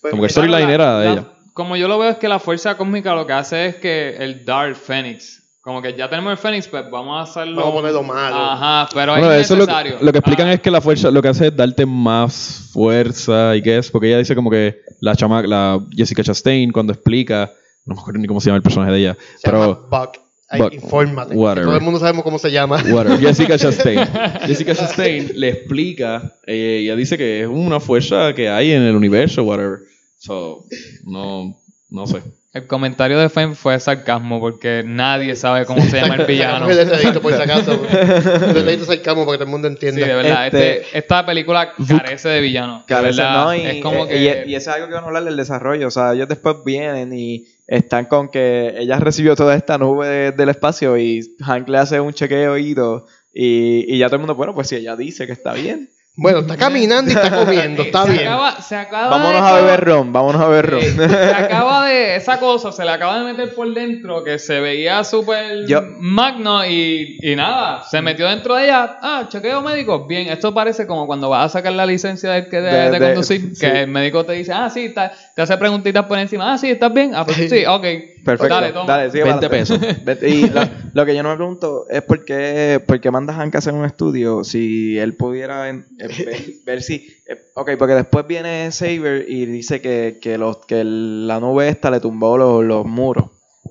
Pues, 0.00 0.10
Como 0.10 0.22
que 0.22 0.26
el 0.26 0.30
storyline 0.32 0.70
era 0.70 0.98
de 0.98 1.06
La- 1.06 1.12
ella. 1.12 1.28
Como 1.52 1.76
yo 1.76 1.86
lo 1.86 1.98
veo 2.00 2.10
es 2.10 2.16
que 2.18 2.28
la 2.28 2.40
fuerza 2.40 2.76
cósmica 2.76 3.14
lo 3.14 3.26
que 3.28 3.32
hace 3.32 3.66
es 3.66 3.76
que 3.76 4.16
el 4.16 4.44
Dark 4.44 4.74
Phoenix, 4.74 5.43
como 5.64 5.80
que 5.80 5.94
ya 5.96 6.08
tenemos 6.10 6.30
el 6.30 6.36
Phoenix, 6.36 6.68
pues 6.68 6.84
vamos 6.90 7.18
a 7.18 7.22
hacerlo. 7.22 7.56
Vamos 7.56 7.72
a 7.72 7.76
ponerlo 7.78 8.02
malo. 8.02 8.36
Ajá, 8.36 8.88
pero 8.94 9.12
Bueno, 9.12 9.32
es 9.32 9.46
eso 9.46 9.54
lo, 9.56 9.60
necesario. 9.64 9.96
lo 10.00 10.12
que 10.12 10.18
explican 10.18 10.46
Ah, 10.48 10.52
es 10.52 10.60
que 10.60 10.70
la 10.70 10.82
fuerza 10.82 11.10
lo 11.10 11.22
que 11.22 11.28
hace 11.28 11.46
es 11.46 11.56
darte 11.56 11.86
más 11.86 12.68
fuerza 12.72 13.56
y 13.56 13.62
qué 13.62 13.78
es, 13.78 13.90
porque 13.90 14.08
ella 14.08 14.18
dice 14.18 14.34
como 14.34 14.50
que 14.50 14.82
la 15.00 15.16
chama, 15.16 15.42
la 15.42 15.80
Jessica 15.90 16.22
Chastain 16.22 16.70
cuando 16.70 16.92
explica, 16.92 17.50
no 17.86 17.94
me 17.94 18.00
acuerdo 18.00 18.20
ni 18.20 18.26
cómo 18.26 18.40
se 18.40 18.46
llama 18.50 18.58
el 18.58 18.62
personaje 18.62 18.92
de 18.92 18.98
ella, 18.98 19.16
Se 19.38 19.50
llama 19.50 19.64
pero 19.64 19.88
Buck. 19.90 20.18
Ay, 20.50 20.60
Buck. 20.60 20.74
infórmate. 20.74 21.34
Whatever. 21.34 21.64
Todo 21.64 21.76
el 21.76 21.82
mundo 21.82 21.98
sabemos 21.98 22.22
cómo 22.24 22.38
se 22.38 22.52
llama. 22.52 22.76
whatever, 22.90 23.18
Jessica 23.26 23.56
Chastain. 23.58 24.06
Jessica 24.46 24.74
Chastain 24.74 25.32
le 25.34 25.48
explica, 25.48 26.34
eh, 26.46 26.80
ella 26.82 26.94
dice 26.94 27.16
que 27.16 27.40
es 27.40 27.48
una 27.48 27.80
fuerza 27.80 28.34
que 28.34 28.50
hay 28.50 28.72
en 28.72 28.82
el 28.82 28.94
universo, 28.94 29.42
whatever. 29.44 29.78
So, 30.18 30.66
no, 31.04 31.56
no 31.88 32.06
sé. 32.06 32.22
El 32.54 32.68
comentario 32.68 33.18
de 33.18 33.28
Fame 33.28 33.56
fue 33.56 33.78
sarcasmo 33.80 34.38
porque 34.38 34.84
nadie 34.86 35.34
sabe 35.34 35.66
cómo 35.66 35.82
se 35.82 36.00
llama 36.00 36.14
el 36.14 36.24
villano. 36.24 36.70
El 36.70 36.88
dedito 36.88 37.20
por 37.20 37.34
si 37.34 37.42
acaso. 37.42 37.84
El 37.90 38.64
dedito 38.64 38.84
sarcasmo 38.84 39.26
para 39.26 39.36
que 39.36 39.44
todo 39.44 39.44
el 39.46 39.50
mundo 39.50 39.68
Sí, 39.68 39.74
entienda. 39.88 40.06
de 40.06 40.14
verdad. 40.14 40.46
Este- 40.46 40.76
este- 40.82 40.98
esta 40.98 41.26
película 41.26 41.72
carece 41.88 42.28
de 42.28 42.40
villano. 42.40 42.78
de 42.78 42.84
Carece, 42.86 43.20
verdad. 43.22 43.44
¿no? 43.44 43.54
Y, 43.56 43.60
es 43.66 43.82
como 43.82 44.04
eh, 44.04 44.08
que. 44.08 44.44
y, 44.46 44.52
y 44.52 44.54
eso 44.54 44.70
es 44.70 44.76
algo 44.76 44.86
que 44.86 44.94
van 44.94 45.02
a 45.02 45.06
hablar 45.08 45.24
del 45.24 45.36
desarrollo. 45.36 45.88
O 45.88 45.90
sea, 45.90 46.12
ellos 46.14 46.28
después 46.28 46.56
vienen 46.64 47.12
y 47.12 47.44
están 47.66 48.04
con 48.04 48.28
que 48.28 48.72
ella 48.78 49.00
recibió 49.00 49.34
toda 49.34 49.56
esta 49.56 49.76
nube 49.76 50.06
de- 50.06 50.30
del 50.32 50.48
espacio 50.50 50.96
y 50.96 51.34
Hank 51.40 51.68
le 51.68 51.78
hace 51.78 51.98
un 51.98 52.12
chequeo 52.12 52.56
y 52.56 52.72
todo. 52.76 53.06
Y, 53.32 53.92
y 53.92 53.98
ya 53.98 54.06
todo 54.06 54.14
el 54.16 54.20
mundo, 54.20 54.36
bueno, 54.36 54.54
pues 54.54 54.68
si 54.68 54.76
ella 54.76 54.94
dice 54.94 55.26
que 55.26 55.32
está 55.32 55.54
bien, 55.54 55.88
Bueno, 56.16 56.38
está 56.40 56.56
caminando 56.56 57.10
y 57.10 57.14
está 57.14 57.28
comiendo. 57.44 57.82
Está 57.82 58.04
se 58.06 58.12
bien. 58.12 58.28
Acaba, 58.28 58.62
se 58.62 58.76
acaba 58.76 59.08
vámonos 59.08 59.42
de 59.42 59.48
a 59.48 59.54
beber 59.60 59.80
ron, 59.84 60.12
vámonos 60.12 60.40
a 60.42 60.46
beber 60.46 60.70
ron. 60.70 60.80
Eh, 60.80 60.90
se 60.92 61.04
acaba 61.34 61.86
de 61.88 62.14
esa 62.16 62.38
cosa, 62.38 62.70
se 62.70 62.84
le 62.84 62.90
acaba 62.92 63.18
de 63.18 63.24
meter 63.32 63.52
por 63.52 63.74
dentro 63.74 64.22
que 64.22 64.38
se 64.38 64.60
veía 64.60 65.02
súper 65.02 65.66
magno 65.98 66.64
y, 66.64 67.18
y 67.20 67.34
nada, 67.34 67.82
se 67.82 68.00
metió 68.00 68.28
dentro 68.28 68.54
de 68.54 68.66
ella. 68.66 68.96
Ah, 69.02 69.26
chequeo 69.28 69.60
médico. 69.60 70.06
Bien, 70.06 70.28
esto 70.28 70.54
parece 70.54 70.86
como 70.86 71.08
cuando 71.08 71.28
vas 71.30 71.46
a 71.46 71.48
sacar 71.58 71.72
la 71.72 71.84
licencia 71.84 72.30
de, 72.30 72.42
de, 72.42 72.60
De- 72.60 72.70
de 72.70 72.90
de- 72.90 72.98
conducir, 73.00 73.40
sí. 73.56 73.60
que 73.60 73.80
el 73.82 73.88
médico 73.88 74.24
te 74.24 74.34
dice, 74.34 74.52
ah, 74.52 74.70
sí, 74.70 74.84
está- 74.84 75.10
te 75.34 75.42
hace 75.42 75.56
preguntitas 75.56 76.04
por 76.06 76.16
encima, 76.20 76.52
ah, 76.52 76.58
sí, 76.58 76.70
estás 76.70 76.94
bien. 76.94 77.10
Ah, 77.16 77.24
pues 77.24 77.38
sí, 77.50 77.64
ok. 77.68 77.84
Perfecto. 78.24 78.54
Dale, 78.54 78.70
toma. 78.72 78.86
Dale, 78.86 79.10
sigue 79.10 79.24
20 79.24 79.48
para 79.50 79.62
adelante. 79.62 79.96
Vete- 80.04 80.28
Y 80.30 80.48
lo, 80.48 80.60
lo 80.94 81.04
que 81.04 81.14
yo 81.14 81.22
no 81.24 81.30
me 81.30 81.36
pregunto 81.36 81.86
es 81.90 82.00
por 82.02 82.24
qué, 82.24 82.80
por 82.86 82.98
qué 83.00 83.10
manda 83.10 83.34
a 83.34 83.36
Hank 83.36 83.54
a 83.56 83.58
hacer 83.58 83.74
un 83.74 83.84
estudio 83.84 84.44
si 84.44 84.96
él 84.98 85.14
pudiera 85.14 85.68
en- 85.68 85.84
eh, 86.10 86.56
ver, 86.64 86.82
si... 86.82 87.06
eh, 87.26 87.50
ok, 87.54 87.72
porque 87.78 87.94
después 87.94 88.26
viene 88.26 88.70
Saber 88.72 89.26
y 89.28 89.46
dice 89.46 89.80
que, 89.80 90.18
que, 90.20 90.38
los, 90.38 90.64
que 90.66 90.82
la 90.84 91.40
nube 91.40 91.68
esta 91.68 91.90
le 91.90 92.00
tumbó 92.00 92.36
los, 92.38 92.64
los 92.64 92.84
muros. 92.84 93.26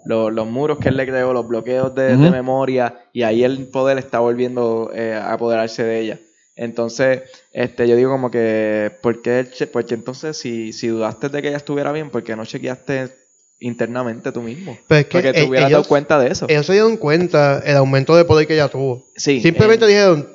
Los, 0.06 0.34
los 0.34 0.48
muros 0.48 0.80
que 0.80 0.90
él 0.90 0.98
le 0.98 1.06
creó, 1.06 1.34
los 1.34 1.48
bloqueos 1.48 1.94
de, 1.96 2.18
de 2.18 2.32
memoria 2.32 3.06
y 3.14 3.24
ahí 3.24 3.44
el 3.44 3.68
poder 3.68 3.98
está 3.98 4.20
volviendo 4.20 4.92
eh, 4.94 5.14
a 5.14 5.34
apoderarse 5.34 5.84
de 5.84 6.00
ella. 6.00 6.20
Entonces, 6.56 7.22
este, 7.52 7.88
yo 7.88 7.96
digo 7.96 8.12
como 8.12 8.30
que, 8.30 8.92
¿por 9.02 9.22
qué, 9.22 9.48
porque 9.72 9.94
entonces 9.94 10.38
si, 10.38 10.74
si 10.74 10.88
dudaste 10.88 11.30
de 11.30 11.42
que 11.42 11.48
ella 11.48 11.58
estuviera 11.58 11.92
bien, 11.92 12.10
¿por 12.10 12.24
qué 12.24 12.36
no 12.36 12.46
chequeaste 12.46 13.12
internamente 13.60 14.32
tú 14.32 14.42
mismo? 14.42 14.78
Pero 14.88 15.00
es 15.00 15.06
que 15.06 15.12
Porque 15.14 15.34
te 15.34 15.42
eh, 15.44 15.48
hubieras 15.50 15.72
dado 15.72 15.84
cuenta 15.86 16.20
de 16.20 16.30
eso. 16.32 16.48
ellos 16.50 16.66
se 16.66 16.74
dieron 16.74 16.98
cuenta 16.98 17.60
el 17.66 17.78
aumento 17.78 18.16
de 18.16 18.26
poder 18.26 18.46
que 18.46 18.56
ella 18.56 18.68
tuvo. 18.68 19.06
Sí. 19.16 19.42
Simplemente 19.42 19.86
eh, 19.86 19.88
dijeron, 19.88 20.30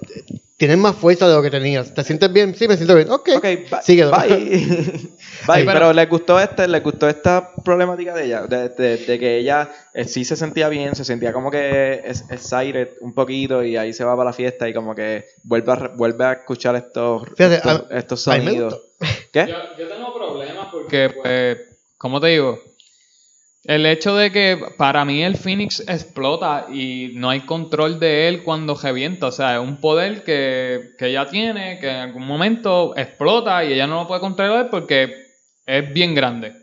tienes 0.59 0.77
más 0.77 0.95
fuerza 0.97 1.27
de 1.29 1.35
lo 1.35 1.43
que 1.43 1.51
tenías. 1.51 1.95
¿Te 1.95 2.05
sientes 2.05 2.31
bien? 2.31 2.55
Sí, 2.55 2.69
me 2.69 2.77
siento 2.77 2.95
bien. 2.95 3.11
Ok. 3.11 3.31
Ok, 3.37 3.43
bye. 3.43 3.67
Síguelo. 3.83 4.11
Bye. 4.11 4.29
Bye, 5.47 5.65
pero, 5.65 5.73
pero- 5.73 5.93
les 5.95 6.09
gustó 6.11 6.39
este, 6.39 6.69
les 6.69 6.83
gustó 6.83 7.09
esta 7.09 7.53
problemática 7.65 8.13
de 8.15 8.27
ella, 8.27 8.43
de, 8.43 8.69
de- 8.71 8.97
de 8.99 9.19
que 9.19 9.39
ella 9.39 9.71
eh, 9.95 10.05
sí 10.05 10.25
se 10.25 10.37
sentía 10.37 10.69
bien, 10.69 10.95
se 10.95 11.05
sentía 11.07 11.33
como 11.33 11.51
que 11.51 12.03
es 12.05 12.25
excited 12.31 12.89
un 13.01 13.15
poquito 13.15 13.65
y 13.65 13.77
ahí 13.79 13.93
se 13.95 14.05
va 14.05 14.15
para 14.17 14.31
la 14.31 14.35
fiesta 14.35 14.69
y 14.69 14.75
como 14.75 14.95
que 14.95 15.25
vuelve 15.45 15.73
a, 15.73 15.77
vuelve 15.97 16.25
a 16.25 16.33
escuchar 16.33 16.77
estos, 16.77 17.23
Fíjate, 17.37 17.63
estos, 17.97 18.29
a- 18.29 18.33
sonidos. 18.37 18.79
¿Qué? 19.33 19.47
Yo, 19.49 19.57
yo 19.79 19.89
tengo 19.89 20.13
problemas 20.13 20.67
porque, 20.73 21.11
pues, 21.23 21.59
¿cómo 21.97 22.21
te 22.21 22.27
digo? 22.29 22.59
El 23.69 23.85
hecho 23.85 24.17
de 24.17 24.33
que 24.33 24.59
para 24.79 25.05
mí 25.05 25.23
el 25.23 25.37
Phoenix 25.37 25.81
explota 25.81 26.69
y 26.73 27.11
no 27.17 27.29
hay 27.29 27.41
control 27.41 28.01
de 28.01 28.27
él 28.27 28.43
cuando 28.43 28.75
revienta. 28.75 29.27
O 29.27 29.31
sea, 29.31 29.57
es 29.57 29.61
un 29.61 29.77
poder 29.77 30.25
que, 30.25 30.93
que 30.99 31.09
ella 31.09 31.27
tiene, 31.27 31.79
que 31.79 31.91
en 31.91 31.97
algún 31.97 32.27
momento 32.27 32.97
explota 32.97 33.63
y 33.63 33.75
ella 33.75 33.87
no 33.87 34.01
lo 34.01 34.09
puede 34.09 34.23
controlar 34.23 34.71
porque 34.71 35.13
es 35.67 35.93
bien 35.93 36.15
grande. 36.15 36.55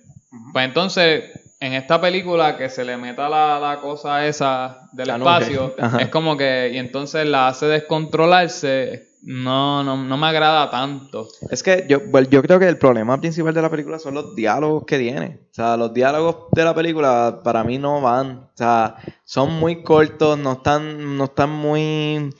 Pues 0.51 0.65
entonces, 0.65 1.25
en 1.59 1.73
esta 1.73 2.01
película 2.01 2.57
que 2.57 2.69
se 2.69 2.83
le 2.83 2.97
meta 2.97 3.29
la, 3.29 3.59
la 3.59 3.77
cosa 3.81 4.25
esa 4.25 4.89
del 4.91 5.09
La 5.09 5.17
espacio, 5.17 5.75
es 5.99 6.07
como 6.07 6.35
que, 6.35 6.71
y 6.73 6.79
entonces 6.79 7.27
la 7.27 7.49
hace 7.49 7.67
descontrolarse. 7.67 9.09
No, 9.27 9.83
no, 9.83 9.97
no 9.97 10.17
me 10.17 10.27
agrada 10.27 10.69
tanto. 10.69 11.27
Es 11.49 11.63
que 11.63 11.87
yo, 11.89 11.99
yo 12.29 12.43
creo 12.43 12.59
que 12.59 12.67
el 12.67 12.77
problema 12.77 13.19
principal 13.19 13.55
de 13.55 13.61
la 13.63 13.71
película 13.71 13.97
son 13.97 14.13
los 14.13 14.35
diálogos 14.35 14.83
que 14.85 14.99
tiene. 14.99 15.39
O 15.49 15.53
sea, 15.53 15.75
los 15.77 15.91
diálogos 15.95 16.51
de 16.51 16.63
la 16.63 16.75
película 16.75 17.41
para 17.43 17.63
mí 17.63 17.79
no 17.79 18.01
van. 18.01 18.37
O 18.37 18.51
sea, 18.53 18.97
son 19.23 19.53
muy 19.53 19.81
cortos, 19.81 20.37
no 20.37 20.53
están, 20.53 21.17
no 21.17 21.23
están 21.23 21.49
muy... 21.49 22.35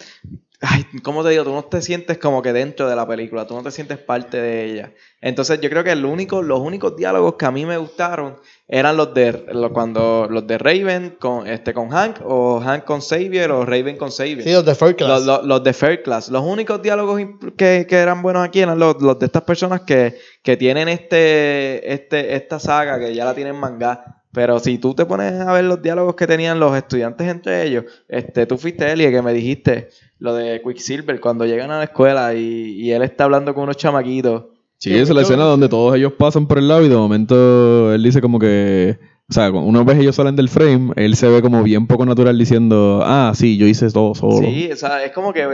Ay, 0.68 0.84
¿cómo 1.04 1.24
te 1.24 1.30
digo? 1.30 1.44
Tú 1.44 1.52
no 1.54 1.64
te 1.66 1.80
sientes 1.82 2.18
como 2.18 2.42
que 2.42 2.52
dentro 2.52 2.90
de 2.90 2.96
la 2.96 3.08
película, 3.08 3.46
tú 3.46 3.54
no 3.54 3.62
te 3.62 3.70
sientes 3.70 4.00
parte 4.00 4.42
de 4.42 4.66
ella. 4.66 4.94
Entonces 5.22 5.62
yo 5.62 5.70
creo 5.70 5.84
que 5.84 5.92
el 5.92 6.04
único, 6.06 6.42
los 6.42 6.60
únicos 6.60 6.96
diálogos 6.96 7.36
que 7.36 7.46
a 7.46 7.52
mí 7.52 7.66
me 7.68 7.78
gustaron 7.78 8.38
eran 8.68 8.98
los 8.98 9.14
de 9.14 9.46
los, 9.52 9.70
cuando 9.72 10.28
los 10.30 10.48
de 10.48 10.58
Raven 10.58 11.18
con 11.20 11.46
este 11.46 11.72
con 11.74 11.90
Hank 11.90 12.18
o 12.24 12.60
Hank 12.62 12.84
con 12.84 13.02
Xavier 13.02 13.52
o 13.52 13.64
Raven 13.64 13.96
con 13.98 14.10
Xavier. 14.10 14.42
Sí, 14.44 14.52
los 14.54 14.66
de 14.66 14.74
First 14.74 14.98
Class. 14.98 15.10
Los, 15.10 15.26
los- 15.26 15.46
los 15.46 15.64
de 15.64 15.74
Fair 15.74 16.02
Class. 16.02 16.30
Los 16.30 16.42
únicos 16.44 16.82
diálogos 16.82 17.22
que 17.56 17.86
eran 17.92 18.24
buenos 18.24 18.44
aquí 18.44 18.62
eran 18.62 18.80
los, 18.80 19.00
los 19.02 19.20
de 19.20 19.28
estas 19.28 19.44
personas 19.44 19.82
que, 19.82 20.18
que 20.42 20.58
tienen 20.58 20.90
este, 20.90 21.94
este, 21.94 22.36
esta 22.36 22.60
saga, 22.60 22.98
que 22.98 23.14
ya 23.14 23.24
la 23.26 23.36
tienen 23.36 23.56
manga. 23.56 24.24
Pero 24.36 24.60
si 24.60 24.78
tú 24.78 24.94
te 24.94 25.06
pones 25.06 25.34
a 25.40 25.54
ver 25.54 25.64
los 25.64 25.82
diálogos 25.82 26.16
que 26.16 26.28
tenían 26.28 26.60
los 26.60 26.76
estudiantes 26.76 27.26
entre 27.30 27.66
ellos, 27.66 27.86
este, 28.10 28.46
tú 28.46 28.58
fuiste 28.58 28.92
Eli 28.92 29.10
que 29.10 29.22
me 29.22 29.32
dijiste 29.32 29.88
lo 30.20 30.36
de 30.36 30.62
Quicksilver 30.62 31.22
cuando 31.22 31.46
llegan 31.46 31.72
a 31.72 31.78
la 31.78 31.86
escuela 31.86 32.36
y, 32.36 32.74
y 32.74 32.92
él 32.92 33.02
está 33.02 33.24
hablando 33.24 33.54
con 33.54 33.64
unos 33.64 33.78
chamaquitos. 33.78 34.44
Sí, 34.78 34.94
esa 34.94 35.04
es 35.04 35.16
la 35.16 35.22
escena 35.22 35.46
donde 35.46 35.70
todos 35.70 35.96
ellos 35.96 36.12
pasan 36.18 36.48
por 36.48 36.58
el 36.58 36.68
lado 36.68 36.84
y 36.84 36.90
de 36.90 36.98
momento 36.98 37.94
él 37.94 38.04
dice 38.04 38.22
como 38.22 38.38
que... 38.38 39.00
O 39.28 39.34
sea, 39.34 39.50
cuando 39.50 39.68
una 39.68 39.84
vez 39.84 39.98
ellos 39.98 40.18
salen 40.18 40.36
del 40.36 40.50
frame, 40.50 40.92
él 40.98 41.16
se 41.16 41.28
ve 41.28 41.42
como 41.42 41.64
bien 41.64 41.88
poco 41.88 42.06
natural 42.06 42.38
diciendo, 42.38 43.02
ah, 43.04 43.32
sí, 43.34 43.58
yo 43.58 43.66
hice 43.66 43.90
todo 43.90 44.14
solo. 44.14 44.38
Sí, 44.38 44.70
o 44.72 44.76
sea, 44.76 45.04
es 45.04 45.14
como 45.14 45.34
que 45.34 45.48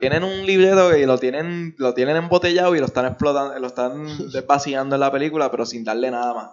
tienen 0.00 0.24
un 0.24 0.46
libreto 0.46 0.96
y 0.96 1.04
lo 1.04 1.18
tienen, 1.18 1.74
lo 1.76 1.92
tienen 1.92 2.16
embotellado 2.16 2.74
y 2.74 2.78
lo 2.78 2.86
están 2.86 3.04
explotando, 3.04 3.58
lo 3.58 3.66
están 3.66 4.06
vaciando 4.48 4.94
en 4.96 5.00
la 5.00 5.12
película, 5.12 5.50
pero 5.50 5.66
sin 5.66 5.84
darle 5.84 6.10
nada 6.10 6.32
más. 6.32 6.48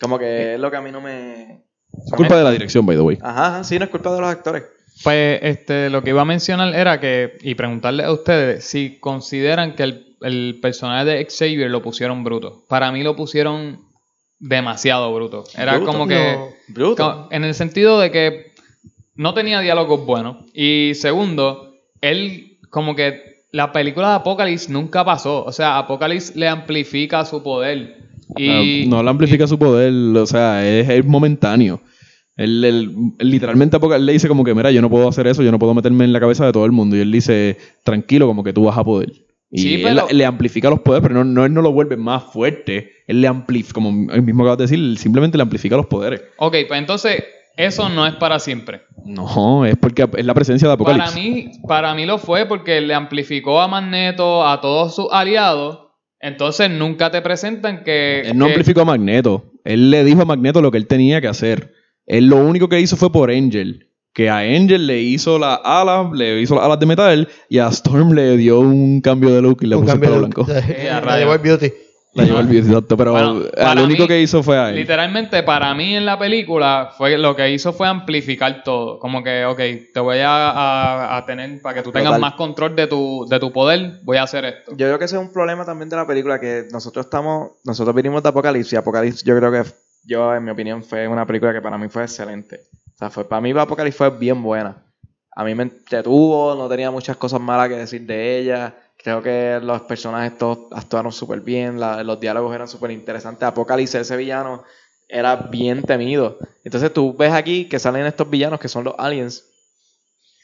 Como 0.00 0.18
que 0.18 0.54
es 0.54 0.60
lo 0.60 0.70
que 0.70 0.76
a 0.76 0.80
mí 0.80 0.90
no 0.90 1.00
me. 1.00 1.64
Es 2.06 2.12
culpa 2.16 2.36
de 2.36 2.44
la 2.44 2.50
dirección, 2.50 2.84
by 2.86 2.96
the 2.96 3.02
way. 3.02 3.18
Ajá, 3.22 3.46
ajá, 3.46 3.64
sí, 3.64 3.78
no 3.78 3.84
es 3.84 3.90
culpa 3.90 4.12
de 4.12 4.20
los 4.20 4.28
actores. 4.30 4.64
Pues 5.02 5.38
este, 5.42 5.90
lo 5.90 6.02
que 6.02 6.10
iba 6.10 6.22
a 6.22 6.24
mencionar 6.24 6.74
era 6.74 7.00
que, 7.00 7.36
y 7.42 7.54
preguntarle 7.54 8.04
a 8.04 8.12
ustedes 8.12 8.64
si 8.64 8.98
consideran 9.00 9.74
que 9.74 9.82
el, 9.84 10.16
el 10.22 10.58
personaje 10.62 11.04
de 11.04 11.24
Xavier 11.26 11.70
lo 11.70 11.82
pusieron 11.82 12.22
bruto. 12.24 12.64
Para 12.68 12.90
mí 12.92 13.02
lo 13.02 13.14
pusieron 13.16 13.80
demasiado 14.38 15.12
bruto. 15.14 15.44
Era 15.56 15.76
¿Bruto? 15.76 15.92
como 15.92 16.06
que, 16.06 16.32
No. 16.34 16.48
Bruto. 16.68 17.02
como- 17.10 17.28
en 17.30 17.44
el 17.44 17.54
sentido 17.54 17.98
de 18.00 18.10
que 18.10 18.52
no 19.14 19.34
tenía 19.34 19.60
diálogos 19.60 20.04
buenos. 20.04 20.44
Y 20.52 20.92
segundo, 20.94 21.74
él 22.00 22.58
como 22.70 22.94
que 22.96 23.44
la 23.52 23.72
película 23.72 24.10
de 24.10 24.14
Apocalypse 24.16 24.72
nunca 24.72 25.04
pasó. 25.04 25.44
O 25.44 25.52
sea, 25.52 25.78
Apocalypse 25.78 26.36
le 26.38 26.48
amplifica 26.48 27.24
su 27.24 27.42
poder. 27.42 27.98
Y, 28.36 28.84
Ah, 28.84 28.86
no 28.88 29.02
le 29.02 29.10
amplifica 29.10 29.46
su 29.46 29.58
poder, 29.58 29.92
o 30.16 30.26
sea, 30.26 30.66
es, 30.66 30.88
es 30.88 31.04
momentáneo. 31.04 31.80
Él, 32.36 32.64
él- 32.64 32.90
él 33.18 33.30
literalmente 33.30 33.76
Apocal 33.76 34.04
le 34.04 34.12
dice 34.12 34.26
como 34.28 34.42
que, 34.44 34.54
mira, 34.54 34.70
yo 34.72 34.82
no 34.82 34.90
puedo 34.90 35.08
hacer 35.08 35.26
eso, 35.28 35.42
yo 35.42 35.52
no 35.52 35.58
puedo 35.58 35.72
meterme 35.74 36.04
en 36.04 36.12
la 36.12 36.18
cabeza 36.20 36.44
de 36.44 36.52
todo 36.52 36.64
el 36.64 36.72
mundo. 36.72 36.96
Y 36.96 37.00
él 37.00 37.12
dice, 37.12 37.56
tranquilo, 37.84 38.26
como 38.26 38.42
que 38.42 38.52
tú 38.52 38.64
vas 38.64 38.76
a 38.76 38.82
poder. 38.84 39.12
Y 39.52 39.58
Sí, 39.60 39.74
él, 39.74 39.82
pero- 39.84 40.08
le 40.10 40.24
amplifica 40.24 40.68
los 40.68 40.80
poderes, 40.80 41.06
pero 41.06 41.14
no, 41.14 41.24
no, 41.24 41.44
él 41.44 41.54
no 41.54 41.62
lo 41.62 41.70
vuelve 41.70 41.96
más 41.96 42.24
fuerte. 42.24 42.90
Él 43.06 43.20
le 43.20 43.28
amplifica, 43.28 43.74
como 43.74 44.10
él 44.12 44.22
mismo 44.22 44.42
acabas 44.42 44.58
de 44.58 44.64
decir, 44.64 44.78
él 44.80 44.98
simplemente 44.98 45.36
le 45.38 45.42
amplifica 45.42 45.76
los 45.76 45.86
poderes. 45.86 46.22
Ok, 46.38 46.56
pues 46.66 46.80
entonces 46.80 47.22
eso 47.56 47.88
no 47.88 48.04
es 48.04 48.14
para 48.16 48.40
siempre. 48.40 48.80
No, 49.04 49.64
es 49.64 49.76
porque 49.76 50.08
es 50.16 50.24
la 50.26 50.34
presencia 50.34 50.68
de 50.68 50.76
Para 50.76 51.04
Apocalipsis. 51.04 51.22
mí, 51.46 51.52
para 51.68 51.94
mí 51.94 52.04
lo 52.04 52.18
fue 52.18 52.46
porque 52.46 52.80
le 52.80 52.94
amplificó 52.94 53.60
a 53.60 53.68
Magneto, 53.68 54.44
a 54.44 54.60
todos 54.60 54.96
sus 54.96 55.06
aliados. 55.12 55.83
Entonces 56.24 56.70
nunca 56.70 57.10
te 57.10 57.20
presentan 57.20 57.84
que. 57.84 58.22
Él 58.22 58.38
no 58.38 58.46
que- 58.46 58.52
amplificó 58.52 58.80
a 58.80 58.84
Magneto. 58.86 59.52
Él 59.62 59.90
le 59.90 60.04
dijo 60.04 60.22
a 60.22 60.24
Magneto 60.24 60.62
lo 60.62 60.70
que 60.70 60.78
él 60.78 60.86
tenía 60.86 61.20
que 61.20 61.28
hacer. 61.28 61.72
Él 62.06 62.26
lo 62.28 62.36
único 62.36 62.68
que 62.68 62.80
hizo 62.80 62.96
fue 62.96 63.12
por 63.12 63.30
Angel. 63.30 63.90
Que 64.14 64.30
a 64.30 64.38
Angel 64.38 64.86
le 64.86 65.00
hizo 65.00 65.38
las 65.38 65.58
alas, 65.64 66.06
le 66.14 66.40
hizo 66.40 66.54
las 66.54 66.64
alas 66.64 66.78
de 66.78 66.86
metal 66.86 67.28
y 67.48 67.58
a 67.58 67.66
Storm 67.68 68.12
le 68.12 68.36
dio 68.36 68.60
un 68.60 69.00
cambio 69.00 69.34
de 69.34 69.42
look 69.42 69.58
y 69.62 69.66
le 69.66 69.76
Un 69.76 69.82
puso 69.82 69.94
el 69.94 70.00
pelo 70.00 70.12
de- 70.12 70.18
blanco. 70.18 70.46
Eh, 70.68 70.88
a 70.90 71.36
Beauty. 71.36 71.72
La 72.14 72.24
llevó 72.24 72.38
el 72.38 72.56
exacto, 72.56 72.96
pero 72.96 73.10
Bueno, 73.12 73.42
para 73.56 73.82
único 73.82 74.02
mí, 74.02 74.08
que 74.08 74.20
hizo 74.20 74.42
fue 74.42 74.56
a 74.56 74.70
él. 74.70 74.76
Literalmente, 74.76 75.42
para 75.42 75.74
mí 75.74 75.96
en 75.96 76.06
la 76.06 76.16
película, 76.16 76.92
fue 76.96 77.18
lo 77.18 77.34
que 77.34 77.50
hizo 77.50 77.72
fue 77.72 77.88
amplificar 77.88 78.62
todo. 78.62 79.00
Como 79.00 79.22
que, 79.24 79.44
ok, 79.44 79.58
te 79.92 79.98
voy 80.00 80.18
a, 80.18 80.50
a- 80.50 81.16
a 81.16 81.26
tener, 81.26 81.60
para 81.60 81.74
que 81.74 81.82
tú 81.82 81.90
tengas 81.90 82.10
Total. 82.10 82.20
más 82.20 82.34
control 82.34 82.76
de 82.76 82.86
tu, 82.86 83.26
de 83.28 83.40
tu 83.40 83.52
poder, 83.52 84.00
voy 84.04 84.16
a 84.18 84.22
hacer 84.22 84.44
esto. 84.44 84.70
Yo 84.72 84.86
creo 84.86 84.98
que 84.98 85.06
ese 85.06 85.16
es 85.16 85.22
un 85.22 85.32
problema 85.32 85.64
también 85.64 85.88
de 85.88 85.96
la 85.96 86.06
película, 86.06 86.38
que 86.38 86.66
nosotros 86.70 87.06
estamos, 87.06 87.50
nosotros 87.64 87.94
vinimos 87.96 88.22
de 88.22 88.28
Apocalipsis, 88.28 88.74
y 88.74 88.76
Apocalipsis 88.76 89.24
yo 89.24 89.36
creo 89.36 89.50
que, 89.50 89.62
yo 90.04 90.32
en 90.34 90.44
mi 90.44 90.50
opinión, 90.52 90.84
fue 90.84 91.08
una 91.08 91.26
película 91.26 91.52
que 91.52 91.60
para 91.62 91.76
mí 91.78 91.88
fue 91.88 92.02
excelente. 92.02 92.60
O 92.94 92.96
sea, 92.96 93.10
fue, 93.10 93.28
para 93.28 93.40
mí 93.40 93.50
Apocalipsis 93.50 93.98
fue 93.98 94.10
bien 94.10 94.40
buena. 94.40 94.76
A 95.36 95.42
mí 95.42 95.52
me 95.56 95.64
entretuvo, 95.64 96.54
no 96.54 96.68
tenía 96.68 96.92
muchas 96.92 97.16
cosas 97.16 97.40
malas 97.40 97.68
que 97.68 97.74
decir 97.76 98.02
de 98.06 98.38
ella. 98.38 98.72
Creo 99.04 99.22
que 99.22 99.60
los 99.62 99.82
personajes 99.82 100.38
todos 100.38 100.60
actuaron 100.72 101.12
súper 101.12 101.40
bien, 101.42 101.78
la- 101.78 102.02
los 102.02 102.18
diálogos 102.18 102.54
eran 102.54 102.66
súper 102.66 102.90
interesantes. 102.90 103.42
Apocalipsis, 103.46 103.96
ese 104.00 104.16
villano, 104.16 104.64
era 105.06 105.36
bien 105.36 105.82
temido. 105.82 106.38
Entonces 106.64 106.90
tú 106.90 107.14
ves 107.14 107.30
aquí 107.30 107.68
que 107.68 107.78
salen 107.78 108.06
estos 108.06 108.30
villanos 108.30 108.58
que 108.58 108.68
son 108.68 108.82
los 108.84 108.94
aliens. 108.98 109.44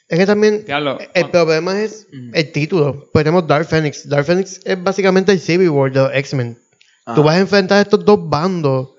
Es 0.09 0.19
que 0.19 0.27
también 0.27 0.65
Diablo, 0.67 0.99
el 1.15 1.31
problema 1.31 1.81
es 1.81 2.07
el 2.35 2.53
título. 2.53 3.09
Pues 3.13 3.25
tenemos 3.25 3.47
Dark 3.47 3.65
Phoenix. 3.67 4.07
Dark 4.07 4.27
Phoenix 4.27 4.61
es 4.65 4.83
básicamente 4.83 5.33
el 5.33 5.41
Civil 5.41 5.71
War 5.71 5.91
de 5.91 6.01
los 6.01 6.15
X-Men. 6.15 6.57
Tú 7.07 7.13
Ajá. 7.13 7.21
vas 7.23 7.37
a 7.37 7.41
enfrentar 7.41 7.79
a 7.79 7.83
estos 7.83 8.05
dos 8.05 8.29
bandos. 8.29 8.91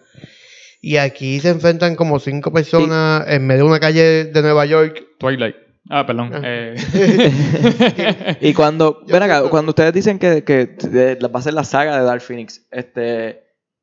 Y 0.81 0.97
aquí 0.97 1.39
se 1.39 1.49
enfrentan 1.49 1.95
como 1.95 2.19
cinco 2.19 2.51
personas 2.51 3.25
en 3.27 3.45
medio 3.45 3.63
de 3.65 3.69
una 3.69 3.79
calle 3.79 4.25
de 4.25 4.41
Nueva 4.41 4.65
York. 4.65 5.03
Twilight. 5.19 5.55
Ah, 5.89 6.05
perdón. 6.05 6.31
Ah. 6.33 6.41
eh. 6.43 8.37
Y 8.41 8.53
cuando, 8.53 9.01
ven 9.07 9.23
acá, 9.23 9.43
cuando 9.49 9.69
ustedes 9.71 9.93
dicen 9.93 10.19
que, 10.19 10.43
que 10.43 10.75
va 11.23 11.39
a 11.39 11.43
ser 11.43 11.53
la 11.53 11.63
saga 11.63 11.97
de 11.97 12.03
Dark 12.05 12.21
Phoenix, 12.21 12.65
este, 12.71 13.29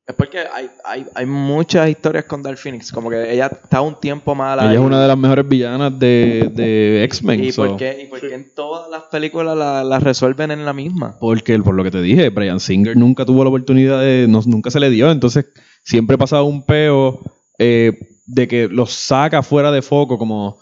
es 0.06 0.14
porque 0.16 0.38
hay, 0.38 0.70
hay, 0.84 1.04
hay 1.14 1.26
muchas 1.26 1.88
historias 1.90 2.24
con 2.24 2.42
Dark 2.42 2.56
Phoenix, 2.56 2.90
como 2.92 3.10
que 3.10 3.30
ella 3.32 3.46
está 3.62 3.80
un 3.82 3.98
tiempo 4.00 4.34
mala. 4.34 4.62
Ella 4.64 4.74
es 4.74 4.78
una 4.80 5.02
de 5.02 5.08
las 5.08 5.18
mejores 5.18 5.46
villanas 5.46 5.98
de, 5.98 6.50
de 6.54 7.04
X-Men. 7.04 7.44
¿Y 7.44 7.52
so- 7.52 7.66
por 7.66 7.76
qué, 7.76 8.00
y 8.04 8.06
por 8.06 8.20
qué 8.20 8.34
en 8.34 8.54
todas 8.54 8.90
las 8.90 9.02
películas 9.04 9.56
la, 9.56 9.84
la 9.84 9.98
resuelven 10.00 10.50
en 10.50 10.64
la 10.64 10.72
misma? 10.72 11.16
Porque, 11.20 11.58
por 11.58 11.74
lo 11.74 11.84
que 11.84 11.90
te 11.90 12.00
dije, 12.00 12.30
Brian 12.30 12.58
Singer 12.60 12.96
nunca 12.96 13.26
tuvo 13.26 13.42
la 13.44 13.50
oportunidad 13.50 14.00
de. 14.00 14.26
no- 14.28 14.40
nunca 14.46 14.70
se 14.70 14.80
le 14.80 14.88
dio. 14.88 15.10
Entonces, 15.10 15.46
siempre 15.84 16.16
pasaba 16.16 16.42
un 16.44 16.64
peo. 16.64 17.20
eh, 17.58 17.92
de 18.30 18.46
que 18.46 18.68
los 18.68 18.92
saca 18.92 19.42
fuera 19.42 19.70
de 19.72 19.80
foco, 19.82 20.18
como 20.18 20.58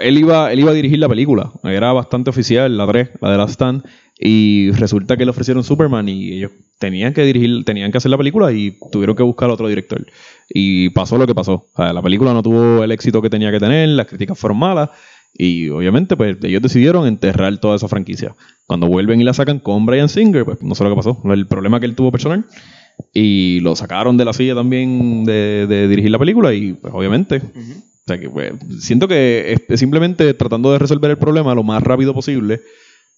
él 0.00 0.18
iba, 0.18 0.52
él 0.52 0.60
iba 0.60 0.70
a 0.70 0.74
dirigir 0.74 0.98
la 0.98 1.08
película, 1.08 1.52
era 1.64 1.92
bastante 1.92 2.30
oficial, 2.30 2.76
la 2.76 2.86
3, 2.86 3.10
la 3.20 3.30
de 3.30 3.36
Last 3.36 3.54
Stand, 3.54 3.84
y 4.18 4.70
resulta 4.72 5.16
que 5.16 5.24
le 5.24 5.30
ofrecieron 5.30 5.62
Superman 5.62 6.08
y 6.08 6.32
ellos 6.32 6.52
tenían 6.78 7.12
que 7.12 7.22
dirigir, 7.22 7.64
tenían 7.64 7.92
que 7.92 7.98
hacer 7.98 8.10
la 8.10 8.16
película 8.16 8.50
y 8.52 8.78
tuvieron 8.90 9.14
que 9.14 9.22
buscar 9.22 9.50
otro 9.50 9.68
director. 9.68 10.06
Y 10.48 10.88
pasó 10.90 11.18
lo 11.18 11.26
que 11.26 11.34
pasó. 11.34 11.66
O 11.74 11.82
la 11.82 12.02
película 12.02 12.32
no 12.32 12.42
tuvo 12.42 12.82
el 12.82 12.92
éxito 12.92 13.20
que 13.20 13.28
tenía 13.28 13.50
que 13.50 13.60
tener, 13.60 13.88
las 13.90 14.06
críticas 14.06 14.38
fueron 14.38 14.58
malas 14.58 14.90
y 15.38 15.68
obviamente 15.68 16.16
pues 16.16 16.38
ellos 16.42 16.62
decidieron 16.62 17.06
enterrar 17.06 17.58
toda 17.58 17.76
esa 17.76 17.88
franquicia. 17.88 18.34
Cuando 18.66 18.86
vuelven 18.86 19.20
y 19.20 19.24
la 19.24 19.34
sacan 19.34 19.58
con 19.58 19.84
Brian 19.84 20.08
Singer, 20.08 20.46
pues 20.46 20.62
no 20.62 20.74
sé 20.74 20.84
lo 20.84 20.90
que 20.90 20.96
pasó, 20.96 21.20
el 21.24 21.46
problema 21.46 21.78
que 21.78 21.86
él 21.86 21.94
tuvo 21.94 22.10
personal. 22.10 22.46
Y 23.12 23.60
lo 23.60 23.76
sacaron 23.76 24.16
de 24.16 24.24
la 24.24 24.32
silla 24.32 24.54
también 24.54 25.24
de 25.24 25.88
dirigir 25.88 26.10
la 26.10 26.18
película 26.18 26.54
y 26.54 26.72
pues 26.72 26.92
obviamente 26.94 27.42
o 28.06 28.08
sea 28.08 28.18
que 28.20 28.30
pues, 28.30 28.52
siento 28.80 29.08
que 29.08 29.56
es- 29.68 29.80
simplemente 29.80 30.32
tratando 30.34 30.70
de 30.72 30.78
resolver 30.78 31.10
el 31.10 31.18
problema 31.18 31.54
lo 31.54 31.62
más 31.64 31.82
rápido 31.82 32.14
posible. 32.14 32.60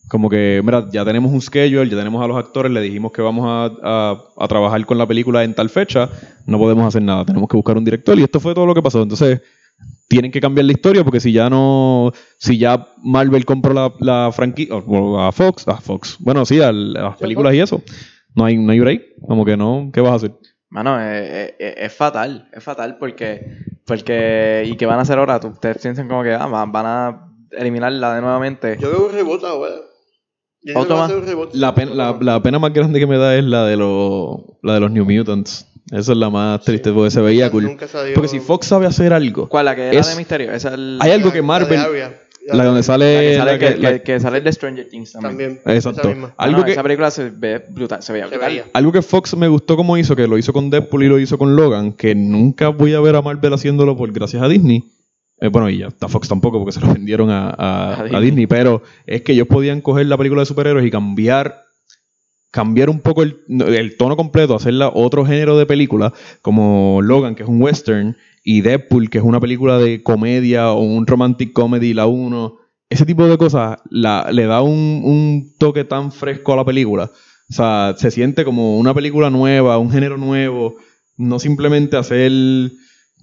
Como 0.09 0.31
que, 0.31 0.63
mira, 0.65 0.89
ya 0.91 1.05
tenemos 1.05 1.31
un 1.31 1.43
schedule, 1.43 1.91
ya 1.91 1.97
tenemos 1.99 2.25
a 2.25 2.27
los 2.27 2.39
actores, 2.39 2.73
le 2.73 2.81
dijimos 2.81 3.13
que 3.13 3.21
vamos 3.21 3.45
a, 3.47 3.71
a- 3.83 4.25
a 4.39 4.49
trabajar 4.49 4.87
con 4.87 4.97
la 4.97 5.07
película 5.07 5.45
en 5.45 5.53
tal 5.55 5.69
fecha, 5.69 6.09
no 6.47 6.57
podemos 6.59 6.87
hacer 6.87 7.03
nada, 7.03 7.27
tenemos 7.27 7.47
que 7.51 7.57
buscar 7.59 7.77
un 7.77 7.85
director 7.85 8.19
y 8.19 8.23
esto 8.23 8.41
fue 8.41 8.55
todo 8.55 8.65
lo 8.65 8.75
que 8.75 8.81
pasó. 8.83 9.03
Entonces, 9.03 9.43
tienen 10.09 10.31
que 10.33 10.41
cambiar 10.41 10.65
la 10.65 10.73
historia 10.73 11.05
porque 11.05 11.21
si 11.21 11.33
ya 11.33 11.51
no, 11.51 12.11
si 12.39 12.57
ya 12.57 12.89
Marvel 13.03 13.45
compró 13.45 13.75
la, 13.75 13.93
la 14.01 14.33
franquicia, 14.33 14.77
a 14.77 15.33
Fox, 15.33 15.69
a 15.69 15.77
Fox, 15.83 16.17
bueno, 16.21 16.47
sí, 16.47 16.63
a, 16.63 16.73
las 16.73 17.19
películas 17.19 17.53
y 17.55 17.61
eso, 17.61 17.83
no 18.35 18.47
hay, 18.47 18.57
no 18.57 18.73
hay 18.73 18.81
break, 18.81 19.03
como 19.21 19.45
que 19.45 19.59
no, 19.59 19.91
¿qué 19.93 20.01
vas 20.01 20.13
a 20.13 20.17
hacer? 20.17 20.33
Mano, 20.71 20.99
es, 20.99 21.53
es- 21.59 21.75
es 21.77 21.93
fatal, 21.93 22.49
es 22.55 22.65
fatal 22.65 22.97
porque, 22.99 23.45
porque, 23.89 24.63
¿y 24.67 24.77
qué 24.77 24.87
van 24.87 25.01
a 25.01 25.03
hacer 25.03 25.19
ahora? 25.19 25.41
¿Tú- 25.41 25.49
¿Ustedes 25.49 25.79
piensan 25.83 26.07
como 26.09 26.23
que 26.23 26.33
ah, 26.35 26.47
van, 26.47 26.71
van 26.71 26.87
a 26.87 27.29
eliminarla 27.51 28.15
de 28.15 28.21
nuevamente? 28.21 28.77
Yo 28.81 28.91
veo 28.91 29.07
un 29.07 29.13
reboot 29.13 29.43
ahora. 29.45 29.75
La 31.55 31.75
pena, 31.75 31.95
la, 31.95 32.19
la 32.21 32.43
pena 32.43 32.59
más 32.59 32.73
grande 32.73 32.99
que 33.01 33.07
me 33.07 33.17
da 33.17 33.35
es 33.37 33.45
la 33.45 33.65
de, 33.65 33.77
los 33.77 34.39
la 34.63 34.75
de 34.75 34.81
los 34.81 34.91
New 34.91 35.05
Mutants. 35.05 35.67
Esa 35.91 36.13
es 36.13 36.19
la 36.19 36.29
más 36.29 36.61
triste 36.63 36.93
porque 36.93 37.11
se 37.11 37.21
veía 37.23 37.51
cool. 37.51 37.65
Nunca 37.65 37.89
salió- 37.89 38.13
Porque 38.15 38.29
si 38.29 38.41
Fox 38.41 38.67
sabe 38.67 38.87
hacer 38.87 39.13
algo, 39.15 39.49
¿Cuál? 39.49 39.65
¿La 39.65 39.75
que 39.75 39.89
era 39.89 40.01
Es- 40.01 40.11
de 40.11 40.17
misterio? 40.17 40.53
Esa 40.53 40.69
es 40.69 40.75
el- 40.75 40.99
hay 41.01 41.13
algo 41.13 41.31
que 41.33 41.39
La 41.39 41.43
de 41.43 41.47
Marvel. 41.47 41.79
La 42.57 42.65
donde 42.65 42.79
la 42.81 42.83
sale, 42.83 43.05
que 43.21 43.37
sale, 43.37 43.53
la 43.53 43.59
que, 43.59 43.75
que- 43.75 43.81
la- 43.81 43.93
que- 43.95 44.03
que 44.03 44.21
sale 44.21 44.41
de 44.41 44.53
Stranger 44.53 44.89
Things 44.89 45.13
también. 45.13 45.57
También. 45.59 45.77
Exacto. 45.77 46.01
esa 46.01 46.09
misma. 46.11 46.35
Algo 46.37 46.65
que- 46.65 46.73
Esa 46.73 46.83
película 46.83 47.11
se 47.11 47.31
ve 47.31 47.65
brutal, 47.69 48.03
se 48.03 48.13
veía 48.13 48.27
brutal. 48.27 48.65
algo 48.73 48.93
que 48.93 49.03
Fox 49.03 49.37
me 49.37 49.49
gustó 49.49 49.77
como 49.77 49.97
hizo, 49.97 50.15
que 50.17 50.27
lo 50.27 50.39
hizo 50.39 50.53
con 50.53 50.71
Deadpool 50.71 51.05
y 51.05 51.09
lo 51.09 51.19
hizo 51.19 51.39
con 51.39 51.57
Logan, 51.57 51.93
que 51.93 52.15
nunca 52.15 52.69
voy 52.69 52.95
a 52.95 53.01
ver 53.01 53.17
a 53.17 53.23
Marvel 53.23 53.53
haciéndolo 53.53 53.97
por 53.97 54.13
gracias 54.13 54.43
a 54.43 54.49
Disney. 54.49 54.85
Eh, 55.41 55.49
bueno, 55.49 55.71
y 55.71 55.79
ya, 55.79 55.89
a 56.01 56.09
Fox 56.09 56.27
tampoco, 56.29 56.59
porque 56.59 56.73
se 56.73 56.81
lo 56.81 56.89
vendieron 56.93 57.31
a, 57.31 57.51
a- 57.51 57.95
A 57.95 58.01
a 58.01 58.03
Disney. 58.05 58.21
Disney. 58.23 58.47
pero 58.47 58.83
es 59.07 59.23
que 59.23 59.33
ellos 59.33 59.47
podían 59.47 59.81
coger 59.81 60.07
la 60.07 60.17
película 60.17 60.43
de 60.43 60.47
superhéroes 60.47 60.85
y 60.87 60.91
cambiar 60.91 61.63
cambiar 62.51 62.89
un 62.89 63.01
poco 63.01 63.23
el, 63.23 63.37
el 63.49 63.97
tono 63.99 64.17
completo, 64.17 64.55
hacerla 64.55 64.91
otro 64.93 65.25
género 65.27 65.59
de 65.59 65.67
película, 65.67 66.15
como 66.41 67.01
Logan, 67.03 67.35
que 67.35 67.43
es 67.43 67.49
un 67.49 67.61
western, 67.61 68.17
y 68.51 68.63
Deadpool, 68.63 69.11
que 69.11 69.19
es 69.19 69.25
una 69.25 69.41
película 69.41 69.77
de 69.77 70.03
comedia 70.03 70.73
o 70.73 70.81
un 70.81 71.07
romantic 71.07 71.53
comedy, 71.53 71.93
la 71.93 72.07
uno. 72.07 72.57
Ese 72.89 73.05
tipo 73.05 73.27
de 73.27 73.37
cosas 73.37 73.77
la, 73.91 74.31
le 74.33 74.47
da 74.47 74.63
un, 74.63 75.03
un 75.05 75.53
toque 75.59 75.85
tan 75.85 76.13
fresco 76.13 76.55
a 76.55 76.57
la 76.57 76.65
película. 76.65 77.11
O 77.51 77.53
sea, 77.53 77.95
se 77.99 78.11
siente 78.11 78.47
como 78.47 78.79
una 78.79 78.95
película 78.95 79.29
nueva, 79.29 79.77
un 79.77 79.91
género 79.91 80.17
nuevo, 80.17 80.77
no 81.19 81.39
simplemente 81.39 81.99
hacer... 81.99 82.33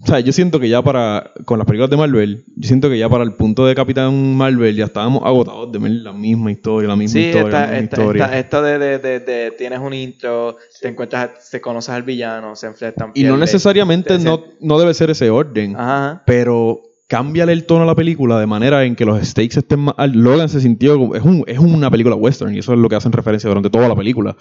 O 0.02 0.08
sea, 0.08 0.20
yo 0.20 0.34
siento 0.34 0.60
que 0.60 0.68
ya 0.70 0.82
para, 0.84 1.32
con 1.46 1.58
las 1.58 1.66
películas 1.66 1.90
de 1.90 1.98
Marvel, 1.98 2.44
yo 2.58 2.68
siento 2.68 2.90
que 2.90 2.98
ya 3.00 3.08
para 3.10 3.24
el 3.24 3.34
punto 3.34 3.66
de 3.66 3.74
Capitán 3.74 4.36
Marvel 4.36 4.76
ya 4.76 4.86
estábamos 4.86 5.24
agotados 5.24 5.72
de 5.72 5.80
ver 5.80 5.92
la 5.92 6.12
misma 6.12 6.52
historia, 6.52 6.90
la 6.90 6.96
misma 6.98 7.14
Sí, 7.14 7.26
historia, 7.28 7.44
la 7.44 7.48
esta, 7.48 7.72
misma 7.72 7.78
esta, 7.84 8.02
historia. 8.02 8.24
esta, 8.26 8.38
esta 8.40 8.62
de, 8.62 8.78
de, 8.80 9.00
de, 9.00 9.20
de 9.22 9.52
tienes 9.58 9.80
un 9.80 9.94
intro, 9.94 10.58
te 10.82 10.90
encuentras, 10.90 11.50
te 11.50 11.62
conoces 11.62 11.90
al 11.92 12.04
villano, 12.04 12.56
se 12.56 12.68
enfrentan. 12.68 13.12
Y 13.16 13.24
no 13.24 13.38
necesariamente 13.38 14.18
Te- 14.18 14.24
no, 14.24 14.44
no 14.60 14.78
debe 14.80 14.94
ser 14.94 15.10
ese 15.10 15.30
orden, 15.30 15.76
Ajá. 15.78 16.24
pero 16.26 16.82
cámbiale 17.08 17.54
el 17.54 17.66
tono 17.66 17.84
a 17.84 17.88
la 17.88 17.96
película 17.96 18.38
de 18.40 18.48
manera 18.48 18.84
en 18.84 18.96
que 18.96 19.06
los 19.06 19.26
stakes 19.26 19.60
estén 19.60 19.80
más... 19.80 19.96
Logan 20.14 20.50
se 20.50 20.60
sintió... 20.60 20.98
como- 21.00 21.16
Es, 21.16 21.24
un, 21.24 21.44
es 21.48 21.58
una 21.60 21.90
película 21.90 22.16
western 22.16 22.54
y 22.54 22.60
eso 22.60 22.74
es 22.74 22.80
lo 22.80 22.90
que 22.90 22.96
hacen 22.98 23.12
referencia 23.14 23.48
durante 23.48 23.70
toda 23.70 23.88
la 23.88 23.96
película. 23.96 24.36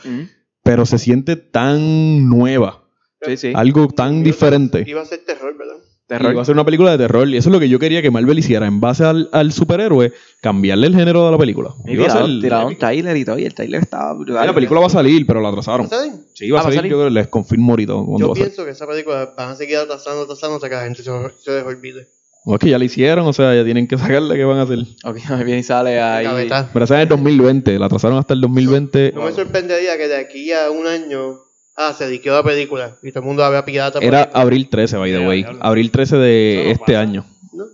Pero 0.63 0.85
se 0.87 0.99
siente 0.99 1.37
tan 1.37 2.29
nueva, 2.29 2.84
Sí, 3.27 3.37
sí. 3.37 3.53
algo 3.55 3.89
tan 3.89 4.17
Iba- 4.17 4.25
diferente. 4.25 4.85
Iba 4.87 5.03
a 5.03 5.05
ser 5.07 5.21
terror, 5.25 5.57
¿verdad? 5.57 5.75
Terror. 6.07 6.37
Va 6.37 6.43
a 6.43 6.45
ser 6.45 6.53
una 6.55 6.67
película 6.67 6.91
de 6.93 6.99
terror. 6.99 7.27
Y 7.29 7.37
eso 7.39 7.49
es 7.49 7.53
lo 7.55 7.59
que 7.59 7.69
yo 7.71 7.79
quería 7.79 8.03
que 8.03 8.11
Marvel 8.11 8.39
hiciera. 8.39 8.67
En 8.67 8.79
base 8.79 9.05
al, 9.05 9.31
al 9.33 9.53
superhéroe, 9.53 10.13
cambiarle 10.43 10.87
el 10.89 10.95
género 10.95 11.25
de 11.25 11.31
la 11.33 11.39
película. 11.39 11.71
Y 11.87 11.93
Iba 11.93 12.05
a 12.13 12.27
tiraron, 12.27 12.67
un 12.69 12.77
trailer 12.79 13.17
y 13.17 13.25
todo, 13.25 13.39
y 13.39 13.47
el 13.47 13.55
trailer 13.55 13.81
estaba 13.81 14.13
brutal. 14.13 14.47
la 14.47 14.55
película 14.55 14.81
va 14.81 14.87
a 14.87 14.91
salir, 14.91 15.27
pero 15.27 15.41
la 15.41 15.49
atrasaron. 15.49 15.89
Sí, 16.35 16.51
va 16.51 16.59
a 16.59 16.61
Ah, 16.61 16.65
¿va 16.65 16.69
a 16.69 16.73
salir, 16.73 16.77
salir? 16.81 16.91
yo 16.93 16.99
creo, 16.99 17.11
les 17.11 17.29
confirmo 17.29 17.73
ahorita 17.73 17.93
Yo 17.95 18.07
va 18.07 18.33
a 18.33 18.37
ser. 18.37 18.45
pienso 18.45 18.65
que 18.67 18.71
esa 18.73 18.87
película 18.87 19.33
van 19.35 19.51
a 19.53 19.57
seguir 19.57 19.79
atrasando, 19.79 20.23
atrasando 20.25 20.57
hasta 20.57 20.69
que 20.69 20.75
la 20.75 20.83
gente 20.85 21.03
se, 21.03 21.11
se 21.43 21.51
les 21.53 21.65
olvide. 21.65 22.07
O 22.45 22.53
es 22.53 22.61
que 22.61 22.69
ya 22.69 22.79
la 22.79 22.85
hicieron, 22.85 23.27
o 23.27 23.33
sea, 23.33 23.55
ya 23.55 23.65
tienen 23.65 23.89
que 23.89 23.97
sacarla, 23.97 24.35
¿qué 24.35 24.45
van 24.45 24.59
a 24.59 24.63
hacer? 24.65 24.81
Ok, 25.05 25.17
viene 25.47 25.61
y 25.61 25.63
sale 25.63 25.99
ahí. 26.03 26.27
Pero 26.75 26.85
esa 26.85 26.97
es 26.99 27.03
el 27.05 27.09
2020, 27.09 27.79
la 27.79 27.87
atrasaron 27.87 28.19
hasta 28.19 28.35
el 28.35 28.43
2020. 28.43 29.13
No 29.15 29.23
me 29.25 29.33
sorprendería 29.33 29.97
que 29.97 30.07
de 30.09 30.17
aquí 30.17 30.53
a 30.53 30.71
un 30.71 30.87
año, 30.87 31.39
ah, 31.77 31.93
se 31.97 32.09
liqueó 32.09 32.35
la 32.35 32.43
película 32.43 32.97
y 33.03 33.11
todo 33.11 33.21
el 33.21 33.27
mundo 33.27 33.43
la 33.43 33.51
vea 33.51 33.65
pirata. 33.65 33.99
Era 34.01 34.23
ahí. 34.23 34.31
abril 34.35 34.69
13, 34.69 34.97
by 34.97 35.13
the 35.13 35.27
way. 35.27 35.47
Abril 35.61 35.91
13 35.91 36.17
de 36.17 36.71
este 36.71 36.85
pasa. 36.93 37.01
año. 37.01 37.25
¿no? 37.53 37.65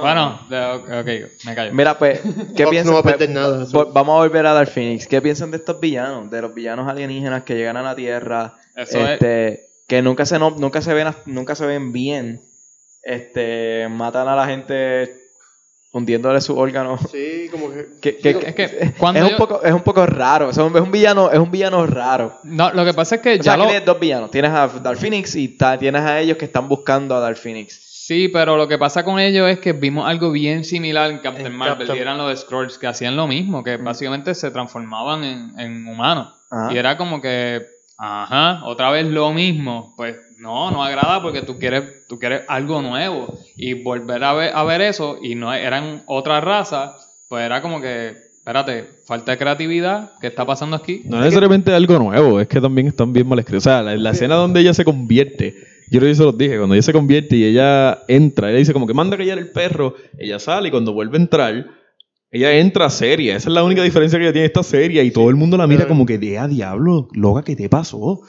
Bueno, 0.00 0.40
ok, 0.48 1.06
me 1.44 1.54
callo. 1.54 1.72
Mira, 1.74 1.98
pues, 1.98 2.20
¿qué 2.56 2.66
piensan? 2.68 2.86
no 2.86 2.92
va 2.94 3.00
a 3.00 3.02
Pues, 3.02 3.16
perder 3.16 3.30
nada. 3.34 3.64
vo- 3.66 3.92
Vamos 3.92 4.14
a 4.14 4.18
volver 4.18 4.46
a 4.46 4.52
Dark 4.52 4.70
Phoenix. 4.70 5.06
¿Qué 5.08 5.20
piensan 5.20 5.50
de 5.50 5.56
estos 5.56 5.80
villanos? 5.80 6.30
De 6.30 6.40
los 6.40 6.54
villanos 6.54 6.88
alienígenas 6.88 7.42
que 7.42 7.54
llegan 7.56 7.76
a 7.76 7.82
la 7.82 7.96
Tierra, 7.96 8.54
Eso 8.76 8.98
es. 9.00 9.10
este, 9.10 9.66
que 9.88 10.00
nunca 10.02 10.24
se, 10.24 10.38
no- 10.38 10.50
nunca 10.56 10.80
se 10.82 10.94
ven, 10.94 11.08
nunca 11.26 11.54
se 11.56 11.66
ven 11.66 11.92
bien, 11.92 12.42
este, 13.02 13.88
matan 13.90 14.28
a 14.28 14.36
la 14.36 14.46
gente 14.46 15.16
hundiéndole 15.92 16.40
sus 16.40 16.56
órganos. 16.56 17.00
Sí, 17.10 17.48
como 17.50 17.70
que. 17.70 17.86
Que- 18.00 18.16
que- 18.18 18.28
digo, 18.28 18.40
Es 18.40 18.54
que 18.54 18.94
cuando 18.98 19.24
es, 19.26 19.30
un 19.32 19.36
poco, 19.36 19.62
es 19.62 19.72
un 19.72 19.82
poco 19.82 20.06
raro. 20.06 20.48
o 20.48 20.52
sea, 20.52 20.66
es 20.66 20.72
un 20.80 20.90
villano, 20.90 21.30
es 21.30 21.38
un 21.38 21.50
villano 21.50 21.86
raro. 21.86 22.38
No, 22.44 22.72
lo 22.72 22.84
que 22.84 22.94
pasa 22.94 23.16
es 23.16 23.20
que 23.20 23.32
O 23.34 23.36
ya 23.36 23.42
sea, 23.42 23.56
lo... 23.58 23.64
tienes 23.66 23.84
dos 23.84 24.00
villanos. 24.00 24.30
Tienes 24.30 24.50
a 24.52 24.68
Dark 24.68 24.98
Phoenix 24.98 25.36
y 25.36 25.48
ta- 25.48 25.78
tienes 25.78 26.02
a 26.02 26.18
ellos 26.20 26.36
que 26.38 26.46
están 26.46 26.68
buscando 26.68 27.14
a 27.14 27.20
Dark 27.20 27.36
Phoenix. 27.36 27.78
Sí, 27.92 28.28
pero 28.28 28.56
lo 28.56 28.66
que 28.66 28.78
pasa 28.78 29.04
con 29.04 29.20
ellos 29.20 29.48
es 29.48 29.60
que 29.60 29.72
vimos 29.74 30.08
algo 30.08 30.32
bien 30.32 30.64
similar 30.64 31.10
en 31.10 31.18
Captain 31.18 31.46
En 31.46 31.54
Marvel 31.54 31.86
Captain- 31.86 31.96
y 31.98 32.00
eran 32.00 32.18
los 32.18 32.40
Scrolls 32.40 32.76
que 32.78 32.86
hacían 32.88 33.14
lo 33.16 33.26
mismo, 33.28 33.62
que 33.62 33.76
básicamente 33.76 34.34
se 34.34 34.50
transformaban 34.50 35.22
en, 35.22 35.58
en 35.60 35.86
humanos. 35.86 36.34
Ajá. 36.50 36.72
Y 36.72 36.78
era 36.78 36.96
como 36.98 37.20
que, 37.20 37.64
ajá, 37.96 38.64
otra 38.64 38.90
vez 38.90 39.06
lo 39.06 39.32
mismo. 39.32 39.94
Pues 39.96 40.16
no, 40.42 40.72
no 40.72 40.82
agrada 40.82 41.22
porque 41.22 41.42
tú 41.42 41.56
quieres, 41.56 42.06
tú 42.08 42.18
quieres 42.18 42.42
algo 42.48 42.82
nuevo. 42.82 43.38
Y 43.56 43.74
volver 43.74 44.24
a 44.24 44.34
ver, 44.34 44.50
a 44.52 44.64
ver 44.64 44.80
eso 44.80 45.18
y 45.22 45.36
no 45.36 45.54
eran 45.54 46.02
otra 46.06 46.40
raza, 46.40 46.96
pues 47.28 47.44
era 47.44 47.62
como 47.62 47.80
que, 47.80 48.08
espérate, 48.08 48.84
falta 49.06 49.30
de 49.32 49.38
creatividad, 49.38 50.10
¿qué 50.20 50.26
está 50.26 50.44
pasando 50.44 50.74
aquí? 50.74 51.02
No 51.04 51.18
es 51.18 51.26
necesariamente 51.26 51.72
algo 51.72 51.96
nuevo, 51.96 52.40
es 52.40 52.48
que 52.48 52.60
también 52.60 52.88
están 52.88 53.12
bien 53.12 53.28
mal 53.28 53.38
escritos. 53.38 53.66
O 53.66 53.70
sea, 53.70 53.82
la, 53.82 53.96
la 53.96 54.10
escena 54.10 54.34
donde 54.34 54.60
ella 54.60 54.74
se 54.74 54.84
convierte, 54.84 55.54
yo 55.92 56.00
que 56.00 56.12
se 56.12 56.24
los 56.24 56.36
dije, 56.36 56.58
cuando 56.58 56.74
ella 56.74 56.82
se 56.82 56.92
convierte 56.92 57.36
y 57.36 57.44
ella 57.44 58.00
entra, 58.08 58.50
ella 58.50 58.58
dice 58.58 58.72
como 58.72 58.88
que 58.88 58.94
manda 58.94 59.14
a 59.14 59.18
callar 59.18 59.38
el 59.38 59.52
perro, 59.52 59.94
ella 60.18 60.40
sale 60.40 60.68
y 60.68 60.70
cuando 60.72 60.92
vuelve 60.92 61.18
a 61.18 61.20
entrar, 61.20 61.66
ella 62.32 62.52
entra 62.56 62.90
seria. 62.90 63.36
Esa 63.36 63.48
es 63.48 63.54
la 63.54 63.62
única 63.62 63.84
diferencia 63.84 64.18
que 64.18 64.24
ella 64.24 64.32
tiene, 64.32 64.46
está 64.46 64.64
seria 64.64 65.04
y 65.04 65.12
todo 65.12 65.30
el 65.30 65.36
mundo 65.36 65.56
la 65.56 65.68
mira 65.68 65.86
como 65.86 66.04
que, 66.04 66.18
de 66.18 66.36
a 66.36 66.48
diablo, 66.48 67.06
loca, 67.12 67.44
¿qué 67.44 67.54
te 67.54 67.68
pasó? 67.68 68.22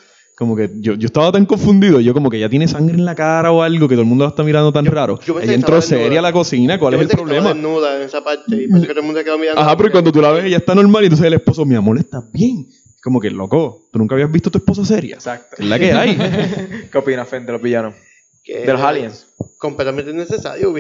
Como 0.44 0.58
que 0.58 0.70
yo, 0.76 0.96
yo 0.96 1.06
estaba 1.06 1.32
tan 1.32 1.46
confundido, 1.46 2.02
yo 2.02 2.14
como 2.14 2.30
que 2.30 2.38
ya 2.38 2.50
tiene 2.50 2.68
sangre 2.68 2.96
en 2.96 3.06
la 3.06 3.16
cara 3.16 3.52
o 3.52 3.62
algo 3.62 3.88
que 3.88 3.96
todo 3.96 4.02
el 4.02 4.08
mundo 4.08 4.26
la 4.26 4.30
está 4.30 4.44
mirando 4.44 4.74
tan 4.74 4.86
raro. 4.86 5.18
yo 5.26 5.36
pensé 5.36 5.48
ella 5.48 5.56
entró 5.56 5.82
seria 5.82 6.20
a 6.20 6.22
la 6.22 6.34
cocina, 6.34 6.78
¿cuál 6.78 6.94
yo 6.94 6.98
es 7.00 7.02
el 7.04 7.08
pensé 7.08 7.24
que 7.24 7.24
estaba 7.32 7.42
problema? 7.50 7.70
desnuda 7.70 7.96
en 7.96 8.02
esa 8.04 8.24
parte 8.24 8.56
y 8.56 8.68
pensé 8.68 8.88
que 8.88 8.94
todo 8.94 9.00
el 9.00 9.06
mundo 9.06 9.20
se 9.20 9.24
quedó 9.26 9.38
mirando. 9.38 9.62
Ajá, 9.62 9.78
pero 9.78 9.92
cuando 9.92 10.12
tú 10.12 10.22
la 10.22 10.32
ves, 10.32 10.46
ella 10.46 10.58
está 10.58 10.76
normal 10.76 11.04
y 11.04 11.06
entonces 11.06 11.26
el 11.26 11.34
esposo, 11.34 11.66
mi 11.66 11.76
amor, 11.76 11.98
¿estás 11.98 12.30
bien? 12.34 12.68
Como 13.02 13.22
que, 13.22 13.30
loco, 13.30 13.88
¿tú 13.92 14.00
nunca 14.00 14.16
habías 14.16 14.32
visto 14.32 14.50
a 14.50 14.52
tu 14.52 14.58
esposa 14.58 14.84
seria? 14.84 15.16
Exacto. 15.16 15.56
Es 15.60 15.66
la 15.66 15.80
que 15.80 15.94
hay. 15.94 16.18
¿Qué 16.92 16.98
opinas, 16.98 17.28
Fen, 17.30 17.46
de 17.46 17.54
los 17.54 17.62
villanos? 17.62 17.96
Que 18.44 18.66
De 18.66 18.74
los 18.74 18.82
aliens. 18.82 19.28
Completamente 19.58 20.12
innecesario. 20.12 20.74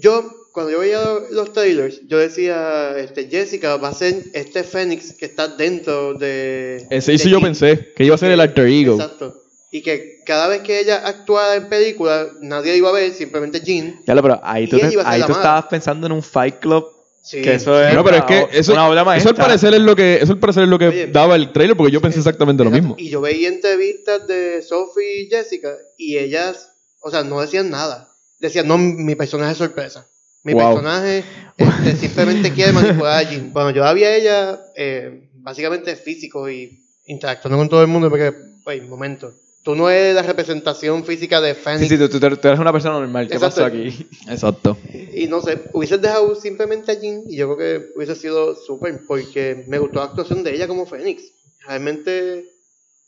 Yo, 0.00 0.24
cuando 0.52 0.72
yo 0.72 0.80
veía 0.80 1.00
los, 1.02 1.30
los 1.30 1.52
trailers, 1.52 2.00
yo 2.08 2.18
decía, 2.18 2.96
este, 2.98 3.28
Jessica 3.28 3.76
va 3.76 3.88
a 3.88 3.94
ser 3.94 4.24
este 4.32 4.64
Fénix 4.64 5.12
que 5.12 5.26
está 5.26 5.48
dentro 5.48 6.14
de... 6.14 6.86
Ese 6.90 7.12
de 7.12 7.14
hizo 7.16 7.28
yo 7.28 7.40
pensé, 7.40 7.92
que 7.94 8.04
iba 8.04 8.14
a 8.14 8.18
ser 8.18 8.30
el 8.32 8.40
alter 8.40 8.66
ego. 8.66 8.94
Exacto. 8.94 9.42
Y 9.72 9.82
que 9.82 10.20
cada 10.26 10.48
vez 10.48 10.62
que 10.62 10.80
ella 10.80 11.06
actuara 11.06 11.54
en 11.54 11.68
película, 11.68 12.28
nadie 12.40 12.76
iba 12.76 12.88
a 12.88 12.92
ver, 12.92 13.12
simplemente 13.12 13.60
Jean. 13.60 14.00
Ya 14.06 14.14
lo, 14.14 14.22
pero 14.22 14.40
ahí 14.42 14.66
tú, 14.66 14.78
te- 14.78 15.00
ahí 15.04 15.20
estabas 15.20 15.66
pensando 15.66 16.06
en 16.06 16.12
un 16.12 16.22
Fight 16.22 16.58
Club. 16.58 16.86
Sí. 17.22 17.42
Que 17.42 17.54
eso 17.54 17.80
es 17.80 17.94
No, 17.94 18.02
pero 18.02 18.16
es 18.16 18.24
que 18.24 18.48
eso, 18.58 18.72
una 18.72 18.88
obra 18.88 19.16
eso 19.16 19.28
al 19.28 19.34
parecer 19.36 19.74
es 19.74 19.80
lo 19.80 19.94
que, 19.94 20.16
eso 20.16 20.32
al 20.32 20.38
parecer 20.38 20.62
es 20.64 20.68
lo 20.70 20.78
que 20.78 20.88
Oye, 20.88 21.06
daba 21.08 21.36
el 21.36 21.52
trailer, 21.52 21.76
porque 21.76 21.92
yo 21.92 22.00
pensé 22.00 22.18
exactamente 22.18 22.64
lo 22.64 22.70
mismo. 22.70 22.94
Y 22.98 23.10
yo 23.10 23.20
veía 23.20 23.48
entrevistas 23.48 24.26
de 24.26 24.62
Sophie 24.62 25.22
y 25.22 25.28
Jessica 25.28 25.76
y 25.98 26.16
ellas 26.16 26.70
O 27.02 27.10
sea, 27.10 27.22
no 27.22 27.40
decían 27.40 27.70
nada. 27.70 28.08
Decían, 28.40 28.66
no, 28.66 28.78
mi 28.78 29.14
personaje 29.14 29.52
es 29.52 29.58
sorpresa. 29.58 30.06
Mi 30.42 30.54
Wow. 30.54 30.74
personaje 30.74 31.24
este, 31.58 31.96
simplemente 31.96 32.50
quiere 32.54 32.72
manipular 32.72 33.18
a 33.18 33.30
Jean. 33.30 33.52
Bueno, 33.52 33.70
yo 33.70 33.82
la 33.82 33.92
vi 33.92 34.04
a 34.04 34.16
ella 34.16 34.60
eh, 34.76 35.28
básicamente 35.34 35.94
físico 35.96 36.48
y 36.48 36.82
interactuando 37.06 37.58
con 37.58 37.68
todo 37.68 37.82
el 37.82 37.88
mundo 37.88 38.08
porque, 38.08 38.32
pues, 38.64 38.82
momento. 38.88 39.32
Tú 39.62 39.74
no 39.74 39.90
eres 39.90 40.14
la 40.14 40.22
representación 40.22 41.04
física 41.04 41.38
de 41.42 41.54
Sí, 41.54 41.60
Fanny. 41.62 41.86
sí, 41.88 41.98
tú, 41.98 42.08
tú- 42.08 42.18
tú 42.18 42.48
eres 42.48 42.58
una 42.58 42.72
persona 42.72 42.98
normal. 42.98 43.28
¿Qué 43.28 43.34
Exacto. 43.34 43.56
pasó 43.56 43.66
aquí? 43.66 44.08
Exacto. 44.26 44.78
Y 45.12 45.26
no 45.26 45.42
sé, 45.42 45.58
hubieses 45.74 46.00
dejado 46.00 46.34
simplemente 46.34 46.90
a 46.92 46.98
Jean 46.98 47.24
y 47.28 47.36
yo 47.36 47.54
creo 47.54 47.58
que 47.58 47.86
hubiese 47.94 48.14
sido 48.14 48.56
súper 48.56 49.00
porque 49.06 49.64
me 49.68 49.78
gustó 49.78 49.98
la 49.98 50.06
actuación 50.06 50.42
de 50.42 50.54
ella 50.54 50.66
como 50.66 50.86
Fénix. 50.86 51.24
Realmente 51.66 52.46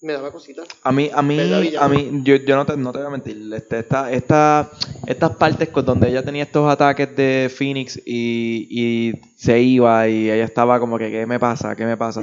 me 0.02 0.12
daba 0.14 0.32
cositas. 0.32 0.66
A 0.82 0.90
mí, 0.92 1.10
a 1.14 1.22
mí, 1.22 1.38
a 1.78 1.88
mí, 1.88 2.20
yo, 2.24 2.36
yo 2.36 2.56
no, 2.56 2.66
te, 2.66 2.76
no 2.76 2.90
te 2.92 2.98
voy 2.98 3.06
a 3.06 3.10
mentir. 3.10 3.50
Este, 3.54 3.78
esta, 3.78 4.10
esta, 4.10 4.70
estas 5.06 5.30
partes 5.36 5.68
con 5.68 5.84
donde 5.84 6.08
ella 6.08 6.24
tenía 6.24 6.42
estos 6.42 6.68
ataques 6.70 7.14
de 7.16 7.50
Phoenix 7.56 7.96
y, 8.04 8.66
y 8.70 9.20
se 9.36 9.60
iba 9.60 10.08
y 10.08 10.30
ella 10.30 10.44
estaba 10.44 10.80
como 10.80 10.98
que, 10.98 11.10
¿qué 11.10 11.24
me 11.26 11.38
pasa? 11.38 11.76
¿Qué 11.76 11.84
me 11.86 11.96
pasa? 11.96 12.22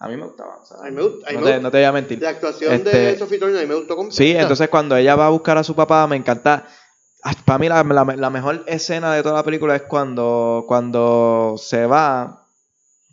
A 0.00 0.08
mí 0.08 0.16
me 0.16 0.24
gustaba. 0.26 0.56
o 0.60 0.64
sea, 0.66 0.78
A 0.78 0.84
mí 0.84 0.90
me 0.90 1.02
gusta- 1.02 1.28
a 1.28 1.30
mí 1.30 1.36
no, 1.38 1.40
me 1.44 1.46
te, 1.46 1.52
gusta. 1.52 1.62
no 1.62 1.70
te 1.70 1.76
voy 1.78 1.84
a 1.84 1.92
mentir. 1.92 2.20
La 2.22 2.30
actuación 2.30 2.84
de 2.84 2.90
Este- 2.90 3.18
Sophie 3.18 3.38
Turner 3.38 3.58
a 3.58 3.62
mí 3.62 3.66
me 3.68 3.74
gustó 3.76 3.96
completa. 3.96 4.16
Sí, 4.16 4.30
entonces 4.36 4.68
cuando 4.68 4.96
ella 4.96 5.14
va 5.14 5.26
a 5.26 5.30
buscar 5.30 5.56
a 5.56 5.62
su 5.64 5.74
papá, 5.74 6.06
me 6.06 6.16
encanta. 6.16 6.66
Ah, 7.22 7.32
Para 7.44 7.58
mí 7.58 7.68
la, 7.68 7.84
la- 7.84 8.16
la 8.16 8.30
mejor 8.30 8.64
escena 8.66 9.14
de 9.14 9.22
toda 9.22 9.36
la 9.36 9.42
película 9.44 9.76
es 9.76 9.82
cuando, 9.82 10.64
cuando 10.66 11.54
se 11.58 11.86
va, 11.86 12.46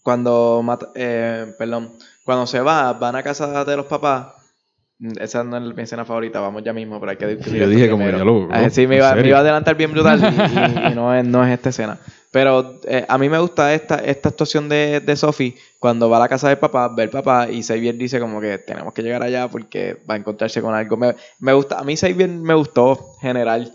cuando 0.02 0.62
mata- 0.64 0.92
eh, 0.96 1.54
perdón, 1.60 1.94
cuando 2.28 2.46
se 2.46 2.60
va, 2.60 2.92
van 2.94 3.16
a 3.16 3.24
casa 3.24 3.64
de 3.64 3.76
los 3.78 3.86
papás. 3.86 4.28
Mm, 5.00 5.14
Esa 5.22 5.44
no 5.44 5.58
es 5.58 5.76
mi 5.76 5.84
escena 5.84 6.04
favorita, 6.06 6.40
vamos 6.42 6.62
ya 6.64 6.74
mismo, 6.74 7.00
pero 7.00 7.12
hay 7.12 7.18
que 7.18 7.26
discutir 7.28 7.62
Yo 7.62 7.70
dije 7.70 7.90
como 7.90 8.04
primero. 8.06 8.18
ya 8.20 8.24
lo- 8.26 8.48
Ah, 8.52 8.64
¿no? 8.64 8.70
Sí, 8.70 8.86
me 8.86 8.96
¿En 8.96 9.00
iba, 9.02 9.12
me 9.12 9.16
serio? 9.18 9.30
iba 9.30 9.38
a 9.38 9.42
adelantar 9.42 9.76
bien 9.76 9.92
brutal 9.94 10.20
y, 10.22 10.26
y- 10.26 10.92
y 10.92 10.96
no, 10.96 11.16
es, 11.16 11.24
no 11.26 11.46
es 11.46 11.54
esta 11.54 11.70
escena. 11.70 11.98
Pero 12.32 12.82
eh, 12.84 13.06
a 13.08 13.18
mí 13.18 13.30
me 13.30 13.40
gusta 13.40 13.74
esta, 13.74 13.96
esta 14.04 14.30
actuación 14.30 14.68
de, 14.68 15.00
de 15.00 15.16
Sophie 15.16 15.56
cuando 15.80 16.10
va 16.10 16.18
a 16.18 16.20
la 16.20 16.28
casa 16.28 16.50
del 16.50 16.58
papá, 16.58 16.90
ve 16.90 17.04
al 17.04 17.10
papá 17.10 17.50
y 17.50 17.64
Xavier 17.64 17.96
dice 17.96 18.20
como 18.20 18.42
que 18.42 18.58
tenemos 18.58 18.94
que 18.94 19.02
llegar 19.02 19.24
allá 19.24 19.48
porque 19.48 20.04
va 20.08 20.16
a 20.16 20.18
encontrarse 20.18 20.62
con 20.62 20.76
algo. 20.76 20.98
Me, 20.98 21.16
me 21.40 21.54
gusta, 21.54 21.80
a 21.80 21.84
mí 21.84 21.96
Xavier 21.96 22.28
me 22.30 22.54
gustó 22.56 23.14
general. 23.22 23.72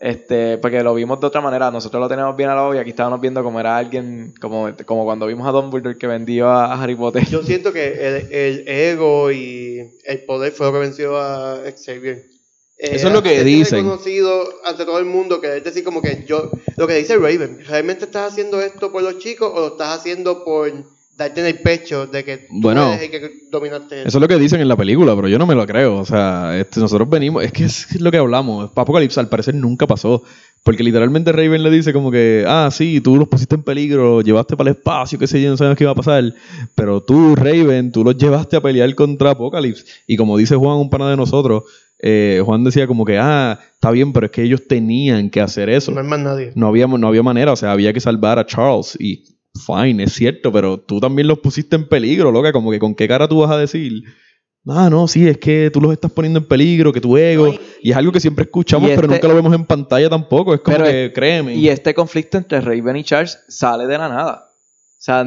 Este, 0.00 0.56
porque 0.56 0.82
lo 0.82 0.94
vimos 0.94 1.20
de 1.20 1.26
otra 1.26 1.42
manera, 1.42 1.70
nosotros 1.70 2.00
lo 2.00 2.08
teníamos 2.08 2.34
bien 2.34 2.48
a 2.48 2.54
la 2.54 2.66
obvia, 2.66 2.80
aquí 2.80 2.88
estábamos 2.88 3.20
viendo 3.20 3.42
como 3.42 3.60
era 3.60 3.76
alguien, 3.76 4.32
como, 4.40 4.70
como 4.86 5.04
cuando 5.04 5.26
vimos 5.26 5.46
a 5.46 5.50
Dumbledore 5.52 5.98
que 5.98 6.06
vendió 6.06 6.48
a, 6.48 6.82
Harry 6.82 6.96
Potter. 6.96 7.26
Yo 7.28 7.42
siento 7.42 7.70
que 7.70 7.92
el, 7.92 8.32
el 8.32 8.66
ego 8.66 9.30
y 9.30 9.90
el 10.04 10.24
poder 10.24 10.52
fue 10.52 10.68
lo 10.68 10.72
que 10.72 10.78
venció 10.78 11.18
a 11.18 11.60
Xavier. 11.76 12.24
Eh, 12.78 12.96
Eso 12.96 13.08
es 13.08 13.12
lo 13.12 13.22
que 13.22 13.44
dicen. 13.44 13.84
reconocido 13.84 14.48
ante 14.64 14.86
todo 14.86 14.98
el 14.98 15.04
mundo, 15.04 15.38
que 15.38 15.58
es 15.58 15.64
decir, 15.64 15.84
como 15.84 16.00
que 16.00 16.24
yo, 16.26 16.50
lo 16.78 16.86
que 16.86 16.94
dice 16.94 17.18
Raven, 17.18 17.62
¿realmente 17.66 18.06
estás 18.06 18.32
haciendo 18.32 18.62
esto 18.62 18.90
por 18.90 19.02
los 19.02 19.18
chicos 19.18 19.52
o 19.54 19.60
lo 19.60 19.66
estás 19.68 19.98
haciendo 19.98 20.44
por 20.44 20.72
darte 21.20 21.40
en 21.40 21.46
el 21.46 21.58
pecho 21.58 22.06
de 22.06 22.24
que 22.24 22.38
tú 22.38 22.46
Bueno, 22.50 22.94
eres 22.94 23.02
el 23.02 23.10
que 23.10 23.30
dominaste 23.50 24.00
Eso 24.02 24.18
es 24.18 24.20
lo 24.20 24.26
que 24.26 24.38
dicen 24.38 24.60
en 24.60 24.68
la 24.68 24.76
película, 24.76 25.14
pero 25.14 25.28
yo 25.28 25.38
no 25.38 25.46
me 25.46 25.54
lo 25.54 25.66
creo. 25.66 25.98
O 25.98 26.04
sea, 26.04 26.58
este, 26.58 26.80
nosotros 26.80 27.08
venimos, 27.08 27.44
es 27.44 27.52
que 27.52 27.64
es 27.64 28.00
lo 28.00 28.10
que 28.10 28.16
hablamos. 28.16 28.70
Apocalipsis 28.74 29.18
al 29.18 29.28
parecer 29.28 29.54
nunca 29.54 29.86
pasó. 29.86 30.22
Porque 30.62 30.82
literalmente 30.82 31.32
Raven 31.32 31.62
le 31.62 31.70
dice 31.70 31.92
como 31.92 32.10
que, 32.10 32.44
ah, 32.46 32.68
sí, 32.70 33.00
tú 33.00 33.16
los 33.16 33.28
pusiste 33.28 33.54
en 33.54 33.62
peligro, 33.62 34.20
llevaste 34.20 34.56
para 34.56 34.70
el 34.70 34.76
espacio, 34.76 35.18
qué 35.18 35.26
sé 35.26 35.40
yo, 35.40 35.48
no 35.48 35.56
sabemos 35.56 35.78
qué 35.78 35.84
iba 35.84 35.92
a 35.92 35.94
pasar. 35.94 36.34
Pero 36.74 37.02
tú, 37.02 37.34
Raven, 37.34 37.92
tú 37.92 38.04
los 38.04 38.16
llevaste 38.16 38.56
a 38.56 38.60
pelear 38.60 38.94
contra 38.94 39.30
Apocalypse. 39.30 39.84
Y 40.06 40.16
como 40.16 40.36
dice 40.36 40.56
Juan, 40.56 40.76
un 40.76 40.90
pana 40.90 41.08
de 41.10 41.16
nosotros, 41.16 41.64
eh, 41.98 42.42
Juan 42.44 42.64
decía 42.64 42.86
como 42.86 43.06
que, 43.06 43.18
ah, 43.18 43.58
está 43.74 43.90
bien, 43.90 44.12
pero 44.12 44.26
es 44.26 44.32
que 44.32 44.42
ellos 44.42 44.66
tenían 44.66 45.30
que 45.30 45.40
hacer 45.40 45.70
eso. 45.70 45.92
No 45.92 46.00
hay 46.00 46.06
más 46.06 46.20
nadie. 46.20 46.52
No 46.54 46.66
había, 46.66 46.86
no 46.86 47.08
había 47.08 47.22
manera, 47.22 47.52
o 47.52 47.56
sea, 47.56 47.72
había 47.72 47.94
que 47.94 48.00
salvar 48.00 48.38
a 48.38 48.44
Charles. 48.44 48.98
Y 49.00 49.24
fine, 49.60 50.02
es 50.04 50.12
cierto, 50.14 50.50
pero 50.52 50.78
tú 50.78 50.98
también 51.00 51.28
los 51.28 51.38
pusiste 51.38 51.76
en 51.76 51.88
peligro, 51.88 52.32
loca. 52.32 52.52
Como 52.52 52.70
que 52.70 52.78
con 52.78 52.94
qué 52.94 53.06
cara 53.06 53.28
tú 53.28 53.38
vas 53.40 53.50
a 53.50 53.58
decir. 53.58 54.02
Ah, 54.66 54.88
no, 54.90 55.08
sí, 55.08 55.26
es 55.26 55.38
que 55.38 55.70
tú 55.72 55.80
los 55.80 55.90
estás 55.92 56.10
poniendo 56.12 56.38
en 56.38 56.44
peligro, 56.46 56.92
que 56.92 57.00
tu 57.00 57.16
ego. 57.16 57.46
No, 57.46 57.52
y- 57.54 57.60
y, 57.82 57.90
es 57.92 57.96
algo 57.96 58.12
que 58.12 58.20
siempre 58.20 58.44
escuchamos, 58.44 58.90
pero 58.90 59.02
este- 59.02 59.14
nunca 59.14 59.28
lo 59.28 59.34
vemos 59.34 59.54
en 59.54 59.64
pantalla 59.64 60.10
tampoco. 60.10 60.52
Es 60.54 60.60
como 60.60 60.76
Pero 60.76 60.90
que, 60.90 61.12
créeme. 61.14 61.54
Y 61.54 61.68
este 61.68 61.94
conflicto 61.94 62.36
entre 62.36 62.60
Raven 62.60 62.96
y 62.96 63.04
Charles 63.04 63.38
sale 63.48 63.86
de 63.86 63.96
la 63.96 64.08
nada. 64.08 64.48
O 64.52 65.02
sea, 65.02 65.24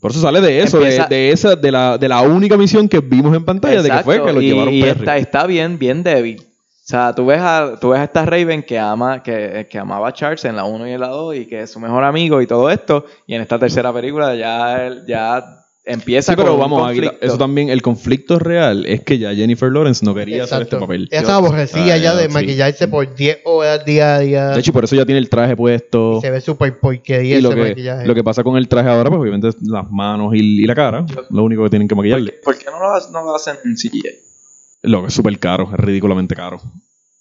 Por 0.00 0.10
eso 0.12 0.20
sale 0.20 0.40
de 0.40 0.60
eso, 0.62 0.78
de- 0.78 0.84
Empieza- 0.84 1.06
de, 1.08 1.30
esa, 1.32 1.56
de 1.56 1.72
la, 1.72 1.98
de 1.98 2.08
la 2.08 2.22
única 2.22 2.56
misión 2.56 2.88
que 2.88 3.00
vimos 3.00 3.34
en 3.36 3.44
pantalla, 3.44 3.82
de 3.82 3.90
que 3.90 3.98
fue 4.04 4.22
que 4.24 4.32
los 4.32 4.42
y, 4.42 4.46
llevaron 4.46 4.74
y 4.74 4.82
está, 4.82 5.16
está 5.16 5.46
bien, 5.46 5.78
bien 5.78 6.02
débil. 6.04 6.42
O 6.84 6.84
sea, 6.84 7.14
tú 7.14 7.26
ves 7.26 7.38
a, 7.40 7.78
tú 7.80 7.90
ves 7.90 8.00
a 8.00 8.04
esta 8.04 8.24
Raven 8.26 8.64
que 8.64 8.76
ama, 8.78 9.22
que, 9.22 9.68
que 9.70 9.78
amaba 9.78 10.08
a 10.08 10.12
Charles 10.12 10.44
en 10.44 10.56
la 10.56 10.64
1 10.64 10.88
y 10.88 10.92
en 10.92 11.00
la 11.00 11.08
2 11.08 11.36
y 11.36 11.46
que 11.46 11.60
es 11.62 11.70
su 11.70 11.78
mejor 11.78 12.02
amigo 12.02 12.42
y 12.42 12.46
todo 12.48 12.68
esto. 12.70 13.06
Y 13.26 13.34
en 13.34 13.42
esta 13.42 13.56
tercera 13.58 13.92
película 13.92 14.34
ya, 14.34 14.90
ya 15.06 15.60
empieza 15.84 16.32
Sí, 16.32 16.36
pero 16.36 16.48
con 16.48 16.54
un 16.56 16.60
vamos, 16.60 16.88
Águila, 16.88 17.06
conflicto. 17.10 17.26
eso 17.26 17.38
también, 17.38 17.68
el 17.70 17.82
conflicto 17.82 18.38
real 18.40 18.84
es 18.86 19.00
que 19.02 19.16
ya 19.18 19.32
Jennifer 19.32 19.70
Lawrence 19.70 20.04
no 20.04 20.12
quería 20.12 20.42
hacer 20.42 20.62
este 20.62 20.74
Exacto. 20.74 20.80
papel. 20.86 21.08
Ella 21.12 21.20
estaba 21.20 21.36
aborrecida 21.38 21.94
Ah, 21.94 21.98
ya 21.98 22.14
de 22.16 22.24
sí. 22.26 22.32
maquillarse 22.32 22.88
por 22.88 23.14
10 23.14 23.38
horas 23.44 23.84
diarias. 23.84 24.54
De 24.54 24.60
hecho, 24.60 24.72
por 24.72 24.82
eso 24.82 24.96
ya 24.96 25.06
tiene 25.06 25.20
el 25.20 25.28
traje 25.28 25.54
puesto. 25.56 26.18
y 26.18 26.20
se 26.20 26.30
ve 26.32 26.40
súper 26.40 26.80
porquería 26.80 27.38
Y 27.38 27.42
lo 27.42 27.50
ese 27.50 27.58
que, 27.62 27.68
maquillaje. 27.68 28.06
lo 28.08 28.14
que 28.16 28.24
pasa 28.24 28.42
con 28.42 28.56
el 28.56 28.66
traje 28.66 28.88
ahora, 28.88 29.08
pues 29.08 29.20
obviamente 29.22 29.48
las 29.62 29.88
manos 29.88 30.34
y, 30.34 30.62
y 30.64 30.66
la 30.66 30.74
cara. 30.74 31.06
Lo 31.30 31.44
único 31.44 31.62
que 31.62 31.70
tienen 31.70 31.86
que 31.86 31.94
¿Por 31.94 32.02
maquillarle. 32.04 32.32
qué, 32.32 32.38
por 32.44 32.58
qué 32.58 32.64
no, 32.66 32.80
lo, 32.80 33.10
no 33.12 33.22
lo 33.24 33.36
hacen 33.36 33.54
en 33.64 33.76
CGI? 33.76 34.02
Lo 34.82 35.02
que 35.02 35.08
es 35.08 35.14
súper 35.14 35.38
caro, 35.38 35.70
es 35.72 35.78
ridículamente 35.78 36.34
caro. 36.34 36.60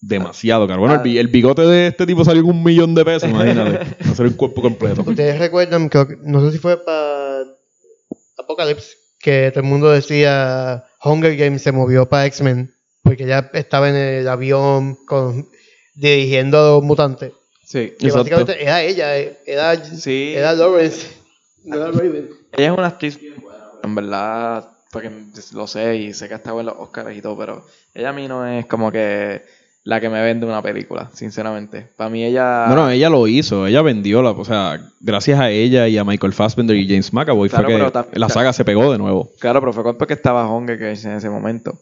Demasiado 0.01 0.67
caro. 0.67 0.79
Bueno, 0.79 0.95
el, 1.03 1.17
Ah. 1.17 1.19
el 1.21 1.27
bigote 1.27 1.61
de 1.61 1.87
este 1.87 2.07
tipo 2.07 2.25
salió 2.25 2.41
con 2.41 2.55
un 2.55 2.63
millón 2.63 2.95
de 2.95 3.05
pesos, 3.05 3.29
imagínate. 3.29 3.95
Hacer 4.09 4.25
el 4.25 4.35
cuerpo 4.35 4.61
completo. 4.63 5.03
Ustedes 5.05 5.37
recuerdan, 5.37 5.89
creo 5.89 6.07
que- 6.07 6.17
no 6.23 6.43
sé 6.43 6.51
si 6.53 6.57
fue 6.57 6.83
para 6.83 7.43
Apocalypse, 8.37 8.95
que 9.19 9.51
todo 9.53 9.63
el 9.63 9.69
mundo 9.69 9.89
decía 9.91 10.85
Hunger 11.03 11.35
Games 11.37 11.61
se 11.61 11.71
movió 11.71 12.09
para 12.09 12.25
X-Men, 12.25 12.73
porque 13.03 13.25
ya 13.27 13.49
estaba 13.53 13.89
en 13.89 13.95
el 13.95 14.27
avión 14.27 14.95
con, 15.05 15.47
dirigiendo 15.93 16.59
a 16.59 16.69
los 16.75 16.83
mutantes. 16.83 17.33
Sí. 17.63 17.93
Que 17.99 18.07
Exacto. 18.07 18.17
básicamente 18.17 18.61
era 18.63 18.81
ella, 18.81 19.15
era, 19.15 19.85
Sí. 19.85 20.33
era 20.35 20.53
Lawrence, 20.53 21.07
no 21.63 21.75
era 21.75 21.87
Raven. 21.91 22.29
Ella 22.57 22.71
es 22.71 22.77
una 22.77 22.87
actriz 22.87 23.19
bien 23.19 23.35
buena. 23.39 23.59
En 23.83 23.95
verdad, 23.95 24.69
porque 24.91 25.09
lo 25.53 25.67
sé 25.67 25.95
y 25.95 26.13
sé 26.13 26.27
que 26.27 26.33
ha 26.33 26.37
estado 26.37 26.59
en 26.59 26.67
los 26.67 26.75
Oscars 26.77 27.15
y 27.15 27.21
todo, 27.21 27.37
pero 27.37 27.65
ella 27.93 28.09
a 28.09 28.13
mí 28.13 28.27
no 28.27 28.45
es 28.45 28.65
como 28.65 28.91
que 28.91 29.41
la 29.83 29.99
que 29.99 30.09
me 30.09 30.21
vende 30.21 30.45
una 30.45 30.61
película, 30.61 31.09
sinceramente. 31.13 31.87
Para 31.97 32.09
mí 32.09 32.23
ella... 32.23 32.65
No, 32.67 32.75
no, 32.75 32.89
ella 32.89 33.09
lo 33.09 33.25
hizo, 33.25 33.65
ella 33.65 33.81
vendió 33.81 34.21
la, 34.21 34.31
o 34.31 34.45
sea, 34.45 34.79
gracias 34.99 35.39
a 35.39 35.49
ella 35.49 35.87
y 35.87 35.97
a 35.97 36.03
Michael 36.03 36.33
Fassbender 36.33 36.75
y 36.75 36.87
James 36.87 37.11
McAvoy 37.13 37.49
Claro, 37.49 37.91
fue 37.91 38.03
que 38.11 38.19
la 38.19 38.29
saga 38.29 38.53
se 38.53 38.63
pegó 38.63 38.91
de 38.91 38.99
nuevo. 38.99 39.31
Claro, 39.39 39.59
pero 39.59 39.73
fue 39.73 39.97
porque 39.97 40.13
estaba 40.13 40.47
Hunger 40.47 40.77
Games 40.77 41.03
en 41.05 41.13
ese 41.13 41.29
momento. 41.29 41.79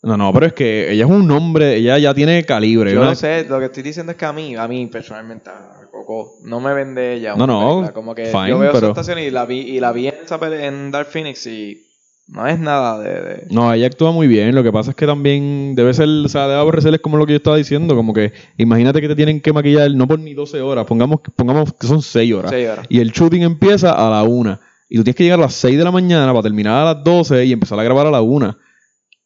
No, 0.00 0.16
no, 0.16 0.32
pero 0.32 0.46
es 0.46 0.52
que 0.52 0.92
ella 0.92 1.04
es 1.04 1.10
un 1.10 1.28
hombre, 1.32 1.74
ella 1.74 1.98
ya 1.98 2.14
tiene 2.14 2.44
calibre. 2.44 2.94
Yo 2.94 3.04
no 3.04 3.16
sé, 3.16 3.44
lo 3.48 3.58
que 3.58 3.66
estoy 3.66 3.82
diciendo 3.82 4.12
es 4.12 4.18
que 4.18 4.26
a 4.26 4.32
mí, 4.32 4.54
a 4.54 4.68
mí 4.68 4.86
personalmente, 4.86 5.50
a 5.50 5.88
Coco, 5.90 6.36
no 6.44 6.60
me 6.60 6.72
vende 6.72 7.14
ella. 7.14 7.34
No, 7.34 7.48
no, 7.48 7.68
película. 7.68 7.92
Como 7.92 8.14
que 8.14 8.26
fine, 8.26 8.48
yo 8.48 8.58
veo 8.60 8.70
pero- 8.70 8.80
su 8.80 8.86
actuación 8.86 9.18
y 9.18 9.30
la 9.30 9.44
vi, 9.44 9.58
y 9.58 9.80
la 9.80 9.90
vi 9.90 10.06
en, 10.06 10.14
esa 10.24 10.38
en 10.64 10.92
Dark 10.92 11.08
Phoenix 11.08 11.44
y 11.48 11.87
no 12.28 12.46
es 12.46 12.58
nada 12.58 12.98
de... 13.00 13.08
de- 13.10 13.46
No, 13.50 13.72
ella 13.72 13.86
actúa 13.86 14.12
muy 14.12 14.26
bien. 14.26 14.54
Lo 14.54 14.62
que 14.62 14.70
pasa 14.72 14.90
es 14.90 14.96
que 14.96 15.06
también 15.06 15.74
debe 15.74 15.92
ser, 15.94 16.08
o 16.08 16.28
sea, 16.28 16.46
debe 16.46 16.60
aborrecerles 16.60 17.00
como 17.00 17.16
lo 17.16 17.26
que 17.26 17.32
yo 17.32 17.36
estaba 17.38 17.56
diciendo. 17.56 17.96
Como 17.96 18.12
que 18.12 18.32
imagínate 18.58 19.00
que 19.00 19.08
te 19.08 19.16
tienen 19.16 19.40
que 19.40 19.52
maquillar 19.52 19.90
no 19.92 20.06
por 20.06 20.18
ni 20.18 20.34
12 20.34 20.60
horas, 20.60 20.84
pongamos, 20.86 21.20
pongamos 21.34 21.72
que 21.74 21.86
son 21.86 22.02
6 22.02 22.34
horas. 22.34 22.50
Seis 22.50 22.68
horas. 22.68 22.86
Y 22.88 23.00
el 23.00 23.10
shooting 23.12 23.42
empieza 23.42 23.92
a 23.92 24.10
la 24.10 24.22
1. 24.22 24.58
Y 24.90 24.96
tú 24.96 25.04
tienes 25.04 25.16
que 25.16 25.24
llegar 25.24 25.38
a 25.38 25.42
las 25.42 25.54
6 25.54 25.76
de 25.78 25.84
la 25.84 25.90
mañana 25.90 26.30
para 26.32 26.42
terminar 26.42 26.86
a 26.86 26.94
las 26.94 27.04
12 27.04 27.44
y 27.46 27.52
empezar 27.52 27.78
a 27.78 27.82
grabar 27.82 28.06
a 28.06 28.10
la 28.10 28.20
1. 28.22 28.56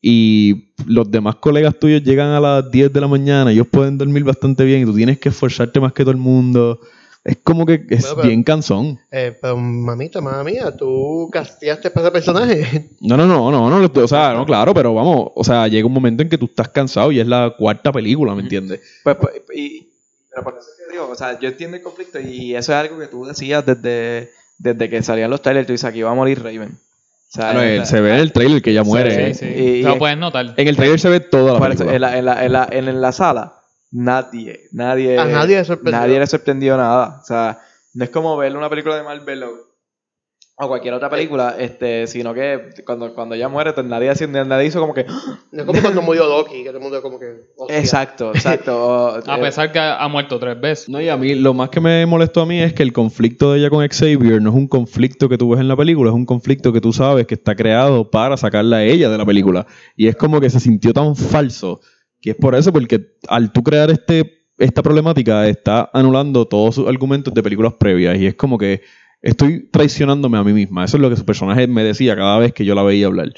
Y 0.00 0.72
los 0.86 1.09
demás 1.11 1.36
colegas 1.36 1.78
tuyos 1.78 2.03
llegan 2.03 2.30
a 2.30 2.40
las 2.40 2.70
10 2.70 2.92
de 2.92 3.00
la 3.00 3.07
mañana, 3.09 3.53
ellos 3.53 3.68
pueden 3.70 3.98
dormir 3.98 4.24
bastante 4.24 4.64
bien 4.64 4.82
y 4.82 4.84
tú 4.84 4.94
tienes 4.94 5.18
que 5.18 5.28
esforzarte 5.28 5.78
más 5.80 5.92
que 5.92 6.03
todo 6.03 6.11
el 6.11 6.16
mundo. 6.16 6.80
Es 7.25 7.37
como 7.45 7.64
que 7.64 7.75
es 7.89 8.01
Bueno, 8.03 8.16
pero- 8.16 8.29
bien 8.29 8.43
cansón. 8.43 8.99
Eh, 9.12 9.37
pero 9.41 9.57
mamita, 9.57 10.20
mamá 10.20 10.43
mía, 10.43 10.77
tú 10.77 11.29
casteaste 11.33 11.91
para 11.91 12.07
ese 12.09 12.12
personaje. 12.12 12.91
No, 13.01 13.16
no, 13.16 13.27
no, 13.27 13.51
no, 13.51 13.70
no, 13.81 13.91
o 14.03 14.09
sea, 14.09 14.33
no, 14.35 14.45
claro, 14.45 14.75
pero 14.75 14.93
vamos, 14.95 15.31
o 15.35 15.45
sea, 15.45 15.68
llega 15.68 15.87
un 15.87 15.93
momento 15.93 16.23
en 16.23 16.29
que 16.29 16.39
tú 16.39 16.47
estás 16.47 16.68
cansado 16.68 17.12
y 17.12 17.20
es 17.20 17.27
la 17.27 17.55
cuarta 17.57 17.93
película, 17.93 18.35
¿me 18.35 18.43
entiendes? 18.43 18.81
Pues, 19.05 19.16
pues, 19.20 19.35
y, 19.55 19.89
pero 20.31 20.43
por 20.45 20.55
eso 20.55 20.62
es 20.68 20.85
que 20.87 20.93
digo, 20.93 21.09
o 21.11 21.14
sea, 21.14 21.39
yo 21.39 21.49
entiendo 21.49 21.77
el 21.77 21.83
conflicto 21.83 22.18
y 22.20 22.55
eso 22.57 22.73
es 22.73 22.79
algo 22.79 22.99
que 22.99 23.07
tú 23.07 23.25
decías 23.25 23.64
desde, 23.66 24.31
desde 24.59 24.91
que 24.91 25.03
salían 25.03 25.31
los 25.31 25.43
trailers, 25.43 25.66
tú 25.66 25.73
dices, 25.75 25.85
aquí 25.85 26.03
va 26.03 26.11
a 26.11 26.14
morir 26.14 26.43
Raven. 26.43 26.73
O 26.73 27.35
sea, 27.35 27.51
Claro, 27.53 27.62
en- 27.62 27.81
él- 27.81 27.87
se 27.87 28.01
ve 28.01 28.11
en 28.14 28.20
el 28.20 28.33
trailer 28.33 28.61
que 28.62 28.70
ella 28.73 28.83
muere. 28.85 29.35
Sí, 29.35 29.47
¿eh? 29.47 29.55
sí. 29.55 29.62
Y- 29.62 29.83
Lo 29.85 29.97
puedes 29.99 30.18
notar. 30.18 30.55
En 30.57 30.68
el 30.68 30.77
trailer 30.77 30.99
se 31.01 31.09
ve 31.09 31.20
toda 31.20 31.55
la 31.59 31.61
película. 31.68 31.95
en, 31.95 32.01
la, 32.01 32.18
en, 32.18 32.25
la, 32.25 32.45
en, 32.45 32.53
la, 32.53 32.68
en, 32.70 32.89
en 32.89 33.01
la 33.01 33.12
sala, 33.12 33.61
nadie, 33.93 34.68
nadie, 34.72 35.18
A 35.18 35.24
nadie 35.26 35.57
le 35.59 35.64
sorprendió. 35.64 36.01
nadie 36.01 36.18
le 36.18 36.26
sorprendió 36.26 36.76
nada. 36.76 37.20
O 37.22 37.24
sea, 37.24 37.61
no 37.95 38.05
es 38.05 38.11
como 38.11 38.36
ver 38.36 38.57
una 38.57 38.68
película 38.68 38.97
de 38.97 39.05
Marvel 39.05 39.45
o 39.45 40.68
cualquier 40.68 40.95
otra 40.95 41.11
película, 41.11 41.57
este, 41.59 42.07
sino 42.07 42.34
que 42.34 42.70
cuando, 42.84 43.14
cuando 43.14 43.34
ella 43.34 43.49
muere, 43.49 43.72
pues, 43.72 43.86
nadie, 43.86 44.12
nadie 44.28 44.66
hizo 44.66 44.80
como 44.80 44.95
que. 44.95 45.05
No 45.51 45.62
es 45.62 45.64
como 45.64 45.80
cuando 45.80 46.03
murió 46.03 46.28
Loki, 46.28 46.62
que 46.62 46.68
todo 46.68 46.76
el 46.76 46.82
mundo 46.82 47.03
como 47.03 47.18
que. 47.18 47.51
hostia. 47.57 47.78
Exacto, 47.78 48.30
exacto. 48.34 48.76
o, 48.76 49.09
A 49.26 49.38
eh, 49.38 49.40
pesar 49.40 49.72
que 49.72 49.78
ha 49.78 50.07
muerto 50.09 50.38
tres 50.38 50.61
veces. 50.61 50.88
No, 50.88 51.01
y 51.01 51.09
a 51.09 51.16
mí 51.16 51.34
lo 51.34 51.55
más 51.55 51.70
que 51.70 51.80
me 51.80 52.05
molestó 52.07 52.43
a 52.43 52.47
mí 52.47 52.61
es 52.61 52.72
que 52.74 52.82
el 52.82 52.93
conflicto 52.93 53.53
de 53.53 53.61
ella 53.61 53.70
con 53.70 53.86
Xavier 53.86 54.40
no 54.40 54.51
es 54.51 54.57
un 54.57 54.68
conflicto 54.68 55.28
que 55.28 55.38
tú 55.38 55.51
ves 55.51 55.61
en 55.61 55.68
la 55.68 55.76
película, 55.76 56.11
es 56.11 56.14
un 56.14 56.26
conflicto 56.26 56.72
que 56.72 56.80
tú 56.80 56.93
sabes 56.93 57.26
que 57.26 57.34
está 57.34 57.55
creado 57.57 58.11
para 58.11 58.36
sacarla 58.36 58.78
a 58.78 58.84
ella 58.84 59.09
de 59.09 59.18
la 59.18 59.26
película. 59.26 59.66
Y 59.97 60.09
es 60.09 60.16
como 60.16 60.40
que 60.40 60.51
se 60.51 60.61
sintió 60.61 60.93
tan 60.93 61.16
falso, 61.16 61.80
que 62.23 62.31
es 62.31 62.37
por 62.37 62.55
eso, 62.55 62.73
porque 62.73 63.05
al 63.29 63.53
tú 63.53 63.62
crear 63.62 63.91
este, 63.91 64.47
esta 64.59 64.83
problemática, 64.83 65.49
está 65.49 65.91
anulando 65.93 66.47
todos 66.47 66.77
sus 66.77 66.89
argumentos 66.89 67.35
de 67.35 67.43
películas 67.43 67.75
previas. 67.75 68.18
Y 68.18 68.27
es 68.27 68.35
como 68.35 68.57
que 68.57 68.81
estoy 69.20 69.68
traicionándome 69.70 70.39
a 70.39 70.45
mí 70.45 70.53
misma. 70.53 70.85
Eso 70.85 70.97
es 70.97 71.01
lo 71.03 71.11
que 71.11 71.16
su 71.16 71.25
personaje 71.25 71.66
me 71.66 71.85
decía 71.85 72.16
cada 72.16 72.39
vez 72.39 72.53
que 72.53 72.64
yo 72.64 72.75
la 72.75 72.83
veía 72.83 73.07
hablar. 73.07 73.33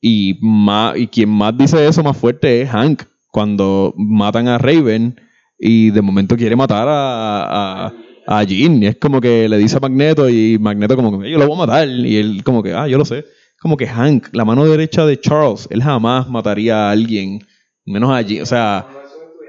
Y, 0.00 0.38
más, 0.40 0.96
y 0.96 1.08
quien 1.08 1.28
más 1.28 1.58
dice 1.58 1.86
eso 1.86 2.02
más 2.04 2.16
fuerte 2.16 2.62
es 2.62 2.70
Hank, 2.70 3.02
cuando 3.30 3.92
matan 3.96 4.46
a 4.46 4.58
Raven 4.58 5.20
y 5.58 5.90
de 5.90 6.02
momento 6.02 6.36
quiere 6.36 6.54
matar 6.54 6.86
a, 6.88 7.86
a, 7.86 7.92
a 8.28 8.44
Jean. 8.44 8.82
Y 8.82 8.86
es 8.86 8.96
como 8.96 9.20
que 9.20 9.48
le 9.48 9.58
dice 9.58 9.76
a 9.76 9.80
Magneto 9.80 10.28
y 10.28 10.58
Magneto 10.60 10.94
como 10.94 11.20
que 11.20 11.30
yo 11.30 11.38
lo 11.38 11.48
voy 11.48 11.56
a 11.56 11.66
matar. 11.66 11.88
Y 11.88 12.16
él 12.16 12.44
como 12.44 12.62
que, 12.62 12.72
ah, 12.72 12.86
yo 12.86 12.98
lo 12.98 13.04
sé. 13.04 13.24
Como 13.60 13.76
que 13.76 13.88
Hank, 13.88 14.28
la 14.32 14.44
mano 14.44 14.64
derecha 14.64 15.04
de 15.04 15.18
Charles, 15.18 15.66
él 15.70 15.82
jamás 15.82 16.28
mataría 16.28 16.88
a 16.88 16.90
alguien, 16.92 17.40
menos 17.88 18.10
a 18.10 18.20
Jean. 18.22 18.42
O 18.42 18.46
sea, 18.46 18.86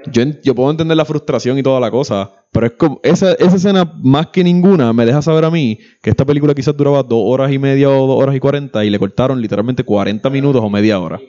yo, 0.06 0.22
yo 0.42 0.54
puedo 0.54 0.70
entender 0.70 0.96
la 0.96 1.04
frustración 1.04 1.58
y 1.58 1.62
toda 1.62 1.80
la 1.80 1.90
cosa, 1.90 2.30
pero 2.52 2.66
es 2.66 2.72
como, 2.72 3.00
esa, 3.02 3.32
esa 3.34 3.56
escena 3.56 3.92
más 4.02 4.28
que 4.28 4.42
ninguna 4.42 4.92
me 4.92 5.06
deja 5.06 5.22
saber 5.22 5.44
a 5.44 5.50
mí 5.50 5.78
que 6.02 6.10
esta 6.10 6.24
película 6.24 6.54
quizás 6.54 6.76
duraba 6.76 7.02
dos 7.02 7.22
horas 7.24 7.52
y 7.52 7.58
media 7.58 7.90
o 7.90 8.06
dos 8.06 8.22
horas 8.22 8.34
y 8.34 8.40
cuarenta 8.40 8.84
y 8.84 8.90
le 8.90 8.98
cortaron 8.98 9.40
literalmente 9.40 9.84
40 9.84 10.28
minutos 10.30 10.62
o 10.62 10.70
media 10.70 10.98
hora. 10.98 11.20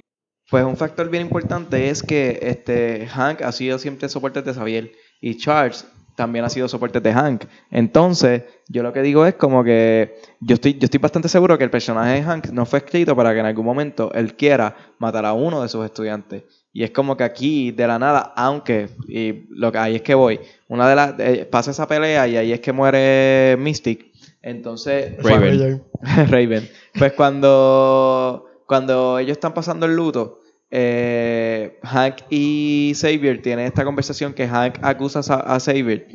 Pues 0.50 0.66
un 0.66 0.76
factor 0.76 1.10
bien 1.10 1.24
importante 1.24 1.90
es 1.90 2.04
que 2.04 2.40
este 2.42 3.08
Hank 3.08 3.42
ha 3.42 3.52
sido 3.54 3.80
siempre 3.80 4.10
soporte 4.10 4.42
de 4.42 4.54
Xavier 4.54 4.92
y 5.22 5.38
Charles 5.38 5.88
también 6.16 6.46
ha 6.46 6.50
sido 6.50 6.68
soporte 6.68 7.00
de 7.00 7.14
Hank. 7.14 7.46
Entonces, 7.70 8.44
yo 8.68 8.84
lo 8.84 8.94
que 8.94 9.02
digo 9.02 9.26
es 9.26 9.36
como 9.36 9.64
que 9.64 10.16
yo 10.40 10.56
estoy, 10.56 10.74
yo 10.74 10.86
estoy 10.86 11.00
bastante 11.00 11.30
seguro 11.30 11.58
que 11.58 11.64
el 11.64 11.70
personaje 11.70 12.14
de 12.14 12.24
Hank 12.24 12.48
no 12.50 12.66
fue 12.66 12.80
escrito 12.80 13.16
para 13.16 13.34
que 13.34 13.40
en 13.40 13.46
algún 13.46 13.66
momento 13.66 14.12
él 14.14 14.36
quiera 14.36 14.76
matar 15.00 15.26
a 15.26 15.34
uno 15.34 15.62
de 15.62 15.70
sus 15.70 15.86
estudiantes. 15.86 16.44
Y 16.74 16.84
es 16.84 16.92
como 16.92 17.18
que 17.18 17.24
aquí, 17.24 17.72
de 17.72 17.86
la 17.86 18.00
nada, 18.00 18.34
aunque, 18.36 18.90
y 19.08 19.46
lo 19.50 19.72
que 19.72 19.78
ahí 19.78 19.96
es 19.96 20.02
que 20.02 20.16
voy, 20.16 20.40
una 20.70 20.88
de 20.88 20.96
las, 20.96 21.20
eh, 21.20 21.48
pasa 21.50 21.72
esa 21.72 21.88
pelea 21.88 22.28
y 22.28 22.38
ahí 22.38 22.52
es 22.52 22.62
que 22.62 22.72
muere 22.72 23.58
Mystic. 23.58 24.12
Entonces, 24.42 25.22
Raven. 25.22 25.84
Raven. 26.30 26.70
Pues 26.98 27.14
cuando, 27.14 28.48
cuando 28.66 29.20
ellos 29.20 29.34
están 29.34 29.54
pasando 29.54 29.86
el 29.86 29.96
luto, 29.96 30.41
eh, 30.72 31.78
Hank 31.84 32.16
y 32.30 32.94
Xavier 32.96 33.42
tienen 33.42 33.66
esta 33.66 33.84
conversación 33.84 34.34
que 34.34 34.48
Hank 34.48 34.80
acusa 34.82 35.20
a, 35.34 35.56
a 35.56 35.60
Xavier. 35.60 36.08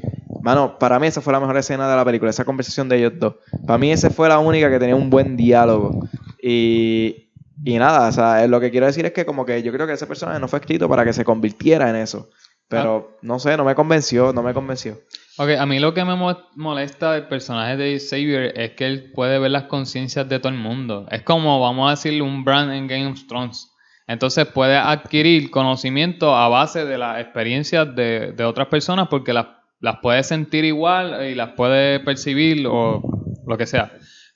Mano, 0.42 0.78
para 0.78 0.98
mí 0.98 1.06
esa 1.06 1.20
fue 1.20 1.32
la 1.32 1.40
mejor 1.40 1.56
escena 1.56 1.88
de 1.88 1.96
la 1.96 2.04
película, 2.04 2.30
esa 2.30 2.44
conversación 2.44 2.88
de 2.88 2.98
ellos 2.98 3.12
dos. 3.18 3.34
Para 3.66 3.78
mí 3.78 3.90
esa 3.92 4.10
fue 4.10 4.28
la 4.28 4.38
única 4.38 4.70
que 4.70 4.78
tenía 4.78 4.96
un 4.96 5.10
buen 5.10 5.36
diálogo. 5.36 6.08
Y, 6.40 7.30
y 7.64 7.78
nada, 7.78 8.08
o 8.08 8.12
sea, 8.12 8.44
eh, 8.44 8.48
lo 8.48 8.60
que 8.60 8.70
quiero 8.70 8.86
decir 8.86 9.04
es 9.06 9.12
que 9.12 9.26
como 9.26 9.44
que 9.44 9.62
yo 9.62 9.72
creo 9.72 9.86
que 9.86 9.94
ese 9.94 10.06
personaje 10.06 10.38
no 10.40 10.48
fue 10.48 10.60
escrito 10.60 10.88
para 10.88 11.04
que 11.04 11.12
se 11.12 11.24
convirtiera 11.24 11.90
en 11.90 11.96
eso. 11.96 12.30
Pero 12.68 13.16
no 13.22 13.38
sé, 13.38 13.56
no 13.56 13.64
me 13.64 13.76
convenció, 13.76 14.32
no 14.32 14.42
me 14.42 14.52
convenció. 14.52 14.98
Ok, 15.38 15.50
a 15.58 15.66
mí 15.66 15.78
lo 15.78 15.94
que 15.94 16.04
me 16.04 16.16
mo- 16.16 16.38
molesta 16.56 17.12
del 17.12 17.28
personaje 17.28 17.76
de 17.76 18.00
Xavier 18.00 18.52
es 18.58 18.72
que 18.72 18.86
él 18.86 19.12
puede 19.14 19.38
ver 19.38 19.52
las 19.52 19.64
conciencias 19.64 20.28
de 20.28 20.40
todo 20.40 20.48
el 20.52 20.58
mundo. 20.58 21.06
Es 21.12 21.22
como, 21.22 21.60
vamos 21.60 21.86
a 21.86 21.90
decirle, 21.90 22.22
un 22.22 22.44
brand 22.44 22.72
en 22.72 22.88
Game 22.88 23.06
of 23.06 23.24
Thrones. 23.28 23.70
Entonces 24.06 24.46
puede 24.46 24.76
adquirir 24.76 25.50
conocimiento 25.50 26.36
a 26.36 26.48
base 26.48 26.84
de 26.84 26.98
las 26.98 27.20
experiencias 27.20 27.94
de, 27.94 28.34
otras 28.44 28.68
personas 28.68 29.08
porque 29.08 29.32
las, 29.32 29.46
las 29.80 29.96
puede 30.00 30.22
sentir 30.22 30.64
igual 30.64 31.28
y 31.28 31.34
las 31.34 31.50
puede 31.50 32.00
percibir 32.00 32.66
o 32.68 33.02
lo 33.46 33.56
que 33.58 33.66
sea. 33.66 33.92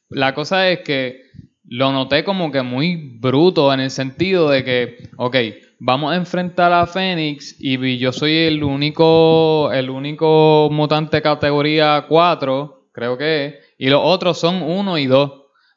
La 0.09 0.35
cosa 0.35 0.68
es 0.68 0.81
que 0.81 1.23
lo 1.64 1.93
noté 1.93 2.25
como 2.25 2.51
que 2.51 2.62
muy 2.62 3.18
bruto 3.21 3.73
en 3.73 3.79
el 3.79 3.91
sentido 3.93 4.51
de 4.51 4.64
que, 4.64 5.09
ok, 5.16 5.37
vamos 5.79 6.12
a 6.12 6.16
enfrentar 6.16 6.73
a 6.73 6.85
Fénix 6.87 7.55
y 7.61 7.99
yo 7.99 8.11
soy 8.11 8.39
el 8.39 8.64
único, 8.64 9.71
el 9.73 9.89
único 9.89 10.68
mutante 10.73 11.23
categoría 11.23 12.07
4, 12.09 12.89
creo 12.91 13.16
que 13.16 13.47
es, 13.47 13.55
y 13.79 13.89
los 13.89 14.01
otros 14.03 14.39
son 14.39 14.62
1 14.62 14.99
y 14.99 15.07
2. 15.07 15.33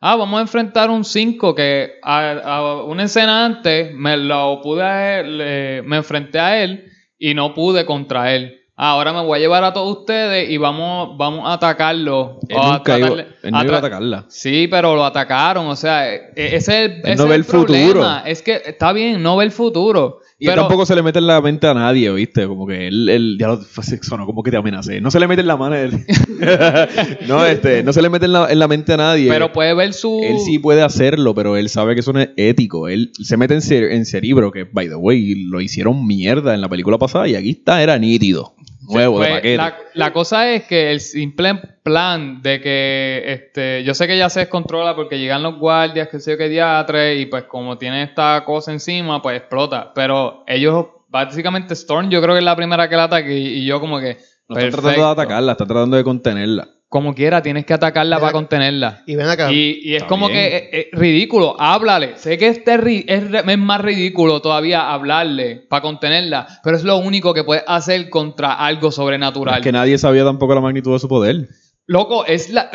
Ah, 0.06 0.18
vamos 0.18 0.38
a 0.38 0.42
enfrentar 0.42 0.90
un 0.90 1.06
5 1.06 1.56
que 1.56 1.94
a, 2.04 2.32
a 2.32 2.84
una 2.84 3.04
escena 3.06 3.46
antes 3.46 3.94
me 3.94 4.18
lo 4.18 4.60
pude, 4.62 5.82
me 5.86 5.96
enfrenté 5.96 6.40
a 6.40 6.62
él 6.62 6.86
y 7.18 7.34
no 7.34 7.54
pude 7.54 7.86
contra 7.86 8.34
él. 8.36 8.60
Ah, 8.76 8.90
ahora 8.90 9.14
me 9.14 9.22
voy 9.22 9.38
a 9.38 9.42
llevar 9.42 9.64
a 9.64 9.72
todos 9.72 10.00
ustedes 10.00 10.50
y 10.50 10.58
vamos, 10.58 11.16
vamos 11.18 11.48
a 11.48 11.54
atacarlo. 11.54 12.40
Él, 12.50 12.58
o 12.58 12.64
a 12.64 12.74
nunca 12.74 12.98
iba, 12.98 13.08
tratarle- 13.08 13.28
él 13.44 13.52
no 13.52 13.64
iba 13.64 13.72
a 13.72 13.76
tra- 13.76 13.78
atacarla. 13.78 14.26
Sí, 14.28 14.68
pero 14.68 14.96
lo 14.96 15.06
atacaron, 15.06 15.68
o 15.68 15.76
sea, 15.78 16.12
e- 16.14 16.32
e- 16.36 16.56
ese 16.56 16.86
es 16.86 16.92
el, 17.06 17.16
no 17.18 17.28
ve 17.28 17.36
el 17.36 17.44
futuro. 17.46 17.68
problema. 18.02 18.24
Es 18.26 18.42
que 18.42 18.62
está 18.66 18.92
bien, 18.92 19.22
no 19.24 19.38
ve 19.38 19.46
el 19.46 19.52
futuro. 19.52 20.20
Y 20.44 20.48
pero 20.48 20.62
tampoco 20.64 20.86
se 20.86 20.94
le 20.96 21.02
mete 21.02 21.20
en 21.20 21.28
la 21.28 21.40
mente 21.42 21.68
a 21.68 21.74
nadie, 21.74 22.12
¿viste? 22.12 22.46
Como 22.48 22.68
que 22.68 22.88
él, 22.88 23.08
él 23.10 23.38
ya 23.40 23.48
lo 23.48 23.62
sonó 24.02 24.26
como 24.26 24.44
que 24.44 24.52
te 24.52 24.58
amenacé. 24.58 25.00
No 25.00 25.10
se 25.10 25.20
le 25.20 25.28
mete 25.28 25.42
en 25.42 25.48
la 25.48 25.56
mano. 25.58 25.76
él- 25.76 26.06
no, 27.28 27.46
este, 27.46 27.84
no 27.84 27.94
se 27.94 28.02
le 28.02 28.10
mete 28.10 28.26
en 28.26 28.34
la, 28.34 28.52
en 28.52 28.60
la 28.60 28.68
mente 28.68 28.94
a 28.94 28.98
nadie. 28.98 29.30
pero 29.30 29.54
puede 29.54 29.74
ver 29.74 29.94
su... 29.94 30.22
Él 30.24 30.38
sí 30.46 30.60
puede 30.60 30.82
hacerlo, 30.82 31.34
pero 31.34 31.56
él 31.58 31.70
sabe 31.70 31.94
que 31.94 32.02
eso 32.02 32.14
no 32.14 32.20
es 32.20 32.30
ético. 32.36 32.88
Él 32.88 33.12
se 33.22 33.38
mete 33.38 33.54
en, 33.54 33.62
cer- 33.62 33.92
en 33.92 34.06
cerebro, 34.06 34.52
que, 34.52 34.66
by 34.66 34.90
the 34.90 34.96
way, 34.96 35.36
lo 35.46 35.62
hicieron 35.62 36.06
mierda 36.06 36.54
en 36.54 36.62
la 36.62 36.70
película 36.70 36.98
pasada 36.98 37.28
y 37.28 37.36
aquí 37.36 37.52
está, 37.52 37.82
era 37.82 37.98
nítido. 37.98 38.54
Nuevo, 38.90 39.20
de 39.20 39.28
Pues, 39.28 39.38
paquete. 39.38 39.58
la, 39.58 39.78
la 39.94 40.14
cosa 40.14 40.50
es 40.52 40.64
que 40.66 40.92
el 40.92 41.00
simple 41.00 41.56
plan 41.84 42.42
de 42.42 42.62
que 42.62 43.24
este 43.28 43.84
yo 43.84 43.94
sé 43.94 44.08
que 44.08 44.18
ya 44.18 44.30
se 44.30 44.42
descontrola 44.42 44.96
porque 44.96 45.20
llegan 45.20 45.44
los 45.44 45.58
guardias, 45.60 46.10
que 46.10 46.20
sé 46.20 46.32
yo 46.32 46.38
qué 46.38 46.50
diatre, 46.50 47.16
y 47.18 47.26
pues 47.28 47.44
como 47.44 47.78
tiene 47.78 48.04
esta 48.04 48.44
cosa 48.46 48.72
encima, 48.72 49.22
pues 49.22 49.38
explota. 49.38 49.92
Pero 49.94 50.44
ellos, 50.48 50.88
básicamente 51.10 51.74
Storm, 51.74 52.10
yo 52.10 52.22
creo 52.22 52.36
que 52.36 52.40
es 52.40 52.46
la 52.46 52.56
primera 52.56 52.90
que 52.90 52.96
la 52.96 53.06
ataque 53.06 53.38
y, 53.38 53.48
y 53.60 53.66
yo 53.66 53.80
como 53.80 54.00
que. 54.00 54.18
No 54.50 54.58
están 54.58 54.72
tratando 54.82 55.06
de 55.06 55.12
atacarla, 55.12 55.52
están 55.54 55.68
tratando 55.68 55.98
de 55.98 56.04
contenerla. 56.04 56.68
Como 56.94 57.16
quiera, 57.16 57.42
tienes 57.42 57.66
que 57.66 57.74
atacarla 57.74 58.18
Ven 58.18 58.22
para 58.22 58.30
acá. 58.30 58.34
contenerla. 58.38 59.02
Y 59.08 59.16
ven 59.16 59.28
acá. 59.28 59.52
Y, 59.52 59.80
y 59.84 59.96
es 59.96 60.04
Está 60.04 60.08
como 60.10 60.28
bien. 60.28 60.40
que 60.40 60.58
es, 60.58 60.64
es 60.94 61.00
ridículo, 61.00 61.60
háblale. 61.60 62.18
Sé 62.18 62.38
que 62.38 62.50
este 62.50 62.78
ri- 62.78 63.04
es, 63.08 63.24
es 63.48 63.58
más 63.58 63.82
ridículo 63.82 64.44
todavía 64.44 64.94
hablarle 64.94 65.56
para 65.56 65.82
contenerla, 65.82 66.46
pero 66.64 66.78
es 66.78 66.84
lo 66.84 66.98
único 66.98 67.34
que 67.34 67.44
puedes 67.44 67.64
hacer 67.66 68.12
contra 68.12 68.54
algo 68.54 68.92
sobrenatural. 68.92 69.56
Es 69.56 69.64
que 69.64 69.72
nadie 69.72 69.98
sabía 69.98 70.24
tampoco 70.24 70.54
la 70.54 70.62
magnitud 70.62 70.94
de 70.94 71.00
su 71.00 71.08
poder. 71.08 71.48
Loco, 71.88 72.26
es 72.28 72.52
la. 72.52 72.70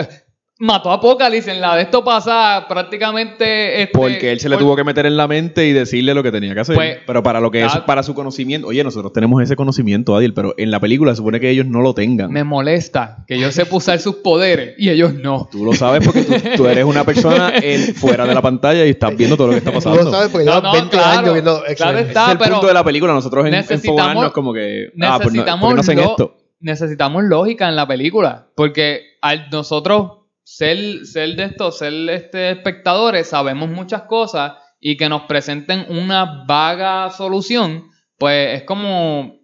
Mató 0.61 0.91
a 0.91 0.95
Apocalypse 0.95 1.53
en 1.53 1.61
la 1.61 1.77
de 1.77 1.83
esto 1.83 2.03
pasa 2.03 2.67
prácticamente. 2.69 3.83
Este, 3.83 3.97
Porque 3.97 4.33
él 4.33 4.41
se 4.41 4.49
le 4.49 4.57
por- 4.57 4.65
tuvo 4.65 4.77
que 4.77 4.83
meter 4.83 5.07
en 5.07 5.17
la 5.17 5.29
mente 5.29 5.67
y 5.69 5.73
decirle 5.73 6.15
lo 6.15 6.23
que 6.25 6.33
tenía 6.33 6.53
que 6.53 6.61
hacer. 6.61 6.75
Pues, 6.75 6.99
pero 7.07 7.23
para 7.23 7.39
lo 7.41 7.51
que 7.53 7.65
es, 7.65 7.73
para 7.87 8.03
su 8.03 8.13
conocimiento. 8.13 8.67
Oye, 8.67 8.83
nosotros 8.83 9.13
tenemos 9.13 9.41
ese 9.41 9.55
conocimiento, 9.55 10.17
Adil, 10.17 10.35
pero 10.35 10.55
en 10.59 10.73
la 10.73 10.81
película 10.81 11.13
se 11.13 11.19
supone 11.19 11.39
que 11.39 11.49
ellos 11.51 11.67
no 11.67 11.81
lo 11.81 11.95
tengan. 11.95 12.33
Me 12.33 12.43
molesta 12.43 13.19
que 13.29 13.39
yo 13.39 13.53
sepa 13.53 13.77
usar 13.77 14.01
sus 14.01 14.17
poderes 14.17 14.75
y 14.79 14.91
ellos 14.91 15.15
no. 15.15 15.49
Tú 15.51 15.65
lo 15.65 15.75
sabes 15.75 16.05
porque 16.05 16.23
tú, 16.23 16.35
tú 16.57 16.67
eres 16.67 16.85
una 16.85 17.05
persona 17.05 17.53
en- 17.55 17.95
fuera 17.95 18.27
de 18.27 18.35
la 18.35 18.43
pantalla 18.43 18.85
y 18.85 18.91
estás 18.91 19.17
viendo 19.17 19.37
todo 19.37 19.47
lo 19.49 19.53
que 19.53 19.59
está 19.59 19.71
Tú 19.71 19.77
pasando. 19.77 20.03
lo 20.03 20.11
sabes 20.11 20.29
porque 20.31 20.45
No, 20.45 20.53
llevas 20.57 20.63
no, 20.65 20.73
20 20.73 20.91
claro, 20.97 21.19
años 21.21 21.33
viendo 21.35 21.63
claro 21.77 21.99
está. 21.99 22.25
Es 22.27 22.33
el 22.33 22.39
pero 22.39 22.51
punto 22.55 22.67
de 22.67 22.75
la 22.75 22.83
película. 22.85 23.13
Nosotros 23.13 23.47
en, 23.47 23.55
enfogonarnos 23.55 24.33
como 24.33 24.53
que. 24.53 24.87
Ah, 25.01 25.19
pues 25.23 25.33
no, 25.35 25.43
necesitamos, 25.45 25.61
¿por 25.61 25.71
qué 25.71 25.75
no 25.77 25.81
hacen 25.83 25.97
lo- 25.99 26.03
esto? 26.11 26.37
necesitamos 26.61 27.23
lógica 27.23 27.69
en 27.69 27.77
la 27.77 27.87
película. 27.87 28.49
Porque 28.57 29.03
al 29.23 29.49
nosotros 29.51 30.18
ser, 30.51 31.05
ser 31.05 31.37
de 31.37 31.45
esto, 31.45 31.71
ser 31.71 31.93
este, 32.09 32.53
espectadores, 32.53 33.29
sabemos 33.29 33.69
muchas 33.69 34.03
cosas 34.05 34.53
y 34.81 34.97
que 34.97 35.11
nos 35.11 35.23
presenten 35.23 35.85
una 35.91 36.45
vaga 36.47 37.11
solución, 37.11 37.85
pues 38.17 38.61
es 38.61 38.63
como. 38.63 39.37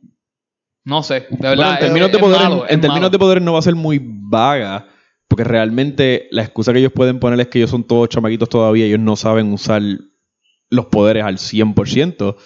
No 0.87 1.03
sé, 1.03 1.27
de 1.29 1.49
verdad. 1.49 1.57
Bueno, 1.57 1.69
en 1.71 1.75
es- 1.75 1.81
términos, 1.81 2.11
de 2.11 2.17
es 2.17 2.23
poderes, 2.23 2.49
malo, 2.49 2.65
en 2.69 2.81
términos 2.81 3.11
de 3.11 3.41
no 3.41 3.53
va 3.53 3.59
a 3.59 3.63
ser 3.63 3.75
muy 3.75 4.01
vaga. 4.03 4.89
Porque 5.29 5.45
realmente 5.45 6.29
la 6.31 6.43
excusa 6.43 6.73
que 6.73 6.79
ellos 6.79 6.93
pueden 6.93 7.19
poner 7.19 7.41
es 7.41 7.49
que 7.49 7.59
ellos 7.59 7.71
son 7.71 7.85
todos 7.85 8.09
chamaquitos 8.09 8.49
todavía. 8.49 8.87
Ellos 8.87 9.01
no 9.01 9.17
saben 9.17 9.53
usar 9.53 9.83
los 10.71 10.87
poderes 10.87 11.25
al 11.25 11.39
100%. 11.39 12.37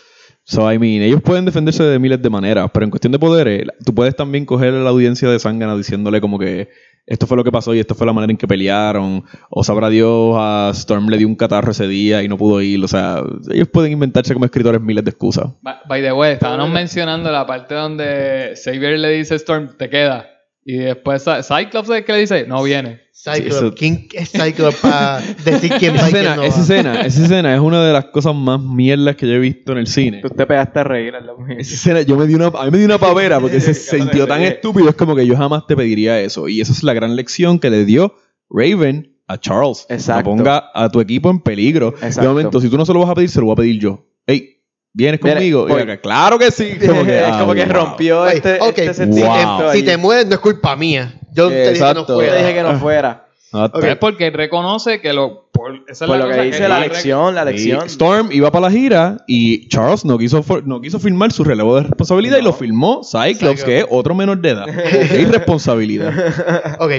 So, 0.45 0.73
I 0.73 0.79
mean, 0.79 1.03
ellos 1.03 1.21
pueden 1.21 1.45
defenderse 1.45 1.83
de 1.83 1.99
miles 1.99 2.23
de 2.23 2.31
maneras. 2.31 2.71
Pero 2.73 2.85
en 2.85 2.91
cuestión 2.91 3.13
de 3.13 3.19
poderes, 3.19 3.67
tú 3.85 3.95
puedes 3.95 4.17
también 4.17 4.47
coger 4.47 4.75
a 4.75 4.81
la 4.81 4.91
audiencia 4.91 5.29
de 5.29 5.39
Sangana 5.39 5.77
diciéndole 5.77 6.21
como 6.21 6.39
que 6.39 6.69
esto 7.09 7.27
fue 7.27 7.37
lo 7.37 7.45
que 7.45 7.51
pasó 7.51 7.75
y 7.75 7.81
esto 7.81 7.95
fue 7.95 8.07
la 8.07 8.13
manera 8.13 8.31
en 8.31 8.37
que 8.37 8.47
pelearon. 8.47 9.25
O 9.51 9.65
sabrá 9.65 9.89
Dios, 9.89 10.35
a 10.39 10.71
Storm 10.75 11.09
le 11.09 11.17
dio 11.19 11.27
un 11.27 11.37
catarro 11.37 11.73
ese 11.73 11.89
día 11.89 12.23
y 12.23 12.29
no 12.29 12.37
pudo 12.37 12.61
ir. 12.61 12.83
O 12.85 12.89
sea, 12.89 13.23
ellos 13.51 13.69
pueden 13.69 13.93
inventarse 13.93 14.35
como 14.35 14.45
escritores 14.45 14.81
miles 14.81 15.05
de 15.05 15.11
excusas. 15.11 15.47
By- 15.63 16.03
the 16.03 16.13
way, 16.13 16.35
estábamos 16.35 16.71
mencionando 16.71 17.33
la 17.33 17.47
parte 17.47 17.75
donde 17.75 18.55
Xavier 18.63 18.99
le 18.99 19.11
dice 19.11 19.35
a 19.35 19.37
Storm, 19.39 19.77
te 19.77 19.89
queda. 19.91 20.27
Y 20.71 20.77
después 20.77 21.27
Cy- 21.27 21.43
Cyclops 21.43 21.89
es 21.89 22.05
que 22.05 22.13
le 22.13 22.19
dice, 22.19 22.45
no 22.47 22.63
viene. 22.63 23.01
Cyclops. 23.15 23.47
eso- 23.57 23.75
¿Quién 23.75 24.07
es 24.13 24.31
Cyclops 24.31 24.77
para 24.77 25.21
decir 25.43 25.73
quién 25.79 25.95
va 25.97 26.01
escena, 26.09 26.37
no 26.37 26.43
esa 26.43 26.57
va? 26.59 26.63
escena, 26.63 27.01
esa 27.01 27.23
escena 27.25 27.55
es 27.55 27.61
una 27.61 27.83
de 27.87 27.93
las 27.95 28.05
cosas 28.07 28.35
más 28.35 28.61
mierdas 28.61 29.17
que 29.17 29.27
yo 29.27 29.33
he 29.33 29.39
visto 29.39 29.73
en 29.73 29.79
el 29.79 29.87
cine. 29.87 30.21
Tú 30.21 30.29
te 30.29 30.45
pegaste 30.47 30.81
a 30.81 30.85
reír 30.85 31.15
lado 31.15 31.39
mío. 31.39 31.57
Esa 31.59 31.75
escena, 31.75 32.03
yo 32.03 32.17
me 32.19 32.27
di 32.27 32.35
una, 32.35 32.49
a 32.49 32.65
mí 32.67 32.71
me 32.71 32.77
dio 32.79 32.87
una 32.87 32.99
pavera 32.99 33.41
porque 33.41 33.61
se 33.61 33.73
sintió 33.73 34.27
tan 34.29 34.43
estúpido. 34.43 34.91
Es 34.91 34.95
como 34.95 35.17
que 35.17 35.27
yo 35.27 35.35
jamás 35.37 35.67
te 35.67 35.75
pediría 35.75 36.21
eso. 36.21 36.49
Y 36.49 36.61
esa 36.61 36.73
es 36.73 36.83
la 36.83 36.93
gran 36.93 37.17
lección 37.17 37.59
que 37.59 37.71
le 37.71 37.87
dio 37.87 38.15
Raven 38.51 39.17
a 39.27 39.39
Charles. 39.39 39.87
Exacto. 39.89 40.31
No 40.31 40.37
ponga 40.37 40.71
a 40.75 40.91
tu 40.91 41.01
equipo 41.01 41.31
en 41.31 41.41
peligro. 41.41 41.93
De 41.93 42.07
Exacto. 42.09 42.29
momento, 42.29 42.61
si 42.61 42.69
tú 42.69 42.77
no 42.77 42.85
se 42.85 42.93
lo 42.93 43.01
vas 43.01 43.09
a 43.11 43.15
pedir, 43.15 43.31
se 43.31 43.41
lo 43.41 43.47
voy 43.47 43.53
a 43.55 43.57
pedir 43.57 43.81
yo. 43.81 44.07
Ey, 44.27 44.58
¿vienes 44.93 45.21
Viene, 45.21 45.37
conmigo? 45.37 45.67
Claro 46.03 46.39
que 46.39 46.51
sí. 46.51 46.77
Como 46.87 47.05
que, 47.05 47.19
ah, 47.21 47.39
como 47.41 47.55
que 47.55 47.65
wow. 47.65 47.73
rompió 47.73 48.21
Oye, 48.23 48.37
este, 48.37 48.59
ok, 48.61 48.69
este 48.79 48.89
si, 48.89 48.95
sentimiento. 48.95 49.63
Wow. 49.65 49.73
si 49.73 49.83
te 49.83 49.97
mueres 49.97 50.27
no 50.27 50.35
es 50.35 50.41
culpa 50.41 50.77
mía. 50.77 51.15
Yo 51.33 51.49
te 51.49 51.73
dije 51.73 51.85
que 51.85 51.95
no 51.95 52.05
fuera. 52.07 52.33
te 52.33 52.39
dije 52.39 52.55
que 52.55 52.63
no 52.63 52.79
fuera. 52.81 53.25
Ok. 53.53 53.85
Es 53.85 53.97
porque 53.97 54.27
él 54.27 54.35
reconoce 54.35 55.01
que 55.01 55.13
lo... 55.13 55.49
Por, 55.51 55.75
esa 55.89 56.05
es 56.05 56.09
Por 56.09 56.19
la 56.19 56.27
lo 56.27 56.33
que 56.35 56.43
dice 56.43 56.69
la 56.69 56.79
lección, 56.81 57.35
la 57.35 57.45
lección. 57.45 57.85
Storm 57.87 58.29
iba 58.31 58.51
para 58.53 58.67
la 58.67 58.71
gira 58.71 59.25
y 59.27 59.67
Charles 59.69 60.05
no 60.05 60.17
quiso, 60.19 60.43
for- 60.45 60.65
no 60.67 60.81
quiso 60.81 61.01
firmar 61.01 61.33
su 61.33 61.43
relevo 61.43 61.75
de 61.77 61.83
responsabilidad 61.85 62.39
y 62.39 62.43
lo 62.43 62.53
firmó 62.53 63.01
Cyclops, 63.03 63.39
Cyclops. 63.39 63.65
que 63.65 63.79
es 63.81 63.87
otro 63.91 64.15
menor 64.15 64.39
de 64.41 64.51
edad. 64.51 64.67
Qué 65.11 65.23
irresponsabilidad. 65.23 66.77
Ok, 66.79 66.93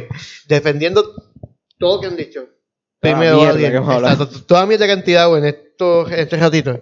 defendiendo 0.47 1.03
todo 1.77 1.95
lo 1.95 2.01
que 2.01 2.07
han 2.07 2.17
dicho. 2.17 2.41
Toda 3.01 3.13
Primero, 3.15 3.37
mierda 3.37 3.57
que 3.59 3.75
hemos 3.77 3.95
hablado. 3.95 4.13
exacto, 4.25 4.43
toda 4.45 4.65
mierda 4.65 4.85
que 4.87 4.91
han 4.91 5.03
tirado 5.05 5.37
en, 5.37 5.45
estos, 5.45 6.11
en 6.11 6.19
este 6.19 6.35
ratito. 6.35 6.81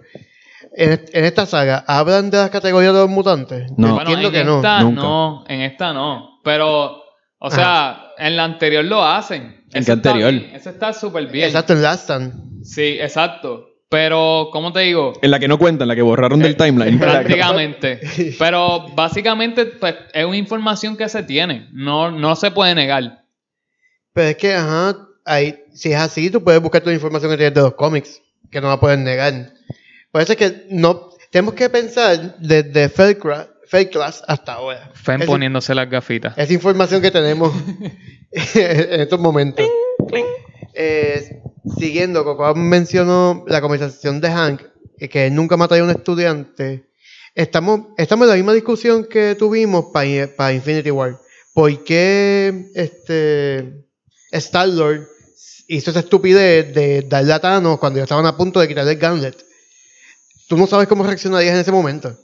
En, 0.74 0.92
est- 0.92 1.14
en 1.14 1.24
esta 1.24 1.46
saga, 1.46 1.84
¿hablan 1.86 2.30
de 2.30 2.38
las 2.38 2.50
categorías 2.50 2.92
de 2.92 3.00
los 3.00 3.08
mutantes? 3.10 3.70
No. 3.76 3.88
Yo 3.88 3.94
Bueno, 3.94 4.10
entiendo 4.10 4.28
en 4.28 4.32
que 4.34 4.44
no. 4.44 4.56
esta 4.56 4.80
nunca. 4.82 5.02
no, 5.02 5.44
en 5.48 5.60
esta 5.62 5.92
no. 5.92 6.40
Pero, 6.44 7.02
o 7.38 7.50
sea, 7.50 8.12
en 8.18 8.36
la 8.36 8.44
anterior 8.44 8.84
lo 8.84 9.04
hacen. 9.04 9.64
¿En 9.72 9.80
está 9.80 9.92
anterior? 9.94 10.32
Eso 10.54 10.70
está 10.70 10.92
súper 10.92 11.26
bien. 11.26 11.46
Exacto, 11.46 11.72
en 11.74 11.82
Last 11.82 12.04
Stand. 12.04 12.64
Sí, 12.64 12.98
exacto. 13.00 13.64
Pero, 13.90 14.50
¿cómo 14.52 14.72
te 14.72 14.80
digo? 14.80 15.14
En 15.22 15.30
la 15.30 15.38
que 15.38 15.48
no 15.48 15.58
cuentan, 15.58 15.88
la 15.88 15.94
que 15.96 16.02
borraron 16.02 16.40
del 16.40 16.56
timeline. 16.56 16.98
Prácticamente. 17.00 18.00
Pero 18.38 18.86
básicamente 18.94 19.64
pues, 19.66 19.94
es 20.12 20.24
una 20.26 20.36
información 20.36 20.96
que 20.96 21.08
se 21.08 21.22
tiene. 21.22 21.68
No, 21.72 22.10
no 22.10 22.36
se 22.36 22.50
puede 22.50 22.74
negar. 22.74 23.24
Pero 24.12 24.28
es 24.28 24.36
que, 24.36 24.54
ajá, 24.54 24.96
ahí, 25.24 25.58
si 25.72 25.92
es 25.92 25.98
así, 25.98 26.28
tú 26.30 26.42
puedes 26.44 26.60
buscar 26.60 26.80
toda 26.82 26.92
la 26.92 26.96
información 26.96 27.30
que 27.30 27.36
tienes 27.38 27.54
de 27.54 27.62
los 27.62 27.74
cómics, 27.74 28.20
que 28.50 28.60
no 28.60 28.68
la 28.68 28.78
pueden 28.80 29.04
negar. 29.04 29.52
Por 30.18 30.24
eso 30.24 30.32
es 30.32 30.38
que 30.38 30.66
no, 30.70 31.10
tenemos 31.30 31.54
que 31.54 31.70
pensar 31.70 32.34
desde 32.40 32.88
Fake 32.88 33.22
Cra- 33.22 33.48
Fake 33.68 33.92
Class 33.92 34.20
hasta 34.26 34.54
ahora. 34.54 34.90
Fen 34.92 35.20
poniéndose 35.24 35.76
las 35.76 35.88
gafitas. 35.88 36.36
Esa 36.36 36.52
información 36.52 37.00
que 37.00 37.12
tenemos 37.12 37.52
en 38.32 39.00
estos 39.00 39.20
momentos. 39.20 39.64
Eh, 40.74 41.40
siguiendo, 41.78 42.24
Coco 42.24 42.52
mencionó 42.56 43.44
la 43.46 43.60
conversación 43.60 44.20
de 44.20 44.28
Hank, 44.28 44.62
que 45.08 45.26
él 45.28 45.36
nunca 45.36 45.56
mataría 45.56 45.82
a 45.82 45.84
un 45.84 45.92
estudiante. 45.92 46.88
Estamos, 47.36 47.82
estamos 47.96 48.24
en 48.24 48.30
la 48.30 48.34
misma 48.34 48.54
discusión 48.54 49.04
que 49.04 49.36
tuvimos 49.38 49.84
para 49.92 50.52
Infinity 50.52 50.90
War. 50.90 51.16
¿Por 51.54 51.84
qué 51.84 52.72
este, 52.74 53.84
Star-Lord 54.32 55.06
hizo 55.68 55.92
esa 55.92 56.00
estupidez 56.00 56.74
de 56.74 57.02
darle 57.02 57.34
a 57.34 57.38
Thanos 57.38 57.78
cuando 57.78 57.98
ya 57.98 58.02
estaban 58.02 58.26
a 58.26 58.36
punto 58.36 58.58
de 58.58 58.66
quitarle 58.66 58.90
el 58.94 58.98
gauntlet? 58.98 59.47
Tú 60.48 60.56
no 60.56 60.66
sabes 60.66 60.88
cómo 60.88 61.04
reaccionarías 61.04 61.54
en 61.54 61.60
ese 61.60 61.72
momento. 61.72 62.16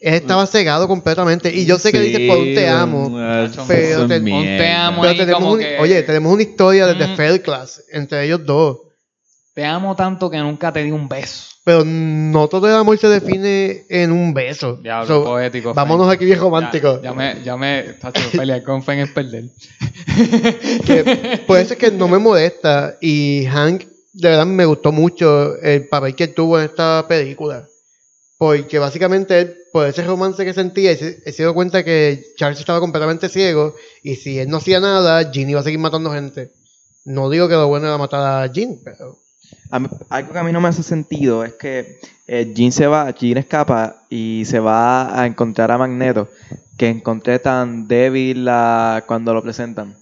Él 0.00 0.14
estaba 0.14 0.46
cegado 0.46 0.88
completamente. 0.88 1.54
Y 1.54 1.64
yo 1.64 1.78
sé 1.78 1.92
que 1.92 2.00
dices 2.00 2.28
por 2.28 2.38
un 2.38 2.54
te 2.54 2.68
amo. 2.68 3.08
pero 3.68 4.08
te- 4.08 4.20
te 4.20 4.72
amo 4.72 5.00
Pero 5.02 5.14
tenemos 5.16 5.44
un- 5.54 5.58
que- 5.60 5.78
Oye, 5.78 6.02
tenemos 6.02 6.32
una 6.32 6.42
historia 6.42 6.86
desde 6.88 7.12
Mm. 7.12 7.16
Fail 7.16 7.40
Class 7.42 7.84
entre 7.92 8.24
ellos 8.24 8.44
dos. 8.44 8.78
Te 9.54 9.64
amo 9.64 9.94
tanto 9.94 10.28
que 10.30 10.38
nunca 10.38 10.72
te 10.72 10.82
di 10.82 10.90
un 10.90 11.08
beso. 11.08 11.44
Pero 11.64 11.84
no 11.84 12.48
todo 12.48 12.66
el 12.66 12.74
amor 12.74 12.98
se 12.98 13.06
define 13.06 13.84
en 13.88 14.10
un 14.10 14.34
beso. 14.34 14.76
Diablo, 14.82 15.06
So, 15.06 15.24
poético. 15.24 15.72
vámonos 15.74 16.06
Fen. 16.08 16.14
aquí 16.16 16.24
bien 16.24 16.40
romántico. 16.40 16.96
Ya, 17.00 17.10
ya 17.10 17.12
me, 17.14 17.42
ya 17.44 17.56
me, 17.56 17.82
tacho, 18.00 18.20
pelear 18.44 18.64
con 18.64 18.82
Fen 18.82 18.98
es 18.98 19.10
perder. 19.10 19.44
Que 20.84 21.40
por 21.46 21.58
eso 21.60 21.74
es 21.74 21.78
que 21.78 21.92
no 21.92 22.08
me 22.08 22.18
molesta. 22.18 22.96
Y 23.00 23.44
Hank, 23.46 23.84
de 24.12 24.28
verdad, 24.28 24.46
me 24.46 24.66
gustó 24.66 24.92
mucho 24.92 25.56
el 25.58 25.88
papel 25.88 26.14
que 26.14 26.28
tuvo 26.28 26.58
en 26.58 26.66
esta 26.66 27.06
película. 27.08 27.66
Porque 28.36 28.78
básicamente 28.78 29.40
él, 29.40 29.56
por 29.72 29.86
ese 29.86 30.02
romance 30.04 30.44
que 30.44 30.52
sentía, 30.52 30.90
él 30.90 30.98
se, 30.98 31.42
dio 31.42 31.54
cuenta 31.54 31.84
que 31.84 32.24
Charles 32.36 32.60
estaba 32.60 32.80
completamente 32.80 33.28
ciego. 33.28 33.74
Y 34.02 34.16
si 34.16 34.38
él 34.38 34.48
no 34.48 34.58
hacía 34.58 34.80
nada, 34.80 35.30
Jean 35.30 35.48
iba 35.48 35.60
a 35.60 35.62
seguir 35.62 35.78
matando 35.78 36.12
gente. 36.12 36.52
No 37.04 37.30
digo 37.30 37.48
que 37.48 37.54
lo 37.54 37.68
bueno 37.68 37.86
era 37.86 37.98
matar 37.98 38.42
a 38.42 38.52
Jean, 38.52 38.78
pero. 38.84 39.18
Algo 39.70 40.32
que 40.32 40.38
a 40.38 40.44
mí 40.44 40.52
no 40.52 40.60
me 40.60 40.68
hace 40.68 40.82
sentido 40.82 41.44
es 41.44 41.54
que 41.54 41.98
eh, 42.26 42.52
Jean 42.54 42.72
se 42.72 42.86
va, 42.86 43.10
Jean 43.10 43.38
escapa 43.38 44.04
y 44.10 44.44
se 44.44 44.58
va 44.58 45.20
a 45.20 45.26
encontrar 45.26 45.70
a 45.70 45.78
Magneto, 45.78 46.28
que 46.76 46.88
encontré 46.88 47.38
tan 47.38 47.86
débil 47.86 48.44
cuando 49.06 49.34
lo 49.34 49.42
presentan. 49.42 50.01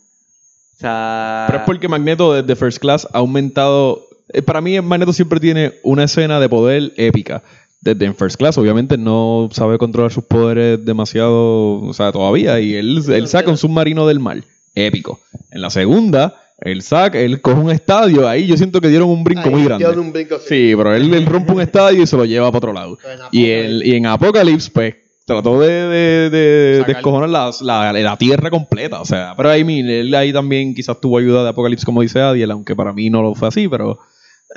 Sea, 0.81 1.45
Pero 1.49 1.59
es 1.61 1.65
porque 1.67 1.89
Magneto 1.89 2.33
desde 2.33 2.57
First 2.57 2.79
Class 2.79 3.07
ha 3.13 3.19
aumentado. 3.19 4.07
eh, 4.33 4.43
Para 4.43 4.61
mí, 4.61 4.81
Magneto 4.81 5.13
siempre 5.13 5.39
tiene 5.41 5.75
una 5.83 6.05
escena 6.05 6.41
de 6.41 6.49
poder 6.49 6.93
épica. 6.97 7.43
Desde 7.83 8.05
en 8.05 8.15
First 8.15 8.37
Class, 8.37 8.59
obviamente, 8.59 8.99
no 8.99 9.49
sabe 9.53 9.79
controlar 9.79 10.13
sus 10.13 10.25
poderes 10.25 10.85
demasiado. 10.85 11.81
O 11.81 11.93
sea, 11.93 12.13
todavía. 12.13 12.61
Y 12.61 12.75
él, 12.75 13.03
él 13.09 13.29
saca 13.29 13.51
un 13.51 13.57
submarino 13.57 14.07
del 14.07 14.21
mar. 14.21 14.43
Épico. 14.75 15.21
En 15.51 15.63
la 15.63 15.71
segunda, 15.71 16.37
él 16.61 16.83
saca, 16.83 17.19
él 17.19 17.41
coge 17.41 17.59
un 17.61 17.71
estadio. 17.71 18.29
Ahí 18.29 18.47
yo 18.47 18.57
siento 18.57 18.81
que 18.81 18.89
dieron 18.89 19.09
un 19.09 19.25
brinco 19.25 19.51
muy 19.51 19.65
grande. 19.65 19.87
un 19.99 20.13
brinco. 20.13 20.39
Sí, 20.39 20.73
pero 20.77 20.95
él, 20.95 21.13
él 21.13 21.27
rompe 21.27 21.53
un 21.53 21.61
estadio 21.61 22.03
y 22.03 22.07
se 22.07 22.17
lo 22.17 22.25
lleva 22.25 22.47
para 22.49 22.59
otro 22.59 22.73
lado. 22.73 22.99
Y, 23.33 23.47
Apocalypse- 23.47 23.65
el, 23.65 23.87
y 23.87 23.95
en 23.97 24.07
Apocalypse, 24.07 24.71
pues, 24.73 24.95
trató 25.25 25.61
de, 25.61 25.71
de, 25.71 26.31
de 26.31 26.85
descojonar 26.87 27.29
la, 27.29 27.51
la, 27.61 27.93
la 27.93 28.17
tierra 28.17 28.51
completa. 28.51 29.01
O 29.01 29.05
sea, 29.05 29.35
pero 29.37 29.49
ahí, 29.51 29.63
él 29.63 30.15
ahí 30.15 30.33
también 30.33 30.75
quizás 30.75 31.01
tuvo 31.01 31.19
ayuda 31.19 31.43
de 31.45 31.51
Apocalypse, 31.51 31.87
como 31.87 32.03
dice 32.03 32.21
Adiel, 32.21 32.51
aunque 32.51 32.75
para 32.75 32.93
mí 32.93 33.11
no 33.11 33.23
lo 33.23 33.35
fue 33.35 33.49
así, 33.49 33.69
pero. 33.69 33.99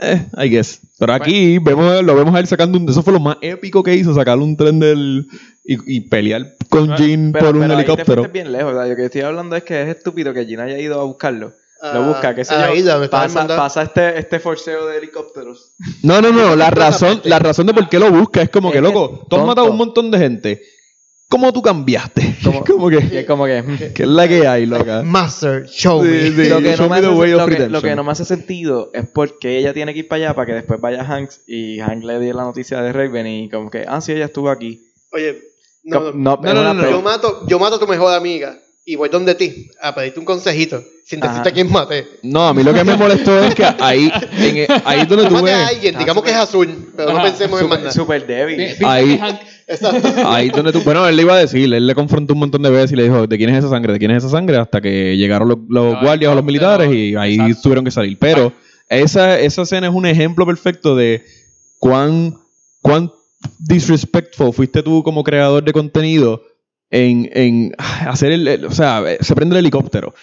Eh, 0.01 0.25
I 0.43 0.49
guess. 0.49 0.79
Pero 0.97 1.13
aquí 1.13 1.59
vemos, 1.59 2.01
lo 2.03 2.15
vemos 2.15 2.33
a 2.33 2.39
él 2.39 2.47
sacando 2.47 2.79
un. 2.79 2.89
Eso 2.89 3.03
fue 3.03 3.13
lo 3.13 3.19
más 3.19 3.37
épico 3.41 3.83
que 3.83 3.93
hizo, 3.93 4.13
sacar 4.15 4.39
un 4.39 4.57
tren 4.57 4.79
del. 4.79 5.27
Y, 5.65 5.97
y 5.97 6.01
pelear 6.01 6.55
con 6.67 6.87
pero- 6.87 6.97
por 6.97 7.05
un 7.15 7.31
pero 7.31 7.47
ahí 7.63 7.67
te 7.69 7.73
helicóptero. 7.75 8.21
fuiste 8.23 8.33
bien 8.33 8.51
lejos, 8.51 8.73
¿verdad? 8.73 8.89
Yo 8.89 8.95
que 8.95 9.05
estoy 9.05 9.21
hablando 9.21 9.55
es 9.55 9.63
que 9.63 9.81
es 9.83 9.87
estúpido 9.89 10.33
que 10.33 10.45
Jean 10.47 10.61
haya 10.61 10.79
ido 10.79 10.99
a 10.99 11.03
buscarlo. 11.03 11.53
Ah, 11.85 11.91
lo 11.95 12.03
busca, 12.03 12.33
qué 12.33 12.45
sé 12.45 12.53
a 12.53 12.59
la 12.59 12.69
yo. 12.69 12.75
isla 12.75 12.93
donde 12.93 13.05
estaban 13.07 13.47
pasa, 13.47 13.81
este, 13.81 14.17
este 14.17 14.39
forceo 14.39 14.85
de 14.85 14.99
helicópteros. 14.99 15.73
No, 16.01 16.21
no, 16.21 16.31
no. 16.31 16.55
La 16.55 16.69
razón, 16.71 17.19
la 17.25 17.39
razón 17.39 17.67
de 17.67 17.73
por 17.73 17.89
qué 17.89 17.99
lo 17.99 18.09
busca 18.09 18.41
es 18.41 18.49
como 18.49 18.71
que, 18.71 18.77
Es 18.77 18.81
que 18.83 18.87
loco, 18.87 19.27
tú 19.29 19.35
has 19.35 19.45
matado 19.45 19.67
a 19.67 19.69
un 19.69 19.75
montón 19.75 20.09
de 20.09 20.17
gente. 20.17 20.61
¿Cómo 21.27 21.51
tú 21.51 21.61
cambiaste? 21.61 22.37
Como- 22.41 22.63
que. 22.89 23.25
como 23.25 23.45
que... 23.45 23.61
mm, 23.61 23.77
¿Qué 23.93 24.03
es 24.03 24.07
la 24.07 24.29
que 24.29 24.47
hay, 24.47 24.65
loca? 24.65 25.01
Master, 25.03 25.65
show 25.65 26.01
me. 26.01 26.21
Sí, 26.21 26.31
sí. 26.31 26.49
lo, 26.49 26.61
que 26.61 26.77
show 26.77 26.85
no 26.87 26.89
me 26.93 26.99
hace, 26.99 27.09
way 27.09 27.33
of 27.33 27.41
lo, 27.41 27.47
que, 27.47 27.67
lo 27.67 27.81
que 27.81 27.95
no 27.97 28.03
me 28.05 28.11
hace 28.13 28.23
sentido 28.23 28.89
es 28.93 29.05
porque 29.13 29.57
ella 29.57 29.73
tiene 29.73 29.93
que 29.93 29.99
ir 29.99 30.07
para 30.07 30.23
allá 30.27 30.35
para 30.35 30.45
que 30.45 30.53
después 30.53 30.79
vaya 30.79 31.03
Hanks 31.03 31.41
y 31.47 31.79
Hank 31.79 32.03
le 32.05 32.17
dé 32.19 32.33
la 32.33 32.43
noticia 32.43 32.81
de 32.81 32.93
Raven 32.93 33.27
y 33.27 33.49
como 33.49 33.69
que, 33.69 33.83
ah, 33.85 33.99
sí, 33.99 34.13
ella 34.13 34.25
estuvo 34.25 34.49
aquí. 34.49 34.87
Oye, 35.11 35.37
no, 35.83 36.13
no, 36.13 36.39
No, 36.41 36.53
no, 36.53 36.63
no, 36.63 36.73
no, 36.75 36.83
Yo 36.83 36.91
no. 36.91 37.01
mato, 37.01 37.45
yo 37.47 37.59
mato 37.59 37.75
a 37.75 37.79
tu 37.79 37.87
mejor 37.87 38.13
amiga 38.13 38.57
y 38.85 38.95
voy 38.97 39.07
donde 39.09 39.33
ti 39.35 39.69
a 39.81 39.95
pedirte 39.95 40.19
un 40.19 40.25
consejito 40.25 40.83
sin 41.05 41.19
decirte 41.21 41.39
Ajá. 41.41 41.49
a 41.49 41.53
quién 41.53 41.71
maté. 41.71 42.05
No, 42.21 42.47
a 42.47 42.53
mí 42.53 42.63
lo 42.63 42.73
que 42.73 42.83
me 42.83 42.97
molestó 42.97 43.41
es 43.43 43.55
que 43.55 43.63
ahí, 43.79 44.11
en, 44.37 44.67
ahí 44.85 45.05
donde 45.05 45.27
tú 45.27 45.37
a 45.37 45.67
alguien, 45.67 45.95
Ah, 45.95 45.99
digamos 45.99 46.23
que 46.23 46.31
es 46.31 46.35
azul, 46.35 46.91
pero 46.95 47.13
no 47.13 47.21
pensemos 47.21 47.61
en 47.61 47.69
más 47.69 47.93
Súper 47.93 48.27
débil. 48.27 48.75
Ahí- 48.85 49.19
ahí 50.25 50.47
es 50.47 50.53
donde 50.53 50.71
tú, 50.73 50.81
bueno, 50.81 51.07
él 51.07 51.15
le 51.15 51.21
iba 51.21 51.35
a 51.35 51.39
decir, 51.39 51.73
él 51.73 51.87
le 51.87 51.95
confrontó 51.95 52.33
un 52.33 52.39
montón 52.39 52.61
de 52.61 52.69
veces 52.69 52.91
y 52.91 52.95
le 52.95 53.03
dijo, 53.03 53.25
¿de 53.27 53.37
quién 53.37 53.49
es 53.49 53.59
esa 53.59 53.69
sangre? 53.69 53.93
¿De 53.93 53.99
quién 53.99 54.11
es 54.11 54.17
esa 54.17 54.29
sangre? 54.29 54.57
Hasta 54.57 54.81
que 54.81 55.15
llegaron 55.15 55.47
los, 55.69 56.01
guardias 56.01 56.31
o 56.31 56.35
los 56.35 56.43
militares 56.43 56.93
y 56.93 57.15
ahí 57.15 57.35
exacto. 57.35 57.61
tuvieron 57.63 57.85
que 57.85 57.91
salir. 57.91 58.17
Pero 58.19 58.51
esa, 58.89 59.39
esa 59.39 59.61
escena 59.61 59.87
es 59.87 59.93
un 59.93 60.05
ejemplo 60.05 60.45
perfecto 60.45 60.95
de 60.95 61.23
cuán, 61.79 62.37
cuán 62.81 63.11
disrespectful 63.59 64.53
fuiste 64.53 64.83
tú 64.83 65.03
como 65.03 65.23
creador 65.23 65.63
de 65.63 65.73
contenido 65.73 66.43
en, 66.93 67.29
en 67.33 67.75
hacer 67.77 68.31
el, 68.31 68.47
el- 68.47 68.65
o 68.65 68.71
sea, 68.71 69.03
se 69.19 69.35
prende 69.35 69.55
el 69.55 69.59
helicóptero. 69.59 70.13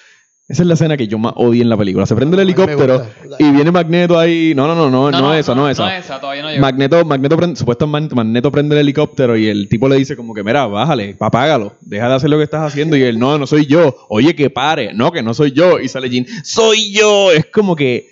Esa 0.48 0.62
es 0.62 0.66
la 0.66 0.74
escena 0.74 0.96
que 0.96 1.06
yo 1.06 1.16
más 1.16 1.32
odié 1.36 1.62
en 1.62 1.68
la 1.68 1.76
película. 1.76 2.06
Se 2.06 2.16
prende 2.16 2.34
el 2.34 2.40
helicóptero 2.42 3.06
y 3.38 3.50
viene 3.52 3.70
Magneto 3.70 4.18
ahí. 4.18 4.52
No, 4.56 4.66
no, 4.66 4.74
no, 4.74 4.90
no, 4.90 5.10
no, 5.12 5.32
esa, 5.34 5.54
no, 5.54 5.68
esa. 5.68 5.84
No 5.84 5.90
esa, 5.92 6.20
todavía 6.20 6.42
no 6.42 6.48
llegó. 6.50 6.60
Magneto, 6.60 7.04
Magneto 7.04 7.36
prende, 7.36 7.54
supuestamente 7.56 8.16
Magneto 8.16 8.50
prende 8.50 8.74
el 8.74 8.80
helicóptero 8.80 9.36
y 9.36 9.46
el 9.46 9.68
tipo 9.68 9.88
le 9.88 9.94
dice 9.94 10.16
como 10.16 10.34
que, 10.34 10.42
mira, 10.42 10.66
bájale, 10.66 11.14
apágalo, 11.20 11.76
deja 11.82 12.08
de 12.08 12.14
hacer 12.16 12.30
lo 12.30 12.36
que 12.38 12.42
estás 12.44 12.62
haciendo. 12.66 12.96
Y 12.96 13.02
él, 13.02 13.16
no, 13.20 13.38
no 13.38 13.46
soy 13.46 13.66
yo. 13.66 13.94
Oye, 14.08 14.34
que 14.34 14.50
pare. 14.50 14.92
No, 14.92 15.12
que 15.12 15.22
no 15.22 15.34
soy 15.34 15.52
yo. 15.52 15.78
Y 15.78 15.86
sale 15.88 16.10
Jean, 16.10 16.26
soy 16.42 16.90
yo. 16.90 17.30
Es 17.30 17.46
como 17.46 17.76
que 17.76 18.08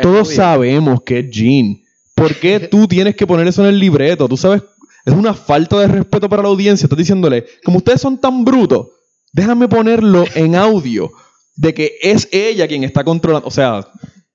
todos 0.00 0.32
sabemos 0.32 1.02
que 1.02 1.18
es 1.18 1.30
Jean. 1.30 1.82
¿Por 2.14 2.34
qué 2.36 2.58
tú 2.70 2.88
tienes 2.88 3.14
que 3.16 3.26
poner 3.26 3.46
eso 3.48 3.60
en 3.62 3.68
el 3.68 3.78
libreto? 3.78 4.26
Tú 4.28 4.38
sabes, 4.38 4.62
es 5.06 5.14
una 5.14 5.34
falta 5.34 5.78
de 5.78 5.86
respeto 5.86 6.28
para 6.28 6.42
la 6.42 6.48
audiencia. 6.48 6.84
Estás 6.84 6.98
diciéndole, 6.98 7.46
como 7.64 7.78
ustedes 7.78 8.00
son 8.00 8.20
tan 8.20 8.44
brutos, 8.44 8.88
déjame 9.32 9.68
ponerlo 9.68 10.24
en 10.34 10.56
audio 10.56 11.12
de 11.54 11.72
que 11.72 11.92
es 12.02 12.28
ella 12.32 12.66
quien 12.66 12.82
está 12.82 13.04
controlando. 13.04 13.46
O 13.46 13.52
sea, 13.52 13.86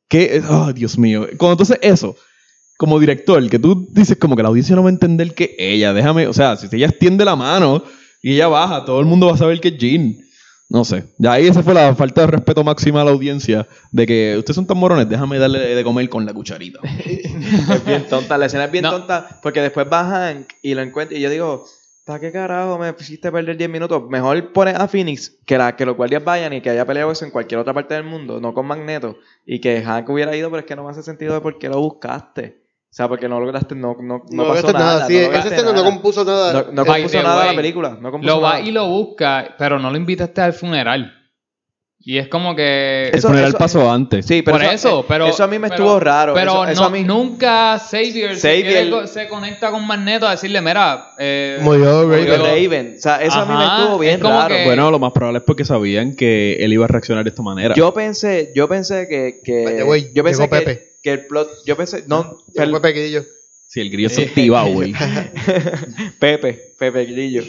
que. 0.07 0.41
Oh, 0.49 0.71
Dios 0.71 0.97
mío. 0.97 1.27
Cuando 1.37 1.53
entonces 1.53 1.77
eso, 1.81 2.15
como 2.77 2.99
director, 2.99 3.47
que 3.49 3.59
tú 3.59 3.85
dices 3.91 4.17
como 4.17 4.37
que 4.37 4.43
la 4.43 4.49
audiencia 4.49 4.75
no 4.75 4.83
va 4.83 4.89
a 4.89 4.93
entender 4.93 5.35
que 5.35 5.55
ella, 5.59 5.93
déjame. 5.93 6.25
O 6.27 6.33
sea, 6.33 6.55
si 6.55 6.73
ella 6.73 6.87
extiende 6.87 7.25
la 7.25 7.35
mano 7.35 7.83
y 8.21 8.35
ella 8.35 8.47
baja, 8.47 8.85
todo 8.85 9.01
el 9.01 9.05
mundo 9.05 9.27
va 9.27 9.33
a 9.33 9.37
saber 9.37 9.59
que 9.59 9.67
es 9.67 9.77
Jean. 9.77 10.17
No 10.73 10.85
sé. 10.85 11.03
Ya 11.17 11.33
ahí 11.33 11.47
esa 11.47 11.61
fue 11.63 11.73
la 11.73 11.93
falta 11.95 12.21
de 12.21 12.27
respeto 12.27 12.63
máxima 12.63 13.01
a 13.01 13.03
la 13.03 13.11
audiencia. 13.11 13.67
De 13.91 14.07
que 14.07 14.35
ustedes 14.37 14.55
son 14.55 14.65
tan 14.65 14.77
morones, 14.77 15.09
déjame 15.09 15.37
darle 15.37 15.59
de 15.75 15.83
comer 15.83 16.07
con 16.09 16.25
la 16.25 16.33
cucharita. 16.33 16.79
Es 17.11 17.85
bien 17.85 18.07
tonta, 18.07 18.37
la 18.37 18.45
escena 18.45 18.65
es 18.65 18.71
bien 18.71 18.83
No. 18.83 18.91
tonta 18.91 19.39
porque 19.43 19.61
después 19.61 19.85
va 19.91 20.03
Hank 20.05 20.47
y 20.61 20.73
lo 20.73 20.81
encuentra 20.81 21.17
y 21.17 21.21
yo 21.21 21.29
digo, 21.29 21.65
¿para 22.05 22.19
qué 22.21 22.31
carajo 22.31 22.77
me 22.77 22.93
hiciste 22.97 23.31
perder 23.31 23.57
10 23.57 23.69
minutos? 23.69 24.03
Mejor 24.09 24.53
pones 24.53 24.75
a 24.75 24.87
Phoenix 24.87 25.37
que, 25.45 25.57
la, 25.57 25.75
que 25.75 25.85
los 25.85 25.97
guardias 25.97 26.23
vayan 26.23 26.53
y 26.53 26.61
que 26.61 26.69
haya 26.69 26.85
peleado 26.85 27.11
eso 27.11 27.25
en 27.25 27.31
cualquier 27.31 27.59
otra 27.59 27.73
parte 27.73 27.93
del 27.95 28.03
mundo, 28.05 28.39
no 28.39 28.53
con 28.53 28.65
Magneto. 28.65 29.17
Y 29.45 29.59
que 29.59 29.81
Hank 29.83 30.07
hubiera 30.09 30.33
ido, 30.37 30.49
pero 30.49 30.61
es 30.61 30.65
que 30.65 30.75
no 30.77 30.85
me 30.85 30.91
hace 30.91 31.03
sentido 31.03 31.33
de 31.33 31.41
por 31.41 31.57
qué 31.57 31.67
lo 31.67 31.81
buscaste. 31.81 32.60
O 32.91 32.93
sea, 32.93 33.07
porque 33.07 33.29
no 33.29 33.39
lograste, 33.39 33.73
no, 33.73 33.95
no, 34.01 34.21
no, 34.29 34.43
No, 34.43 34.47
pasó 34.49 34.73
nada. 34.73 34.79
nada. 34.95 35.07
Sí, 35.07 35.15
no 35.15 35.21
lograste 35.27 35.55
escena 35.55 35.71
no 35.71 35.83
compuso 35.85 36.25
nada. 36.25 36.51
No, 36.53 36.71
no 36.73 36.83
By 36.85 37.01
compuso 37.03 37.23
nada 37.23 37.39
la 37.39 37.47
way, 37.47 37.55
película. 37.55 37.97
No 38.01 38.11
compuso 38.11 38.35
Lo 38.35 38.41
va 38.41 38.49
nada. 38.55 38.61
y 38.61 38.71
lo 38.71 38.87
busca, 38.89 39.55
pero 39.57 39.79
no 39.79 39.89
lo 39.89 39.95
invitaste 39.95 40.41
al 40.41 40.51
funeral. 40.51 41.13
Y 42.03 42.17
es 42.17 42.27
como 42.27 42.55
que... 42.55 43.09
El 43.09 43.15
Eso- 43.19 43.27
funeral 43.29 43.49
eso- 43.49 43.57
pasó 43.59 43.89
antes. 43.91 44.25
Sí, 44.25 44.41
pero 44.41 44.57
por 44.57 44.65
eso, 44.65 45.01
eh, 45.01 45.05
pero... 45.07 45.27
Eso 45.27 45.43
a 45.43 45.47
mí 45.47 45.57
me 45.59 45.69
pero- 45.69 45.83
estuvo 45.83 45.99
raro. 45.99 46.33
Pero 46.33 46.63
eso, 46.63 46.71
eso 46.71 46.81
no- 46.81 46.87
a 46.87 46.89
mí, 46.89 47.03
nunca 47.03 47.77
Xavier, 47.79 48.35
se, 48.35 48.61
Xavier- 48.63 49.05
se 49.07 49.27
conecta 49.29 49.69
con 49.71 49.85
Magneto 49.87 50.27
a 50.27 50.31
decirle, 50.31 50.59
mira... 50.61 51.11
Eh, 51.19 51.59
Murió 51.61 52.09
Raven. 52.09 52.25
de 52.25 52.37
Raven. 52.37 52.95
O 52.97 52.99
sea, 53.01 53.21
eso 53.21 53.39
a 53.39 53.45
mí 53.45 53.53
me 53.53 53.63
Ajá, 53.63 53.81
estuvo 53.83 53.99
bien 53.99 54.15
es 54.15 54.19
raro. 54.21 54.53
que- 54.53 54.65
Bueno, 54.65 54.89
lo 54.91 54.97
más 54.99 55.11
probable 55.13 55.37
es 55.37 55.43
porque 55.45 55.63
sabían 55.63 56.15
que 56.15 56.55
él 56.55 56.73
iba 56.73 56.85
a 56.85 56.87
reaccionar 56.89 57.23
de 57.23 57.29
esta 57.29 57.43
manera. 57.43 57.75
Yo 57.75 57.93
pensé, 57.93 58.51
yo 58.55 58.67
pensé 58.67 59.07
que, 59.07 59.39
que 59.43 60.09
yo 60.13 60.23
pensé 60.23 60.41
llegó 60.41 60.49
que, 60.49 60.59
Pepe. 60.65 60.90
Que 61.01 61.11
el 61.11 61.27
plot, 61.27 61.49
yo 61.65 61.75
pensé, 61.77 62.03
no, 62.07 62.37
Fue 62.55 62.67
per- 62.67 62.81
Pequeñillo. 62.81 63.23
Si 63.67 63.79
el 63.79 63.89
grillo 63.89 64.09
se 64.09 64.23
activa, 64.23 64.63
güey. 64.67 64.93
Pepe, 66.19 66.75
Pepe 66.77 67.05
Grillo. 67.05 67.41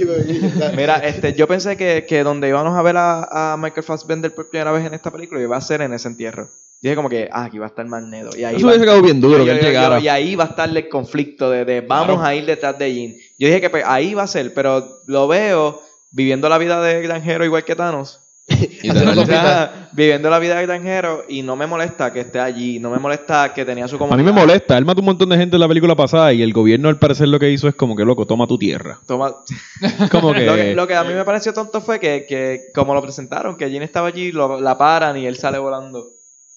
Mira, 0.77 0.97
este, 0.99 1.35
yo 1.35 1.47
pensé 1.49 1.77
que, 1.77 2.05
que 2.09 2.23
donde 2.23 2.49
íbamos 2.49 2.77
a 2.79 2.83
ver 2.83 2.97
a, 2.97 3.53
a 3.53 3.57
Michael 3.57 3.83
Fassbender 3.85 4.35
por 4.35 4.49
primera 4.49 4.73
vez 4.73 4.87
en 4.87 4.95
esta 4.95 5.11
película 5.11 5.41
iba 5.41 5.57
a 5.57 5.61
ser 5.61 5.83
en 5.83 5.93
ese 5.93 6.09
entierro. 6.09 6.49
Dije 6.81 6.97
como 6.97 7.09
que, 7.09 7.29
ah, 7.33 7.45
aquí 7.45 7.59
va 7.59 7.67
a 7.67 7.69
estar 7.69 7.87
Magneto. 7.87 8.37
Y 8.37 8.45
ahí 8.45 8.57
Eso 8.57 8.67
hubiese 8.67 8.83
quedado 8.85 9.03
bien 9.03 9.21
duro 9.21 9.39
yo- 9.39 9.45
que 9.45 9.51
él 9.53 9.61
llegara. 9.61 10.01
y 10.01 10.09
ahí 10.09 10.35
va 10.35 10.45
a 10.45 10.49
estar 10.49 10.69
el 10.69 10.89
conflicto 10.89 11.51
de, 11.51 11.65
de 11.65 11.81
vamos 11.81 12.17
Claro. 12.17 12.23
a 12.25 12.35
ir 12.35 12.45
detrás 12.47 12.79
de 12.79 12.95
Jean. 12.95 13.15
Yo 13.39 13.49
dije 13.49 13.61
que 13.61 13.71
pues, 13.71 13.85
ahí 13.87 14.15
va 14.15 14.23
a 14.25 14.27
ser, 14.29 14.53
pero 14.55 15.01
lo 15.07 15.29
veo 15.29 15.81
viviendo 16.11 16.49
la 16.49 16.59
vida 16.59 16.81
de 16.83 17.03
granjero 17.03 17.45
igual 17.45 17.65
que 17.65 17.77
Thanos. 17.77 18.21
Literal. 18.49 19.19
O 19.19 19.25
sea, 19.27 19.89
viviendo 19.93 20.29
la 20.29 20.39
vida 20.39 20.57
de 20.57 20.67
granjero 20.67 21.25
y 21.29 21.43
no 21.43 21.55
me 21.57 21.67
molesta 21.67 22.13
que 22.13 22.21
esté 22.21 22.41
allí, 22.41 22.79
no 22.81 22.91
me 22.91 22.99
molesta 22.99 23.55
que 23.55 23.65
tenía 23.65 23.87
su 23.87 23.97
A 23.97 23.99
comunidad. 24.01 24.19
mí 24.19 24.33
me 24.33 24.39
molesta. 24.41 24.77
Él 24.77 24.85
mató 24.85 25.01
un 25.01 25.07
montón 25.07 25.29
de 25.29 25.37
gente 25.37 25.57
en 25.57 25.61
la 25.61 25.69
película 25.69 25.95
pasada 25.95 26.33
y 26.33 26.43
el 26.43 26.53
gobierno 26.53 26.89
al 26.89 26.99
parecer 26.99 27.29
lo 27.29 27.39
que 27.39 27.51
hizo 27.51 27.69
es 27.69 27.75
como 27.75 27.95
que, 27.97 28.05
loco, 28.05 28.27
toma 28.27 28.47
tu 28.47 28.59
tierra. 28.59 28.99
Toma- 29.07 29.37
Como 30.11 30.33
que... 30.35 30.45
Lo, 30.45 30.55
que, 30.57 30.75
lo 30.75 30.87
que 30.89 30.95
a 30.97 31.05
mí 31.05 31.15
me 31.15 31.25
pareció 31.25 31.55
tonto 31.55 31.81
fue 31.81 32.01
que, 32.01 32.27
que 32.29 32.63
como 32.75 32.95
lo 32.95 33.03
presentaron, 33.03 33.57
que 33.57 33.71
Jean 33.71 33.83
estaba 33.85 34.09
allí, 34.09 34.33
lo- 34.33 34.61
la 34.61 34.77
paran 34.77 35.17
y 35.17 35.27
él 35.27 35.37
sale 35.37 35.59
volando. 35.59 36.05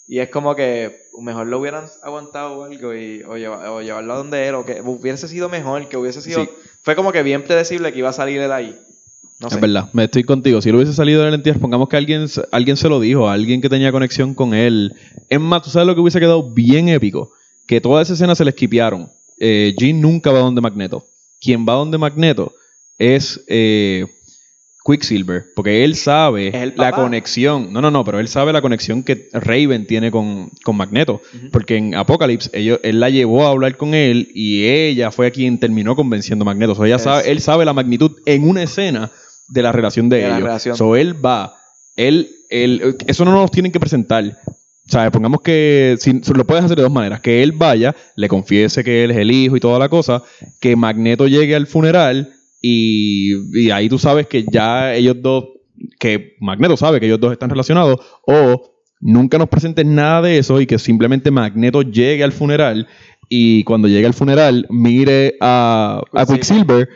Y 0.08 0.20
es 0.20 0.30
como 0.30 0.56
que 0.56 1.08
mejor 1.20 1.48
lo 1.48 1.60
hubieran 1.60 1.86
aguantado 2.04 2.58
o 2.60 2.64
algo 2.66 2.94
y, 2.94 3.24
o, 3.24 3.38
lleva- 3.38 3.72
o 3.72 3.82
llevarlo 3.82 4.14
a 4.14 4.18
donde 4.18 4.48
él, 4.48 4.56
o 4.56 4.66
que 4.66 4.82
hubiese 4.82 5.28
sido 5.28 5.50
mejor, 5.50 5.88
que 5.88 5.98
hubiese 5.98 6.22
sido... 6.22 6.44
Sí. 6.46 6.50
Fue 6.82 6.96
como 6.96 7.12
que 7.12 7.24
bien 7.24 7.44
predecible 7.44 7.92
que 7.94 8.00
iba 8.00 8.10
a 8.10 8.14
salir 8.14 8.40
él 8.42 8.52
ahí. 8.52 8.80
No 9.40 9.50
sé. 9.50 9.56
Es 9.56 9.62
verdad, 9.62 9.90
me 9.94 10.06
estoy 10.06 10.24
contigo. 10.24 10.62
Si 10.62 10.70
él 10.70 10.76
hubiese 10.76 10.94
salido 10.94 11.24
del 11.24 11.34
entierro, 11.34 11.60
pongamos 11.60 11.90
que 11.90 11.98
alguien, 11.98 12.26
alguien 12.52 12.78
se 12.78 12.88
lo 12.88 13.00
dijo, 13.00 13.30
alguien 13.30 13.62
que 13.62 13.70
tenía 13.70 13.92
conexión 13.92 14.34
con 14.34 14.54
él. 14.54 14.94
Es 15.30 15.40
más, 15.40 15.62
tú 15.62 15.70
sabes 15.70 15.88
lo 15.88 15.96
que 15.96 16.02
hubiese 16.02 16.20
quedado 16.20 16.52
bien 16.52 16.88
épico. 16.88 17.32
Que 17.68 17.82
toda 17.82 18.02
esa 18.02 18.14
escena 18.14 18.36
se 18.36 18.46
le 18.46 18.52
esquipearon. 18.52 19.10
Eh, 19.40 19.76
Jean 19.78 20.00
nunca 20.00 20.32
va 20.32 20.40
donde 20.40 20.62
Magneto. 20.62 21.06
Quien 21.42 21.66
va 21.68 21.74
donde 21.74 21.98
Magneto 21.98 22.54
es 22.98 23.44
eh, 23.48 24.06
Quicksilver. 24.86 25.48
Porque 25.54 25.84
él 25.84 25.96
sabe 25.96 26.74
la 26.78 26.94
conexión. 26.94 27.74
No, 27.74 27.82
no, 27.82 27.92
no, 27.92 28.06
pero 28.06 28.22
él 28.22 28.30
sabe 28.30 28.54
la 28.54 28.62
conexión 28.62 29.04
que 29.04 29.28
Raven 29.34 29.86
tiene 29.86 30.12
con, 30.12 30.50
con 30.64 30.78
Magneto. 30.78 31.22
Porque 31.52 31.76
en 31.76 31.96
Apocalypse 31.96 32.50
ellos, 32.54 32.80
él 32.84 33.02
la 33.02 33.10
llevó 33.10 33.46
a 33.46 33.50
hablar 33.50 33.76
con 33.76 33.96
él 33.96 34.30
y 34.34 34.66
ella 34.66 35.12
fue 35.12 35.32
quien 35.32 35.60
terminó 35.60 35.96
convenciendo 35.98 36.44
a 36.44 36.46
Magneto. 36.46 36.72
O 36.72 36.76
sea, 36.76 36.86
ella 36.86 37.00
sabe, 37.00 37.32
él 37.32 37.42
sabe 37.42 37.66
la 37.66 37.74
magnitud 37.74 38.12
en 38.26 38.48
una 38.48 38.64
escena 38.64 39.12
de 39.48 39.62
la 39.62 39.72
relación 39.72 40.10
de, 40.10 40.18
De 40.18 40.26
ellos. 40.28 40.40
relación. 40.40 40.76
So, 40.76 40.96
él 40.96 41.24
va, 41.24 41.56
él, 41.96 42.30
él, 42.50 42.96
eso 43.08 43.26
no 43.26 43.32
nos 43.32 43.52
tienen 43.52 43.72
que 43.72 43.80
presentar. 43.80 44.24
O 44.88 44.92
sea, 44.92 45.10
pongamos 45.10 45.42
que 45.42 45.96
si, 46.00 46.14
lo 46.14 46.46
puedes 46.46 46.64
hacer 46.64 46.78
de 46.78 46.84
dos 46.84 46.92
maneras. 46.92 47.20
Que 47.20 47.42
él 47.42 47.54
vaya, 47.54 47.96
le 48.16 48.28
confiese 48.28 48.84
que 48.84 49.04
él 49.04 49.12
es 49.12 49.18
el 49.18 49.32
hijo 49.32 49.56
y 49.58 49.60
toda 49.60 49.80
la 49.80 49.90
cosa. 49.90 50.24
Que 50.60 50.76
Magneto 50.76 51.28
llegue 51.28 51.56
al 51.56 51.66
funeral 51.66 52.34
y, 52.62 53.34
y 53.60 53.72
ahí 53.72 53.90
tú 53.90 53.98
sabes 53.98 54.28
que 54.28 54.46
ya 54.52 54.94
ellos 54.94 55.18
dos, 55.22 55.46
que 56.00 56.36
Magneto 56.40 56.78
sabe 56.78 57.00
que 57.00 57.08
ellos 57.08 57.20
dos 57.20 57.32
están 57.32 57.50
relacionados. 57.50 58.00
O 58.28 58.76
nunca 59.02 59.38
nos 59.38 59.50
presentes 59.50 59.86
nada 59.86 60.22
de 60.22 60.38
eso 60.38 60.62
y 60.62 60.68
que 60.68 60.78
simplemente 60.78 61.32
Magneto 61.32 61.82
llegue 61.82 62.24
al 62.24 62.32
funeral 62.32 62.88
y 63.28 63.64
cuando 63.64 63.88
llegue 63.88 64.06
al 64.06 64.14
funeral 64.14 64.68
mire 64.70 65.36
a, 65.42 66.02
a 66.14 66.26
Quicksilver. 66.26 66.90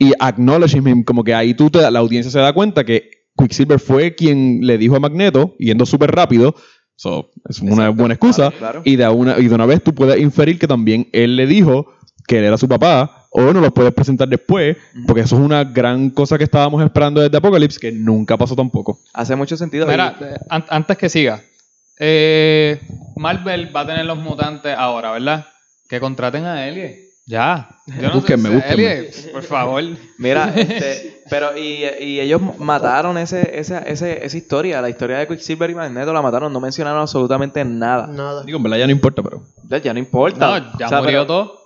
Y 0.00 0.12
acknowledge 0.18 0.76
him, 0.76 1.04
como 1.04 1.22
que 1.22 1.34
ahí 1.34 1.54
tú 1.54 1.70
te- 1.70 1.88
la 1.90 1.98
audiencia 2.00 2.32
se 2.32 2.38
da 2.40 2.52
cuenta 2.52 2.82
que 2.84 3.10
Quicksilver 3.36 3.78
fue 3.78 4.14
quien 4.16 4.60
le 4.62 4.78
dijo 4.78 4.96
a 4.96 5.00
Magneto, 5.00 5.54
yendo 5.58 5.84
súper 5.86 6.10
rápido, 6.10 6.54
so, 6.96 7.30
es 7.48 7.60
una 7.60 7.72
Exacto, 7.72 7.94
buena 7.94 8.14
excusa, 8.14 8.50
claro, 8.50 8.58
claro. 8.58 8.82
Y, 8.84 8.96
de 8.96 9.08
una, 9.08 9.38
y 9.38 9.46
de 9.48 9.54
una 9.54 9.66
vez 9.66 9.84
tú 9.84 9.94
puedes 9.94 10.18
inferir 10.20 10.58
que 10.58 10.66
también 10.66 11.08
él 11.12 11.36
le 11.36 11.46
dijo 11.46 11.86
que 12.26 12.38
él 12.38 12.44
era 12.44 12.56
su 12.58 12.66
papá, 12.66 13.26
o 13.30 13.42
no 13.52 13.60
lo 13.60 13.72
puedes 13.74 13.92
presentar 13.94 14.26
después, 14.28 14.76
porque 15.06 15.20
eso 15.22 15.36
es 15.36 15.42
una 15.42 15.64
gran 15.64 16.10
cosa 16.10 16.36
que 16.38 16.44
estábamos 16.44 16.82
esperando 16.82 17.20
desde 17.20 17.36
Apocalypse, 17.36 17.78
que 17.78 17.92
nunca 17.92 18.36
pasó 18.38 18.56
tampoco. 18.56 19.00
Hace 19.12 19.36
mucho 19.36 19.56
sentido. 19.56 19.86
Mira, 19.86 20.16
y- 20.20 20.24
eh, 20.24 20.36
an- 20.48 20.64
antes 20.68 20.96
que 20.96 21.08
siga, 21.08 21.42
eh, 21.98 22.80
Marvel 23.16 23.74
va 23.74 23.80
a 23.82 23.86
tener 23.86 24.06
los 24.06 24.18
mutantes 24.18 24.74
ahora, 24.76 25.12
¿verdad? 25.12 25.46
Que 25.88 26.00
contraten 26.00 26.44
a 26.46 26.66
Elie. 26.68 27.09
Ya. 27.30 27.68
Yo 27.86 28.08
no 28.08 28.14
Búsquenme, 28.14 28.48
sé, 28.48 28.54
búsquenme. 28.56 28.92
Elie, 28.98 29.12
por 29.32 29.42
favor. 29.44 29.84
Mira, 30.18 30.52
este, 30.56 31.22
pero 31.30 31.56
y, 31.56 31.84
y 32.00 32.20
ellos 32.20 32.40
mataron 32.58 33.16
ese, 33.18 33.58
ese, 33.58 33.80
ese, 33.86 34.24
esa 34.26 34.36
historia, 34.36 34.82
la 34.82 34.90
historia 34.90 35.18
de 35.18 35.28
Quicksilver 35.28 35.70
y 35.70 35.74
Magneto 35.76 36.12
la 36.12 36.22
mataron, 36.22 36.52
no 36.52 36.60
mencionaron 36.60 37.00
absolutamente 37.00 37.64
nada. 37.64 38.08
Nada. 38.08 38.42
Digo, 38.42 38.56
en 38.58 38.64
verdad 38.64 38.78
ya 38.78 38.86
no 38.86 38.92
importa, 38.92 39.22
pero... 39.22 39.44
Ya, 39.68 39.78
ya 39.78 39.92
no 39.92 40.00
importa. 40.00 40.58
No, 40.60 40.78
ya 40.78 40.86
O 40.86 40.88
sea, 40.88 40.98
murió 40.98 41.20
pero, 41.20 41.26
todo. 41.26 41.60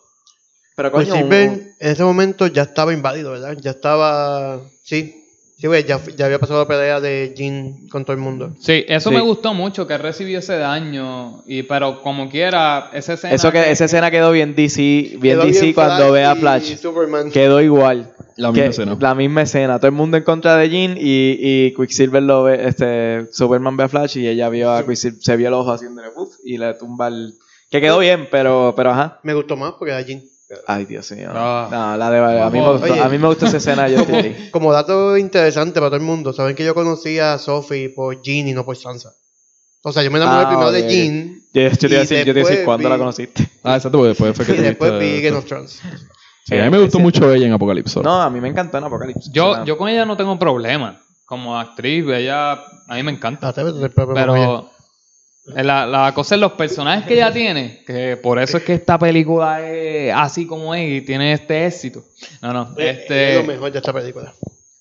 Pero 0.76 0.92
coño, 0.92 1.14
un- 1.14 1.20
Silver 1.22 1.50
en 1.80 1.90
ese 1.92 2.04
momento 2.04 2.46
ya 2.48 2.62
estaba 2.62 2.92
inválido, 2.92 3.30
¿verdad? 3.30 3.56
Ya 3.60 3.70
estaba. 3.70 4.60
Sí. 4.82 5.23
Sí, 5.56 5.68
güey, 5.68 5.84
ya, 5.84 6.00
ya 6.16 6.26
había 6.26 6.38
pasado 6.38 6.60
la 6.60 6.66
pelea 6.68 7.00
de 7.00 7.32
Jean 7.36 7.86
con 7.88 8.04
todo 8.04 8.12
el 8.14 8.18
mundo. 8.20 8.54
Sí, 8.60 8.84
eso 8.88 9.10
Sí. 9.10 9.14
me 9.14 9.20
gustó 9.22 9.54
mucho, 9.54 9.86
que 9.86 9.96
recibió 9.96 10.40
ese 10.40 10.56
daño. 10.58 11.42
Y, 11.46 11.62
pero 11.62 12.02
como 12.02 12.28
quiera, 12.28 12.90
esa 12.92 13.14
escena. 13.14 13.34
eso 13.34 13.52
que, 13.52 13.70
esa 13.70 13.84
escena 13.84 14.10
quedó 14.10 14.32
bien 14.32 14.54
DC, 14.54 15.16
bien 15.20 15.36
Quedó 15.38 15.44
DC 15.44 15.60
bien 15.62 15.74
cuando 15.74 16.10
ve 16.12 16.24
a 16.24 16.34
y 16.34 16.40
Flash. 16.40 16.76
Superman. 16.76 17.30
Quedó 17.30 17.60
igual. 17.62 18.12
La 18.36 18.50
misma 18.50 18.64
Que- 18.64 18.70
escena. 18.70 18.96
La 19.00 19.14
misma 19.14 19.42
escena. 19.42 19.78
Todo 19.78 19.86
el 19.86 19.94
mundo 19.94 20.16
en 20.16 20.24
contra 20.24 20.56
de 20.56 20.68
Jean 20.68 20.96
y, 20.98 21.36
y 21.38 21.74
Quicksilver 21.74 22.22
lo 22.22 22.42
ve, 22.42 22.66
este, 22.66 23.32
Superman 23.32 23.76
ve 23.76 23.84
a 23.84 23.88
Flash 23.88 24.18
y 24.18 24.26
ella 24.26 24.48
vio 24.48 24.72
a 24.72 24.84
Quicksilver, 24.84 25.22
se 25.22 25.36
vio 25.36 25.48
el 25.48 25.54
ojo 25.54 25.70
haciéndole 25.72 26.10
puff 26.10 26.34
y 26.44 26.58
le 26.58 26.74
tumba 26.74 27.06
el... 27.08 27.32
Que 27.70 27.80
quedó 27.80 28.00
bien, 28.00 28.26
pero, 28.30 28.74
pero 28.76 28.90
ajá. 28.90 29.20
Me 29.22 29.34
gustó 29.34 29.56
más 29.56 29.74
porque 29.78 29.92
era 29.92 30.02
Jean. 30.02 30.20
Ay, 30.66 30.84
Dios 30.84 31.10
mío. 31.12 31.30
Ah. 31.32 31.68
No, 31.70 31.96
la 31.96 32.10
de, 32.10 32.42
a, 32.42 32.50
mí 32.50 32.60
me 32.60 32.70
gustó, 32.70 32.92
Oye. 32.92 33.00
a 33.00 33.08
mí 33.08 33.18
me 33.18 33.28
gustó 33.28 33.46
esa 33.46 33.56
escena 33.56 33.88
de 33.88 33.96
Justin 33.96 34.22
Lee. 34.22 34.50
Como 34.50 34.72
dato 34.72 35.16
interesante 35.16 35.80
para 35.80 35.88
todo 35.88 35.96
el 35.96 36.02
mundo, 36.02 36.32
saben 36.32 36.54
que 36.54 36.64
yo 36.64 36.74
conocí 36.74 37.18
a 37.18 37.38
Sophie 37.38 37.88
por 37.88 38.20
Jean 38.22 38.48
y 38.48 38.52
no 38.52 38.64
por 38.64 38.76
Sansa. 38.76 39.10
O 39.82 39.92
sea, 39.92 40.02
yo 40.02 40.10
me 40.10 40.18
enamoré 40.18 40.44
Ah, 40.44 40.48
primero 40.48 40.72
de. 40.72 40.88
Jean 40.88 41.34
Yo, 41.52 41.62
yo 41.68 41.76
te 41.76 41.86
iba 41.86 41.96
a 41.96 42.04
Y 42.04 42.06
decir, 42.06 42.26
yo 42.26 42.32
te 42.34 42.40
iba 42.40 42.48
a 42.48 42.50
decir 42.50 42.56
después 42.56 42.64
cuándo 42.64 42.88
la 42.88 42.98
conociste. 42.98 43.48
Ah, 43.62 43.76
exacto, 43.76 43.98
porque 43.98 44.08
después 44.08 44.36
fue 44.36 44.46
que 44.46 44.52
y 44.52 44.64
después 44.64 44.98
vi. 44.98 45.20
Game 45.22 45.36
of 45.36 45.44
Thrones. 45.46 45.80
Sí, 46.46 46.58
a 46.58 46.64
mí 46.64 46.70
me 46.70 46.78
gustó 46.78 46.98
mucho 46.98 47.32
ella 47.32 47.46
en 47.46 47.52
Apocalipsis. 47.54 48.02
No, 48.02 48.20
a 48.20 48.28
mí 48.28 48.38
me 48.40 48.48
encantó 48.48 48.76
en 48.76 48.84
Apocalipsis. 48.84 49.32
Yo, 49.32 49.64
yo 49.64 49.78
con 49.78 49.88
ella 49.88 50.04
no 50.04 50.16
tengo 50.16 50.38
problema. 50.38 51.00
Como 51.24 51.58
actriz, 51.58 52.04
ella. 52.06 52.52
A 52.52 52.94
mí 52.96 53.02
me 53.02 53.12
encanta. 53.12 53.52
Pero 53.54 54.70
la, 55.46 55.86
la 55.86 56.12
cosa 56.14 56.34
es 56.36 56.40
los 56.40 56.52
personajes 56.52 57.06
que 57.06 57.14
ella 57.14 57.32
tiene, 57.32 57.82
que 57.86 58.16
por 58.16 58.38
eso 58.38 58.56
es 58.56 58.62
que 58.64 58.74
esta 58.74 58.98
película 58.98 59.60
es 59.68 60.12
así 60.14 60.46
como 60.46 60.74
es 60.74 60.90
y 61.02 61.06
tiene 61.06 61.32
este 61.34 61.66
éxito. 61.66 62.02
No, 62.42 62.52
no, 62.52 62.74
Eh, 62.78 62.90
Es 62.90 63.08
lo 63.10 63.40
este, 63.40 63.42
mejor 63.46 63.70
de 63.72 63.78
esta 63.78 63.92
película. 63.92 64.32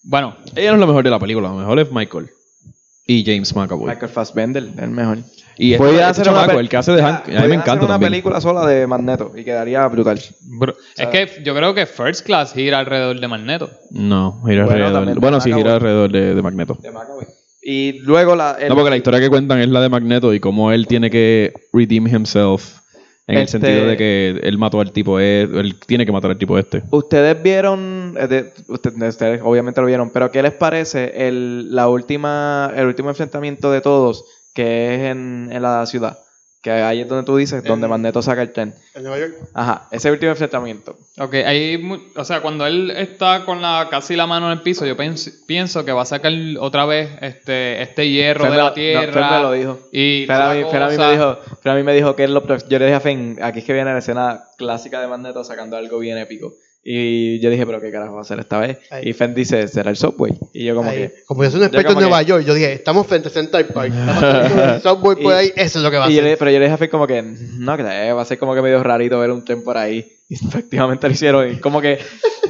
bueno, 0.03 0.37
Ella 0.55 0.69
no 0.69 0.75
es 0.75 0.79
lo 0.81 0.87
mejor 0.87 1.03
de 1.03 1.09
la 1.09 1.19
película, 1.19 1.49
lo 1.49 1.55
mejor 1.55 1.79
es 1.79 1.91
Michael. 1.91 2.29
Y 3.05 3.25
James 3.25 3.53
McAvoy. 3.53 3.89
Michael 3.89 4.11
Fassbender, 4.11 4.63
el 4.79 4.89
mejor. 4.91 5.17
Y 5.57 5.73
este, 5.73 5.85
Podía 5.85 6.09
este 6.09 6.21
hacer 6.21 6.25
chamaco, 6.25 6.57
el 6.59 6.69
que 6.69 6.77
hace 6.77 6.93
de 6.93 7.01
Hank, 7.03 7.25
a 7.25 7.27
mí 7.27 7.33
me 7.33 7.37
hacer 7.39 7.51
encanta 7.51 7.85
una 7.85 7.93
también. 7.95 8.11
película 8.13 8.39
sola 8.41 8.65
de 8.65 8.87
Magneto 8.87 9.33
y 9.35 9.43
quedaría 9.43 9.85
brutal. 9.87 10.19
Bro, 10.41 10.73
es 10.97 11.07
que 11.07 11.43
yo 11.43 11.53
creo 11.53 11.73
que 11.75 11.85
First 11.85 12.25
Class 12.25 12.53
gira 12.53 12.79
alrededor 12.79 13.19
de 13.19 13.27
Magneto. 13.27 13.69
No, 13.91 14.41
gira 14.45 14.63
Bueno, 14.63 14.71
alrededor. 14.85 14.93
también 14.93 15.19
Bueno, 15.19 15.41
sí, 15.41 15.49
gira 15.51 15.57
McAvoy. 15.57 15.75
alrededor 15.75 16.11
de, 16.13 16.33
de 16.35 16.41
Magneto. 16.41 16.77
De 16.81 16.91
Macaboy. 16.91 17.25
Y 17.63 17.99
luego 17.99 18.35
la. 18.35 18.57
el- 18.59 18.69
No, 18.69 18.75
porque 18.75 18.89
la 18.89 18.97
historia 18.97 19.19
que 19.19 19.29
cuentan 19.29 19.59
es 19.59 19.69
la 19.69 19.81
de 19.81 19.89
Magneto 19.89 20.33
y 20.33 20.39
cómo 20.39 20.71
él 20.71 20.85
tiene 20.87 21.09
que 21.09 21.53
redeem 21.71 22.07
himself. 22.07 22.79
En 23.25 23.37
el 23.37 23.43
Este- 23.43 23.57
sentido 23.59 23.87
de 23.87 23.95
que 23.95 24.39
él 24.43 24.57
mató 24.57 24.81
al 24.81 24.91
tipo, 24.91 25.17
él 25.17 25.75
tiene 25.87 26.05
que 26.05 26.11
matar 26.11 26.31
al 26.31 26.37
tipo 26.37 26.57
este. 26.59 26.83
Ustedes 26.91 27.41
vieron, 27.41 28.17
ustedes 28.67 29.39
obviamente 29.41 29.79
lo 29.79 29.87
vieron, 29.87 30.09
pero 30.09 30.29
¿qué 30.29 30.43
les 30.43 30.51
parece 30.51 31.27
el, 31.29 31.73
la 31.73 31.87
última, 31.87 32.69
el 32.75 32.85
último 32.85 33.07
enfrentamiento 33.09 33.71
de 33.71 33.79
todos 33.79 34.25
que 34.53 34.95
es 34.95 35.01
en, 35.11 35.47
en 35.53 35.61
la 35.61 35.85
ciudad? 35.85 36.19
Que 36.63 36.71
ahí 36.71 37.01
es 37.01 37.09
donde 37.09 37.25
tú 37.25 37.35
dices, 37.35 37.61
donde 37.61 37.89
Magneto 37.89 38.21
saca 38.21 38.41
el 38.41 38.53
tren. 38.53 38.73
En 38.95 39.03
Nueva 39.03 39.19
York. 39.19 39.33
Ajá, 39.53 39.89
ese 39.91 40.09
último 40.09 40.31
enfrentamiento. 40.31 40.95
Ok, 41.19 41.33
ahí, 41.45 41.77
mu- 41.77 41.99
o 42.15 42.23
sea, 42.23 42.39
cuando 42.41 42.65
él 42.65 42.89
está 42.91 43.43
con 43.43 43.61
la 43.61 43.89
casi 43.91 44.15
la 44.15 44.27
mano 44.27 44.45
en 44.49 44.53
el 44.59 44.61
piso, 44.61 44.85
yo 44.85 44.95
pienso, 44.95 45.29
pienso 45.45 45.83
que 45.83 45.91
va 45.91 46.03
a 46.03 46.05
sacar 46.05 46.31
otra 46.61 46.85
vez 46.85 47.09
este, 47.19 47.81
este 47.81 48.09
hierro 48.09 48.43
Fer 48.45 48.51
de 48.51 48.57
me 48.57 48.63
la 48.63 48.69
no, 48.69 48.73
tierra. 48.73 49.11
Fer 49.11 49.23
me 49.37 49.41
lo 49.41 49.51
dijo. 49.51 49.79
Y 49.91 50.23
Fer 50.25 50.35
a, 50.37 50.39
toda 50.39 50.53
mí, 50.55 50.61
la 50.61 50.69
Fer 50.69 50.81
a 50.81 50.87
mí 50.87 50.95
cosa. 50.95 51.07
me 51.07 51.13
dijo, 51.13 51.37
Fer 51.61 51.71
a 51.71 51.75
mí 51.75 51.83
me 51.83 51.93
dijo 51.93 52.15
que 52.15 52.23
él 52.23 52.33
lo 52.33 52.47
yo 52.47 52.79
le 52.79 52.85
dije 52.85 52.95
a 52.95 52.99
Fen, 53.01 53.39
aquí 53.41 53.59
es 53.59 53.65
que 53.65 53.73
viene 53.73 53.91
la 53.91 53.99
escena 53.99 54.43
clásica 54.57 55.01
de 55.01 55.07
Magneto 55.07 55.43
sacando 55.43 55.75
algo 55.75 55.99
bien 55.99 56.17
épico. 56.17 56.53
Y 56.85 57.39
yo 57.39 57.49
dije, 57.49 57.65
pero 57.65 57.79
qué 57.79 57.91
carajo 57.91 58.13
va 58.13 58.19
a 58.19 58.21
hacer 58.23 58.39
esta 58.39 58.59
vez. 58.59 58.77
Ahí. 58.91 59.09
Y 59.09 59.13
Fen 59.13 59.33
dice, 59.33 59.67
será 59.69 59.89
el 59.89 59.95
Subway. 59.95 60.33
Y 60.51 60.65
yo 60.65 60.75
como 60.75 60.89
Ahí. 60.89 60.97
que... 60.97 61.13
Como 61.25 61.43
yo 61.43 61.49
soy 61.49 61.59
un 61.61 61.65
experto 61.67 61.91
en 61.91 61.95
que- 61.97 62.01
Nueva 62.01 62.21
York, 62.23 62.43
yo 62.45 62.53
dije, 62.53 62.73
estamos 62.73 63.07
frente 63.07 63.29
a 63.29 63.31
Central 63.31 63.65
Park. 63.67 63.93
El 64.75 64.81
subway 64.83 65.15
por 65.15 65.31
Y- 65.33 65.35
ahí, 65.35 65.53
eso 65.55 65.79
es 65.79 65.83
lo 65.83 65.89
que 65.91 65.97
va 65.97 66.05
a 66.07 66.09
Y 66.11 66.15
yo 66.15 66.21
le- 66.21 66.27
hacer. 66.29 66.39
pero 66.39 66.51
yo 66.51 66.59
le 66.59 66.65
dije 66.65 66.73
a 66.73 66.77
Fer 66.77 66.89
como 66.89 67.07
que, 67.07 67.21
no 67.21 67.77
creo, 67.77 68.15
va 68.17 68.21
a 68.21 68.25
ser 68.25 68.37
como 68.37 68.53
que 68.53 68.61
medio 68.61 68.83
rarito 68.83 69.17
ver 69.19 69.31
un 69.31 69.45
tren 69.45 69.63
por 69.63 69.77
ahí. 69.77 70.11
Y 70.29 70.35
efectivamente 70.47 71.07
lo 71.07 71.13
hicieron. 71.13 71.51
Y 71.51 71.57
como 71.57 71.81
que, 71.81 71.99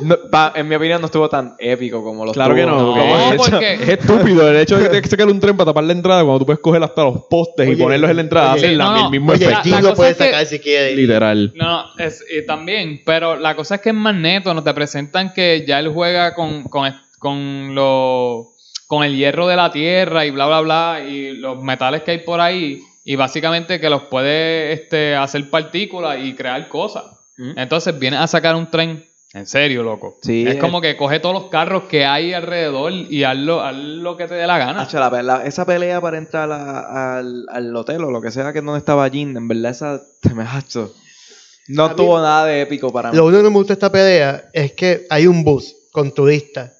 no- 0.02 0.18
pa- 0.32 0.54
en 0.56 0.68
mi 0.68 0.76
opinión, 0.76 1.02
no 1.02 1.08
estuvo 1.08 1.28
tan 1.30 1.56
épico 1.60 2.04
como 2.04 2.24
los 2.26 2.34
Claro 2.34 2.54
que 2.56 2.66
no, 2.66 2.78
No, 2.80 2.94
porque 2.94 3.10
es, 3.30 3.36
porque- 3.36 3.74
es 3.74 3.90
estúpido 3.90 4.50
el 4.50 4.58
hecho 4.58 4.78
de 4.78 4.84
que 4.84 4.90
tienes 4.90 5.04
que 5.04 5.10
sacar 5.10 5.28
un 5.28 5.40
tren 5.40 5.58
para 5.58 5.72
tapar 5.72 5.84
la 5.84 5.94
entrada 5.94 6.24
cuando 6.24 6.40
tú 6.40 6.46
puedes 6.46 6.62
coger 6.62 6.84
hasta 6.84 7.04
los 7.04 7.22
postes 7.30 7.68
y 7.68 7.72
Oye, 7.72 7.84
ponerlos 7.84 8.10
en 8.10 8.16
la 8.18 8.22
entrada. 8.22 8.54
oye, 8.54 8.66
hacen 8.66 8.78
la- 8.78 8.84
no, 8.86 8.92
no, 8.98 9.06
el 9.06 9.12
mismo 9.12 9.32
Oye, 9.34 9.46
efecto. 9.46 9.70
La 9.70 9.76
lo 9.82 9.82
cosa 9.90 9.96
puede 9.96 10.12
es 10.12 10.18
que- 10.18 10.24
sacar 10.26 10.46
si 10.46 10.60
quiere. 10.60 10.96
Literal. 10.96 11.52
No, 11.56 11.66
no, 11.84 11.86
es, 11.98 12.24
y 12.32 12.46
también, 12.46 13.02
pero 13.06 13.36
la 13.36 13.56
cosa 13.56 13.76
es 13.76 13.82
que 13.82 13.90
en 13.90 13.98
Magneto 13.98 14.54
nos 14.54 14.64
te 14.64 14.74
presentan 14.74 15.34
que 15.34 15.66
ya 15.68 15.80
él 15.80 15.90
juega 15.90 16.34
con, 16.36 16.64
con, 16.66 16.94
con, 17.20 17.74
lo- 17.76 18.50
con 18.88 19.04
el 19.04 19.16
hierro 19.16 19.48
de 19.48 19.56
la 19.56 19.72
tierra 19.72 20.26
y 20.26 20.32
bla, 20.32 20.46
bla, 20.46 20.62
bla, 20.62 21.00
y 21.08 21.34
los 21.38 21.62
metales 21.64 22.04
que 22.04 22.12
hay 22.12 22.20
por 22.20 22.40
ahí, 22.40 22.80
y 23.04 23.16
básicamente 23.16 23.80
que 23.80 23.90
los 23.90 24.04
puede 24.04 24.72
este, 24.74 25.16
hacer 25.16 25.50
partículas 25.50 26.18
y 26.22 26.34
crear 26.36 26.68
cosas. 26.70 27.06
¿Mm? 27.38 27.58
Entonces 27.58 27.98
viene 27.98 28.18
a 28.18 28.28
sacar 28.28 28.56
un 28.56 28.70
tren. 28.70 29.06
En 29.34 29.48
serio, 29.48 29.82
loco. 29.82 30.18
Sí, 30.22 30.46
es 30.48 30.56
eh. 30.56 30.60
como 30.60 30.80
que 30.80 30.96
coge 30.96 31.20
todos 31.20 31.34
los 31.34 31.50
carros 31.50 31.86
que 31.86 32.06
hay 32.06 32.34
alrededor 32.34 32.92
y 32.94 33.24
hazlo, 33.24 33.62
haz 33.62 33.76
lo 33.76 34.16
que 34.16 34.28
te 34.28 34.36
dé 34.36 34.46
la 34.46 34.60
gana. 34.60 34.82
Hacho, 34.84 35.00
la 35.00 35.10
pe- 35.10 35.24
la- 35.24 35.44
esa 35.44 35.66
pelea 35.66 36.00
para 36.00 36.20
entrar 36.20 36.52
a- 36.52 37.18
al, 37.18 37.46
al 37.50 37.76
hotel 37.76 38.04
o 38.04 38.12
lo 38.12 38.22
que 38.22 38.30
sea 38.30 38.54
que 38.54 38.60
es 38.60 38.66
donde 38.66 38.78
estaba 38.78 39.10
Jin, 39.10 39.36
en 39.36 39.48
verdad 39.48 39.72
esa 39.72 40.04
se 40.22 40.36
me 40.36 40.44
hacho. 40.44 40.94
No 41.68 41.86
A 41.86 41.90
mí- 41.90 41.96
tuvo 41.96 42.20
nada 42.20 42.46
de 42.46 42.62
épico 42.62 42.92
para 42.94 43.10
mí. 43.10 43.18
Lo 43.18 43.26
único 43.26 43.40
que 43.40 43.44
no 43.46 43.50
me 43.50 43.58
gusta 43.58 43.74
de 43.74 43.78
esta 43.78 43.92
pelea 43.92 44.50
es 44.54 44.74
que 44.74 45.08
hay 45.10 45.26
un 45.26 45.44
bus 45.44 45.76
con 45.92 46.14
turistas. 46.14 46.72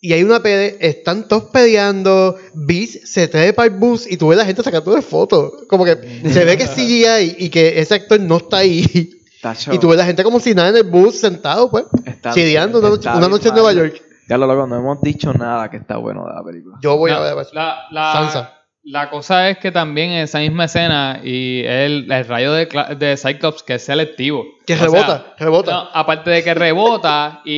Y 0.00 0.14
hay 0.14 0.22
una 0.22 0.40
pelea, 0.40 0.72
están 0.80 1.28
todos 1.28 1.50
peleando, 1.50 2.38
Beast 2.54 3.04
se 3.04 3.28
trepa 3.28 3.64
al 3.64 3.70
bus 3.70 4.10
y 4.10 4.16
tú 4.16 4.28
ves 4.28 4.38
a 4.38 4.42
la 4.42 4.46
gente 4.46 4.62
sacando 4.62 4.94
de 4.94 5.02
fotos. 5.02 5.64
Como 5.68 5.84
que 5.84 5.96
se 6.32 6.44
ve 6.46 6.56
que 6.56 6.62
es 6.62 6.70
CGI 6.74 7.36
y 7.44 7.50
que 7.50 7.78
ese 7.78 7.94
actor 7.96 8.18
no 8.18 8.38
está 8.38 8.58
ahí. 8.58 9.19
Tacho, 9.40 9.72
Y 9.74 9.78
tú 9.78 9.88
ves 9.88 9.96
la 9.98 10.04
gente 10.04 10.22
como 10.22 10.38
si 10.40 10.54
nada 10.54 10.68
en 10.68 10.76
el 10.76 10.82
bus 10.84 11.18
sentado, 11.18 11.70
pues. 11.70 11.84
está- 12.04 12.32
chileando 12.32 12.78
una 12.80 12.90
noche, 12.90 13.08
una 13.08 13.28
en. 13.28 13.50
Nueva 13.54 13.72
York. 13.72 14.02
Ya 14.28 14.36
lo 14.38 14.46
loco, 14.46 14.66
no 14.66 14.76
hemos 14.76 15.00
dicho 15.00 15.32
nada 15.32 15.68
que 15.70 15.76
está 15.78 15.96
bueno 15.96 16.24
de 16.26 16.34
la 16.34 16.44
película. 16.44 16.76
Yo 16.82 16.96
voy 16.96 17.10
a 17.10 17.18
ver. 17.20 17.34
la, 17.52 17.86
la- 17.90 18.12
Sansa. 18.12 18.54
la 18.84 19.10
cosa 19.10 19.48
es 19.50 19.58
que 19.58 19.72
también 19.72 20.10
en 20.10 20.22
esa 20.22 20.38
misma 20.38 20.66
escena 20.66 21.20
y 21.24 21.62
el, 21.66 22.10
el 22.12 22.24
rayo 22.26 22.52
de, 22.52 22.66
de 22.98 23.16
Cyclops 23.16 23.62
que 23.64 23.74
es 23.74 23.84
selectivo. 23.84 24.44
Que 24.66 24.74
O 24.74 24.76
sea, 24.76 24.84
rebota, 24.86 25.34
rebota. 25.38 25.72
no, 25.72 25.88
aparte 25.92 26.30
de 26.30 26.44
que 26.44 26.54
rebota 26.54 27.40
y, 27.44 27.52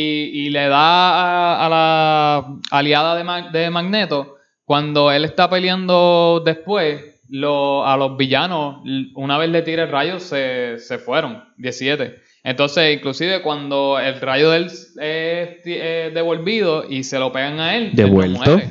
y 0.46 0.50
le 0.50 0.68
da 0.68 0.78
a, 0.78 1.66
a 1.66 1.68
la 1.68 2.46
aliada 2.70 3.16
de, 3.16 3.58
de 3.58 3.70
Magneto, 3.70 4.36
cuando 4.64 5.10
él 5.12 5.24
está 5.26 5.50
peleando 5.50 6.40
después, 6.44 7.11
lo- 7.34 7.86
a 7.86 7.96
los 7.96 8.18
villanos, 8.18 8.82
una 9.14 9.38
vez 9.38 9.48
le 9.48 9.62
tira 9.62 9.84
el 9.84 9.88
rayo, 9.90 10.20
se, 10.20 10.78
se 10.78 10.98
fueron, 10.98 11.42
17. 11.56 12.16
Entonces, 12.44 12.94
inclusive 12.94 13.40
cuando 13.40 13.98
el 13.98 14.20
rayo 14.20 14.50
de 14.50 14.56
él 14.58 14.66
es 14.66 14.94
eh, 15.00 16.10
devolvido 16.12 16.84
y 16.88 17.04
se 17.04 17.18
lo 17.18 17.32
pegan 17.32 17.58
a 17.58 17.74
él, 17.76 17.84
él 17.84 17.90
no 17.90 17.96
¿Devuelto? 18.04 18.50
vuelta. 18.50 18.70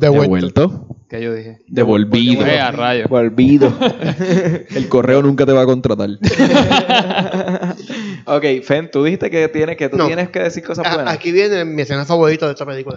Devuelto. 0.00 0.86
¿Qué 1.10 1.22
yo 1.22 1.34
dije? 1.34 1.58
Devolvido. 1.68 2.46
Eh, 2.46 2.58
a 2.58 2.70
rayo. 2.70 3.06
Volvido. 3.08 3.70
El 4.74 4.88
correo 4.88 5.20
nunca 5.22 5.44
te 5.44 5.52
va 5.52 5.62
a 5.62 5.66
contratar. 5.66 6.08
ok, 8.26 8.44
Fen, 8.62 8.90
tú 8.90 9.04
dijiste 9.04 9.30
que, 9.30 9.48
tienes, 9.48 9.76
que 9.76 9.88
tú 9.88 9.96
No. 9.98 10.06
tienes 10.06 10.30
que 10.30 10.40
decir 10.40 10.62
cosas 10.64 10.86
A- 10.86 10.94
buenas. 10.94 11.14
Aquí 11.14 11.32
viene 11.32 11.64
mi 11.64 11.82
escena 11.82 12.04
favorita 12.06 12.46
de 12.46 12.52
esta 12.52 12.64
película. 12.66 12.96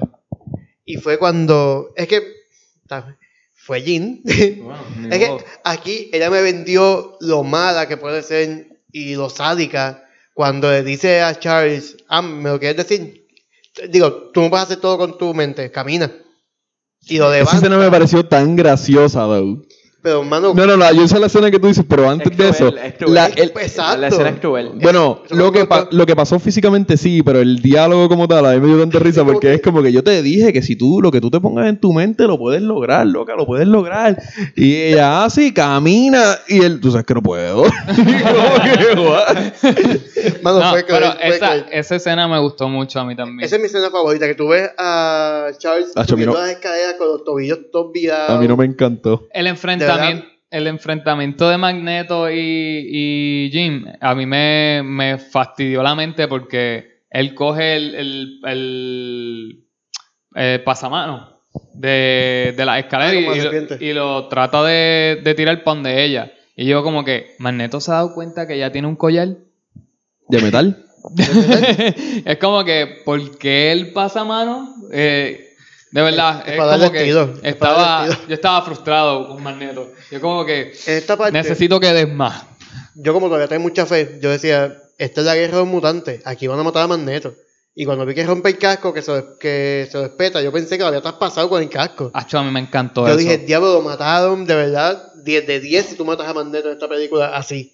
Y 0.85 0.97
fue 0.97 1.17
cuando. 1.17 1.89
Es 1.95 2.07
que. 2.07 2.21
Fue 3.65 3.81
Jean. 3.81 4.21
Ni 4.23 5.09
es 5.09 5.17
que 5.17 5.37
aquí 5.63 6.11
ella 6.13 6.29
me 6.29 6.43
vendió 6.43 7.17
lo 7.19 7.43
mala 7.43 7.87
que 7.87 7.97
puede 7.97 8.21
ser 8.21 8.67
y 8.91 9.15
lo 9.15 9.31
sádica 9.31 10.03
cuando 10.35 10.69
le 10.69 10.83
dice 10.83 11.21
a 11.21 11.39
Charles, 11.39 11.97
ah, 12.07 12.21
¿me 12.21 12.51
lo 12.51 12.59
quieres 12.59 12.77
decir? 12.77 13.25
Digo, 13.89 14.29
tú 14.31 14.41
no 14.41 14.49
puedes 14.51 14.65
hacer 14.65 14.77
todo 14.77 14.99
con 14.99 15.17
tu 15.17 15.33
mente, 15.33 15.71
camina. 15.71 16.11
Y 17.07 17.17
lo 17.17 17.25
Esa 17.25 17.37
levanta. 17.37 17.55
escena 17.57 17.77
me 17.79 17.89
pareció 17.89 18.23
tan 18.27 18.55
graciosa, 18.55 19.21
though. 19.21 19.65
Pero, 20.05 20.19
hermano, 20.21 20.53
No, 20.53 20.67
no, 20.67 20.77
no, 20.77 20.93
yo 20.93 21.07
sé 21.07 21.19
la 21.19 21.25
escena 21.25 21.49
que 21.49 21.57
tú 21.57 21.65
dices, 21.65 21.83
pero 21.89 22.07
antes 22.07 22.31
Es 22.31 22.37
de 22.37 22.49
eso, 22.49 22.67
es 22.67 22.93
cruel. 22.93 23.13
la- 23.15 23.25
Es 23.25 23.37
el- 23.37 23.49
exacto. 23.55 23.97
La 24.01 24.07
escena 24.09 24.29
es 24.29 24.39
cruel. 24.39 24.69
bueno, 24.79 25.23
lo 25.31 25.51
que, 25.51 25.61
gustó. 25.61 25.67
pa- 25.69 25.87
lo 25.89 26.05
que 26.05 26.15
pasó 26.15 26.37
físicamente 26.37 26.95
sí, 26.95 27.23
pero 27.23 27.39
el 27.41 27.59
diálogo 27.59 28.07
como 28.07 28.27
tal, 28.27 28.45
a 28.45 28.51
mí 28.53 28.59
me 28.59 28.67
dio 28.67 28.79
tanta 28.79 28.99
risa 28.99 29.25
porque 29.25 29.47
que- 29.47 29.53
es 29.55 29.61
como 29.63 29.81
que 29.81 29.91
yo 29.91 30.03
te 30.03 30.21
dije 30.21 30.53
que 30.53 30.61
si 30.61 30.75
tú 30.75 31.01
lo 31.01 31.11
que 31.11 31.19
tú 31.21 31.31
te 31.31 31.39
pongas 31.39 31.67
en 31.67 31.79
tu 31.79 31.91
mente 31.91 32.27
lo 32.27 32.37
puedes 32.37 32.61
lograr, 32.61 33.07
loca, 33.07 33.33
lo 33.35 33.47
puedes 33.47 33.67
lograr. 33.67 34.21
Y 34.55 34.75
ella, 34.75 35.23
ah, 35.23 35.29
sí, 35.31 35.51
camina. 35.51 36.37
Y 36.47 36.63
él, 36.63 36.79
tú 36.79 36.91
sabes 36.91 37.07
que 37.07 37.15
no 37.15 37.23
puedo. 37.23 37.63
Hermano, 39.63 40.59
No, 40.59 40.69
fue 40.71 40.83
pero 40.83 40.97
cruel, 40.97 41.11
fue 41.17 41.27
esa, 41.35 41.47
cruel. 41.47 41.65
esa 41.71 41.95
escena 41.95 42.27
me 42.27 42.39
gustó 42.39 42.69
mucho 42.69 42.99
a 42.99 43.05
mí 43.05 43.15
también. 43.15 43.43
Esa 43.45 43.55
es 43.55 43.61
mi 43.61 43.67
escena 43.67 43.89
favorita, 43.89 44.27
que 44.27 44.35
tú 44.35 44.49
ves 44.49 44.69
a 44.77 45.47
Charles 45.57 45.91
subiendo 46.07 46.33
no- 46.35 46.41
las 46.41 46.51
escaleras 46.51 46.93
con 46.97 47.07
los 47.07 47.23
tobillos 47.23 47.59
todos 47.71 47.91
virados. 47.91 48.29
A 48.29 48.39
mí 48.39 48.47
no 48.47 48.55
me 48.57 48.65
encantó. 48.65 49.27
El 49.33 49.47
enfrentamiento, 49.47 49.94
el 50.49 50.67
enfrentamiento 50.67 51.49
de 51.49 51.57
Magneto 51.57 52.29
y, 52.31 52.37
y 52.37 53.49
Jim, 53.51 53.85
a 53.99 54.15
mí 54.15 54.25
me, 54.25 54.81
me 54.83 55.17
fastidió 55.17 55.83
la 55.83 55.95
mente 55.95 56.27
porque 56.27 57.01
él 57.09 57.33
coge 57.33 57.75
el, 57.75 57.95
el, 57.95 58.39
el, 58.45 59.65
eh, 60.35 60.61
pasamano 60.63 61.29
de, 61.73 62.53
de 62.55 62.65
la 62.65 62.79
escalera 62.79 63.13
y, 63.13 63.25
lo, 63.25 63.35
serpiente. 63.35 63.77
y 63.79 63.93
lo 63.93 64.27
trata 64.27 64.63
de, 64.63 65.21
de 65.23 65.33
tirar 65.33 65.63
pan 65.63 65.83
de 65.83 66.03
ella. 66.03 66.31
Y 66.55 66.65
yo 66.65 66.83
como 66.83 67.03
que, 67.03 67.35
Magneto 67.39 67.81
se 67.81 67.91
ha 67.91 67.95
dado 67.95 68.13
cuenta 68.13 68.47
que 68.47 68.55
ella 68.55 68.71
tiene 68.71 68.87
un 68.87 68.95
collar. 68.95 69.29
¿De 70.29 70.41
metal? 70.41 70.85
es 72.25 72.37
como 72.37 72.63
que, 72.63 73.01
¿por 73.03 73.37
qué 73.37 73.71
el 73.71 73.91
pasamano? 73.91 74.73
Eh, 74.91 75.44
de 75.95 76.01
verdad, 76.01 76.43
Es 76.45 76.51
es, 76.53 76.57
para 76.57 76.57
como 76.57 76.67
darle 76.67 76.91
que 76.91 76.97
estilo, 76.99 77.33
es 77.41 77.55
para 77.55 77.71
estaba, 77.73 78.07
yo 78.27 78.33
estaba 78.35 78.61
frustrado 78.65 79.27
con 79.29 79.41
Magneto. 79.41 79.91
Yo 80.11 80.19
como 80.21 80.45
que 80.45 80.73
En 80.87 80.97
esta 80.97 81.15
parte, 81.15 81.31
necesito 81.37 81.79
que 81.79 81.93
des 81.93 82.13
más. 82.13 82.43
yo 82.95 83.13
como 83.13 83.27
todavía 83.27 83.47
tengo 83.47 83.63
mucha 83.63 83.85
fe, 83.85 84.19
yo 84.21 84.29
decía, 84.29 84.75
esta 84.97 85.21
es 85.21 85.25
la 85.27 85.35
guerra 85.35 85.53
de 85.53 85.59
los 85.63 85.67
mutantes, 85.67 86.21
aquí 86.25 86.47
van 86.47 86.59
a 86.59 86.63
matar 86.63 86.83
a 86.83 86.87
Magneto. 86.87 87.33
Y 87.77 87.85
cuando 87.85 88.05
vi 88.05 88.13
que 88.15 88.25
rompe 88.25 88.49
el 88.49 88.57
casco, 88.57 88.93
que 88.93 89.01
se, 89.01 89.23
que 89.39 89.87
se 89.91 89.97
despeta, 89.97 90.41
yo 90.41 90.51
pensé 90.51 90.77
que 90.77 90.81
lo 90.83 90.87
había 90.87 91.01
traspasado 91.01 91.49
con 91.49 91.61
el 91.61 91.69
casco. 91.69 92.09
Acho, 92.13 92.39
a 92.39 92.43
mí 92.43 92.51
me 92.51 92.61
encantó 92.61 93.01
yo 93.01 93.09
eso. 93.09 93.17
dije, 93.17 93.37
diablo, 93.39 93.73
lo 93.73 93.81
mataron, 93.81 94.45
de 94.45 94.55
verdad, 94.55 95.11
10 95.23 95.47
de 95.47 95.59
10 95.59 95.85
si 95.85 95.95
tú 95.95 96.05
matas 96.05 96.27
a 96.27 96.33
Magneto 96.33 96.67
en 96.69 96.73
esta 96.75 96.87
película 96.87 97.35
así. 97.35 97.73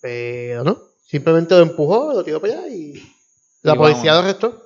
Pero 0.00 0.64
no, 0.64 0.78
simplemente 1.06 1.54
lo 1.54 1.62
empujó, 1.62 2.12
lo 2.12 2.22
tiró 2.24 2.40
para 2.40 2.54
allá 2.54 2.68
y 2.68 2.94
la 3.62 3.74
Y 3.74 3.76
policía 3.76 4.12
vamos. 4.14 4.24
lo 4.24 4.28
arrestó. 4.30 4.64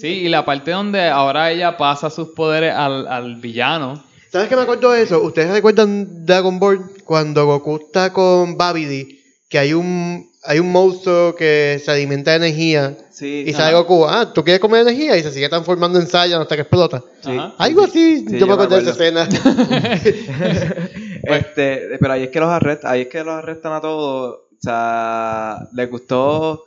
Sí, 0.00 0.06
y 0.06 0.28
la 0.28 0.46
parte 0.46 0.70
donde 0.70 1.08
ahora 1.08 1.50
ella 1.50 1.76
pasa 1.76 2.08
sus 2.08 2.28
poderes 2.28 2.72
al, 2.74 3.06
al 3.06 3.36
villano. 3.36 4.02
¿Sabes 4.32 4.48
qué 4.48 4.56
me 4.56 4.62
acuerdo 4.62 4.92
de 4.92 5.02
eso? 5.02 5.20
¿Ustedes 5.20 5.50
recuerdan 5.50 6.24
Dragon 6.24 6.58
Ball 6.58 6.90
cuando 7.04 7.44
Goku 7.44 7.76
está 7.76 8.10
con 8.12 8.56
Babidi? 8.56 9.20
Que 9.48 9.58
hay 9.58 9.74
un 9.74 10.30
hay 10.42 10.58
un 10.58 10.72
monstruo 10.72 11.34
que 11.34 11.78
se 11.84 11.90
alimenta 11.90 12.30
de 12.30 12.38
energía 12.38 12.96
Sí, 13.10 13.44
y 13.46 13.52
sale 13.52 13.74
Goku, 13.74 14.06
ah, 14.06 14.32
¿tú 14.32 14.42
quieres 14.42 14.60
comer 14.60 14.80
energía? 14.80 15.18
Y 15.18 15.22
se 15.22 15.30
sigue 15.30 15.50
transformando 15.50 16.00
en 16.00 16.06
Saiyan 16.06 16.40
hasta 16.40 16.54
que 16.54 16.62
explota. 16.62 17.04
Sí. 17.20 17.36
Algo 17.58 17.82
así, 17.82 18.24
Sí, 18.26 18.38
yo 18.38 18.46
me 18.46 18.54
acuerdo 18.54 18.76
de 18.76 18.80
esa 18.80 18.92
escena. 18.92 19.28
este, 21.24 21.98
pero 22.00 22.14
ahí 22.14 22.22
es 22.22 22.30
que 22.30 22.40
los 22.40 22.48
arrestan, 22.48 22.92
ahí 22.92 23.02
es 23.02 23.08
que 23.08 23.22
los 23.22 23.34
arrestan 23.34 23.74
a 23.74 23.82
todos. 23.82 24.36
O 24.36 24.58
sea, 24.58 25.68
les 25.74 25.90
gustó. 25.90 26.64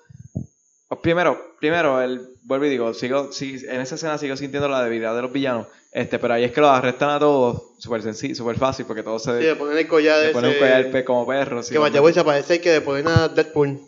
pues 0.88 1.02
primero, 1.02 1.56
primero, 1.60 2.00
el, 2.04 2.33
vuelvo 2.54 2.66
y 2.66 2.70
digo, 2.70 2.94
sigo, 2.94 3.32
sí, 3.32 3.58
en 3.68 3.82
esa 3.82 3.96
escena 3.96 4.18
sigo 4.18 4.36
sintiendo 4.38 4.70
la 4.70 4.84
debilidad 4.84 5.16
de 5.16 5.22
los 5.24 5.32
villanos. 5.32 5.68
Este, 5.92 6.18
pero 6.20 6.34
ahí 6.36 6.44
es 6.44 6.52
que 6.52 6.62
los 6.62 6.70
arrestan 6.72 7.10
a 7.12 7.20
todos, 7.20 7.74
súper 7.80 8.02
sencillo, 8.02 8.36
súper 8.36 8.58
fácil, 8.58 8.86
porque 8.86 9.04
todos 9.04 9.24
se, 9.24 9.38
Sí, 9.40 9.46
le 9.46 9.56
ponen 9.56 9.78
el 9.78 9.88
collar 9.88 10.20
se 10.20 10.26
ese, 10.26 10.34
ponen 10.34 10.52
un 10.52 10.58
collar 10.58 10.92
pe- 10.92 11.04
como 11.06 11.28
perros. 11.28 11.70
que 11.70 11.78
vaya 11.78 12.14
se 12.14 12.24
parece 12.24 12.62
que 12.62 12.72
le 12.72 12.82
ponen 12.82 13.08
a 13.08 13.28
Deadpool. 13.28 13.80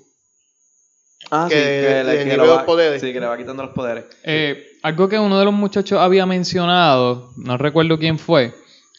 Ah, 1.32 1.47
que 1.49 1.55
sí, 1.55 1.61
que, 1.61 1.82
le, 1.82 2.03
le 2.03 2.18
que 2.20 2.26
niega 2.26 2.43
lo 2.43 2.49
los 2.49 2.57
va, 2.59 2.66
poderes. 2.66 3.01
Sí, 3.01 3.11
que 3.11 3.20
le 3.20 3.26
va 3.26 3.38
quitando 3.38 3.63
los 3.63 3.74
poderes. 3.74 4.05
Eh, 4.24 4.78
algo 4.84 5.09
que 5.09 5.18
uno 5.18 5.39
de 5.39 5.45
los 5.45 5.53
muchachos 5.53 5.97
había 5.99 6.26
mencionado, 6.28 7.34
no 7.38 7.57
recuerdo 7.57 7.97
quién 7.97 8.20
fue, 8.20 8.53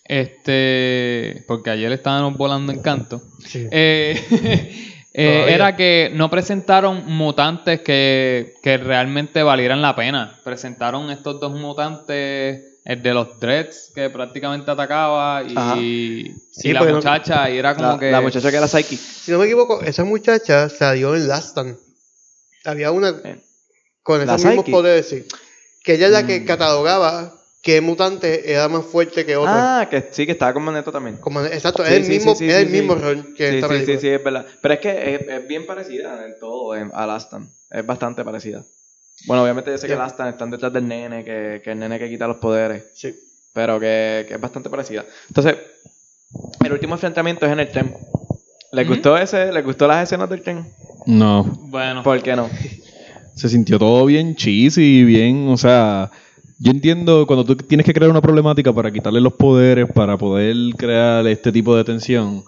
este, 0.04 1.44
porque 1.46 1.70
ayer 1.70 1.92
estábamos 1.92 2.36
volando 2.36 2.72
en 2.72 2.80
canto, 2.80 3.22
Sí. 3.46 3.68
eh, 3.70 4.16
eh, 5.18 5.46
era 5.54 5.74
que 5.76 6.10
no 6.12 6.28
presentaron 6.28 7.06
mutantes 7.06 7.80
que, 7.80 8.54
que 8.62 8.76
realmente 8.76 9.42
valieran 9.42 9.80
la 9.80 9.96
pena. 9.96 10.38
Presentaron 10.44 11.10
estos 11.10 11.40
dos 11.40 11.52
mutantes, 11.52 12.62
el 12.84 13.02
de 13.02 13.14
los 13.14 13.40
Dreads, 13.40 13.92
que 13.94 14.10
prácticamente 14.10 14.70
atacaba, 14.70 15.42
y, 15.42 15.54
Ajá. 15.56 15.76
y 15.78 16.34
Sí, 16.52 16.72
la 16.72 16.80
no- 16.80 16.94
muchacha, 16.96 17.48
y 17.50 17.56
era 17.58 17.74
como 17.74 17.92
La, 17.92 17.98
que... 17.98 18.10
la 18.10 18.20
muchacha 18.20 18.50
que 18.50 18.56
era 18.56 18.68
Psyche. 18.68 18.96
Si 18.96 19.30
no 19.32 19.38
me 19.38 19.46
equivoco, 19.46 19.82
esa 19.82 20.04
muchacha 20.04 20.68
salió 20.68 21.14
en 21.16 21.26
Last 21.28 21.48
Stand. 21.50 21.76
Había 22.64 22.90
una 22.90 23.08
Eh, 23.24 23.40
con 24.02 24.18
¿La 24.26 24.34
esos 24.36 24.46
mismos 24.46 24.66
poderes, 24.68 25.08
sí. 25.08 25.24
Que 25.82 25.94
ella 25.94 26.06
es 26.06 26.12
la 26.12 26.26
que 26.26 26.40
Mm. 26.40 26.44
catalogaba 26.46 27.34
qué 27.66 27.80
mutante 27.80 28.48
era 28.52 28.68
más 28.68 28.86
fuerte 28.86 29.26
que 29.26 29.36
otro. 29.36 29.50
Ah, 29.52 29.88
que 29.90 30.06
sí, 30.12 30.24
que 30.24 30.30
estaba 30.32 30.52
con 30.54 30.62
Magneto 30.62 30.92
también. 30.92 31.16
Como, 31.16 31.40
exacto, 31.44 31.84
Sí, 31.84 31.90
es 31.90 31.96
el 31.96 32.04
sí, 32.04 32.12
mismo, 32.12 32.30
sí, 32.36 32.44
sí, 32.44 32.50
es 32.52 32.62
el 32.62 32.68
mismo 32.70 32.94
sí. 32.94 33.00
rol 33.00 33.34
que 33.36 33.50
Sí, 33.50 33.54
esta 33.56 33.68
sí, 33.68 33.84
sí, 33.84 33.98
sí, 33.98 34.08
es 34.08 34.22
verdad. 34.22 34.46
Pero 34.62 34.74
es 34.74 34.80
que 34.80 35.14
es, 35.16 35.20
es 35.28 35.48
bien 35.48 35.66
parecida 35.66 36.24
en 36.24 36.38
todo 36.38 36.76
en, 36.76 36.92
a 36.94 37.04
Lastan. 37.06 37.50
Es 37.68 37.84
bastante 37.84 38.24
parecida. 38.24 38.64
Bueno, 39.26 39.42
obviamente 39.42 39.72
yo 39.72 39.78
sé 39.78 39.88
que. 39.88 39.96
Lastan 39.96 40.28
están 40.28 40.48
detrás 40.52 40.72
del 40.72 40.86
nene, 40.86 41.24
que, 41.24 41.60
que 41.64 41.72
el 41.72 41.78
nene 41.80 41.98
que 41.98 42.08
quita 42.08 42.28
los 42.28 42.36
poderes. 42.36 42.84
Sí. 42.94 43.12
Pero 43.52 43.80
que, 43.80 44.26
que 44.28 44.34
es 44.34 44.40
bastante 44.40 44.70
parecida. 44.70 45.04
Entonces, 45.26 45.56
el 46.64 46.72
último 46.72 46.94
enfrentamiento 46.94 47.46
es 47.46 47.52
en 47.52 47.58
el 47.58 47.68
tren. 47.68 47.96
¿Les 48.70 48.84
Ujú. 48.84 48.94
gustó 48.94 49.16
ese? 49.18 49.52
¿Les 49.52 49.64
gustó 49.64 49.88
las 49.88 50.04
escenas 50.04 50.30
del 50.30 50.42
tren? 50.42 50.72
No. 51.06 51.42
Bueno, 51.42 52.04
¿Por 52.04 52.22
qué 52.22 52.36
no? 52.36 52.48
Se 53.34 53.48
sintió 53.48 53.76
todo 53.76 54.06
bien 54.06 54.36
cheesy, 54.36 55.02
bien, 55.02 55.48
o 55.48 55.56
sea, 55.56 56.12
yo 56.58 56.70
entiendo 56.72 57.26
cuando 57.26 57.44
tú 57.44 57.56
tienes 57.56 57.84
que 57.86 57.92
crear 57.92 58.10
una 58.10 58.20
problemática 58.20 58.72
para 58.72 58.90
quitarle 58.90 59.20
los 59.20 59.34
poderes, 59.34 59.90
para 59.92 60.16
poder 60.16 60.56
crear 60.76 61.26
este 61.26 61.52
tipo 61.52 61.76
de 61.76 61.84
tensión. 61.84 62.42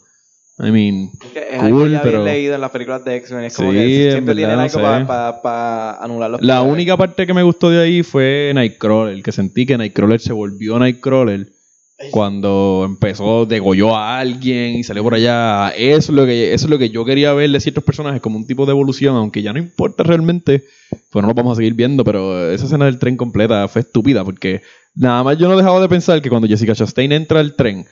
I 0.61 0.73
mean, 0.73 1.11
Es 1.23 1.31
que 1.33 1.49
es 1.53 1.61
algo 1.63 1.79
Cool, 1.81 1.93
ya 1.93 2.03
pero- 2.03 2.25
leído 2.25 2.55
en 2.57 2.61
las 2.61 2.71
películas 2.73 3.05
de 3.05 3.15
X-Men. 3.17 3.45
Es 3.45 3.57
como 3.57 3.71
Sí, 3.71 3.77
que 3.77 4.11
siempre 4.11 4.35
tienen 4.35 4.59
algo 4.59 4.81
no 4.81 4.99
sé. 4.99 5.05
para 5.07 5.93
anular 6.03 6.31
los 6.31 6.43
la 6.43 6.57
poderes. 6.59 6.73
única 6.75 6.97
parte 6.97 7.27
que 7.29 7.35
me 7.35 7.45
gustó 7.45 7.71
de 7.71 7.81
ahí 7.81 8.03
fue 8.03 8.51
Nightcrawler, 8.55 9.23
que 9.23 9.31
sentí 9.31 9.67
que 9.67 9.79
Nightcrawler 9.79 10.19
se 10.19 10.33
volvió 10.33 10.77
Nightcrawler 10.79 11.47
cuando 12.11 12.85
empezó, 12.87 13.45
degolló 13.45 13.97
a 13.97 14.19
alguien 14.19 14.77
y 14.77 14.85
salió 14.85 15.03
por 15.03 15.15
allá. 15.15 15.71
Eso 15.71 16.13
es 16.13 16.17
lo 16.17 16.27
que, 16.27 16.55
eso 16.55 16.67
es 16.67 16.71
lo 16.71 16.79
que 16.79 16.91
yo 16.91 17.05
quería 17.05 17.33
ver 17.33 17.51
de 17.51 17.61
ciertos 17.61 17.83
personajes 17.83 18.21
como 18.21 18.39
un 18.39 18.47
tipo 18.47 18.67
de 18.67 18.73
evolución, 18.73 19.17
aunque 19.17 19.43
ya 19.43 19.53
no 19.53 19.59
importa 19.59 20.05
realmente, 20.05 20.65
pues 21.11 21.23
no 21.23 21.29
lo 21.29 21.35
vamos 21.35 21.53
a 21.53 21.57
seguir 21.57 21.75
viendo, 21.75 22.05
pero 22.05 22.51
esa 22.53 22.67
escena 22.67 22.85
del 22.85 22.99
tren 22.99 23.17
completa 23.17 23.67
fue 23.69 23.83
estúpida 23.83 24.25
porque 24.25 24.63
nada 24.95 25.25
más 25.25 25.39
yo 25.39 25.49
no 25.49 25.57
dejaba 25.57 25.81
de 25.81 25.89
pensar 25.89 26.23
que 26.23 26.31
cuando 26.31 26.47
Jessica 26.47 26.75
Chastain 26.75 27.13
entra 27.13 27.41
al 27.41 27.57
tren 27.57 27.87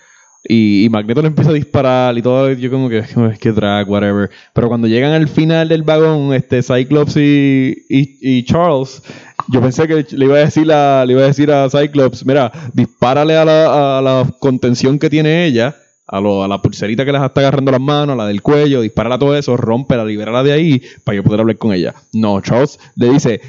y, 0.48 0.88
Magneto 0.90 1.22
le 1.22 1.28
empieza 1.28 1.50
a 1.50 1.54
disparar 1.54 2.16
y 2.16 2.22
todo, 2.22 2.52
yo 2.52 2.70
como 2.70 2.88
que, 2.88 2.98
es 2.98 3.38
que 3.40 3.52
drag, 3.52 3.88
whatever. 3.88 4.30
Pero 4.52 4.68
cuando 4.68 4.86
llegan 4.88 5.12
al 5.12 5.28
final 5.28 5.68
del 5.68 5.82
vagón, 5.82 6.34
este 6.34 6.62
Cyclops 6.62 7.16
y, 7.16 7.84
y, 7.88 8.44
Charles, 8.44 9.02
yo 9.48 9.60
pensé 9.60 9.86
que 9.88 10.06
le 10.10 10.24
iba 10.26 10.36
a 10.36 10.40
decir 10.40 10.70
a, 10.72 11.04
le 11.04 11.12
iba 11.14 11.22
a 11.22 11.26
decir 11.26 11.50
a 11.50 11.68
Cyclops, 11.70 12.24
mira, 12.26 12.52
dispárale 12.72 13.36
a 13.36 13.44
la, 13.44 13.98
a 13.98 14.02
la 14.02 14.26
contención 14.38 14.98
que 14.98 15.10
tiene 15.10 15.46
ella, 15.46 15.76
a, 16.06 16.20
lo- 16.20 16.44
a 16.44 16.48
la 16.48 16.62
pulserita 16.62 17.04
que 17.04 17.12
les 17.12 17.22
está 17.22 17.40
agarrando 17.40 17.70
las 17.72 17.80
manos, 17.80 18.14
a 18.14 18.16
la 18.16 18.26
del 18.28 18.42
cuello, 18.42 18.80
dispárala 18.80 19.18
todo 19.18 19.36
eso, 19.36 19.56
rómpela, 19.56 20.04
libérala 20.04 20.42
de 20.42 20.52
ahí, 20.52 20.82
para 21.04 21.16
yo 21.16 21.24
poder 21.24 21.40
hablar 21.40 21.56
con 21.56 21.72
ella. 21.72 21.94
No, 22.12 22.40
Charles 22.40 22.78
le 22.94 23.10
dice, 23.10 23.40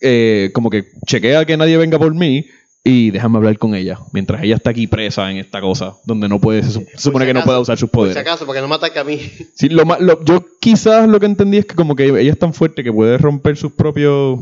eh, 0.00 0.50
como 0.52 0.68
que 0.70 0.86
chequea 1.06 1.44
que 1.44 1.56
nadie 1.56 1.76
venga 1.76 1.98
por 1.98 2.12
mí 2.14 2.44
y 2.84 3.10
déjame 3.12 3.38
hablar 3.38 3.58
con 3.58 3.74
ella, 3.76 3.98
mientras 4.12 4.42
ella 4.42 4.56
está 4.56 4.70
aquí 4.70 4.86
presa 4.88 5.30
en 5.30 5.36
esta 5.36 5.60
cosa, 5.60 5.94
donde 6.04 6.28
no 6.28 6.40
puede, 6.40 6.62
se, 6.64 6.70
su- 6.72 6.80
se 6.80 6.98
supone 6.98 7.24
si 7.24 7.28
que 7.28 7.34
no 7.34 7.40
acaso, 7.40 7.46
puede 7.50 7.60
usar 7.60 7.78
sus 7.78 7.90
Por 7.90 8.08
si 8.08 8.12
poderes. 8.14 8.16
acaso, 8.28 8.44
porque 8.46 8.60
no 8.60 8.68
me 8.68 8.74
ataque 8.74 8.98
a 8.98 9.04
mí. 9.04 9.20
Sí, 9.54 9.68
lo 9.68 9.84
lo- 10.00 10.24
yo 10.24 10.44
quizás 10.60 11.08
lo 11.08 11.20
que 11.20 11.26
entendí 11.26 11.58
es 11.58 11.66
que 11.66 11.74
como 11.76 11.94
que 11.94 12.06
ella 12.06 12.32
es 12.32 12.38
tan 12.38 12.52
fuerte 12.54 12.82
que 12.82 12.92
puede 12.92 13.18
romper 13.18 13.56
sus 13.56 13.72
propios 13.72 14.40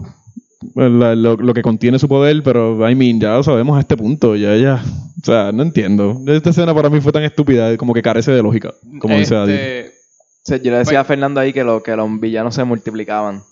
la- 0.74 1.14
lo, 1.14 1.36
lo 1.36 1.54
que 1.54 1.62
contiene 1.62 1.98
su 1.98 2.08
poder, 2.08 2.42
pero 2.42 2.88
I 2.88 2.94
mean, 2.94 3.20
ya 3.20 3.32
lo 3.34 3.42
sabemos 3.42 3.76
a 3.76 3.80
este 3.80 3.96
punto, 3.96 4.36
ya 4.36 4.56
ya, 4.56 4.82
o 5.22 5.24
sea, 5.24 5.52
no 5.52 5.62
entiendo. 5.62 6.20
Esta 6.26 6.50
escena 6.50 6.74
para 6.74 6.88
mí 6.90 7.00
fue 7.00 7.12
tan 7.12 7.22
estúpida, 7.24 7.76
como 7.76 7.92
que 7.94 8.02
carece 8.02 8.30
de 8.32 8.42
lógica, 8.42 8.72
como 9.00 9.16
dice 9.18 9.36
Adi. 9.36 9.52
este, 9.52 9.88
O 9.88 10.42
sea, 10.44 10.56
yo 10.56 10.70
le 10.70 10.78
decía 10.78 10.84
Pues- 10.92 10.96
a 11.00 11.04
Fernando 11.04 11.40
ahí 11.40 11.52
que, 11.52 11.62
lo, 11.64 11.82
que 11.82 11.94
los 11.96 12.08
villanos 12.20 12.54
se 12.54 12.64
multiplicaban. 12.64 13.42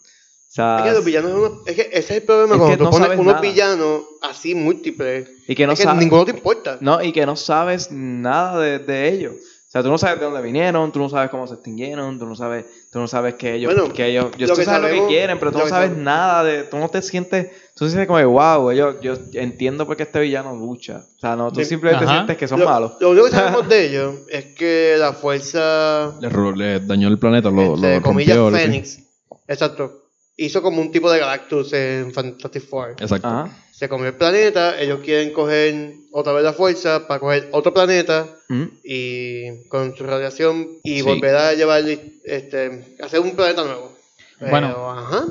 O 0.48 0.50
sea, 0.50 0.78
Es 0.78 0.84
que 0.84 0.92
los 0.92 1.04
villanos 1.04 1.32
unos- 1.32 1.66
es 1.66 1.74
que 1.76 1.82
ese 1.82 1.98
es 1.98 2.10
el 2.10 2.22
problema 2.22 2.54
Es 2.54 2.58
cuando 2.58 2.70
que 2.72 2.78
tú 2.78 2.84
no 2.84 2.90
pones 2.90 3.18
unos 3.18 3.26
nada. 3.34 3.40
villanos 3.40 4.02
así 4.22 4.54
múltiples. 4.54 5.28
y 5.46 5.54
que 5.54 5.66
no 5.66 5.72
es 5.74 5.78
que 5.78 5.84
sabes. 5.84 6.00
ninguno 6.00 6.24
te 6.24 6.30
importa. 6.30 6.78
No, 6.80 7.02
y 7.02 7.12
que 7.12 7.26
no 7.26 7.36
sabes 7.36 7.90
nada 7.92 8.58
de, 8.60 8.78
de 8.78 9.08
ellos. 9.08 9.34
O 9.34 9.70
sea, 9.70 9.82
tú 9.82 9.90
no 9.90 9.98
sabes 9.98 10.18
de 10.18 10.24
dónde 10.24 10.40
vinieron, 10.40 10.90
tú 10.90 10.98
no 10.98 11.10
sabes 11.10 11.28
cómo 11.30 11.46
se 11.46 11.52
extinguieron, 11.52 12.18
tú 12.18 12.24
no 12.24 12.34
sabes, 12.34 12.64
tú 12.90 12.98
no 13.00 13.06
sabes 13.06 13.34
que 13.34 13.54
ellos, 13.56 13.74
Bueno, 13.74 13.92
que 13.92 14.06
ellos, 14.06 14.30
yo, 14.38 14.46
lo 14.46 14.54
tú 14.54 14.60
que 14.60 14.64
sabes 14.64 14.90
lo 14.90 15.02
que 15.02 15.06
quieren, 15.08 15.38
pero 15.38 15.52
tú 15.52 15.58
no 15.58 15.68
sabes 15.68 15.94
nada 15.94 16.42
de, 16.42 16.62
tú 16.62 16.78
no 16.78 16.88
te 16.88 17.02
sientes, 17.02 17.50
tú 17.76 17.84
te 17.84 17.90
sientes 17.90 18.06
como, 18.06 18.18
de, 18.18 18.24
wow, 18.24 18.70
ellos, 18.70 18.96
yo 19.02 19.12
entiendo 19.34 19.86
por 19.86 19.98
qué 19.98 20.04
este 20.04 20.20
villano 20.20 20.56
lucha. 20.56 21.04
O 21.18 21.20
sea, 21.20 21.36
no, 21.36 21.52
tú 21.52 21.60
Sí. 21.60 21.66
simplemente 21.66 22.06
Ajá. 22.06 22.14
sientes 22.14 22.38
que 22.38 22.48
son 22.48 22.60
lo, 22.60 22.64
malos. 22.64 22.92
Lo 22.98 23.10
único 23.10 23.26
que 23.26 23.30
sabemos 23.36 23.68
de 23.68 23.86
ellos 23.90 24.14
es 24.30 24.46
que 24.54 24.96
la 24.98 25.12
fuerza, 25.12 26.14
Le, 26.18 26.30
le 26.56 26.80
dañó 26.80 27.08
el 27.08 27.18
planeta, 27.18 27.50
lo, 27.50 27.74
entre 27.74 27.94
lo 27.96 28.00
rompió. 28.00 28.50
Fénix, 28.50 29.00
exacto, 29.46 29.97
hizo 30.38 30.62
como 30.62 30.80
un 30.80 30.90
tipo 30.90 31.10
de 31.10 31.18
Galactus 31.18 31.72
en 31.74 32.12
Fantastic 32.14 32.62
Four. 32.62 32.90
Exacto. 32.98 33.26
Ajá. 33.28 33.64
Se 33.72 33.88
comió 33.88 34.08
el 34.08 34.14
planeta, 34.14 34.80
ellos 34.80 35.00
quieren 35.04 35.32
coger 35.32 35.92
otra 36.10 36.32
vez 36.32 36.42
la 36.42 36.52
fuerza 36.52 37.06
para 37.06 37.20
coger 37.20 37.48
otro 37.52 37.72
planeta 37.74 38.26
Mm. 38.48 38.64
y 38.82 39.68
con 39.68 39.94
su 39.94 40.04
radiación 40.04 40.68
y 40.82 40.96
Sí. 40.96 41.02
volver 41.02 41.36
a 41.36 41.52
llevar, 41.52 41.82
este, 42.24 42.96
hacer 43.02 43.20
un 43.20 43.36
planeta 43.36 43.62
nuevo. 43.64 43.92
Pero, 44.38 44.50
Bueno. 44.50 44.90
ajá. 44.90 45.26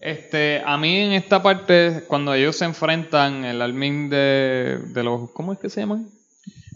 Este, 0.00 0.62
a 0.64 0.78
mí 0.78 0.98
en 1.00 1.12
esta 1.12 1.42
parte, 1.42 2.04
cuando 2.06 2.32
ellos 2.32 2.56
se 2.56 2.64
enfrentan, 2.64 3.44
el 3.44 3.60
admin 3.60 4.08
de, 4.08 4.78
de 4.94 5.02
los, 5.02 5.30
¿cómo 5.32 5.52
es 5.52 5.58
que 5.58 5.68
se 5.68 5.80
llaman? 5.80 6.08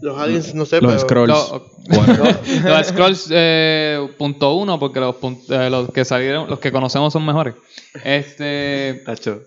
Los 0.01 0.19
aliens, 0.19 0.55
no 0.55 0.65
sé, 0.67 0.81
Los 0.81 1.05
pero... 1.05 1.27
Scrolls. 1.27 1.53
Los, 2.65 2.87
Scrolls 2.87 3.29
eh, 3.31 4.09
punto 4.19 4.55
uno, 4.55 4.79
porque 4.79 5.01
los, 5.01 5.17
eh, 5.51 5.69
los 5.71 5.91
que 5.93 6.05
salieron, 6.05 6.49
los 6.49 6.59
que 6.59 6.73
conocemos 6.73 7.13
son 7.13 7.25
mejores. 7.27 7.55
Este, 8.03 9.03
Tacho. 9.05 9.43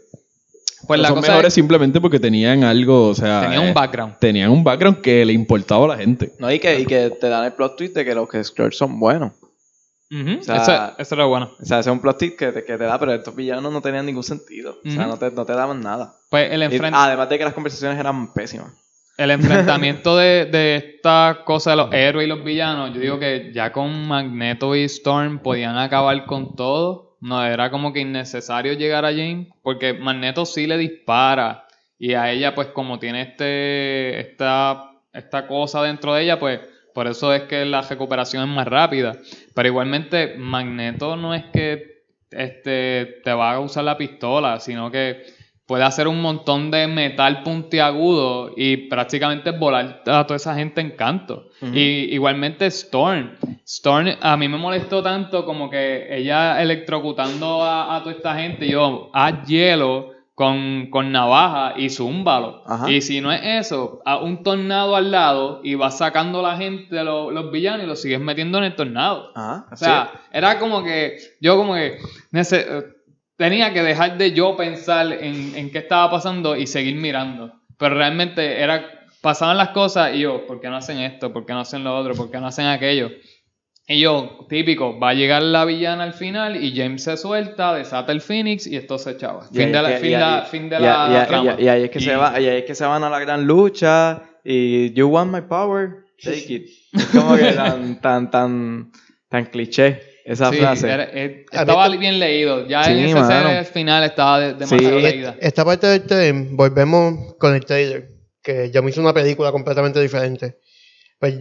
pues 0.87 0.99
la 0.99 1.07
son 1.09 1.17
cosa 1.17 1.31
mejores 1.31 1.47
es, 1.49 1.53
simplemente 1.53 1.99
porque 1.99 2.19
tenían 2.19 2.63
algo, 2.63 3.07
o 3.09 3.15
sea, 3.15 3.41
tenían 3.41 3.63
eh, 3.63 3.67
un 3.69 3.73
background. 3.73 4.17
tenían 4.19 4.51
un 4.51 4.63
background 4.63 5.01
que 5.01 5.25
le 5.25 5.33
importaba 5.33 5.85
a 5.85 5.87
la 5.89 5.97
gente. 5.97 6.33
No, 6.39 6.51
y 6.51 6.59
que, 6.59 6.79
y 6.79 6.85
que 6.85 7.09
te 7.09 7.27
dan 7.27 7.45
el 7.45 7.53
plot 7.53 7.75
twist 7.75 7.95
de 7.95 8.05
que 8.05 8.13
los 8.15 8.29
que 8.29 8.43
Skrulls 8.43 8.77
son 8.77 8.99
buenos. 8.99 9.31
Ujú, 10.09 10.39
o 10.39 10.43
sea, 10.43 10.95
esa 10.97 11.15
era 11.15 11.25
buena. 11.25 11.49
O 11.59 11.65
sea, 11.65 11.79
ese 11.79 11.89
es 11.89 11.93
un 11.93 11.99
plot 11.99 12.17
twist 12.19 12.37
que 12.37 12.51
te, 12.51 12.63
que 12.63 12.77
te 12.77 12.83
da, 12.85 12.97
pero 12.99 13.13
estos 13.13 13.35
villanos 13.35 13.73
no 13.73 13.81
tenían 13.81 14.05
ningún 14.05 14.23
sentido. 14.23 14.77
O 14.85 14.89
sea, 14.91 15.05
no 15.07 15.17
te, 15.17 15.31
no 15.31 15.45
te 15.45 15.53
daban 15.53 15.81
nada. 15.81 16.13
Pues 16.29 16.49
el 16.51 16.61
Y- 16.61 16.65
enfrent- 16.67 16.91
además 16.93 17.27
de 17.29 17.37
que 17.37 17.43
las 17.43 17.53
conversaciones 17.53 17.99
eran 17.99 18.31
pésimas. 18.33 18.71
El 19.17 19.31
enfrentamiento 19.31 20.15
de, 20.15 20.45
de 20.45 20.75
esta 20.75 21.41
cosa 21.43 21.71
de 21.71 21.77
los 21.77 21.91
héroes 21.91 22.27
y 22.27 22.29
los 22.29 22.43
villanos, 22.43 22.93
yo 22.93 23.01
digo 23.01 23.19
que 23.19 23.51
ya 23.51 23.71
con 23.71 24.07
Magneto 24.07 24.75
y 24.75 24.83
Storm 24.83 25.39
podían 25.39 25.75
acabar 25.75 26.25
con 26.27 26.55
todo. 26.55 27.17
No 27.19 27.43
era 27.43 27.71
como 27.71 27.93
que 27.93 28.01
innecesario 28.01 28.73
llegar 28.73 29.03
a 29.05 29.11
porque 29.63 29.93
Magneto 29.93 30.45
sí 30.45 30.67
le 30.67 30.77
dispara 30.77 31.65
y 31.97 32.13
a 32.13 32.31
ella 32.31 32.53
pues 32.53 32.67
como 32.67 32.99
tiene 32.99 33.23
este 33.23 34.19
esta 34.19 34.91
esta 35.11 35.47
cosa 35.47 35.81
dentro 35.81 36.13
de 36.13 36.23
ella, 36.23 36.37
pues 36.37 36.59
por 36.93 37.07
eso 37.07 37.33
es 37.33 37.43
que 37.43 37.65
la 37.65 37.81
recuperación 37.81 38.47
es 38.47 38.55
más 38.55 38.67
rápida. 38.67 39.17
Pero 39.55 39.67
igualmente 39.67 40.35
Magneto 40.37 41.15
no 41.15 41.33
es 41.33 41.45
que 41.45 42.03
este 42.29 43.19
te 43.23 43.33
va 43.33 43.53
a 43.53 43.59
usar 43.59 43.83
la 43.83 43.97
pistola, 43.97 44.59
sino 44.59 44.91
que 44.91 45.23
puede 45.67 45.83
hacer 45.83 46.07
un 46.07 46.21
montón 46.21 46.71
de 46.71 46.87
metal 46.87 47.43
puntiagudo 47.43 48.53
y 48.55 48.87
prácticamente 48.87 49.51
volar 49.51 50.01
a 50.07 50.25
toda 50.25 50.37
esa 50.37 50.55
gente 50.55 50.81
en 50.81 50.91
canto. 50.91 51.49
Y 51.61 52.13
igualmente 52.13 52.65
Storm. 52.67 53.31
Storm 53.65 54.07
a 54.21 54.37
mí 54.37 54.47
me 54.47 54.57
molestó 54.57 55.03
tanto 55.03 55.45
como 55.45 55.69
que 55.69 56.07
ella 56.09 56.61
electrocutando 56.61 57.63
a, 57.63 57.97
a 57.97 57.99
toda 57.99 58.15
esta 58.15 58.35
gente, 58.35 58.67
yo, 58.67 59.09
haz 59.13 59.45
hielo 59.45 60.11
con, 60.37 60.89
con 60.89 61.11
navaja 61.11 61.73
y 61.77 61.89
zúmbalo. 61.89 62.61
Ajá. 62.65 62.89
Y 62.89 63.01
si 63.01 63.19
no 63.19 63.33
es 63.33 63.41
eso, 63.43 64.01
a 64.05 64.19
un 64.19 64.43
tornado 64.43 64.95
al 64.95 65.11
lado 65.11 65.59
y 65.63 65.75
vas 65.75 65.97
sacando 65.97 66.39
a 66.39 66.51
la 66.51 66.57
gente, 66.57 67.03
los, 67.03 67.33
los 67.33 67.51
villanos, 67.51 67.83
y 67.83 67.87
los 67.87 68.01
sigues 68.01 68.21
metiendo 68.21 68.59
en 68.59 68.65
el 68.65 68.75
tornado. 68.75 69.31
Ajá. 69.35 69.65
O 69.69 69.75
sea, 69.75 70.11
era 70.31 70.59
como 70.59 70.83
que 70.83 71.17
yo 71.41 71.57
como 71.57 71.73
que 71.73 71.97
tenía 73.37 73.73
que 73.73 73.83
dejar 73.83 74.17
de 74.17 74.33
yo 74.33 74.55
pensar 74.57 75.13
en, 75.13 75.55
en 75.55 75.71
qué 75.71 75.77
estaba 75.79 76.11
pasando 76.11 76.55
y 76.55 76.67
seguir 76.67 76.95
mirando. 76.95 77.53
Pero 77.77 77.95
realmente 77.95 78.61
era 78.61 78.97
pasaban 79.21 79.57
las 79.57 79.69
cosas 79.69 80.15
y 80.15 80.19
yo, 80.19 80.45
¿por 80.45 80.59
qué 80.59 80.69
no 80.69 80.77
hacen 80.77 80.99
esto? 80.99 81.33
¿Por 81.33 81.45
qué 81.45 81.53
no 81.53 81.59
hacen 81.59 81.83
lo 81.83 81.95
otro? 81.97 82.13
¿Por 82.15 82.31
qué 82.31 82.39
no 82.39 82.47
hacen 82.47 82.67
aquello? 82.67 83.11
Y 83.89 84.01
yo, 84.01 84.45
típico, 84.49 84.99
va 84.99 85.09
a 85.09 85.13
llegar 85.13 85.41
la 85.41 85.63
villana 85.63 86.03
al 86.03 86.13
final 86.13 86.61
y 86.61 86.75
James 86.75 87.03
se 87.03 87.15
suelta, 87.15 87.73
desata 87.73 88.11
el 88.11 88.21
Phoenix 88.21 88.67
y 88.67 88.75
esto 88.75 88.97
se 88.97 89.11
echaba. 89.11 89.43
Fin 89.47 89.71
de 89.71 89.81
la, 89.81 89.97
fin 90.43 90.69
de 90.69 90.79
la, 90.79 91.25
trama. 91.27 91.55
y 91.57 91.67
ahí 91.67 91.83
es 91.83 91.89
que 91.89 92.01
se 92.01 92.15
va, 92.15 92.39
y 92.39 92.47
ahí 92.47 92.57
es 92.59 92.65
que 92.65 92.75
se 92.75 92.85
van 92.85 93.03
a 93.03 93.09
la 93.09 93.19
gran 93.19 93.47
lucha 93.47 94.23
y 94.43 94.93
you 94.93 95.07
want 95.07 95.31
my 95.31 95.41
power, 95.41 96.05
take 96.21 96.53
it. 96.53 96.67
Es 96.93 97.05
como 97.07 97.35
que 97.37 97.53
tan, 97.53 98.01
tan, 98.01 98.29
tan, 98.29 98.91
tan 99.29 99.45
cliché 99.45 100.01
esa 100.27 100.51
Sí, 100.51 100.57
frase. 100.57 100.89
era- 100.89 101.09
eh, 101.13 101.45
estaba 101.51 101.87
bien 101.89 102.19
leído. 102.19 102.67
Ya 102.67 102.83
Sí, 102.83 102.91
en 102.91 102.99
ese 102.99 103.63
final 103.71 104.03
estaba 104.03 104.39
de- 104.39 104.53
demasiado 104.53 104.97
Sí. 104.97 105.03
leída. 105.03 105.35
Esta 105.39 105.63
parte 105.65 105.87
del 105.87 106.03
tren, 106.03 106.55
volvemos 106.57 107.35
con 107.39 107.55
el 107.55 107.65
trailer, 107.65 108.09
que 108.43 108.69
ya 108.71 108.81
me 108.81 108.89
hizo 108.89 109.01
una 109.01 109.13
película 109.13 109.51
completamente 109.51 110.01
diferente. 110.01 110.57
Pues, 111.19 111.35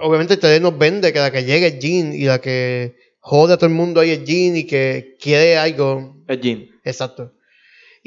obviamente 0.00 0.34
el 0.34 0.40
trailer 0.40 0.62
nos 0.62 0.76
vende 0.78 1.12
que 1.12 1.18
la 1.18 1.30
que 1.30 1.44
llega 1.44 1.66
es 1.66 1.78
Jean 1.78 2.12
y 2.14 2.24
la 2.24 2.40
que 2.40 2.96
jode 3.20 3.52
a 3.54 3.56
todo 3.56 3.66
el 3.68 3.74
mundo 3.74 4.00
ahí 4.00 4.10
es 4.10 4.24
Jean 4.24 4.56
y 4.56 4.64
que 4.64 5.16
quiere 5.20 5.56
algo. 5.58 6.16
Es 6.26 6.40
Jean. 6.40 6.66
Exacto. 6.84 7.32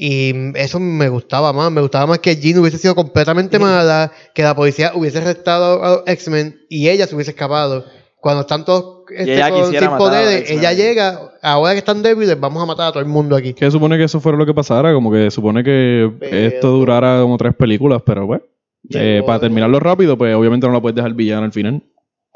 Y 0.01 0.33
eso 0.57 0.79
me 0.79 1.09
gustaba 1.09 1.51
más, 1.51 1.69
me 1.71 1.81
gustaba 1.81 2.07
más 2.07 2.19
que 2.19 2.35
Jean 2.37 2.57
hubiese 2.59 2.77
sido 2.77 2.95
completamente 2.95 3.59
mala, 3.59 4.11
que 4.33 4.43
la 4.43 4.55
policía 4.55 4.93
hubiese 4.95 5.17
arrestado 5.17 5.83
a 5.83 5.89
los 5.89 6.03
X-Men 6.07 6.61
y 6.69 6.87
ella 6.89 7.05
se 7.05 7.15
hubiese 7.15 7.31
escapado. 7.31 7.85
Cuando 8.21 8.41
están 8.41 8.65
todos 8.65 9.03
este, 9.15 9.35
ella 9.35 9.49
con- 9.49 9.65
sin 9.71 9.77
a 9.83 10.31
ella 10.33 10.73
llega, 10.73 11.31
ahora 11.41 11.73
que 11.73 11.79
están 11.79 12.01
débiles, 12.03 12.39
vamos 12.39 12.61
a 12.61 12.65
matar 12.65 12.87
a 12.87 12.91
todo 12.91 13.01
el 13.01 13.07
mundo 13.09 13.35
aquí. 13.35 13.53
Que 13.53 13.71
supone 13.71 13.97
que 13.97 14.03
eso 14.03 14.19
fuera 14.19 14.37
lo 14.37 14.45
que 14.45 14.53
pasara, 14.53 14.93
como 14.93 15.11
que 15.11 15.31
supone 15.31 15.63
que 15.63 16.11
Pero- 16.19 16.35
esto 16.35 16.69
durara 16.71 17.21
como 17.21 17.37
tres 17.37 17.55
películas, 17.55 18.01
pero 18.05 18.25
bueno. 18.25 18.43
eh, 18.93 19.21
para 19.25 19.39
terminarlo 19.39 19.79
rápido, 19.79 20.17
pues 20.17 20.33
obviamente 20.35 20.65
no 20.67 20.73
la 20.73 20.81
puedes 20.81 20.95
dejar 20.95 21.13
villana 21.13 21.45
al 21.45 21.51
final. 21.53 21.83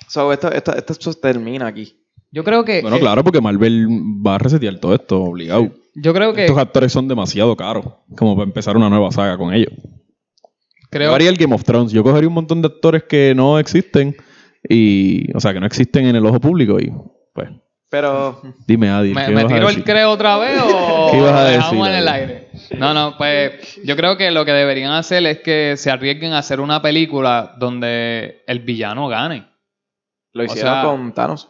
So, 0.08 0.32
esto, 0.34 0.52
esto, 0.52 0.74
esto, 0.76 0.94
esto 0.94 1.14
termina 1.14 1.68
aquí. 1.68 2.00
Yo 2.32 2.44
creo 2.44 2.66
que. 2.66 2.82
Bueno, 2.82 2.98
eh, 2.98 3.00
claro, 3.00 3.24
porque 3.24 3.40
Marvel 3.42 3.88
va 4.26 4.36
a 4.36 4.38
resetear 4.40 4.80
todo 4.80 4.96
esto, 4.96 5.22
obligado. 5.22 5.70
Yo 5.96 6.14
creo 6.14 6.34
que. 6.34 6.46
Estos 6.46 6.58
actores 6.58 6.92
son 6.92 7.08
demasiado 7.08 7.56
caros, 7.56 7.86
como 8.18 8.36
para 8.36 8.46
empezar 8.48 8.76
una 8.76 8.90
nueva 8.90 9.12
saga 9.12 9.38
con 9.38 9.54
ellos. 9.54 9.72
Creo, 10.90 11.10
Yo 11.12 11.16
haría 11.16 11.30
el 11.30 11.38
Game 11.38 11.54
of 11.56 11.64
Thrones. 11.64 11.92
Yo 11.92 12.04
cogería 12.04 12.28
un 12.28 12.34
montón 12.36 12.62
de 12.62 12.68
actores 12.68 13.04
que 13.04 13.34
no 13.36 13.58
existen, 13.60 14.16
y, 14.70 15.36
o 15.36 15.40
sea, 15.40 15.54
que 15.54 15.60
no 15.60 15.66
existen 15.66 16.06
en 16.08 16.16
el 16.16 16.26
ojo 16.26 16.40
público, 16.40 16.80
y 16.80 16.92
pues, 17.34 17.50
Pero 17.90 18.42
dime, 18.68 18.90
Adi. 18.90 19.14
¿Me, 19.14 19.26
¿qué 19.26 19.32
me 19.32 19.46
tiro 19.46 19.70
el 19.70 19.84
creo 19.84 20.12
otra 20.12 20.38
vez 20.38 20.60
o 20.62 21.08
¿Qué 21.12 21.18
ibas 21.18 21.34
a 21.34 21.44
lo 21.44 21.50
dejamos 21.50 21.88
decir, 21.88 21.94
en 21.94 21.96
el 22.02 22.08
aire? 22.08 22.48
No, 22.78 22.94
no, 22.94 23.18
pues 23.18 23.80
yo 23.84 23.96
creo 23.96 24.18
que 24.18 24.32
lo 24.32 24.46
que 24.46 24.52
deberían 24.52 24.92
hacer 24.94 25.26
es 25.26 25.40
que 25.40 25.76
se 25.78 25.92
arriesguen 25.92 26.34
a 26.34 26.40
hacer 26.40 26.60
una 26.60 26.82
película 26.82 27.56
donde 27.60 28.44
el 28.48 28.60
villano 28.60 29.08
gane. 29.08 29.46
lo 30.34 30.44
O 30.44 30.46
hicieron 30.46 30.74
sea, 30.74 30.84
con 30.84 31.14
Thanos. 31.14 31.50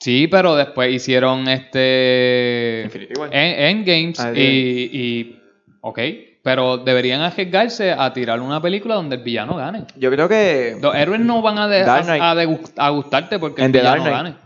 Sí, 0.00 0.26
pero 0.28 0.56
después 0.56 0.92
hicieron 0.92 1.46
este 1.48 2.82
Infinity 2.86 3.14
War. 3.20 3.28
en- 3.32 3.78
Endgames 3.78 4.20
Ah, 4.20 4.32
y, 4.34 4.90
y 4.92 5.40
ok, 5.80 5.98
pero 6.42 6.78
deberían 6.78 7.20
arriesgarse 7.20 7.92
a 7.92 8.12
tirar 8.12 8.40
una 8.40 8.60
película 8.60 8.96
donde 8.96 9.16
el 9.16 9.22
villano 9.22 9.56
gane. 9.56 9.86
Yo 9.96 10.10
creo 10.10 10.28
que 10.28 10.76
Los 10.80 10.94
héroes 10.94 11.20
no 11.20 11.40
van 11.42 11.58
a, 11.58 11.68
de- 11.68 11.82
a, 11.84 12.86
a 12.86 12.90
gustarte 12.90 13.38
porque 13.38 13.62
En 13.62 13.66
el 13.66 13.72
The 13.72 13.78
villano 13.78 14.04
Dark 14.04 14.14
gane. 14.16 14.36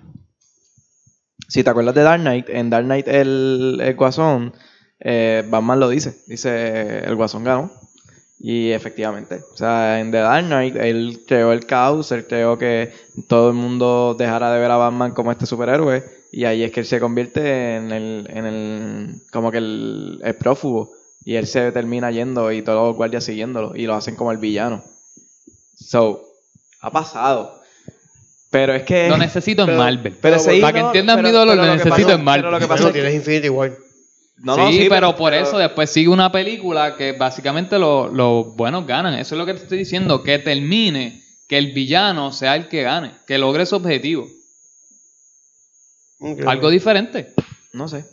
si 1.49 1.63
te 1.65 1.71
acuerdas 1.71 1.95
de 1.95 2.03
Dark 2.03 2.21
Knight, 2.21 2.49
en 2.49 2.71
Dark 2.71 2.85
Knight 2.85 3.09
el, 3.09 3.79
el 3.83 3.95
Guasón, 3.95 4.53
eh, 5.01 5.45
Batman 5.49 5.81
lo 5.81 5.89
dice, 5.89 6.17
dice 6.27 6.99
el 7.01 7.15
Guasón 7.15 7.45
ganó. 7.45 7.71
Y 8.39 8.71
efectivamente, 8.73 9.41
o 9.55 9.57
sea, 9.57 9.99
en 9.99 10.11
The 10.11 10.19
Dark 10.19 10.45
Knight 10.45 10.77
él 10.77 11.21
creó 11.27 11.53
el 11.53 11.65
caos, 11.65 12.13
él 12.13 12.27
creó 12.27 12.59
que 12.59 12.93
todo 13.29 13.49
el 13.49 13.55
mundo 13.55 14.15
dejara 14.19 14.53
de 14.53 14.61
ver 14.61 14.71
a 14.71 14.77
Batman 14.77 15.13
como 15.13 15.33
este 15.33 15.47
superhéroe 15.47 16.05
y 16.33 16.45
ahí 16.45 16.63
es 16.63 16.71
que 16.71 16.81
él 16.81 16.87
se 16.87 17.01
convierte 17.01 17.77
en 17.77 17.91
el, 17.93 18.27
en 18.31 18.45
el 18.45 19.15
como 19.33 19.51
que 19.51 19.57
el, 19.59 20.21
el 20.23 20.35
prófugo 20.35 20.91
y 21.27 21.35
él 21.35 21.47
se 21.49 21.73
termina 21.73 22.11
yendo 22.13 22.53
y 22.53 22.63
todos 22.63 22.87
los 22.89 22.97
guardias 22.97 23.25
siguiéndolo 23.25 23.73
y 23.75 23.85
lo 23.87 23.95
hacen 23.95 24.15
como 24.17 24.31
el 24.33 24.39
villano. 24.39 24.83
So, 25.77 26.23
ha 26.81 26.91
pasado. 26.93 27.61
Pero 28.51 28.73
es 28.75 28.85
que... 28.85 29.09
Lo 29.09 29.19
necesito 29.19 29.63
en 29.63 29.67
pero- 29.67 29.79
Marvel. 29.79 30.17
pero 30.23 30.37
para 30.61 30.93
que 30.93 31.03
pero- 31.03 31.23
mi 31.23 31.31
dolor, 31.33 31.57
lo 31.57 31.65
lo 31.67 31.73
necesito 31.75 31.97
pasó- 31.97 32.13
en 32.13 32.25
Marvel. 32.25 32.43
pero 32.43 32.51
lo 32.53 32.59
que 32.61 32.69
pasa 32.69 32.83
es 32.85 32.87
que- 32.87 32.93
tienes 33.01 33.15
Infinity 33.17 33.49
War. 33.49 33.77
No, 34.39 34.57
no, 34.57 34.69
sí, 34.71 34.77
pero 34.79 34.91
pero- 34.91 35.17
por 35.17 35.33
pero- 35.33 35.45
eso 35.47 35.59
después 35.59 35.91
sigue 35.91 36.09
una 36.09 36.31
película 36.31 36.97
que 36.97 37.13
básicamente 37.13 37.79
lo- 37.79 38.07
los 38.09 38.55
buenos 38.55 38.87
ganan. 38.87 39.15
Eso 39.15 39.35
es 39.35 39.39
lo 39.39 39.47
que 39.47 39.55
te 39.55 39.63
estoy 39.65 39.79
diciendo, 39.79 40.23
que 40.23 40.39
termine, 40.39 41.23
que 41.49 41.59
el 41.59 41.73
villano 41.73 42.33
sea 42.33 42.55
el 42.55 42.69
que 42.69 42.83
gane, 42.83 43.13
que 43.27 43.37
logre 43.39 43.67
su 43.67 43.75
objetivo. 43.77 44.29
Algo 46.47 46.71
diferente. 46.71 47.35
No 47.73 47.89
sé, 47.89 48.05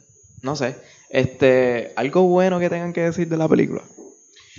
no 0.42 0.56
sé. 0.56 0.76
Este, 1.14 1.94
algo 1.96 2.24
bueno 2.24 2.60
que 2.60 2.70
tengan 2.72 2.92
que 2.92 3.02
decir 3.02 3.28
de 3.30 3.38
la 3.38 3.48
película. 3.48 3.82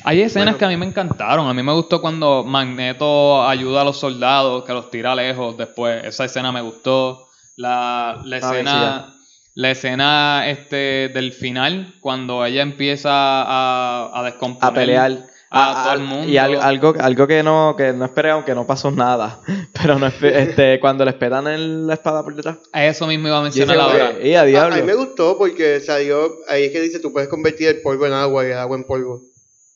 Hay 0.05 0.20
escenas 0.22 0.46
Bueno. 0.55 0.59
que 0.59 0.64
a 0.66 0.68
mí 0.68 0.76
me 0.76 0.86
encantaron. 0.86 1.48
A 1.48 1.52
mí 1.55 1.62
me 1.64 1.72
gustó 1.72 2.00
cuando 2.00 2.44
Magneto 2.44 3.44
ayuda 3.46 3.80
a 3.80 3.84
los 3.84 3.98
soldados, 3.98 4.64
que 4.64 4.72
los 4.72 4.88
tira 4.88 5.14
lejos 5.16 5.57
después. 5.57 6.05
Esa 6.05 6.26
escena 6.26 6.52
me 6.52 6.61
gustó. 6.61 7.26
La, 7.57 8.20
la 8.24 8.36
Ah, 8.36 8.40
sí, 8.40 8.46
escena, 8.46 9.14
la 9.55 9.70
escena 9.70 10.48
este, 10.48 11.09
del 11.12 11.32
final, 11.32 11.94
cuando 12.00 12.44
ella 12.44 12.62
empieza 12.62 13.11
a, 13.12 14.11
a 14.14 14.22
descomponer. 14.22 14.70
A 14.70 14.74
pelear. 14.74 15.26
A 15.57 15.70
A- 15.70 15.82
todo 15.84 15.90
a- 15.90 15.94
el 15.94 16.00
mundo. 16.00 16.28
Y 16.28 16.36
al- 16.36 16.61
algo, 16.61 16.94
algo 16.98 17.26
que 17.26 17.42
no, 17.42 17.74
que 17.76 17.92
no 17.92 18.05
esperé, 18.05 18.30
aunque 18.30 18.55
no 18.55 18.66
pasó 18.66 18.90
nada. 18.90 19.40
Pero 19.72 19.98
no 19.98 20.07
este, 20.09 20.80
cuando 20.80 21.05
le 21.05 21.12
espetan 21.12 21.46
el- 21.46 21.86
la 21.86 21.94
espada 21.94 22.22
por 22.22 22.34
detrás. 22.34 22.59
A 22.72 22.84
Eso 22.86 23.07
mismo 23.07 23.28
iba 23.28 23.38
a 23.38 23.42
mencionar 23.42 23.78
ahora. 23.78 24.12
"Oye, 24.18 24.28
y 24.28 24.34
a 24.34 24.40
A, 24.40 24.42
a 24.42 24.46
diablo. 24.46 24.76
mí 24.76 24.82
me 24.82 24.94
gustó 24.94 25.38
porque 25.38 25.80
salió, 25.80 26.32
ahí 26.48 26.64
es 26.64 26.72
que 26.72 26.80
dice, 26.80 26.98
tú 27.00 27.12
puedes 27.12 27.28
convertir 27.28 27.68
el 27.68 27.80
polvo 27.82 28.07
en 28.07 28.12
agua 28.12 28.44
y 28.46 28.50
el 28.50 28.59
agua 28.59 28.76
en 28.76 28.84
polvo. 28.84 29.22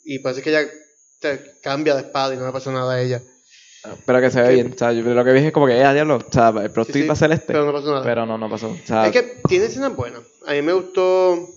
Y 0.04 0.18
parece 0.20 0.42
que 0.42 0.50
ella 0.50 0.68
te 1.20 1.40
cambia 1.62 1.94
de 1.94 2.00
espada 2.02 2.34
y 2.34 2.36
no 2.38 2.46
le 2.46 2.52
pasa 2.52 2.70
nada 2.72 2.94
a 2.94 3.00
ella. 3.00 3.20
Pero 4.04 4.20
que 4.20 4.30
se 4.30 4.42
ve 4.42 4.48
Sí. 4.48 4.54
bien. 4.54 4.72
O 4.74 4.78
sea, 4.78 4.92
yo 4.92 5.02
lo 5.02 5.24
que 5.24 5.32
dije 5.32 5.46
es 5.46 5.52
como 5.52 5.66
que, 5.66 5.74
eh, 5.78 5.84
a 5.84 5.94
diablo. 5.94 6.16
O 6.16 6.32
sea, 6.32 6.48
el 6.48 6.70
plot 6.70 6.86
Sí, 6.88 6.92
twist 6.92 7.04
sí, 7.04 7.08
va 7.08 7.12
a 7.12 7.16
ser 7.16 7.32
este. 7.32 7.52
Pero 7.52 7.64
no 7.64 7.72
pasó 7.72 7.90
nada. 7.92 8.02
Pero 8.02 8.26
no, 8.26 8.36
no 8.36 8.50
pasó. 8.50 8.68
O 8.70 8.76
sea, 8.84 9.06
Es 9.06 9.12
que 9.12 9.22
tiene 9.48 9.66
escenas 9.66 9.94
buenas. 9.94 10.20
A 10.46 10.52
mí 10.52 10.62
me 10.62 10.72
gustó, 10.72 11.48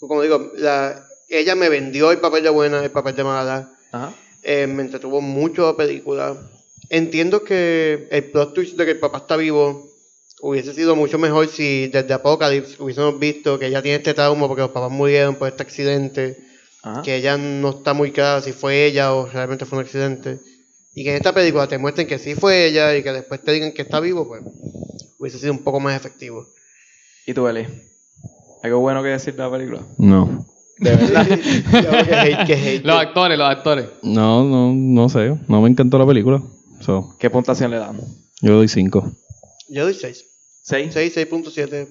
como 0.00 0.20
digo, 0.22 0.50
la, 0.56 1.02
ella 1.38 1.54
me 1.54 1.68
vendió 1.68 2.10
el 2.10 2.18
papel 2.18 2.42
de 2.42 2.50
buena, 2.50 2.84
el 2.84 2.90
papel 2.90 3.16
de 3.16 3.24
mala. 3.24 3.70
ajá. 3.92 4.14
Eh, 4.44 4.66
me 4.66 4.82
entretuvo 4.82 5.20
mucho 5.20 5.66
la 5.66 5.76
película. 5.76 6.36
Entiendo 6.88 7.44
que 7.44 8.08
el 8.10 8.24
plot 8.24 8.54
twist 8.54 8.76
de 8.76 8.84
que 8.84 8.90
el 8.90 8.98
papá 8.98 9.18
está 9.18 9.36
vivo 9.36 9.88
hubiese 10.40 10.74
sido 10.74 10.96
mucho 10.96 11.16
mejor 11.18 11.46
si 11.46 11.86
desde 11.86 12.12
Apocalypse 12.12 12.82
hubiésemos 12.82 13.20
visto 13.20 13.56
que 13.60 13.68
ella 13.68 13.80
tiene 13.82 13.98
este 13.98 14.14
trauma 14.14 14.48
porque 14.48 14.62
los 14.62 14.72
papás 14.72 14.90
murieron 14.90 15.36
por 15.36 15.46
este 15.48 15.62
accidente. 15.62 16.36
Ajá. 16.84 17.02
que 17.02 17.14
ella 17.14 17.38
no 17.38 17.70
está 17.70 17.94
muy 17.94 18.10
clara 18.10 18.40
si 18.40 18.50
fue 18.52 18.84
ella 18.86 19.14
o 19.14 19.26
realmente 19.26 19.64
fue 19.64 19.78
un 19.78 19.84
accidente. 19.84 20.40
Y 20.94 21.04
que 21.04 21.10
en 21.10 21.16
esta 21.16 21.32
película 21.32 21.68
te 21.68 21.78
muestren 21.78 22.08
que 22.08 22.18
sí 22.18 22.34
fue 22.34 22.66
ella 22.66 22.96
y 22.96 23.04
que 23.04 23.12
después 23.12 23.40
te 23.40 23.52
digan 23.52 23.70
que 23.70 23.82
está 23.82 24.00
vivo, 24.00 24.26
pues 24.26 24.42
hubiese 25.16 25.38
sido 25.38 25.52
un 25.52 25.62
poco 25.62 25.78
más 25.78 25.94
efectivo. 25.96 26.44
¿Y 27.24 27.32
tú, 27.32 27.46
Eli? 27.46 27.68
¿Algo 28.64 28.80
bueno 28.80 29.00
que 29.04 29.10
decir 29.10 29.34
de 29.36 29.42
la 29.44 29.50
película? 29.52 29.82
No. 29.96 30.44
De 30.78 30.96
verdad. 30.96 31.26
Ya, 31.72 32.04
que 32.04 32.14
hate, 32.14 32.46
que 32.46 32.54
hate. 32.54 32.84
Los 32.84 32.96
actores, 32.96 33.38
los 33.38 33.48
actores. 33.48 33.86
No, 34.02 34.44
no, 34.44 34.72
no 34.74 35.08
sé. 35.08 35.34
No 35.48 35.60
me 35.60 35.68
encantó 35.68 35.98
la 35.98 36.06
película. 36.06 36.42
So, 36.80 37.14
¿Qué 37.18 37.30
puntuación 37.30 37.70
le 37.70 37.78
dan? 37.78 37.98
yo 38.40 38.56
doy 38.56 38.68
5. 38.68 39.12
Yo 39.68 39.84
doy 39.84 39.94
6. 39.94 40.24
¿Seis? 40.64 40.90
6, 40.92 41.16
6.7. 41.16 41.88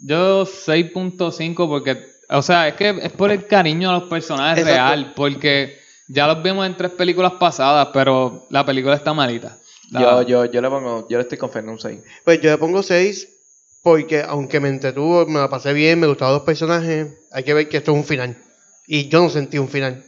Yo 0.00 0.44
6.5 0.44 1.54
porque, 1.68 1.98
o 2.28 2.42
sea, 2.42 2.68
es 2.68 2.74
que 2.74 2.90
es 3.02 3.12
por 3.12 3.30
el 3.30 3.46
cariño 3.46 3.90
a 3.90 3.94
los 3.94 4.04
personajes 4.04 4.58
Exacto. 4.66 4.74
real, 4.94 5.12
porque 5.14 5.76
ya 6.08 6.26
los 6.26 6.42
vimos 6.42 6.66
en 6.66 6.76
tres 6.76 6.90
películas 6.92 7.32
pasadas, 7.38 7.88
pero 7.92 8.46
la 8.50 8.64
película 8.64 8.94
está 8.94 9.12
malita. 9.14 9.56
La- 9.90 10.00
Yo, 10.00 10.22
yo, 10.22 10.44
yo 10.46 10.60
le 10.60 10.68
pongo, 10.68 11.06
yo 11.08 11.18
le 11.18 11.22
estoy 11.22 11.36
confiando 11.38 11.72
un 11.72 11.78
6. 11.78 12.00
Pues 12.24 12.40
yo 12.40 12.50
le 12.50 12.58
pongo 12.58 12.82
6 12.82 13.28
porque 13.82 14.22
aunque 14.22 14.60
me 14.60 14.68
entretuvo, 14.68 15.26
me 15.26 15.40
la 15.40 15.48
pasé 15.48 15.72
bien, 15.72 16.00
me 16.00 16.06
gustaban 16.06 16.34
los 16.34 16.42
personajes, 16.42 17.08
hay 17.32 17.44
que 17.44 17.54
ver 17.54 17.68
que 17.68 17.78
esto 17.78 17.92
es 17.92 17.96
un 17.98 18.04
final. 18.04 18.36
Y 18.86 19.08
yo 19.08 19.22
no 19.22 19.30
sentí 19.30 19.58
un 19.58 19.68
final. 19.68 20.04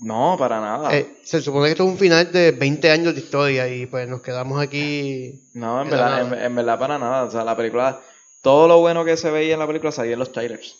No, 0.00 0.36
para 0.38 0.60
nada. 0.60 0.96
Eh, 0.96 1.18
se 1.22 1.40
supone 1.40 1.66
que 1.66 1.72
esto 1.72 1.84
es 1.84 1.90
un 1.90 1.98
final 1.98 2.32
de 2.32 2.52
20 2.52 2.90
años 2.90 3.14
de 3.14 3.20
historia 3.20 3.68
y 3.68 3.86
pues 3.86 4.08
nos 4.08 4.22
quedamos 4.22 4.60
aquí. 4.60 5.50
no, 5.54 5.82
en 5.82 5.90
verdad, 5.90 6.44
en, 6.44 6.54
verdad 6.54 6.78
para 6.78 6.98
nada. 6.98 7.24
O 7.24 7.30
sea, 7.30 7.44
la 7.44 7.56
película, 7.56 8.00
todo 8.42 8.66
lo 8.66 8.80
bueno 8.80 9.04
que 9.04 9.16
se 9.16 9.30
veía 9.30 9.54
en 9.54 9.60
la 9.60 9.66
película 9.66 9.92
salía 9.92 10.14
en 10.14 10.18
los 10.18 10.32
trailers. 10.32 10.76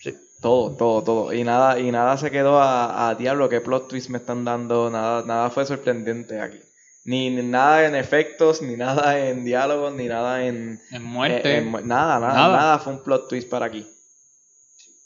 Sí. 0.00 0.14
Todo, 0.40 0.76
todo, 0.76 1.02
todo. 1.02 1.32
Y 1.32 1.44
nada, 1.44 1.78
y 1.78 1.90
nada 1.92 2.16
se 2.18 2.30
quedó 2.30 2.58
a, 2.58 3.08
a 3.08 3.14
diablo, 3.14 3.48
qué 3.48 3.60
plot 3.60 3.88
twist 3.88 4.10
me 4.10 4.18
están 4.18 4.44
dando, 4.44 4.90
nada, 4.90 5.22
nada 5.24 5.50
fue 5.50 5.64
sorprendente 5.64 6.40
aquí. 6.40 6.58
Ni, 7.06 7.30
ni 7.30 7.42
nada 7.42 7.86
en 7.86 7.94
efectos, 7.94 8.60
ni 8.62 8.76
nada 8.76 9.18
en 9.28 9.44
diálogos, 9.44 9.94
ni 9.94 10.06
nada 10.08 10.44
en, 10.44 10.80
En 10.90 11.02
muerte. 11.04 11.48
eh, 11.54 11.58
en 11.58 11.70
nada, 11.72 12.18
nada, 12.18 12.34
Nada. 12.34 12.56
nada, 12.56 12.78
fue 12.80 12.92
un 12.94 13.02
plot 13.04 13.28
twist 13.28 13.48
para 13.48 13.66
aquí. 13.66 13.86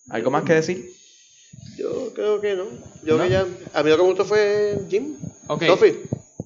¿Algo 0.09 0.31
más 0.31 0.43
que 0.45 0.55
decir? 0.55 0.91
Yo 1.77 2.13
creo 2.15 2.41
que 2.41 2.55
no. 2.55 2.65
Yo 3.05 3.17
¿No? 3.19 3.25
que 3.25 3.31
ya. 3.31 3.47
A 3.75 3.83
mí 3.83 3.91
lo 3.91 3.97
que 3.97 4.03
me 4.03 4.09
gustó 4.09 4.25
fue 4.25 4.79
Jim. 4.89 5.15
Ok. 5.47 5.65
Sophie. 5.67 5.99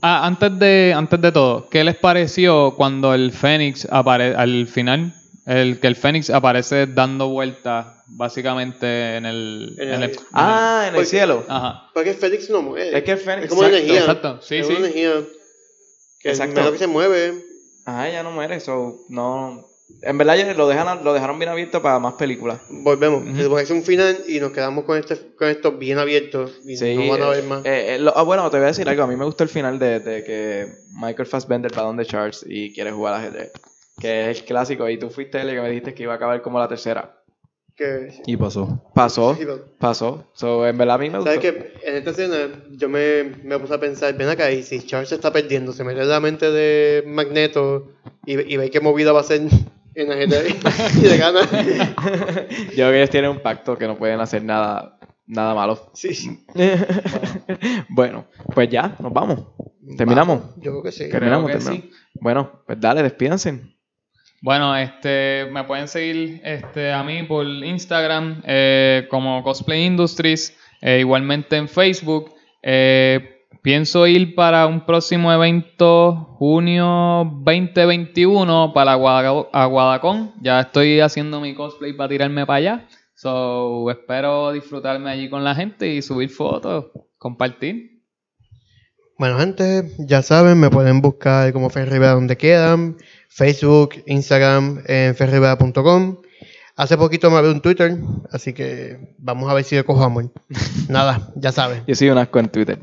Ah, 0.02 0.26
antes 0.26 0.58
de, 0.58 0.92
antes 0.94 1.20
de 1.20 1.32
todo, 1.32 1.68
¿qué 1.70 1.82
les 1.84 1.96
pareció 1.96 2.74
cuando 2.76 3.14
el 3.14 3.32
Fénix 3.32 3.86
aparece 3.90 4.36
al 4.36 4.66
final? 4.66 5.14
El 5.46 5.78
que 5.78 5.86
el 5.86 5.96
Fénix 5.96 6.30
aparece 6.30 6.86
dando 6.86 7.28
vueltas 7.28 7.86
básicamente 8.08 9.16
en 9.16 9.24
el. 9.26 9.76
En 9.78 9.88
en 9.88 10.02
el- 10.02 10.10
el- 10.10 10.20
Ah, 10.32 10.80
en 10.82 10.88
el 10.88 10.94
Porque- 10.94 11.06
cielo. 11.06 11.44
Ajá. 11.48 11.90
Porque 11.94 12.12
Félix 12.14 12.50
no 12.50 12.60
muere. 12.62 12.96
Es 12.98 13.04
que 13.04 13.16
Fénix- 13.16 13.44
Es 13.44 13.48
como 13.50 13.60
una 13.60 13.68
exacto, 13.68 13.84
energía. 13.92 14.00
exacto. 14.00 14.42
Sí, 14.42 14.56
es 14.56 14.66
sí. 14.66 14.72
una 14.72 14.80
energía. 14.88 15.12
Que 16.24 16.30
Exacto. 16.30 16.58
es 16.58 16.66
lo 16.66 16.72
que 16.72 16.78
se 16.78 16.86
mueve. 16.88 17.34
Ajá, 17.84 18.08
ya 18.10 18.22
no 18.24 18.32
muere, 18.32 18.58
so, 18.58 18.96
no... 19.08 19.68
En 20.02 20.16
verdad 20.18 20.36
ya 20.36 20.52
lo, 20.54 20.66
dejan, 20.66 21.04
lo 21.04 21.12
dejaron 21.12 21.38
bien 21.38 21.50
abierto 21.50 21.80
para 21.82 21.98
más 21.98 22.14
películas. 22.14 22.58
Volvemos. 22.70 23.22
Supone 23.38 23.60
que 23.60 23.64
es 23.64 23.70
un 23.70 23.82
final 23.84 24.18
y 24.26 24.40
nos 24.40 24.50
quedamos 24.52 24.84
con 24.84 24.98
este 24.98 25.34
con 25.36 25.48
esto 25.48 25.72
bien 25.72 25.98
abiertos. 25.98 26.58
Y 26.64 26.76
Sí, 26.78 26.96
no 26.96 27.08
van 27.12 27.22
a 27.22 27.26
eh, 27.26 27.30
ver 27.30 27.44
más. 27.44 27.64
eh, 27.66 27.94
eh, 27.94 27.98
lo- 27.98 28.16
ah, 28.16 28.22
bueno, 28.22 28.50
te 28.50 28.56
voy 28.56 28.64
a 28.64 28.68
decir 28.68 28.88
algo. 28.88 29.02
A 29.02 29.06
mí 29.06 29.14
me 29.16 29.26
gustó 29.26 29.44
el 29.44 29.50
final 29.50 29.78
de, 29.78 30.00
de 30.00 30.24
que 30.24 30.66
Michael 30.98 31.28
Fassbender 31.28 31.78
va 31.78 31.82
donde 31.82 32.06
Charles 32.06 32.44
y 32.48 32.72
quiere 32.72 32.90
jugar 32.92 33.14
ajedrez. 33.14 33.52
Que 34.00 34.30
es 34.30 34.38
el 34.40 34.44
clásico. 34.46 34.88
Y 34.88 34.98
tú 34.98 35.10
fuiste 35.10 35.40
el 35.40 35.48
que 35.50 35.60
me 35.60 35.68
dijiste 35.68 35.94
que 35.94 36.02
iba 36.04 36.14
a 36.14 36.16
acabar 36.16 36.40
como 36.42 36.58
la 36.58 36.68
tercera. 36.68 37.22
Que, 37.76 38.08
Y 38.26 38.36
pasó. 38.36 38.82
Pasó, 38.94 39.34
Sí, 39.34 39.40
pero- 39.44 39.64
pasó. 39.78 40.30
So, 40.34 40.66
en 40.66 40.78
verdad 40.78 40.94
a 40.96 40.98
mí 40.98 41.10
me 41.10 41.18
gustó. 41.18 41.32
¿Sabes 41.34 41.52
que 41.52 41.72
En 41.84 41.96
esta 41.96 42.10
escena 42.10 42.36
yo 42.72 42.88
me, 42.88 43.24
me 43.42 43.58
puse 43.58 43.74
a 43.74 43.80
pensar, 43.80 44.14
ven 44.16 44.28
acá, 44.28 44.50
y 44.50 44.62
si 44.62 44.80
Charles 44.80 45.08
se 45.08 45.16
está 45.16 45.32
perdiendo, 45.32 45.72
se 45.72 45.82
mete 45.84 46.04
la 46.04 46.20
mente 46.20 46.50
de 46.50 47.02
Magneto 47.06 47.92
y, 48.26 48.32
y 48.52 48.56
ve 48.56 48.70
qué 48.70 48.80
movida 48.80 49.12
va 49.12 49.20
a 49.20 49.24
ser 49.24 49.42
en 49.96 50.08
la 50.08 50.16
gente 50.16 50.36
y 50.96 51.00
le 51.06 51.16
gana. 51.16 51.40
Yo 52.70 52.74
creo 52.74 52.90
que 52.90 52.96
ellos 52.98 53.10
tienen 53.10 53.30
un 53.30 53.40
pacto 53.40 53.76
que 53.76 53.86
no 53.86 53.96
pueden 53.96 54.20
hacer 54.20 54.42
nada, 54.44 54.98
nada 55.26 55.54
malo. 55.54 55.90
Sí, 55.94 56.14
sí. 56.14 56.44
bueno, 57.88 58.26
pues 58.54 58.68
ya, 58.70 58.96
nos 59.00 59.12
vamos. 59.12 59.40
Terminamos. 59.96 60.40
Yo 60.56 60.70
creo 60.72 60.82
que 60.82 60.92
sí. 60.92 60.98
Creo 61.00 61.10
Terminamos, 61.12 61.46
que 61.50 61.58
terminamos. 61.58 61.84
sí. 61.84 61.90
Bueno, 62.20 62.62
pues 62.66 62.80
dale, 62.80 63.02
despídense. 63.02 63.73
Bueno, 64.44 64.76
este, 64.76 65.46
me 65.50 65.64
pueden 65.64 65.88
seguir 65.88 66.42
este, 66.44 66.92
a 66.92 67.02
mí 67.02 67.22
por 67.22 67.46
Instagram 67.46 68.42
eh, 68.44 69.06
como 69.08 69.42
Cosplay 69.42 69.86
Industries, 69.86 70.54
eh, 70.82 70.98
igualmente 71.00 71.56
en 71.56 71.66
Facebook. 71.66 72.30
Eh, 72.62 73.46
pienso 73.62 74.06
ir 74.06 74.34
para 74.34 74.66
un 74.66 74.84
próximo 74.84 75.32
evento, 75.32 76.36
junio 76.38 77.24
2021, 77.42 78.74
para 78.74 78.96
Guada-. 78.96 80.32
Ya 80.42 80.60
estoy 80.60 81.00
haciendo 81.00 81.40
mi 81.40 81.54
cosplay 81.54 81.94
para 81.94 82.10
tirarme 82.10 82.44
para 82.44 82.58
allá. 82.58 82.88
So, 83.14 83.90
espero 83.90 84.52
disfrutarme 84.52 85.10
allí 85.10 85.30
con 85.30 85.42
la 85.42 85.54
gente 85.54 85.88
y 85.88 86.02
subir 86.02 86.28
fotos, 86.28 86.90
compartir. 87.16 87.94
Bueno, 89.16 89.38
gente, 89.38 89.90
ya 90.00 90.20
saben, 90.20 90.58
me 90.58 90.68
pueden 90.68 91.00
buscar 91.00 91.52
como 91.54 91.70
Fer 91.70 91.88
Rivera 91.88 92.12
donde 92.12 92.36
quieran. 92.36 92.98
Facebook, 93.34 93.94
Instagram, 94.06 94.82
en 94.86 95.14
ferrivera.com. 95.16 96.18
Hace 96.76 96.96
poquito 96.96 97.30
me 97.30 97.36
abrí 97.36 97.50
un 97.50 97.60
Twitter, 97.60 97.96
así 98.32 98.52
que 98.52 99.14
vamos 99.18 99.48
a 99.50 99.54
ver 99.54 99.62
si 99.64 99.74
le 99.76 99.84
cojo 99.84 100.02
amor. 100.04 100.30
Nada, 100.88 101.32
ya 101.36 101.50
saben. 101.52 101.82
Yo 101.86 101.94
soy 101.96 102.10
un 102.10 102.18
asco 102.18 102.38
en 102.38 102.48
Twitter. 102.48 102.78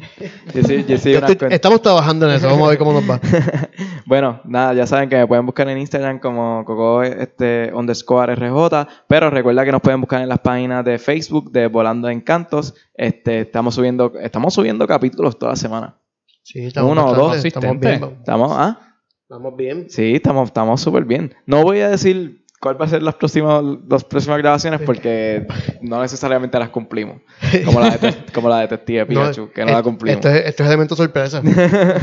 Yo 0.54 0.64
soy, 0.64 0.86
yo 0.86 0.98
soy 0.98 1.14
Yo 1.14 1.20
un 1.20 1.24
estoy- 1.26 1.32
asco 1.36 1.46
en- 1.46 1.52
estamos 1.54 1.82
trabajando 1.82 2.28
en 2.30 2.36
eso, 2.36 2.48
vamos 2.48 2.66
a 2.68 2.70
ver 2.70 2.78
cómo 2.78 2.92
nos 2.94 3.10
va. 3.10 3.20
bueno, 4.06 4.42
nada, 4.46 4.74
ya 4.74 4.86
saben 4.88 5.08
que 5.10 5.18
me 5.18 5.28
pueden 5.28 5.46
buscar 5.46 5.68
en 5.70 5.78
Instagram 5.78 6.20
como 6.20 6.64
Coco 6.66 7.02
este, 7.04 7.72
underscore 7.74 8.36
RJ, 8.36 8.88
pero 9.08 9.30
recuerda 9.30 9.64
que 9.66 9.72
nos 9.72 9.82
pueden 9.82 10.02
buscar 10.02 10.22
en 10.22 10.28
las 10.30 10.40
páginas 10.40 10.84
de 10.84 10.98
Facebook 11.00 11.52
de 11.52 11.68
Volando 11.68 12.10
Encantos. 12.10 12.74
Este, 12.94 13.42
estamos 13.42 13.76
subiendo, 13.76 14.14
estamos 14.22 14.54
subiendo 14.54 14.86
capítulos 14.88 15.38
toda 15.40 15.52
la 15.54 15.56
semana. 15.58 15.96
Sí, 16.44 16.66
estamos 16.66 16.92
Uno 16.92 17.06
o 17.08 17.14
dos 17.14 17.44
estamos 17.46 17.80
bien. 17.80 18.04
Estamos, 18.20 18.52
ah, 18.54 18.91
Vamos 19.32 19.56
bien. 19.56 19.90
sí, 19.90 20.16
estamos, 20.16 20.50
estamos 20.50 20.82
súper 20.82 21.06
bien. 21.06 21.34
No 21.46 21.64
voy 21.64 21.80
a 21.80 21.88
decir 21.88 22.44
cuál 22.60 22.80
va 22.80 22.84
a 22.84 22.90
ser 22.90 23.02
las 23.02 23.16
próximas, 23.16 23.64
las 23.88 24.04
próximas 24.04 24.38
grabaciones 24.40 24.82
porque 24.82 25.48
no 25.82 26.02
necesariamente 26.02 26.60
las 26.60 26.68
cumplimos. 26.68 27.22
Como 27.64 27.80
la 27.80 27.92
de, 27.92 28.14
como 28.34 28.50
la 28.50 28.58
de 28.58 28.62
Detective 28.64 29.06
Pikachu, 29.06 29.50
que 29.52 29.64
no 29.64 29.72
la 29.72 29.82
cumplimos. 29.82 30.18
Esto 30.18 30.30
es, 30.30 30.48
esto 30.48 30.64
es 30.64 30.68
elemento 30.68 30.98
sorpresa. 30.98 31.42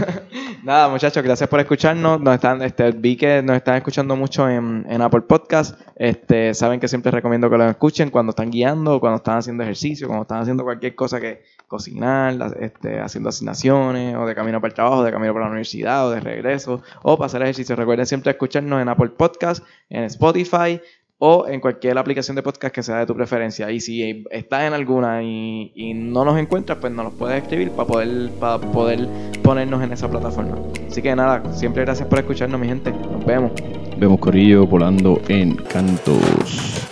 Nada, 0.64 0.88
muchachos, 0.88 1.22
gracias 1.22 1.50
por 1.50 1.60
escucharnos. 1.60 2.18
Nos 2.18 2.34
están, 2.34 2.62
este, 2.62 2.92
vi 2.92 3.14
que 3.14 3.42
nos 3.42 3.56
están 3.56 3.76
escuchando 3.76 4.16
mucho 4.16 4.48
en, 4.48 4.86
en 4.88 5.02
Apple 5.02 5.20
Podcast. 5.20 5.78
Este, 5.96 6.54
saben 6.54 6.80
que 6.80 6.88
siempre 6.88 7.12
recomiendo 7.12 7.50
que 7.50 7.58
lo 7.58 7.68
escuchen 7.68 8.08
cuando 8.08 8.30
están 8.30 8.50
guiando, 8.50 9.00
cuando 9.00 9.18
están 9.18 9.36
haciendo 9.36 9.64
ejercicio, 9.64 10.06
cuando 10.06 10.22
están 10.22 10.40
haciendo 10.40 10.64
cualquier 10.64 10.94
cosa 10.94 11.20
que 11.20 11.42
cocinar, 11.68 12.56
este, 12.60 12.98
haciendo 13.00 13.28
asignaciones, 13.28 14.16
o 14.16 14.26
de 14.26 14.34
camino 14.34 14.60
para 14.60 14.70
el 14.70 14.74
trabajo, 14.74 15.04
de 15.04 15.12
camino 15.12 15.32
para 15.32 15.44
la 15.44 15.50
universidad, 15.50 16.08
o 16.08 16.10
de 16.10 16.20
regreso, 16.20 16.82
o 17.02 17.16
para 17.16 17.26
hacer 17.26 17.42
ejercicio. 17.42 17.76
Recuerden 17.76 18.06
siempre 18.06 18.32
escucharnos 18.32 18.82
en 18.82 18.88
Apple 18.88 19.10
Podcast, 19.10 19.64
en 19.90 20.04
Spotify 20.04 20.80
o 21.20 21.48
en 21.48 21.60
cualquier 21.60 21.98
aplicación 21.98 22.36
de 22.36 22.42
podcast 22.42 22.74
que 22.74 22.82
sea 22.82 22.98
de 22.98 23.06
tu 23.06 23.14
preferencia. 23.14 23.70
Y 23.70 23.80
si 23.80 24.24
estás 24.30 24.62
en 24.62 24.72
alguna 24.72 25.22
y, 25.22 25.72
y 25.74 25.94
no 25.94 26.24
nos 26.24 26.38
encuentras, 26.38 26.78
pues 26.78 26.92
nos 26.92 27.06
los 27.06 27.14
puedes 27.14 27.42
escribir 27.42 27.70
para 27.72 27.88
poder, 27.88 28.30
para 28.38 28.58
poder 28.58 29.08
ponernos 29.42 29.82
en 29.82 29.92
esa 29.92 30.08
plataforma. 30.08 30.56
Así 30.88 31.02
que 31.02 31.14
nada, 31.14 31.42
siempre 31.52 31.84
gracias 31.84 32.08
por 32.08 32.20
escucharnos, 32.20 32.60
mi 32.60 32.68
gente. 32.68 32.92
Nos 32.92 33.24
vemos. 33.26 33.52
Vemos 33.98 34.20
Corillo 34.20 34.64
volando 34.66 35.20
en 35.28 35.56
cantos. 35.56 36.87